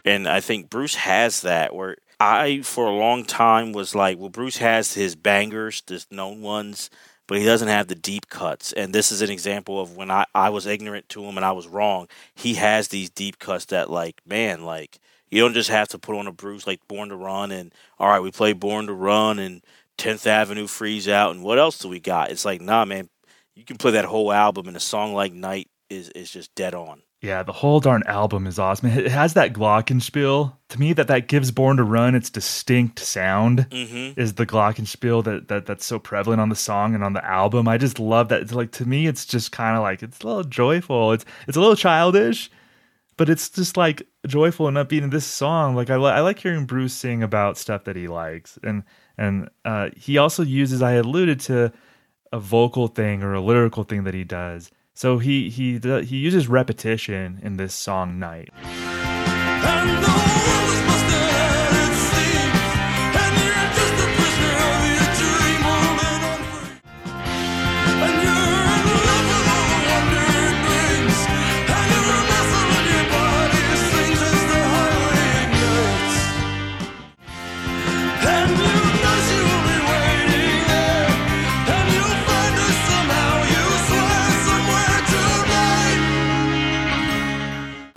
And 0.05 0.27
I 0.27 0.39
think 0.39 0.69
Bruce 0.69 0.95
has 0.95 1.41
that 1.41 1.75
where 1.75 1.97
I 2.19 2.61
for 2.61 2.85
a 2.85 2.95
long 2.95 3.25
time 3.25 3.71
was 3.71 3.95
like, 3.95 4.19
well, 4.19 4.29
Bruce 4.29 4.57
has 4.57 4.93
his 4.93 5.15
bangers, 5.15 5.81
the 5.87 6.05
known 6.11 6.41
ones, 6.41 6.89
but 7.27 7.39
he 7.39 7.45
doesn't 7.45 7.67
have 7.67 7.87
the 7.87 7.95
deep 7.95 8.29
cuts. 8.29 8.73
And 8.73 8.93
this 8.93 9.11
is 9.11 9.21
an 9.21 9.29
example 9.31 9.79
of 9.79 9.95
when 9.95 10.11
I, 10.11 10.25
I 10.35 10.49
was 10.49 10.67
ignorant 10.67 11.09
to 11.09 11.23
him 11.23 11.37
and 11.37 11.45
I 11.45 11.51
was 11.51 11.67
wrong. 11.67 12.07
He 12.35 12.55
has 12.55 12.89
these 12.89 13.09
deep 13.09 13.39
cuts 13.39 13.65
that 13.65 13.89
like, 13.89 14.21
man, 14.25 14.63
like 14.65 14.99
you 15.29 15.41
don't 15.41 15.53
just 15.53 15.69
have 15.69 15.87
to 15.89 15.97
put 15.99 16.15
on 16.15 16.27
a 16.27 16.31
Bruce 16.31 16.67
like 16.67 16.87
Born 16.87 17.09
to 17.09 17.15
Run 17.15 17.51
and 17.51 17.73
all 17.97 18.09
right, 18.09 18.19
we 18.19 18.31
play 18.31 18.53
Born 18.53 18.87
to 18.87 18.93
Run 18.93 19.39
and 19.39 19.63
10th 19.97 20.27
Avenue 20.27 20.67
Freeze 20.67 21.07
Out 21.07 21.31
and 21.31 21.43
what 21.43 21.57
else 21.57 21.79
do 21.79 21.87
we 21.87 21.99
got? 21.99 22.31
It's 22.31 22.45
like, 22.45 22.61
nah, 22.61 22.85
man, 22.85 23.09
you 23.55 23.63
can 23.63 23.77
play 23.77 23.91
that 23.91 24.05
whole 24.05 24.31
album 24.31 24.67
and 24.67 24.77
a 24.77 24.81
song 24.81 25.13
like 25.13 25.33
Night 25.33 25.69
is 25.89 26.09
is 26.09 26.29
just 26.29 26.53
dead 26.53 26.75
on. 26.75 27.01
Yeah, 27.21 27.43
the 27.43 27.51
whole 27.51 27.79
darn 27.79 28.01
album 28.07 28.47
is 28.47 28.57
awesome. 28.57 28.89
It 28.89 29.11
has 29.11 29.35
that 29.35 29.53
glockenspiel. 29.53 30.53
To 30.69 30.79
me, 30.79 30.93
that 30.93 31.07
that 31.07 31.27
gives 31.27 31.51
Born 31.51 31.77
to 31.77 31.83
Run 31.83 32.15
its 32.15 32.31
distinct 32.31 32.97
sound. 32.97 33.69
Mm-hmm. 33.69 34.19
Is 34.19 34.33
the 34.33 34.45
glockenspiel 34.47 35.23
that, 35.25 35.47
that 35.47 35.67
that's 35.67 35.85
so 35.85 35.99
prevalent 35.99 36.41
on 36.41 36.49
the 36.49 36.55
song 36.55 36.95
and 36.95 37.03
on 37.03 37.13
the 37.13 37.23
album? 37.23 37.67
I 37.67 37.77
just 37.77 37.99
love 37.99 38.29
that. 38.29 38.41
It's 38.41 38.53
like 38.53 38.71
to 38.73 38.85
me, 38.85 39.05
it's 39.05 39.25
just 39.27 39.51
kind 39.51 39.77
of 39.77 39.83
like 39.83 40.01
it's 40.01 40.21
a 40.21 40.27
little 40.27 40.43
joyful. 40.43 41.11
It's 41.11 41.23
it's 41.47 41.57
a 41.57 41.59
little 41.59 41.75
childish, 41.75 42.49
but 43.17 43.29
it's 43.29 43.49
just 43.49 43.77
like 43.77 44.01
joyful 44.25 44.67
and 44.67 44.77
upbeat. 44.77 45.03
In 45.03 45.11
this 45.11 45.25
song, 45.25 45.75
like 45.75 45.91
I 45.91 45.97
li- 45.97 46.09
I 46.09 46.21
like 46.21 46.39
hearing 46.39 46.65
Bruce 46.65 46.95
sing 46.95 47.21
about 47.21 47.55
stuff 47.55 47.83
that 47.83 47.95
he 47.95 48.07
likes, 48.07 48.57
and 48.63 48.81
and 49.19 49.47
uh, 49.63 49.91
he 49.95 50.17
also 50.17 50.41
uses. 50.41 50.81
I 50.81 50.93
alluded 50.93 51.39
to 51.41 51.71
a 52.33 52.39
vocal 52.39 52.87
thing 52.87 53.21
or 53.21 53.35
a 53.35 53.41
lyrical 53.41 53.83
thing 53.83 54.05
that 54.05 54.15
he 54.15 54.23
does. 54.23 54.71
So 55.01 55.17
he 55.17 55.49
he 55.49 55.79
he 55.79 56.17
uses 56.17 56.47
repetition 56.47 57.39
in 57.41 57.57
this 57.57 57.73
song 57.73 58.19
"Night." 58.19 58.49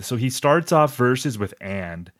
So 0.05 0.15
he 0.15 0.29
starts 0.29 0.71
off 0.71 0.95
verses 0.95 1.37
with 1.37 1.53
"and," 1.61 2.11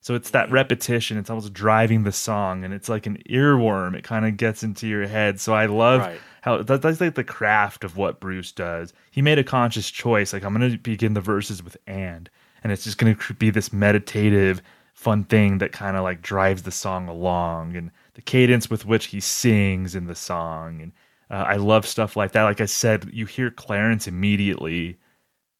so 0.00 0.14
it's 0.14 0.30
that 0.30 0.50
repetition. 0.50 1.16
It's 1.18 1.30
almost 1.30 1.52
driving 1.52 2.02
the 2.04 2.12
song, 2.12 2.64
and 2.64 2.74
it's 2.74 2.88
like 2.88 3.06
an 3.06 3.22
earworm. 3.28 3.94
It 3.96 4.04
kind 4.04 4.26
of 4.26 4.36
gets 4.36 4.62
into 4.62 4.86
your 4.86 5.06
head. 5.06 5.40
So 5.40 5.54
I 5.54 5.66
love 5.66 6.00
Right. 6.02 6.20
how 6.42 6.62
that, 6.62 6.82
that's 6.82 7.00
like 7.00 7.14
the 7.14 7.24
craft 7.24 7.84
of 7.84 7.96
what 7.96 8.20
Bruce 8.20 8.52
does. 8.52 8.92
He 9.10 9.22
made 9.22 9.38
a 9.38 9.44
conscious 9.44 9.90
choice. 9.90 10.32
Like 10.32 10.44
I'm 10.44 10.54
going 10.56 10.70
to 10.70 10.78
begin 10.78 11.14
the 11.14 11.20
verses 11.20 11.62
with 11.62 11.76
"and," 11.86 12.28
and 12.62 12.72
it's 12.72 12.84
just 12.84 12.98
going 12.98 13.14
to 13.14 13.34
be 13.34 13.50
this 13.50 13.72
meditative, 13.72 14.60
fun 14.94 15.24
thing 15.24 15.58
that 15.58 15.72
kind 15.72 15.96
of 15.96 16.02
like 16.02 16.22
drives 16.22 16.62
the 16.62 16.70
song 16.70 17.08
along, 17.08 17.76
and 17.76 17.90
the 18.14 18.22
cadence 18.22 18.68
with 18.70 18.84
which 18.86 19.06
he 19.06 19.20
sings 19.20 19.94
in 19.94 20.06
the 20.06 20.14
song. 20.14 20.80
And 20.80 20.92
uh, 21.30 21.44
I 21.48 21.56
love 21.56 21.86
stuff 21.86 22.16
like 22.16 22.32
that. 22.32 22.44
Like 22.44 22.60
I 22.60 22.66
said, 22.66 23.10
you 23.12 23.26
hear 23.26 23.50
Clarence 23.50 24.06
immediately 24.06 24.98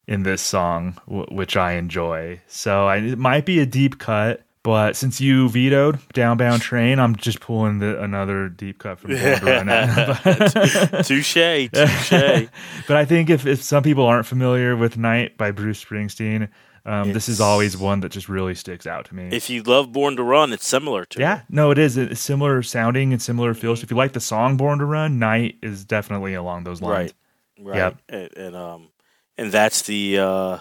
in 0.07 0.23
this 0.23 0.41
song, 0.41 0.97
w- 1.07 1.27
which 1.31 1.57
I 1.57 1.73
enjoy. 1.73 2.41
So 2.47 2.87
I, 2.87 2.97
it 2.97 3.17
might 3.17 3.45
be 3.45 3.59
a 3.59 3.65
deep 3.65 3.97
cut, 3.99 4.43
but 4.63 4.95
since 4.95 5.21
you 5.21 5.49
vetoed 5.49 5.99
Downbound 6.13 6.61
Train, 6.61 6.99
I'm 6.99 7.15
just 7.15 7.39
pulling 7.39 7.79
the, 7.79 8.01
another 8.01 8.49
deep 8.49 8.79
cut 8.79 8.99
from 8.99 9.11
Born 9.11 9.39
to 9.39 9.45
Run. 9.45 9.67
touche, 11.03 11.33
touche. 11.73 12.49
but 12.87 12.97
I 12.97 13.05
think 13.05 13.29
if, 13.29 13.45
if 13.45 13.61
some 13.61 13.83
people 13.83 14.05
aren't 14.05 14.25
familiar 14.25 14.75
with 14.75 14.97
Night 14.97 15.37
by 15.37 15.51
Bruce 15.51 15.83
Springsteen, 15.83 16.49
um, 16.87 17.13
this 17.13 17.27
is 17.27 17.41
always 17.41 17.75
one 17.75 18.01
that 18.01 18.11
just 18.11 18.29
really 18.29 18.53
sticks 18.53 18.85
out 18.85 19.05
to 19.05 19.15
me. 19.15 19.29
if 19.31 19.49
you 19.49 19.63
love 19.63 19.91
Born 19.91 20.15
to 20.17 20.23
Run, 20.23 20.53
it's 20.53 20.67
similar 20.67 21.03
to 21.05 21.19
yeah, 21.19 21.39
it. 21.39 21.45
no, 21.49 21.71
it 21.71 21.79
is. 21.79 21.97
It's 21.97 22.21
similar 22.21 22.61
sounding 22.61 23.11
and 23.11 23.19
similar 23.19 23.55
feels. 23.55 23.79
Mm-hmm. 23.79 23.85
If 23.85 23.91
you 23.91 23.97
like 23.97 24.13
the 24.13 24.19
song 24.19 24.55
Born 24.55 24.77
to 24.77 24.85
Run, 24.85 25.17
Night 25.17 25.57
is 25.63 25.83
definitely 25.83 26.35
along 26.35 26.63
those 26.63 26.83
lines. 26.83 27.13
Right. 27.57 27.67
Right. 27.67 27.77
Yep. 27.77 27.97
And, 28.09 28.37
and 28.37 28.55
um 28.55 28.89
and 29.37 29.51
that's 29.51 29.81
the 29.83 30.19
uh 30.19 30.59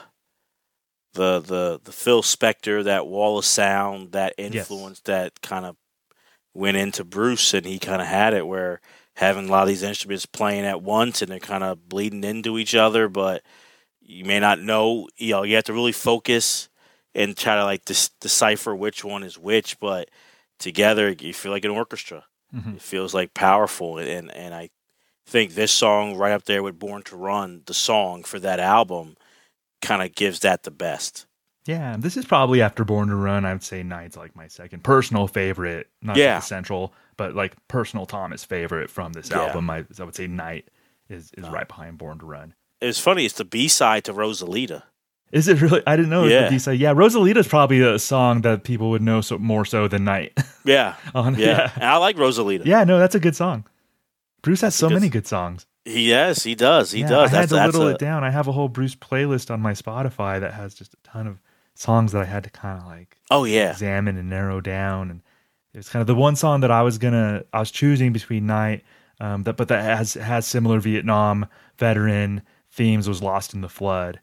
the 1.14 1.40
the 1.40 1.80
the 1.84 1.92
Phil 1.92 2.22
Spector, 2.22 2.84
that 2.84 3.06
wall 3.06 3.38
of 3.38 3.44
sound, 3.44 4.12
that 4.12 4.34
influence 4.38 5.01
that 5.01 5.40
kind 5.42 5.64
of 5.64 5.76
went 6.55 6.76
into 6.76 7.05
Bruce 7.05 7.55
and 7.55 7.66
he 7.66 7.78
kind 7.78 8.01
of 8.02 8.09
had 8.09 8.34
it 8.34 8.46
where 8.46 8.80
having 9.16 9.48
a 9.48 9.51
lot 9.51 9.62
of 9.62 9.68
these 9.68 9.82
instruments 9.82 10.26
playing 10.26 10.64
at 10.64 10.82
once 10.82 11.22
and 11.22 11.30
they're 11.30 11.38
kind 11.38 11.64
of 11.64 11.88
bleeding 11.88 12.24
into 12.24 12.59
each 12.59 12.74
other, 12.74 13.09
but 13.09 13.42
you 14.01 14.24
may 14.24 14.40
not 14.40 14.60
know, 14.60 15.09
you 15.16 15.30
know, 15.32 15.42
you 15.44 15.55
have 15.55 15.64
to 15.64 15.72
really 15.72 15.92
focus 15.92 16.68
and 17.14 17.36
try 17.36 17.56
to 17.56 17.64
like 17.64 17.84
dis- 17.84 18.10
decipher 18.20 18.74
which 18.74 19.05
one 19.05 19.22
is 19.22 19.38
which, 19.38 19.78
but 19.78 20.09
together 20.59 21.10
you 21.10 21.32
feel 21.32 21.52
like 21.52 21.64
an 21.64 21.70
orchestra. 21.70 22.24
Mhm. 22.55 22.76
It 22.76 22.82
feels 22.82 23.14
like 23.14 23.34
powerful, 23.34 23.98
and 23.98 24.30
and 24.32 24.55
I 24.55 24.70
think 25.26 25.55
this 25.55 25.72
song 25.72 26.16
right 26.16 26.32
up 26.32 26.44
there 26.44 26.62
with 26.62 26.78
"Born 26.78 27.02
to 27.05 27.16
Run," 27.16 27.62
the 27.66 27.74
song 27.74 28.22
for 28.24 28.38
that 28.40 28.60
album, 28.60 29.16
kind 29.82 30.02
of 30.02 30.14
gives 30.14 30.40
that 30.40 30.62
the 30.64 30.70
best. 30.70 31.26
Yeah, 31.66 31.96
this 31.98 32.16
is 32.18 32.26
probably 32.26 32.60
after 32.60 32.84
Born 32.84 33.09
to 33.09 33.16
Run. 33.16 33.44
I 33.46 33.52
would 33.55 33.62
say 33.62 33.82
Night's 33.82 34.16
like 34.18 34.36
my 34.36 34.48
second 34.48 34.84
personal 34.84 35.26
favorite, 35.26 35.88
not 36.02 36.16
Yeah. 36.16 36.36
essential, 36.38 36.92
but 37.16 37.34
like 37.34 37.55
personal 37.68 38.05
Thomas 38.05 38.44
favorite 38.44 38.90
from 38.90 39.14
this 39.14 39.30
Yeah. 39.30 39.44
album. 39.46 39.70
I, 39.70 39.84
I 39.98 40.05
would 40.05 40.14
say 40.14 40.26
Night 40.26 40.68
is 41.09 41.30
is 41.38 41.44
No. 41.44 41.51
right 41.52 41.66
behind 41.66 41.96
Born 41.98 42.18
to 42.18 42.26
Run. 42.26 42.55
It's 42.82 43.01
funny; 43.01 43.24
it's 43.24 43.34
the 43.34 43.44
B 43.46 43.66
side 43.68 44.05
to 44.05 44.12
Rosalita. 44.12 44.82
Is 45.32 45.48
it 45.48 45.60
really? 45.62 45.82
I 45.86 45.96
didn't 45.96 46.10
know. 46.10 46.24
Yeah. 46.26 46.48
B-side. 46.51 46.78
yeah. 46.78 46.92
Rosalita's 46.94 47.48
probably 47.48 47.80
a 47.80 47.98
song 47.98 48.42
that 48.42 48.62
people 48.62 48.90
would 48.90 49.02
know 49.02 49.20
so 49.20 49.36
more 49.38 49.64
so 49.64 49.88
than 49.88 50.05
Night. 50.05 50.38
Yeah, 50.64 50.94
On- 51.14 51.34
yeah, 51.34 51.46
yeah. 51.46 51.70
and 51.76 51.84
I 51.84 51.96
like 51.96 52.16
Rosalita. 52.16 52.66
yeah, 52.66 52.84
no, 52.84 52.98
that's 52.98 53.14
a 53.16 53.20
good 53.20 53.34
song. 53.34 53.64
Bruce 54.44 54.60
has 54.60 54.74
so 54.76 54.86
Because- 54.88 55.00
many 55.00 55.10
good 55.10 55.26
songs. 55.26 55.66
Yes, 55.86 56.44
he 56.44 56.54
does. 56.54 56.92
He 56.92 57.00
Yeah, 57.00 57.08
does. 57.08 57.32
I 57.32 57.36
had 57.36 57.40
That's 57.42 57.48
to 57.50 57.54
that's 57.56 57.66
whittle 57.72 57.88
a, 57.88 57.90
it 57.94 57.98
down. 57.98 58.24
I 58.24 58.30
have 58.30 58.46
a 58.48 58.52
whole 58.52 58.68
Bruce 58.68 58.94
playlist 58.94 59.50
on 59.50 59.60
my 59.60 59.72
Spotify 59.72 60.40
that 60.40 60.54
has 60.54 60.74
just 60.74 60.94
a 60.94 60.96
ton 61.02 61.26
of 61.26 61.40
songs 61.74 62.12
that 62.12 62.22
I 62.22 62.24
had 62.24 62.44
to 62.44 62.50
kind 62.50 62.80
of 62.80 62.86
like 62.86 63.18
oh 63.30 63.44
yeah, 63.44 63.72
examine 63.72 64.16
and 64.16 64.30
narrow 64.30 64.60
down 64.60 65.10
and 65.10 65.20
it's 65.74 65.88
kind 65.90 66.00
of 66.00 66.06
the 66.06 66.14
one 66.14 66.36
song 66.36 66.60
that 66.60 66.70
I 66.70 66.82
was 66.82 66.96
gonna 66.98 67.42
I 67.52 67.58
was 67.58 67.70
choosing 67.72 68.12
between 68.12 68.46
night 68.46 68.84
um 69.20 69.42
that 69.42 69.56
but 69.56 69.68
that 69.68 69.82
has 69.82 70.14
has 70.14 70.46
similar 70.46 70.78
Vietnam 70.78 71.46
veteran 71.78 72.42
themes 72.70 73.08
was 73.08 73.20
lost 73.22 73.52
in 73.54 73.60
the 73.60 73.68
flood 73.68 74.20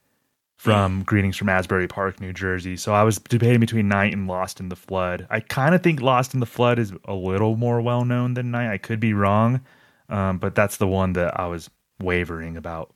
from 0.57 1.03
Greetings 1.03 1.37
from 1.37 1.49
Asbury 1.49 1.87
Park, 1.87 2.21
New 2.21 2.33
Jersey. 2.33 2.77
So 2.77 2.93
I 2.93 3.01
was 3.03 3.17
debating 3.17 3.59
between 3.59 3.87
Night 3.87 4.13
and 4.13 4.27
Lost 4.27 4.59
in 4.59 4.69
the 4.69 4.75
Flood. 4.75 5.25
I 5.31 5.39
kind 5.39 5.73
of 5.73 5.81
think 5.81 6.01
Lost 6.01 6.35
in 6.35 6.39
the 6.39 6.45
Flood 6.45 6.77
is 6.77 6.93
a 7.05 7.15
little 7.15 7.55
more 7.55 7.81
well 7.81 8.05
known 8.05 8.35
than 8.35 8.51
Night. 8.51 8.71
I 8.71 8.77
could 8.77 8.99
be 8.99 9.13
wrong, 9.15 9.61
um, 10.11 10.37
but 10.37 10.53
that's 10.53 10.77
the 10.77 10.87
one 10.87 11.13
that 11.13 11.39
I 11.39 11.47
was 11.47 11.69
wavering 11.99 12.57
about. 12.57 12.93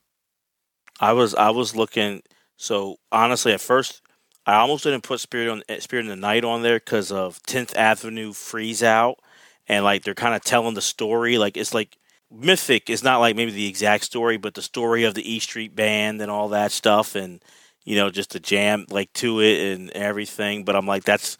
I 1.00 1.12
was 1.12 1.34
I 1.34 1.50
was 1.50 1.74
looking. 1.74 2.22
So 2.56 2.96
honestly, 3.10 3.52
at 3.52 3.60
first, 3.60 4.02
I 4.46 4.56
almost 4.56 4.84
didn't 4.84 5.02
put 5.02 5.20
Spirit 5.20 5.48
on 5.48 5.62
eh, 5.68 5.80
Spirit 5.80 6.04
in 6.04 6.10
the 6.10 6.16
Night 6.16 6.44
on 6.44 6.62
there 6.62 6.78
because 6.78 7.10
of 7.10 7.42
Tenth 7.42 7.76
Avenue 7.76 8.32
Freeze 8.32 8.82
Out, 8.82 9.18
and 9.66 9.84
like 9.84 10.04
they're 10.04 10.14
kind 10.14 10.34
of 10.34 10.42
telling 10.42 10.74
the 10.74 10.82
story. 10.82 11.38
Like 11.38 11.56
it's 11.56 11.74
like 11.74 11.96
mythic. 12.30 12.90
It's 12.90 13.02
not 13.02 13.20
like 13.20 13.34
maybe 13.34 13.50
the 13.50 13.68
exact 13.68 14.04
story, 14.04 14.36
but 14.36 14.54
the 14.54 14.62
story 14.62 15.04
of 15.04 15.14
the 15.14 15.30
E 15.30 15.38
Street 15.38 15.74
Band 15.74 16.20
and 16.20 16.30
all 16.30 16.50
that 16.50 16.70
stuff, 16.70 17.14
and 17.14 17.42
you 17.84 17.96
know 17.96 18.10
just 18.10 18.30
the 18.32 18.40
jam 18.40 18.86
like 18.90 19.12
to 19.14 19.40
it 19.40 19.74
and 19.74 19.90
everything. 19.90 20.64
But 20.64 20.76
I'm 20.76 20.86
like, 20.86 21.04
that's 21.04 21.38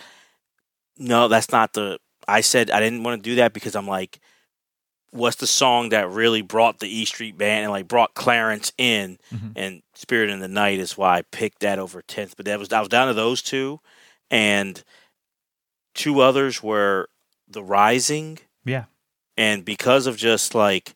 no, 0.98 1.28
that's 1.28 1.53
not 1.53 1.74
the. 1.74 1.98
I 2.28 2.40
said 2.40 2.70
I 2.70 2.81
didn't 2.81 3.03
want 3.05 3.23
to 3.23 3.31
do 3.31 3.36
that 3.36 3.53
because 3.53 3.77
I'm 3.77 3.86
like, 3.86 4.20
what's 5.16 5.36
the 5.36 5.47
song 5.47 5.88
that 5.90 6.09
really 6.10 6.43
brought 6.43 6.78
the 6.78 6.88
E 6.88 7.05
Street 7.05 7.36
Band 7.38 7.64
and 7.64 7.72
like 7.72 7.88
brought 7.88 8.14
Clarence 8.14 8.72
in? 8.78 9.18
Mhm. 9.34 9.52
And 9.56 9.82
Spirit 9.94 10.30
in 10.30 10.40
the 10.40 10.48
Night 10.48 10.78
is 10.78 10.97
why 10.97 11.18
I 11.18 11.22
picked 11.22 11.60
that 11.60 11.78
over 11.78 12.02
tenth. 12.02 12.36
But 12.36 12.47
that 12.47 12.59
was 12.59 12.72
I 12.72 12.80
was 12.80 12.88
down 12.88 13.09
to 13.09 13.14
those 13.14 13.43
two, 13.43 13.80
and 14.30 14.82
two 15.94 16.20
others 16.20 16.62
were 16.62 17.09
The 17.48 17.62
Rising 17.62 18.38
Yeah. 18.64 18.84
and 19.36 19.64
because 19.64 20.06
of 20.06 20.16
just 20.16 20.55
like 20.55 20.94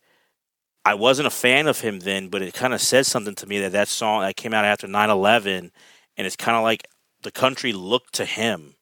I 0.84 0.94
wasn't 0.94 1.26
a 1.26 1.30
fan 1.30 1.66
of 1.66 1.80
him 1.80 2.01
then, 2.01 2.28
but 2.28 2.40
it 2.42 2.55
kind 2.55 2.72
of 2.72 2.80
says 2.80 3.06
something 3.06 3.34
to 3.36 3.47
me 3.47 3.59
that 3.60 3.72
that 3.72 3.88
song 3.88 4.22
that 4.22 4.36
came 4.36 4.55
out 4.55 4.64
after 4.64 4.86
9/11 4.86 5.70
and 6.16 6.26
it's 6.26 6.36
kind 6.36 6.56
of 6.56 6.62
like 6.62 6.86
the 7.22 7.30
country 7.30 7.72
looked 7.72 8.14
to 8.14 8.24
him 8.24 8.74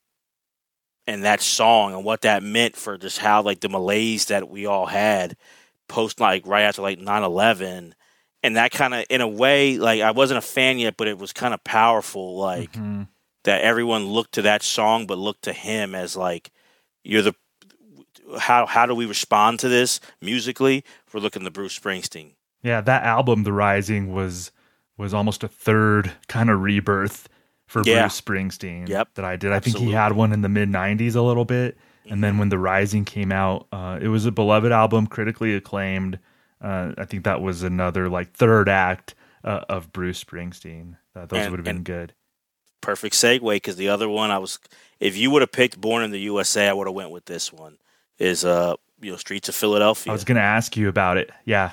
and 1.09 1.25
that 1.25 1.41
song 1.41 1.95
and 1.95 2.05
what 2.05 2.21
that 2.21 2.43
meant 2.43 2.77
for 2.77 2.97
just 2.99 3.19
how 3.19 3.43
like 3.43 3.61
the 3.61 3.69
malaise 3.69 4.27
that 4.27 4.49
we 4.49 4.67
all 4.67 4.87
had 4.87 5.37
post 5.89 6.21
like 6.21 6.47
right 6.47 6.63
after 6.63 6.83
like 6.83 6.99
9/11 7.01 7.95
and 8.43 8.57
that 8.57 8.71
kind 8.71 8.93
of 8.95 9.05
in 9.11 9.21
a 9.21 9.27
way 9.27 9.79
like 9.79 10.01
I 10.03 10.11
wasn't 10.13 10.39
a 10.39 10.43
fan 10.43 10.79
yet 10.79 10.97
but 10.97 11.09
it 11.09 11.19
was 11.19 11.33
kind 11.33 11.55
of 11.55 11.65
powerful 11.65 12.37
like 12.37 12.73
Mhm. 12.73 13.09
that 13.45 13.63
everyone 13.63 14.05
looked 14.07 14.33
to 14.35 14.43
that 14.43 14.63
song 14.63 15.07
but 15.07 15.19
looked 15.19 15.43
to 15.45 15.53
him 15.53 15.95
as 15.95 16.15
like 16.17 16.51
you're 17.03 17.23
the 17.23 17.35
how 18.39 18.67
how 18.67 18.85
do 18.87 18.95
we 18.95 19.07
respond 19.07 19.59
to 19.61 19.69
this 19.69 20.01
musically? 20.21 20.85
We're 21.13 21.21
looking 21.21 21.45
to 21.45 21.51
bruce 21.51 21.79
springsteen. 21.79 22.33
Yeah, 22.63 22.81
that 22.83 23.05
album, 23.05 23.45
The 23.45 23.53
Rising, 23.55 24.13
was 24.13 24.53
was 24.99 25.15
almost 25.15 25.43
a 25.43 25.49
third 25.49 26.13
kind 26.27 26.51
of 26.51 26.61
rebirth 26.61 27.29
for 27.69 27.83
Yeah. 27.85 28.01
Bruce 28.03 28.21
Springsteen. 28.21 28.89
Yep. 28.89 29.15
that 29.15 29.25
I 29.25 29.37
did. 29.37 29.53
I 29.53 29.61
think 29.61 29.77
he 29.79 29.93
had 29.93 30.13
one 30.13 30.33
in 30.33 30.43
the 30.43 30.49
mid 30.49 30.69
'90s 30.69 31.15
a 31.15 31.23
little 31.23 31.45
bit, 31.45 31.79
and 32.11 32.25
then 32.25 32.39
when 32.39 32.49
The 32.49 32.59
Rising 32.59 33.05
came 33.05 33.31
out, 33.31 33.69
uh, 33.71 33.99
it 34.03 34.09
was 34.09 34.27
a 34.27 34.33
beloved 34.33 34.73
album, 34.73 35.07
critically 35.07 35.55
acclaimed. 35.55 36.19
Uh, 36.61 36.93
I 36.99 37.05
think 37.05 37.23
that 37.23 37.41
was 37.41 37.63
another 37.63 38.09
like 38.09 38.33
third 38.33 38.69
act 38.69 39.15
uh, 39.45 39.61
of 39.69 39.93
Bruce 39.93 40.25
Springsteen. 40.25 40.97
Uh, 41.15 41.27
those 41.27 41.43
And- 41.43 41.51
would 41.53 41.59
have 41.61 41.65
been 41.65 41.85
good. 41.85 42.15
perfect 42.81 43.15
segue 43.15 43.41
because 43.57 43.75
the 43.75 43.89
other 43.89 44.09
one 44.09 44.31
i 44.31 44.39
was 44.39 44.61
if 45.01 45.17
you 45.17 45.33
would 45.33 45.43
have 45.43 45.51
picked 45.51 45.81
born 45.81 46.05
in 46.05 46.13
the 46.13 46.21
usa 46.21 46.69
i 46.69 46.73
would 46.73 46.87
have 46.87 46.95
went 46.95 47.11
with 47.11 47.25
this 47.25 47.53
one 47.53 47.77
is 48.21 48.45
uh 48.45 48.73
you 49.01 49.11
know 49.11 49.17
streets 49.17 49.49
of 49.49 49.55
philadelphia 49.57 50.13
I 50.13 50.15
was 50.15 50.23
going 50.23 50.37
to 50.37 50.43
ask 50.43 50.77
you 50.77 50.89
about 50.89 51.17
it. 51.17 51.31
Yeah, 51.45 51.73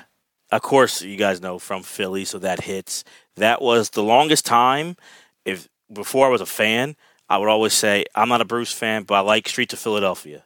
of 0.50 0.62
course 0.62 1.02
you 1.02 1.16
guys 1.16 1.40
know 1.40 1.60
from 1.60 1.84
philly 1.84 2.24
so 2.24 2.40
that 2.40 2.62
hits 2.64 3.04
that 3.36 3.62
was 3.62 3.90
the 3.90 4.02
longest 4.02 4.44
time 4.46 4.96
if 5.44 5.68
before 5.92 6.26
i 6.26 6.30
was 6.30 6.40
a 6.40 6.46
fan 6.46 6.96
i 7.28 7.36
would 7.38 7.48
always 7.48 7.72
say 7.72 8.04
i'm 8.14 8.28
not 8.28 8.40
a 8.40 8.44
bruce 8.44 8.72
fan 8.72 9.02
but 9.04 9.14
i 9.14 9.20
like 9.20 9.48
streets 9.48 9.72
of 9.72 9.78
philadelphia 9.78 10.44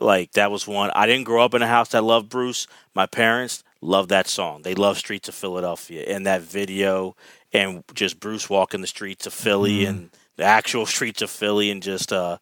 like 0.00 0.32
that 0.32 0.50
was 0.50 0.66
one 0.66 0.90
i 0.94 1.06
didn't 1.06 1.24
grow 1.24 1.44
up 1.44 1.54
in 1.54 1.62
a 1.62 1.66
house 1.66 1.90
that 1.90 2.02
loved 2.04 2.28
bruce 2.28 2.66
my 2.94 3.06
parents 3.06 3.62
loved 3.80 4.08
that 4.10 4.26
song 4.26 4.62
they 4.62 4.74
love 4.74 4.96
streets 4.98 5.28
of 5.28 5.34
philadelphia 5.34 6.04
and 6.08 6.26
that 6.26 6.40
video 6.42 7.14
and 7.52 7.84
just 7.94 8.18
bruce 8.18 8.48
walking 8.50 8.80
the 8.80 8.86
streets 8.86 9.26
of 9.26 9.32
philly 9.32 9.80
Mhm. 9.80 9.88
and 9.88 10.10
the 10.36 10.44
actual 10.44 10.86
streets 10.86 11.22
of 11.22 11.30
philly 11.30 11.70
and 11.70 11.82
just 11.82 12.12
uh 12.12 12.38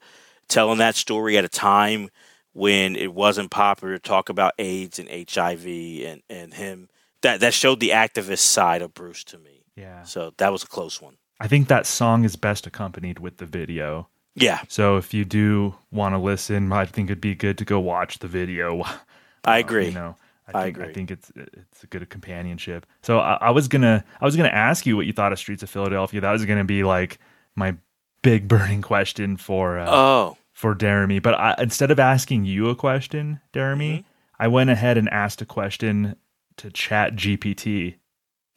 telling 0.49 0.79
that 0.79 0.95
story 0.95 1.37
at 1.37 1.45
a 1.45 1.49
time 1.49 2.09
when 2.53 2.97
it 2.97 3.13
wasn't 3.15 3.51
popular 3.51 3.95
to 3.95 3.99
talk 3.99 4.29
about 4.29 4.53
AIDS 4.59 4.99
and 4.99 5.09
HIV 5.09 5.67
and, 5.67 6.23
and 6.29 6.53
him. 6.53 6.91
That 7.23 7.41
that 7.41 7.55
showed 7.55 7.81
the 7.81 7.91
activist 7.91 8.41
side 8.41 8.83
of 8.83 8.93
Bruce 8.93 9.25
to 9.25 9.39
me. 9.39 9.65
yeah. 9.77 10.03
So 10.03 10.35
that 10.37 10.53
was 10.53 10.63
a 10.63 10.67
close 10.67 11.01
one. 11.01 11.17
I 11.43 11.49
think 11.49 11.67
that 11.69 11.87
song 11.87 12.25
is 12.25 12.37
best 12.37 12.67
accompanied 12.67 13.19
with 13.19 13.39
the 13.39 13.47
video. 13.47 14.09
Yeah, 14.35 14.61
So 14.69 14.97
if 14.97 15.13
you 15.13 15.25
do 15.27 15.75
want 15.91 16.15
to 16.15 16.19
listen, 16.19 16.73
I 16.73 16.87
think 16.87 17.11
it'd 17.11 17.21
be 17.21 17.35
good 17.35 17.59
to 17.59 17.65
go 17.67 17.79
watch 17.81 18.21
the 18.21 18.29
video. 18.29 18.83
I 19.45 19.57
Uh, 19.57 19.59
agree. 19.59 19.87
You 19.87 19.93
know, 19.93 20.17
I 20.49 20.59
I 20.59 20.63
think, 20.65 20.79
I 20.79 20.81
agree. 20.83 20.95
think 20.95 21.11
it's 21.11 21.33
it's 21.37 21.83
a 21.83 21.87
good 21.89 22.09
companionship. 22.09 22.87
So 23.03 23.19
I, 23.19 23.35
I 23.41 23.51
was 23.51 23.67
gonna 23.69 24.05
I 24.21 24.25
was 24.25 24.37
gonna 24.37 24.49
ask 24.49 24.87
you 24.87 24.97
what 24.97 25.05
you 25.07 25.13
thought 25.13 25.33
of 25.33 25.39
Streets 25.39 25.63
of 25.63 25.69
Philadelphia. 25.71 26.21
That 26.21 26.31
was 26.33 26.45
gonna 26.47 26.65
be 26.65 26.83
like 26.85 27.19
my 27.57 27.75
big 28.23 28.47
burning 28.53 28.81
question 28.83 29.37
for 29.37 29.79
uh, 29.79 29.91
Oh, 29.91 30.37
for 30.53 30.75
Deremy. 30.75 31.21
But 31.21 31.35
I, 31.35 31.55
instead 31.59 31.91
of 31.91 31.99
asking 31.99 32.45
you 32.47 32.69
a 32.71 32.75
question, 32.77 33.41
Deremy, 33.53 33.99
Mm-hmm. 33.99 34.07
I 34.45 34.49
went 34.49 34.71
ahead 34.71 34.97
and 34.97 35.09
asked 35.11 35.43
a 35.43 35.47
question 35.47 36.17
to 36.57 36.71
Chat 36.71 37.17
GPT. 37.17 37.97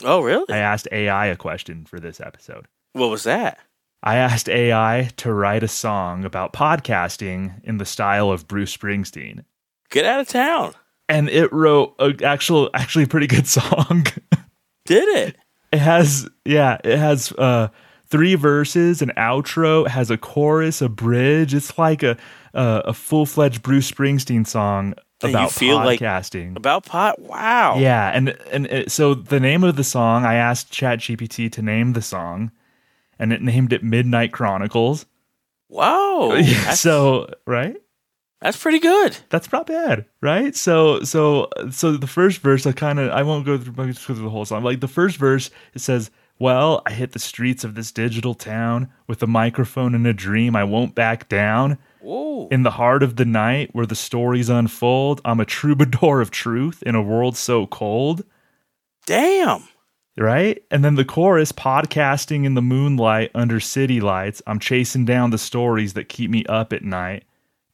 oh, 0.05 0.21
really? 0.21 0.53
I 0.53 0.57
asked 0.59 0.87
AI 0.91 1.25
a 1.27 1.35
question 1.35 1.85
for 1.85 1.99
this 1.99 2.21
episode. 2.21 2.67
What 2.95 3.09
was 3.09 3.23
that? 3.23 3.59
I 4.03 4.15
asked 4.17 4.47
AI 4.49 5.09
to 5.17 5.33
write 5.33 5.63
a 5.63 5.67
song 5.67 6.25
about 6.25 6.53
podcasting 6.53 7.63
in 7.63 7.77
the 7.77 7.85
style 7.85 8.29
of 8.31 8.47
Bruce 8.47 8.75
Springsteen. 8.75 9.43
Get 9.89 10.05
out 10.05 10.19
of 10.21 10.27
town. 10.27 10.73
And 11.09 11.29
it 11.29 11.51
wrote 11.51 11.95
a 11.99 12.13
actual 12.23 12.69
actually 12.73 13.05
pretty 13.05 13.27
good 13.27 13.47
song. 13.59 14.05
Did 14.85 15.07
it? 15.09 15.35
it 15.71 15.79
has 15.79 16.29
yeah, 16.45 16.77
it 16.83 16.97
has 16.97 17.31
uh 17.33 17.67
three 18.07 18.35
verses, 18.35 19.01
an 19.01 19.11
outro, 19.17 19.85
it 19.85 19.89
has 19.89 20.09
a 20.11 20.17
chorus, 20.17 20.81
a 20.81 20.89
bridge. 20.89 21.53
It's 21.53 21.77
like 21.77 22.01
a 22.03 22.17
a, 22.53 22.83
a 22.85 22.93
full-fledged 22.93 23.61
Bruce 23.63 23.91
Springsteen 23.91 24.47
song 24.47 24.93
about 25.21 25.51
feel 25.51 25.75
like- 25.77 25.99
podcasting. 25.99 26.55
About 26.55 26.85
pot? 26.85 27.19
Wow. 27.19 27.77
Yeah, 27.79 28.11
and 28.13 28.29
and 28.51 28.67
it, 28.67 28.91
so 28.91 29.13
the 29.15 29.39
name 29.39 29.63
of 29.63 29.75
the 29.75 29.83
song, 29.83 30.23
I 30.25 30.35
asked 30.35 30.71
ChatGPT 30.71 31.51
to 31.53 31.61
name 31.61 31.93
the 31.93 32.01
song, 32.01 32.51
and 33.19 33.31
it 33.33 33.41
named 33.41 33.73
it 33.73 33.83
Midnight 33.83 34.31
Chronicles. 34.31 35.05
Wow. 35.69 36.41
So 36.75 37.29
right, 37.45 37.75
that's 38.41 38.57
pretty 38.57 38.79
good. 38.79 39.17
that's 39.29 39.51
not 39.51 39.67
bad, 39.67 40.05
right? 40.21 40.55
So 40.55 41.01
so 41.03 41.49
so 41.71 41.93
the 41.97 42.07
first 42.07 42.41
verse, 42.41 42.65
I 42.65 42.71
kind 42.71 42.99
of 42.99 43.11
I 43.11 43.23
won't 43.23 43.45
go 43.45 43.57
through, 43.57 43.73
go 43.73 43.91
through 43.93 44.15
the 44.15 44.29
whole 44.29 44.45
song. 44.45 44.63
Like 44.63 44.79
the 44.81 44.87
first 44.87 45.17
verse, 45.17 45.49
it 45.73 45.79
says, 45.81 46.11
"Well, 46.39 46.81
I 46.85 46.91
hit 46.91 47.11
the 47.13 47.19
streets 47.19 47.63
of 47.63 47.75
this 47.75 47.91
digital 47.91 48.33
town 48.33 48.89
with 49.07 49.21
a 49.23 49.27
microphone 49.27 49.95
and 49.95 50.05
a 50.07 50.13
dream. 50.13 50.55
I 50.55 50.63
won't 50.63 50.95
back 50.95 51.27
down." 51.29 51.77
Whoa. 52.01 52.47
In 52.51 52.61
the 52.61 52.71
heart 52.71 53.01
of 53.01 53.15
the 53.15 53.25
night 53.25 53.71
where 53.73 53.87
the 53.87 53.95
stories 53.95 54.47
unfold, 54.47 55.21
I'm 55.25 55.39
a 55.39 55.45
troubadour 55.45 56.21
of 56.21 56.29
truth 56.29 56.83
in 56.83 56.93
a 56.93 57.01
world 57.01 57.35
so 57.35 57.65
cold. 57.65 58.23
Damn. 59.07 59.63
Right? 60.17 60.63
And 60.71 60.83
then 60.83 60.95
the 60.95 61.05
chorus 61.05 61.51
podcasting 61.51 62.45
in 62.45 62.53
the 62.53 62.61
moonlight 62.61 63.31
under 63.35 63.59
city 63.59 63.99
lights. 63.99 64.41
I'm 64.47 64.59
chasing 64.59 65.05
down 65.05 65.31
the 65.31 65.37
stories 65.37 65.93
that 65.93 66.09
keep 66.09 66.29
me 66.29 66.45
up 66.45 66.73
at 66.73 66.83
night. 66.83 67.23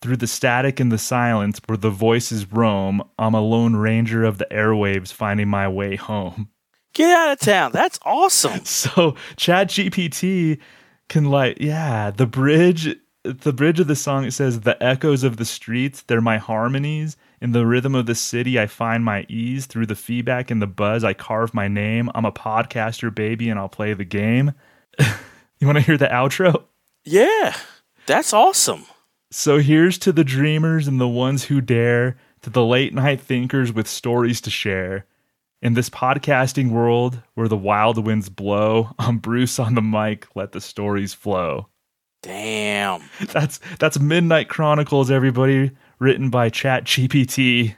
Through 0.01 0.17
the 0.17 0.27
static 0.27 0.79
and 0.79 0.91
the 0.91 0.97
silence 0.97 1.61
where 1.67 1.77
the 1.77 1.91
voices 1.91 2.51
roam, 2.51 3.03
I'm 3.19 3.35
a 3.35 3.41
lone 3.41 3.75
ranger 3.75 4.23
of 4.23 4.39
the 4.39 4.47
airwaves 4.49 5.13
finding 5.13 5.47
my 5.47 5.67
way 5.67 5.95
home. 5.95 6.49
Get 6.93 7.15
out 7.15 7.31
of 7.33 7.39
town. 7.39 7.71
That's 7.71 7.99
awesome. 8.03 8.65
So 8.65 9.15
Chat 9.37 9.69
GPT 9.69 10.59
can 11.07 11.25
like, 11.25 11.57
yeah, 11.61 12.09
the 12.09 12.25
bridge 12.25 12.97
the 13.23 13.53
bridge 13.53 13.79
of 13.79 13.87
the 13.87 13.95
song 13.95 14.25
it 14.25 14.31
says 14.31 14.61
the 14.61 14.81
echoes 14.81 15.23
of 15.23 15.37
the 15.37 15.45
streets, 15.45 16.01
they're 16.01 16.21
my 16.21 16.37
harmonies. 16.37 17.17
In 17.41 17.53
the 17.53 17.65
rhythm 17.65 17.95
of 17.95 18.05
the 18.05 18.13
city, 18.13 18.59
I 18.59 18.67
find 18.67 19.03
my 19.03 19.25
ease. 19.27 19.65
Through 19.65 19.87
the 19.87 19.95
feedback 19.95 20.51
and 20.51 20.61
the 20.61 20.67
buzz, 20.67 21.03
I 21.03 21.13
carve 21.13 21.55
my 21.55 21.67
name. 21.67 22.11
I'm 22.13 22.25
a 22.25 22.31
podcaster, 22.31 23.13
baby, 23.13 23.49
and 23.49 23.59
I'll 23.59 23.67
play 23.67 23.95
the 23.95 24.05
game. 24.05 24.53
you 24.99 25.65
want 25.65 25.79
to 25.79 25.83
hear 25.83 25.97
the 25.97 26.05
outro? 26.05 26.65
Yeah. 27.03 27.57
That's 28.05 28.31
awesome. 28.31 28.85
So 29.31 29.57
here's 29.57 29.97
to 29.99 30.11
the 30.11 30.23
dreamers 30.23 30.87
and 30.87 31.01
the 31.01 31.07
ones 31.07 31.45
who 31.45 31.61
dare, 31.61 32.17
to 32.43 32.51
the 32.51 32.63
late 32.63 32.93
night 32.93 33.21
thinkers 33.21 33.73
with 33.73 33.87
stories 33.87 34.39
to 34.41 34.51
share. 34.51 35.07
In 35.63 35.73
this 35.73 35.89
podcasting 35.89 36.69
world 36.69 37.21
where 37.33 37.47
the 37.47 37.57
wild 37.57 38.03
winds 38.03 38.29
blow, 38.29 38.91
I'm 38.99 39.17
Bruce 39.17 39.57
on 39.57 39.73
the 39.73 39.81
mic, 39.81 40.27
let 40.35 40.51
the 40.51 40.61
stories 40.61 41.15
flow. 41.15 41.69
Damn. 42.21 43.01
That's 43.31 43.59
that's 43.79 43.99
Midnight 43.99 44.47
Chronicles, 44.47 45.09
everybody, 45.09 45.71
written 46.01 46.29
by 46.29 46.49
Chat 46.49 46.83
GPT. 46.83 47.75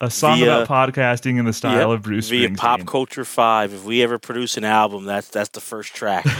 a 0.00 0.10
song 0.10 0.40
Via- 0.40 0.62
about 0.64 0.92
podcasting 0.92 1.38
in 1.38 1.46
the 1.46 1.52
style 1.54 1.88
Yep, 1.90 1.96
of 1.98 2.02
Bruce 2.02 2.28
via 2.28 2.48
Springsteen. 2.50 2.56
Pop 2.58 2.84
Culture 2.86 3.24
Five. 3.24 3.72
If 3.72 3.84
we 3.84 4.02
ever 4.02 4.18
produce 4.18 4.58
an 4.58 4.64
album, 4.64 5.04
that's 5.04 5.28
that's 5.28 5.50
the 5.50 5.60
first 5.62 5.94
track. 5.94 6.26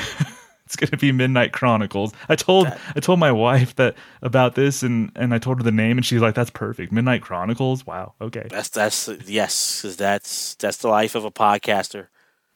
It's 0.67 0.77
gonna 0.77 0.97
be 0.99 1.13
Midnight 1.13 1.53
Chronicles. 1.53 2.13
I 2.29 2.37
told 2.37 2.67
I 2.67 2.99
told 2.99 3.19
my 3.21 3.31
wife 3.31 3.77
that 3.77 3.95
about 4.23 4.55
this, 4.55 4.83
and 4.83 5.13
and 5.15 5.35
I 5.35 5.39
told 5.39 5.59
her 5.59 5.63
the 5.63 5.71
name, 5.71 5.99
and 5.99 6.07
she's 6.07 6.23
like, 6.23 6.35
"That's 6.35 6.49
perfect." 6.49 6.91
Midnight 6.91 7.21
Chronicles. 7.21 7.87
Wow. 7.87 8.15
Okay. 8.19 8.47
that's 8.49 8.71
that's 8.71 9.09
yes, 9.27 9.83
because 9.83 9.97
that's 9.99 10.55
that's 10.55 10.79
the 10.79 10.89
life 10.89 11.15
of 11.15 11.27
a 11.27 11.31
podcaster. 11.31 12.07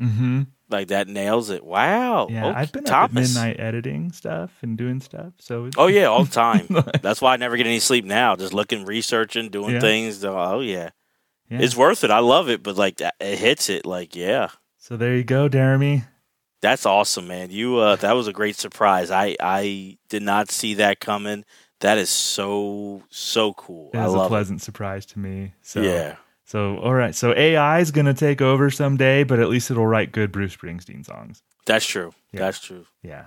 Mm-hmm. 0.01 0.44
Like 0.70 0.88
that 0.88 1.08
nails 1.08 1.48
it. 1.50 1.64
Wow. 1.64 2.28
Yeah, 2.30 2.48
Okay, 2.48 2.58
I've 2.58 2.72
been 2.72 2.86
up 2.88 2.92
at 3.10 3.12
midnight 3.14 3.58
editing 3.58 4.12
stuff 4.12 4.50
and 4.62 4.76
doing 4.76 5.00
stuff. 5.00 5.32
So 5.38 5.64
it's, 5.66 5.76
Oh 5.78 5.86
yeah, 5.86 6.04
all 6.04 6.24
the 6.24 6.30
time. 6.30 6.66
That's 7.02 7.20
why 7.22 7.32
I 7.32 7.36
never 7.36 7.56
get 7.56 7.66
any 7.66 7.80
sleep 7.80 8.04
now. 8.04 8.36
Just 8.36 8.52
looking, 8.52 8.84
researching, 8.84 9.48
doing 9.48 9.74
Yeah. 9.74 9.80
things. 9.80 10.24
Oh 10.24 10.60
yeah. 10.60 10.90
yeah. 11.50 11.60
it's 11.60 11.74
worth 11.76 12.04
it. 12.04 12.10
I 12.10 12.18
love 12.18 12.48
it, 12.50 12.62
but 12.62 12.76
like 12.76 12.98
that, 12.98 13.14
it 13.20 13.38
hits 13.38 13.70
it. 13.70 13.86
Like 13.86 14.14
yeah, 14.14 14.48
so 14.76 14.96
there 14.96 15.16
you 15.16 15.24
go, 15.24 15.48
Deremy. 15.48 16.04
that's 16.60 16.84
awesome, 16.84 17.26
man. 17.28 17.50
You 17.50 17.78
uh, 17.78 17.96
that 17.96 18.12
was 18.12 18.28
a 18.28 18.32
great 18.32 18.56
surprise. 18.56 19.10
I 19.10 19.36
I 19.40 19.96
did 20.10 20.22
not 20.22 20.50
see 20.50 20.74
that 20.74 21.00
coming. 21.00 21.44
That 21.80 21.96
is 21.96 22.10
so 22.10 23.04
so 23.08 23.54
cool. 23.54 23.90
It 23.94 23.98
was 23.98 24.14
a 24.14 24.28
pleasant 24.28 24.60
surprise 24.60 25.06
to 25.06 25.18
me. 25.18 25.54
So. 25.62 25.80
Yeah, 25.80 26.16
So 26.48 26.78
all 26.78 26.94
right. 26.94 27.14
So 27.14 27.34
AI 27.36 27.80
is 27.80 27.90
gonna 27.90 28.14
take 28.14 28.40
over 28.40 28.70
someday, 28.70 29.22
but 29.22 29.38
at 29.38 29.50
least 29.50 29.70
it'll 29.70 29.86
write 29.86 30.12
good 30.12 30.32
Bruce 30.32 30.56
Springsteen 30.56 31.04
songs. 31.04 31.42
that's 31.66 31.84
true. 31.84 32.14
Yeah. 32.32 32.40
That's 32.40 32.58
true. 32.58 32.86
Yeah. 33.02 33.26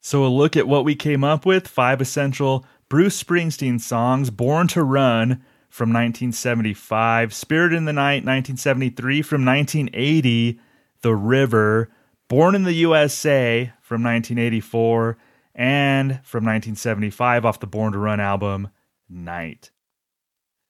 So 0.00 0.24
a 0.24 0.26
look 0.26 0.56
at 0.56 0.66
what 0.66 0.84
we 0.84 0.96
came 0.96 1.22
up 1.22 1.46
with: 1.46 1.68
five 1.68 2.00
essential 2.00 2.66
Bruce 2.88 3.22
Springsteen 3.22 3.80
songs. 3.80 4.30
Born 4.30 4.66
to 4.68 4.82
Run 4.82 5.44
from 5.70 5.90
1975, 5.90 7.32
Spirit 7.32 7.72
in 7.72 7.84
the 7.84 7.92
Night 7.92 8.24
1973 8.24 9.22
from 9.22 9.44
1980, 9.44 10.58
The 11.02 11.14
River, 11.14 11.90
Born 12.26 12.56
in 12.56 12.64
the 12.64 12.72
USA 12.72 13.72
from 13.82 14.02
1984, 14.02 15.16
and 15.54 16.12
from 16.24 16.44
1975 16.44 17.44
off 17.44 17.60
the 17.60 17.68
Born 17.68 17.92
to 17.92 17.98
Run 17.98 18.18
album, 18.18 18.70
Night. 19.08 19.70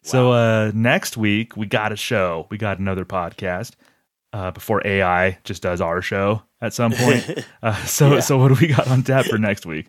So 0.06 0.30
uh, 0.30 0.70
next 0.72 1.16
week 1.16 1.56
we 1.56 1.66
got 1.66 1.90
a 1.90 1.96
show. 1.96 2.46
We 2.48 2.58
got 2.58 2.78
another 2.78 3.04
podcast 3.04 3.72
uh, 4.32 4.52
before 4.52 4.86
AI 4.86 5.38
just 5.42 5.62
does 5.62 5.80
our 5.80 6.00
show 6.00 6.42
at 6.60 6.72
some 6.72 6.92
point. 6.92 7.44
uh, 7.62 7.74
so 7.84 8.14
Yeah. 8.14 8.20
so 8.20 8.38
what 8.38 8.48
do 8.48 8.56
we 8.60 8.68
got 8.68 8.86
on 8.86 9.02
tap 9.02 9.26
for 9.26 9.36
next 9.36 9.66
week? 9.66 9.86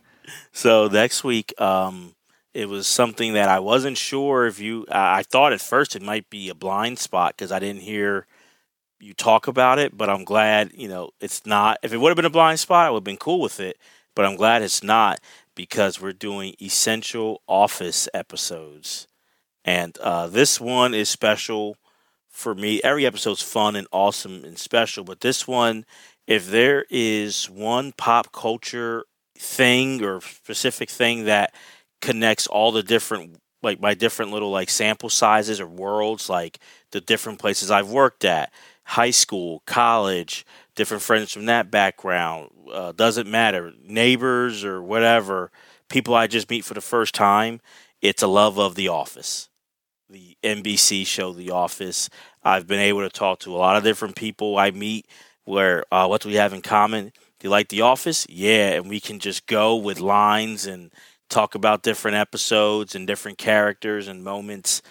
So 0.52 0.88
next 0.88 1.23
week, 1.23 1.53
um, 1.61 2.15
it 2.56 2.68
was 2.68 2.88
something 2.88 3.34
that 3.34 3.48
I 3.48 3.60
wasn't 3.60 3.98
sure 3.98 4.48
if 4.48 4.60
you. 4.60 4.85
I 4.89 5.19
I 5.19 5.23
thought 5.23 5.53
at 5.53 5.61
first 5.61 5.95
it 5.95 6.02
might 6.02 6.30
be 6.31 6.49
a 6.49 6.56
blind 6.56 6.98
spot 6.98 7.35
because 7.38 7.52
I 7.52 7.60
didn't 7.60 7.84
hear 7.84 8.26
you 8.99 9.14
talk 9.14 9.48
about 9.48 9.77
it. 9.77 9.95
But 9.95 10.10
I'm 10.10 10.23
glad 10.23 10.72
you 10.73 10.88
know 10.88 11.11
it's 11.22 11.45
not. 11.45 11.77
If 11.84 11.94
it 11.94 11.98
would 11.99 12.10
have 12.10 12.15
been 12.15 12.26
a 12.26 12.31
blind 12.31 12.60
spot, 12.60 12.88
I 12.88 12.89
would 12.89 12.98
have 13.02 13.03
been 13.03 13.18
cool 13.18 13.39
with 13.39 13.60
it. 13.60 13.77
But 14.15 14.26
I'm 14.26 14.35
glad 14.35 14.64
it's 14.64 14.81
not 14.81 15.19
because 15.53 16.02
we're 16.02 16.11
doing 16.14 16.56
essential 16.60 17.44
office 17.48 18.10
episodes, 18.15 19.07
and 19.68 19.98
uh, 19.99 20.27
this 20.27 20.61
one 20.61 20.94
is 20.94 21.10
special 21.10 21.76
for 22.30 22.56
me. 22.56 22.81
Every 22.84 23.06
episode's 23.06 23.41
fun 23.41 23.76
and 23.76 23.85
awesome 23.91 24.45
and 24.45 24.57
special, 24.57 25.03
but 25.03 25.19
this 25.19 25.45
one, 25.45 25.85
if 26.26 26.49
there 26.49 26.85
is 26.89 27.49
one 27.49 27.91
pop 27.91 28.31
culture 28.31 29.03
thing 29.38 30.03
or 30.03 30.22
specific 30.22 30.89
thing 30.89 31.26
that 31.26 31.53
connects 32.02 32.48
all 32.48 32.72
the 32.72 32.81
different 32.81 33.38
like 33.64 33.81
my 33.81 33.94
different 33.94 34.31
little 34.31 34.52
like 34.52 34.69
sample 34.69 35.10
sizes 35.10 35.60
or 35.60 35.68
worlds 35.68 36.30
like 36.30 36.60
the 36.91 37.02
different 37.02 37.39
places 37.39 37.69
I've 37.69 37.89
worked 37.89 38.23
at 38.23 38.52
high 38.85 39.11
school 39.11 39.61
college 39.65 40.45
different 40.76 41.03
friends 41.03 41.31
from 41.31 41.45
that 41.48 41.69
background 41.69 42.49
uh, 42.72 42.91
doesn't 42.94 43.30
matter 43.30 43.73
neighbors 43.84 44.64
or 44.64 44.81
whatever 44.81 45.52
people 45.89 46.15
I 46.15 46.27
just 46.27 46.49
meet 46.49 46.65
for 46.65 46.73
the 46.73 46.81
first 46.81 47.14
time 47.14 47.60
it's 48.02 48.23
a 48.23 48.27
love 48.27 48.57
of 48.60 48.76
the 48.76 48.88
office 48.88 49.49
the 50.10 50.38
NBC 50.44 51.06
show 51.06 51.34
The 51.34 51.52
Office 51.52 52.10
I've 52.44 52.68
been 52.68 52.80
able 52.80 53.02
to 53.02 53.10
talk 53.10 53.40
to 53.40 53.54
a 53.56 53.58
lot 53.58 53.76
of 53.76 53.84
different 53.84 54.16
people 54.16 54.58
I 54.58 54.72
meet 54.72 55.06
where 55.46 55.84
uh, 55.92 56.08
what 56.08 56.22
do 56.22 56.30
we 56.30 56.36
have 56.36 56.54
in 56.54 56.62
common 56.62 57.12
do 57.40 57.46
you 57.48 57.50
like 57.52 57.70
The 57.70 57.82
Office? 57.82 58.26
Yeah, 58.30 58.70
and 58.72 58.90
we 58.90 59.00
can 59.00 59.20
just 59.20 59.46
go 59.46 59.76
with 59.76 60.00
lines 60.00 60.66
and 60.66 60.92
talk 61.30 61.54
about 61.54 61.84
different 61.84 62.18
episodes 62.18 62.96
and 62.96 63.06
different 63.06 63.38
characters 63.38 64.08
and 64.08 64.24
moments. 64.24 64.82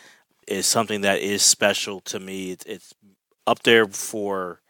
Is 0.47 0.67
something 0.67 1.01
that 1.01 1.19
is 1.19 1.43
special 1.43 2.01
to 2.03 2.21
me. 2.21 2.53
It's, 2.53 2.65
it's 2.67 2.95
up 3.49 3.65
there 3.65 3.87
for 3.89 4.61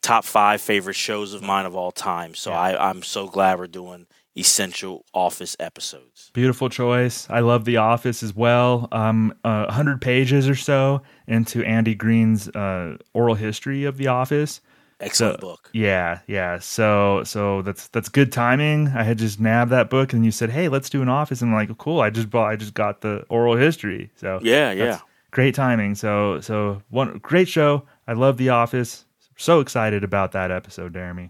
top 0.00 0.24
five 0.24 0.60
favorite 0.62 0.96
shows 0.96 1.34
of 1.34 1.42
mine 1.42 1.66
of 1.66 1.76
all 1.76 1.92
time. 1.92 2.34
So 2.34 2.50
Yeah. 2.50 2.60
I, 2.60 2.88
I'm 2.90 3.02
so 3.02 3.28
glad 3.28 3.58
we're 3.58 3.66
doing 3.66 4.06
essential 4.36 5.04
Office 5.14 5.56
episodes. 5.58 6.30
Beautiful 6.34 6.68
choice. 6.68 7.26
I 7.30 7.40
love 7.40 7.64
The 7.64 7.78
Office 7.78 8.22
as 8.22 8.34
well. 8.34 8.88
Um, 8.92 9.34
uh, 9.44 9.64
100 9.66 10.00
pages 10.00 10.48
or 10.48 10.54
so 10.54 11.02
into 11.26 11.62
Andy 11.64 11.94
Greene's 11.94 12.48
uh, 12.48 12.96
oral 13.14 13.34
history 13.34 13.84
of 13.84 13.96
The 13.96 14.08
Office. 14.08 14.60
Excellent 15.00 15.40
So- 15.40 15.46
book. 15.46 15.70
Yeah, 15.74 16.20
yeah. 16.26 16.58
So 16.58 17.22
so 17.24 17.60
that's 17.62 17.88
that's 17.88 18.08
good 18.08 18.32
timing. 18.32 18.88
I 18.88 19.02
had 19.02 19.18
just 19.18 19.38
nabbed 19.38 19.70
that 19.70 19.90
book 19.90 20.14
and 20.14 20.24
you 20.24 20.30
said, 20.30 20.48
"Hey, 20.48 20.68
let's 20.68 20.88
do 20.88 21.02
an 21.02 21.08
office." 21.10 21.42
And 21.42 21.50
I'm 21.50 21.54
like, 21.68 21.76
"Cool, 21.76 22.00
I 22.00 22.08
just 22.08 22.30
bought 22.30 22.50
I 22.50 22.56
just 22.56 22.72
got 22.72 23.02
the 23.02 23.24
oral 23.28 23.56
history." 23.56 24.10
So 24.16 24.38
Yeah, 24.42 24.72
yeah. 24.72 25.00
Great 25.32 25.54
timing. 25.54 25.96
So 25.96 26.40
so 26.40 26.80
one 26.88 27.18
great 27.22 27.46
show. 27.46 27.82
I 28.08 28.14
love 28.14 28.38
The 28.38 28.48
Office. 28.48 29.04
So 29.36 29.60
excited 29.60 30.02
about 30.02 30.32
that 30.32 30.50
episode, 30.50 30.94
Deremy. 30.94 31.28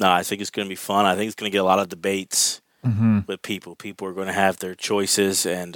No, 0.00 0.10
I 0.10 0.22
think 0.22 0.40
it's 0.40 0.50
going 0.50 0.66
to 0.66 0.70
be 0.70 0.74
fun. 0.76 1.04
I 1.06 1.14
think 1.14 1.26
it's 1.26 1.34
going 1.36 1.50
to 1.50 1.54
get 1.54 1.60
a 1.60 1.64
lot 1.64 1.78
of 1.78 1.88
debates. 1.88 2.60
Mhm. 2.82 3.26
with 3.28 3.42
people. 3.42 3.76
People 3.76 4.08
are 4.08 4.14
going 4.14 4.26
to 4.28 4.32
have 4.32 4.56
their 4.56 4.74
choices, 4.74 5.44
and 5.44 5.74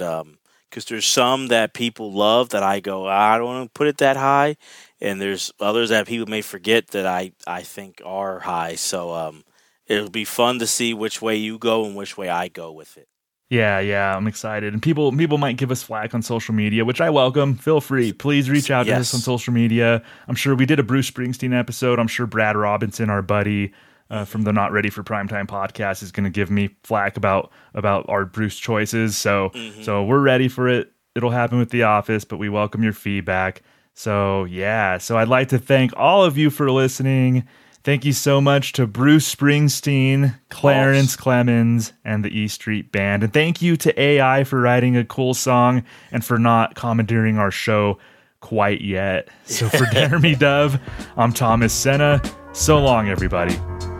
because 0.71 0.85
there's 0.85 1.05
some 1.05 1.49
that 1.49 1.75
people 1.75 2.11
love 2.11 2.49
that 2.49 2.63
I 2.63 2.79
go, 2.79 3.07
I 3.07 3.37
don't 3.37 3.45
want 3.45 3.65
to 3.71 3.77
put 3.77 3.85
it 3.85 3.99
that 3.99 4.17
high, 4.17 4.57
and 4.99 5.21
there's 5.21 5.51
others 5.59 5.89
that 5.89 6.07
people 6.07 6.25
may 6.25 6.41
forget 6.41 6.87
that 6.87 7.05
I 7.05 7.33
I 7.45 7.61
think 7.61 8.01
are 8.03 8.39
high. 8.39 8.73
So 8.73 9.13
um, 9.13 9.43
it'll 9.85 10.09
be 10.09 10.25
fun 10.25 10.57
to 10.57 10.65
see 10.65 10.95
which 10.95 11.21
way 11.21 11.35
you 11.35 11.59
go 11.59 11.85
and 11.85 11.95
which 11.95 12.17
way 12.17 12.27
I 12.27 12.47
go 12.47 12.71
with 12.71 12.97
it. 12.97 13.07
Yeah, 13.51 13.79
yeah, 13.79 14.17
I'm 14.17 14.25
excited. 14.25 14.73
And 14.73 14.81
people 14.81 15.11
people 15.15 15.37
might 15.37 15.57
give 15.57 15.69
us 15.69 15.83
flack 15.83 16.15
on 16.15 16.23
social 16.23 16.55
media, 16.55 16.83
which 16.85 17.01
I 17.01 17.11
welcome. 17.11 17.53
Feel 17.55 17.81
free. 17.81 18.13
Please 18.13 18.49
reach 18.49 18.71
out 18.71 18.87
to 18.87 18.93
us 18.95 19.13
on 19.13 19.19
social 19.19 19.53
media. 19.53 20.01
I'm 20.27 20.35
sure 20.35 20.55
we 20.55 20.65
did 20.65 20.79
a 20.79 20.83
Bruce 20.83 21.11
Springsteen 21.11 21.53
episode. 21.53 21.99
I'm 21.99 22.07
sure 22.07 22.25
Brad 22.25 22.57
Robinson, 22.57 23.11
our 23.11 23.21
buddy 23.21 23.73
uh, 24.09 24.25
from 24.25 24.43
the 24.43 24.53
Not 24.53 24.71
Ready 24.71 24.89
for 24.89 25.03
Primetime 25.03 25.47
podcast, 25.47 26.03
is 26.03 26.11
going 26.11 26.25
to 26.25 26.29
give 26.29 26.51
me 26.51 26.75
flack 26.83 27.17
about 27.17 27.51
about 27.73 28.05
our 28.07 28.25
Bruce 28.25 28.57
choices. 28.57 29.17
So 29.17 29.51
so 29.81 30.03
we're 30.03 30.21
ready 30.21 30.47
for 30.47 30.67
it. 30.67 30.91
It'll 31.15 31.31
happen 31.31 31.57
with 31.57 31.69
The 31.69 31.83
Office, 31.83 32.25
but 32.25 32.37
we 32.37 32.49
welcome 32.49 32.83
your 32.83 32.93
feedback. 32.93 33.61
So 33.93 34.43
yeah, 34.43 34.97
so 34.97 35.17
I'd 35.17 35.29
like 35.29 35.49
to 35.49 35.57
thank 35.59 35.91
all 35.95 36.23
of 36.23 36.37
you 36.37 36.49
for 36.49 36.69
listening. 36.69 37.47
Thank 37.85 38.03
you 38.03 38.13
so 38.13 38.41
much 38.41 38.73
to 38.73 38.87
Bruce 38.87 39.33
Springsteen, 39.33 40.39
Clarence 40.49 41.15
Clemons, 41.15 41.91
and 42.03 42.25
the 42.25 42.35
E 42.35 42.47
Street 42.47 42.91
Band. 42.91 43.23
And 43.23 43.31
thank 43.31 43.61
you 43.61 43.77
to 43.77 44.01
AI 44.01 44.43
for 44.43 44.59
writing 44.59 44.97
a 44.97 45.05
cool 45.05 45.35
song 45.35 45.83
and 46.11 46.25
for 46.25 46.39
not 46.39 46.73
commandeering 46.73 47.37
our 47.37 47.51
show 47.51 47.99
quite 48.41 48.81
yet. 48.81 49.29
So 49.45 49.69
for 49.69 49.85
Deremy 49.93 50.37
Dove, 50.37 50.79
I'm 51.15 51.31
Thomas 51.31 51.73
Senna. 51.73 52.21
So 52.53 52.79
long, 52.79 53.07
everybody. 53.07 53.55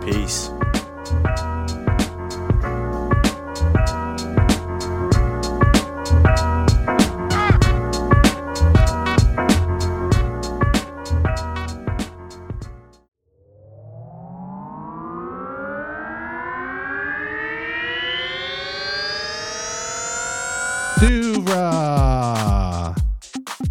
Peace. 0.06 0.52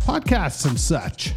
Podcasts 0.05 0.67
and 0.67 0.81
such. 0.81 1.35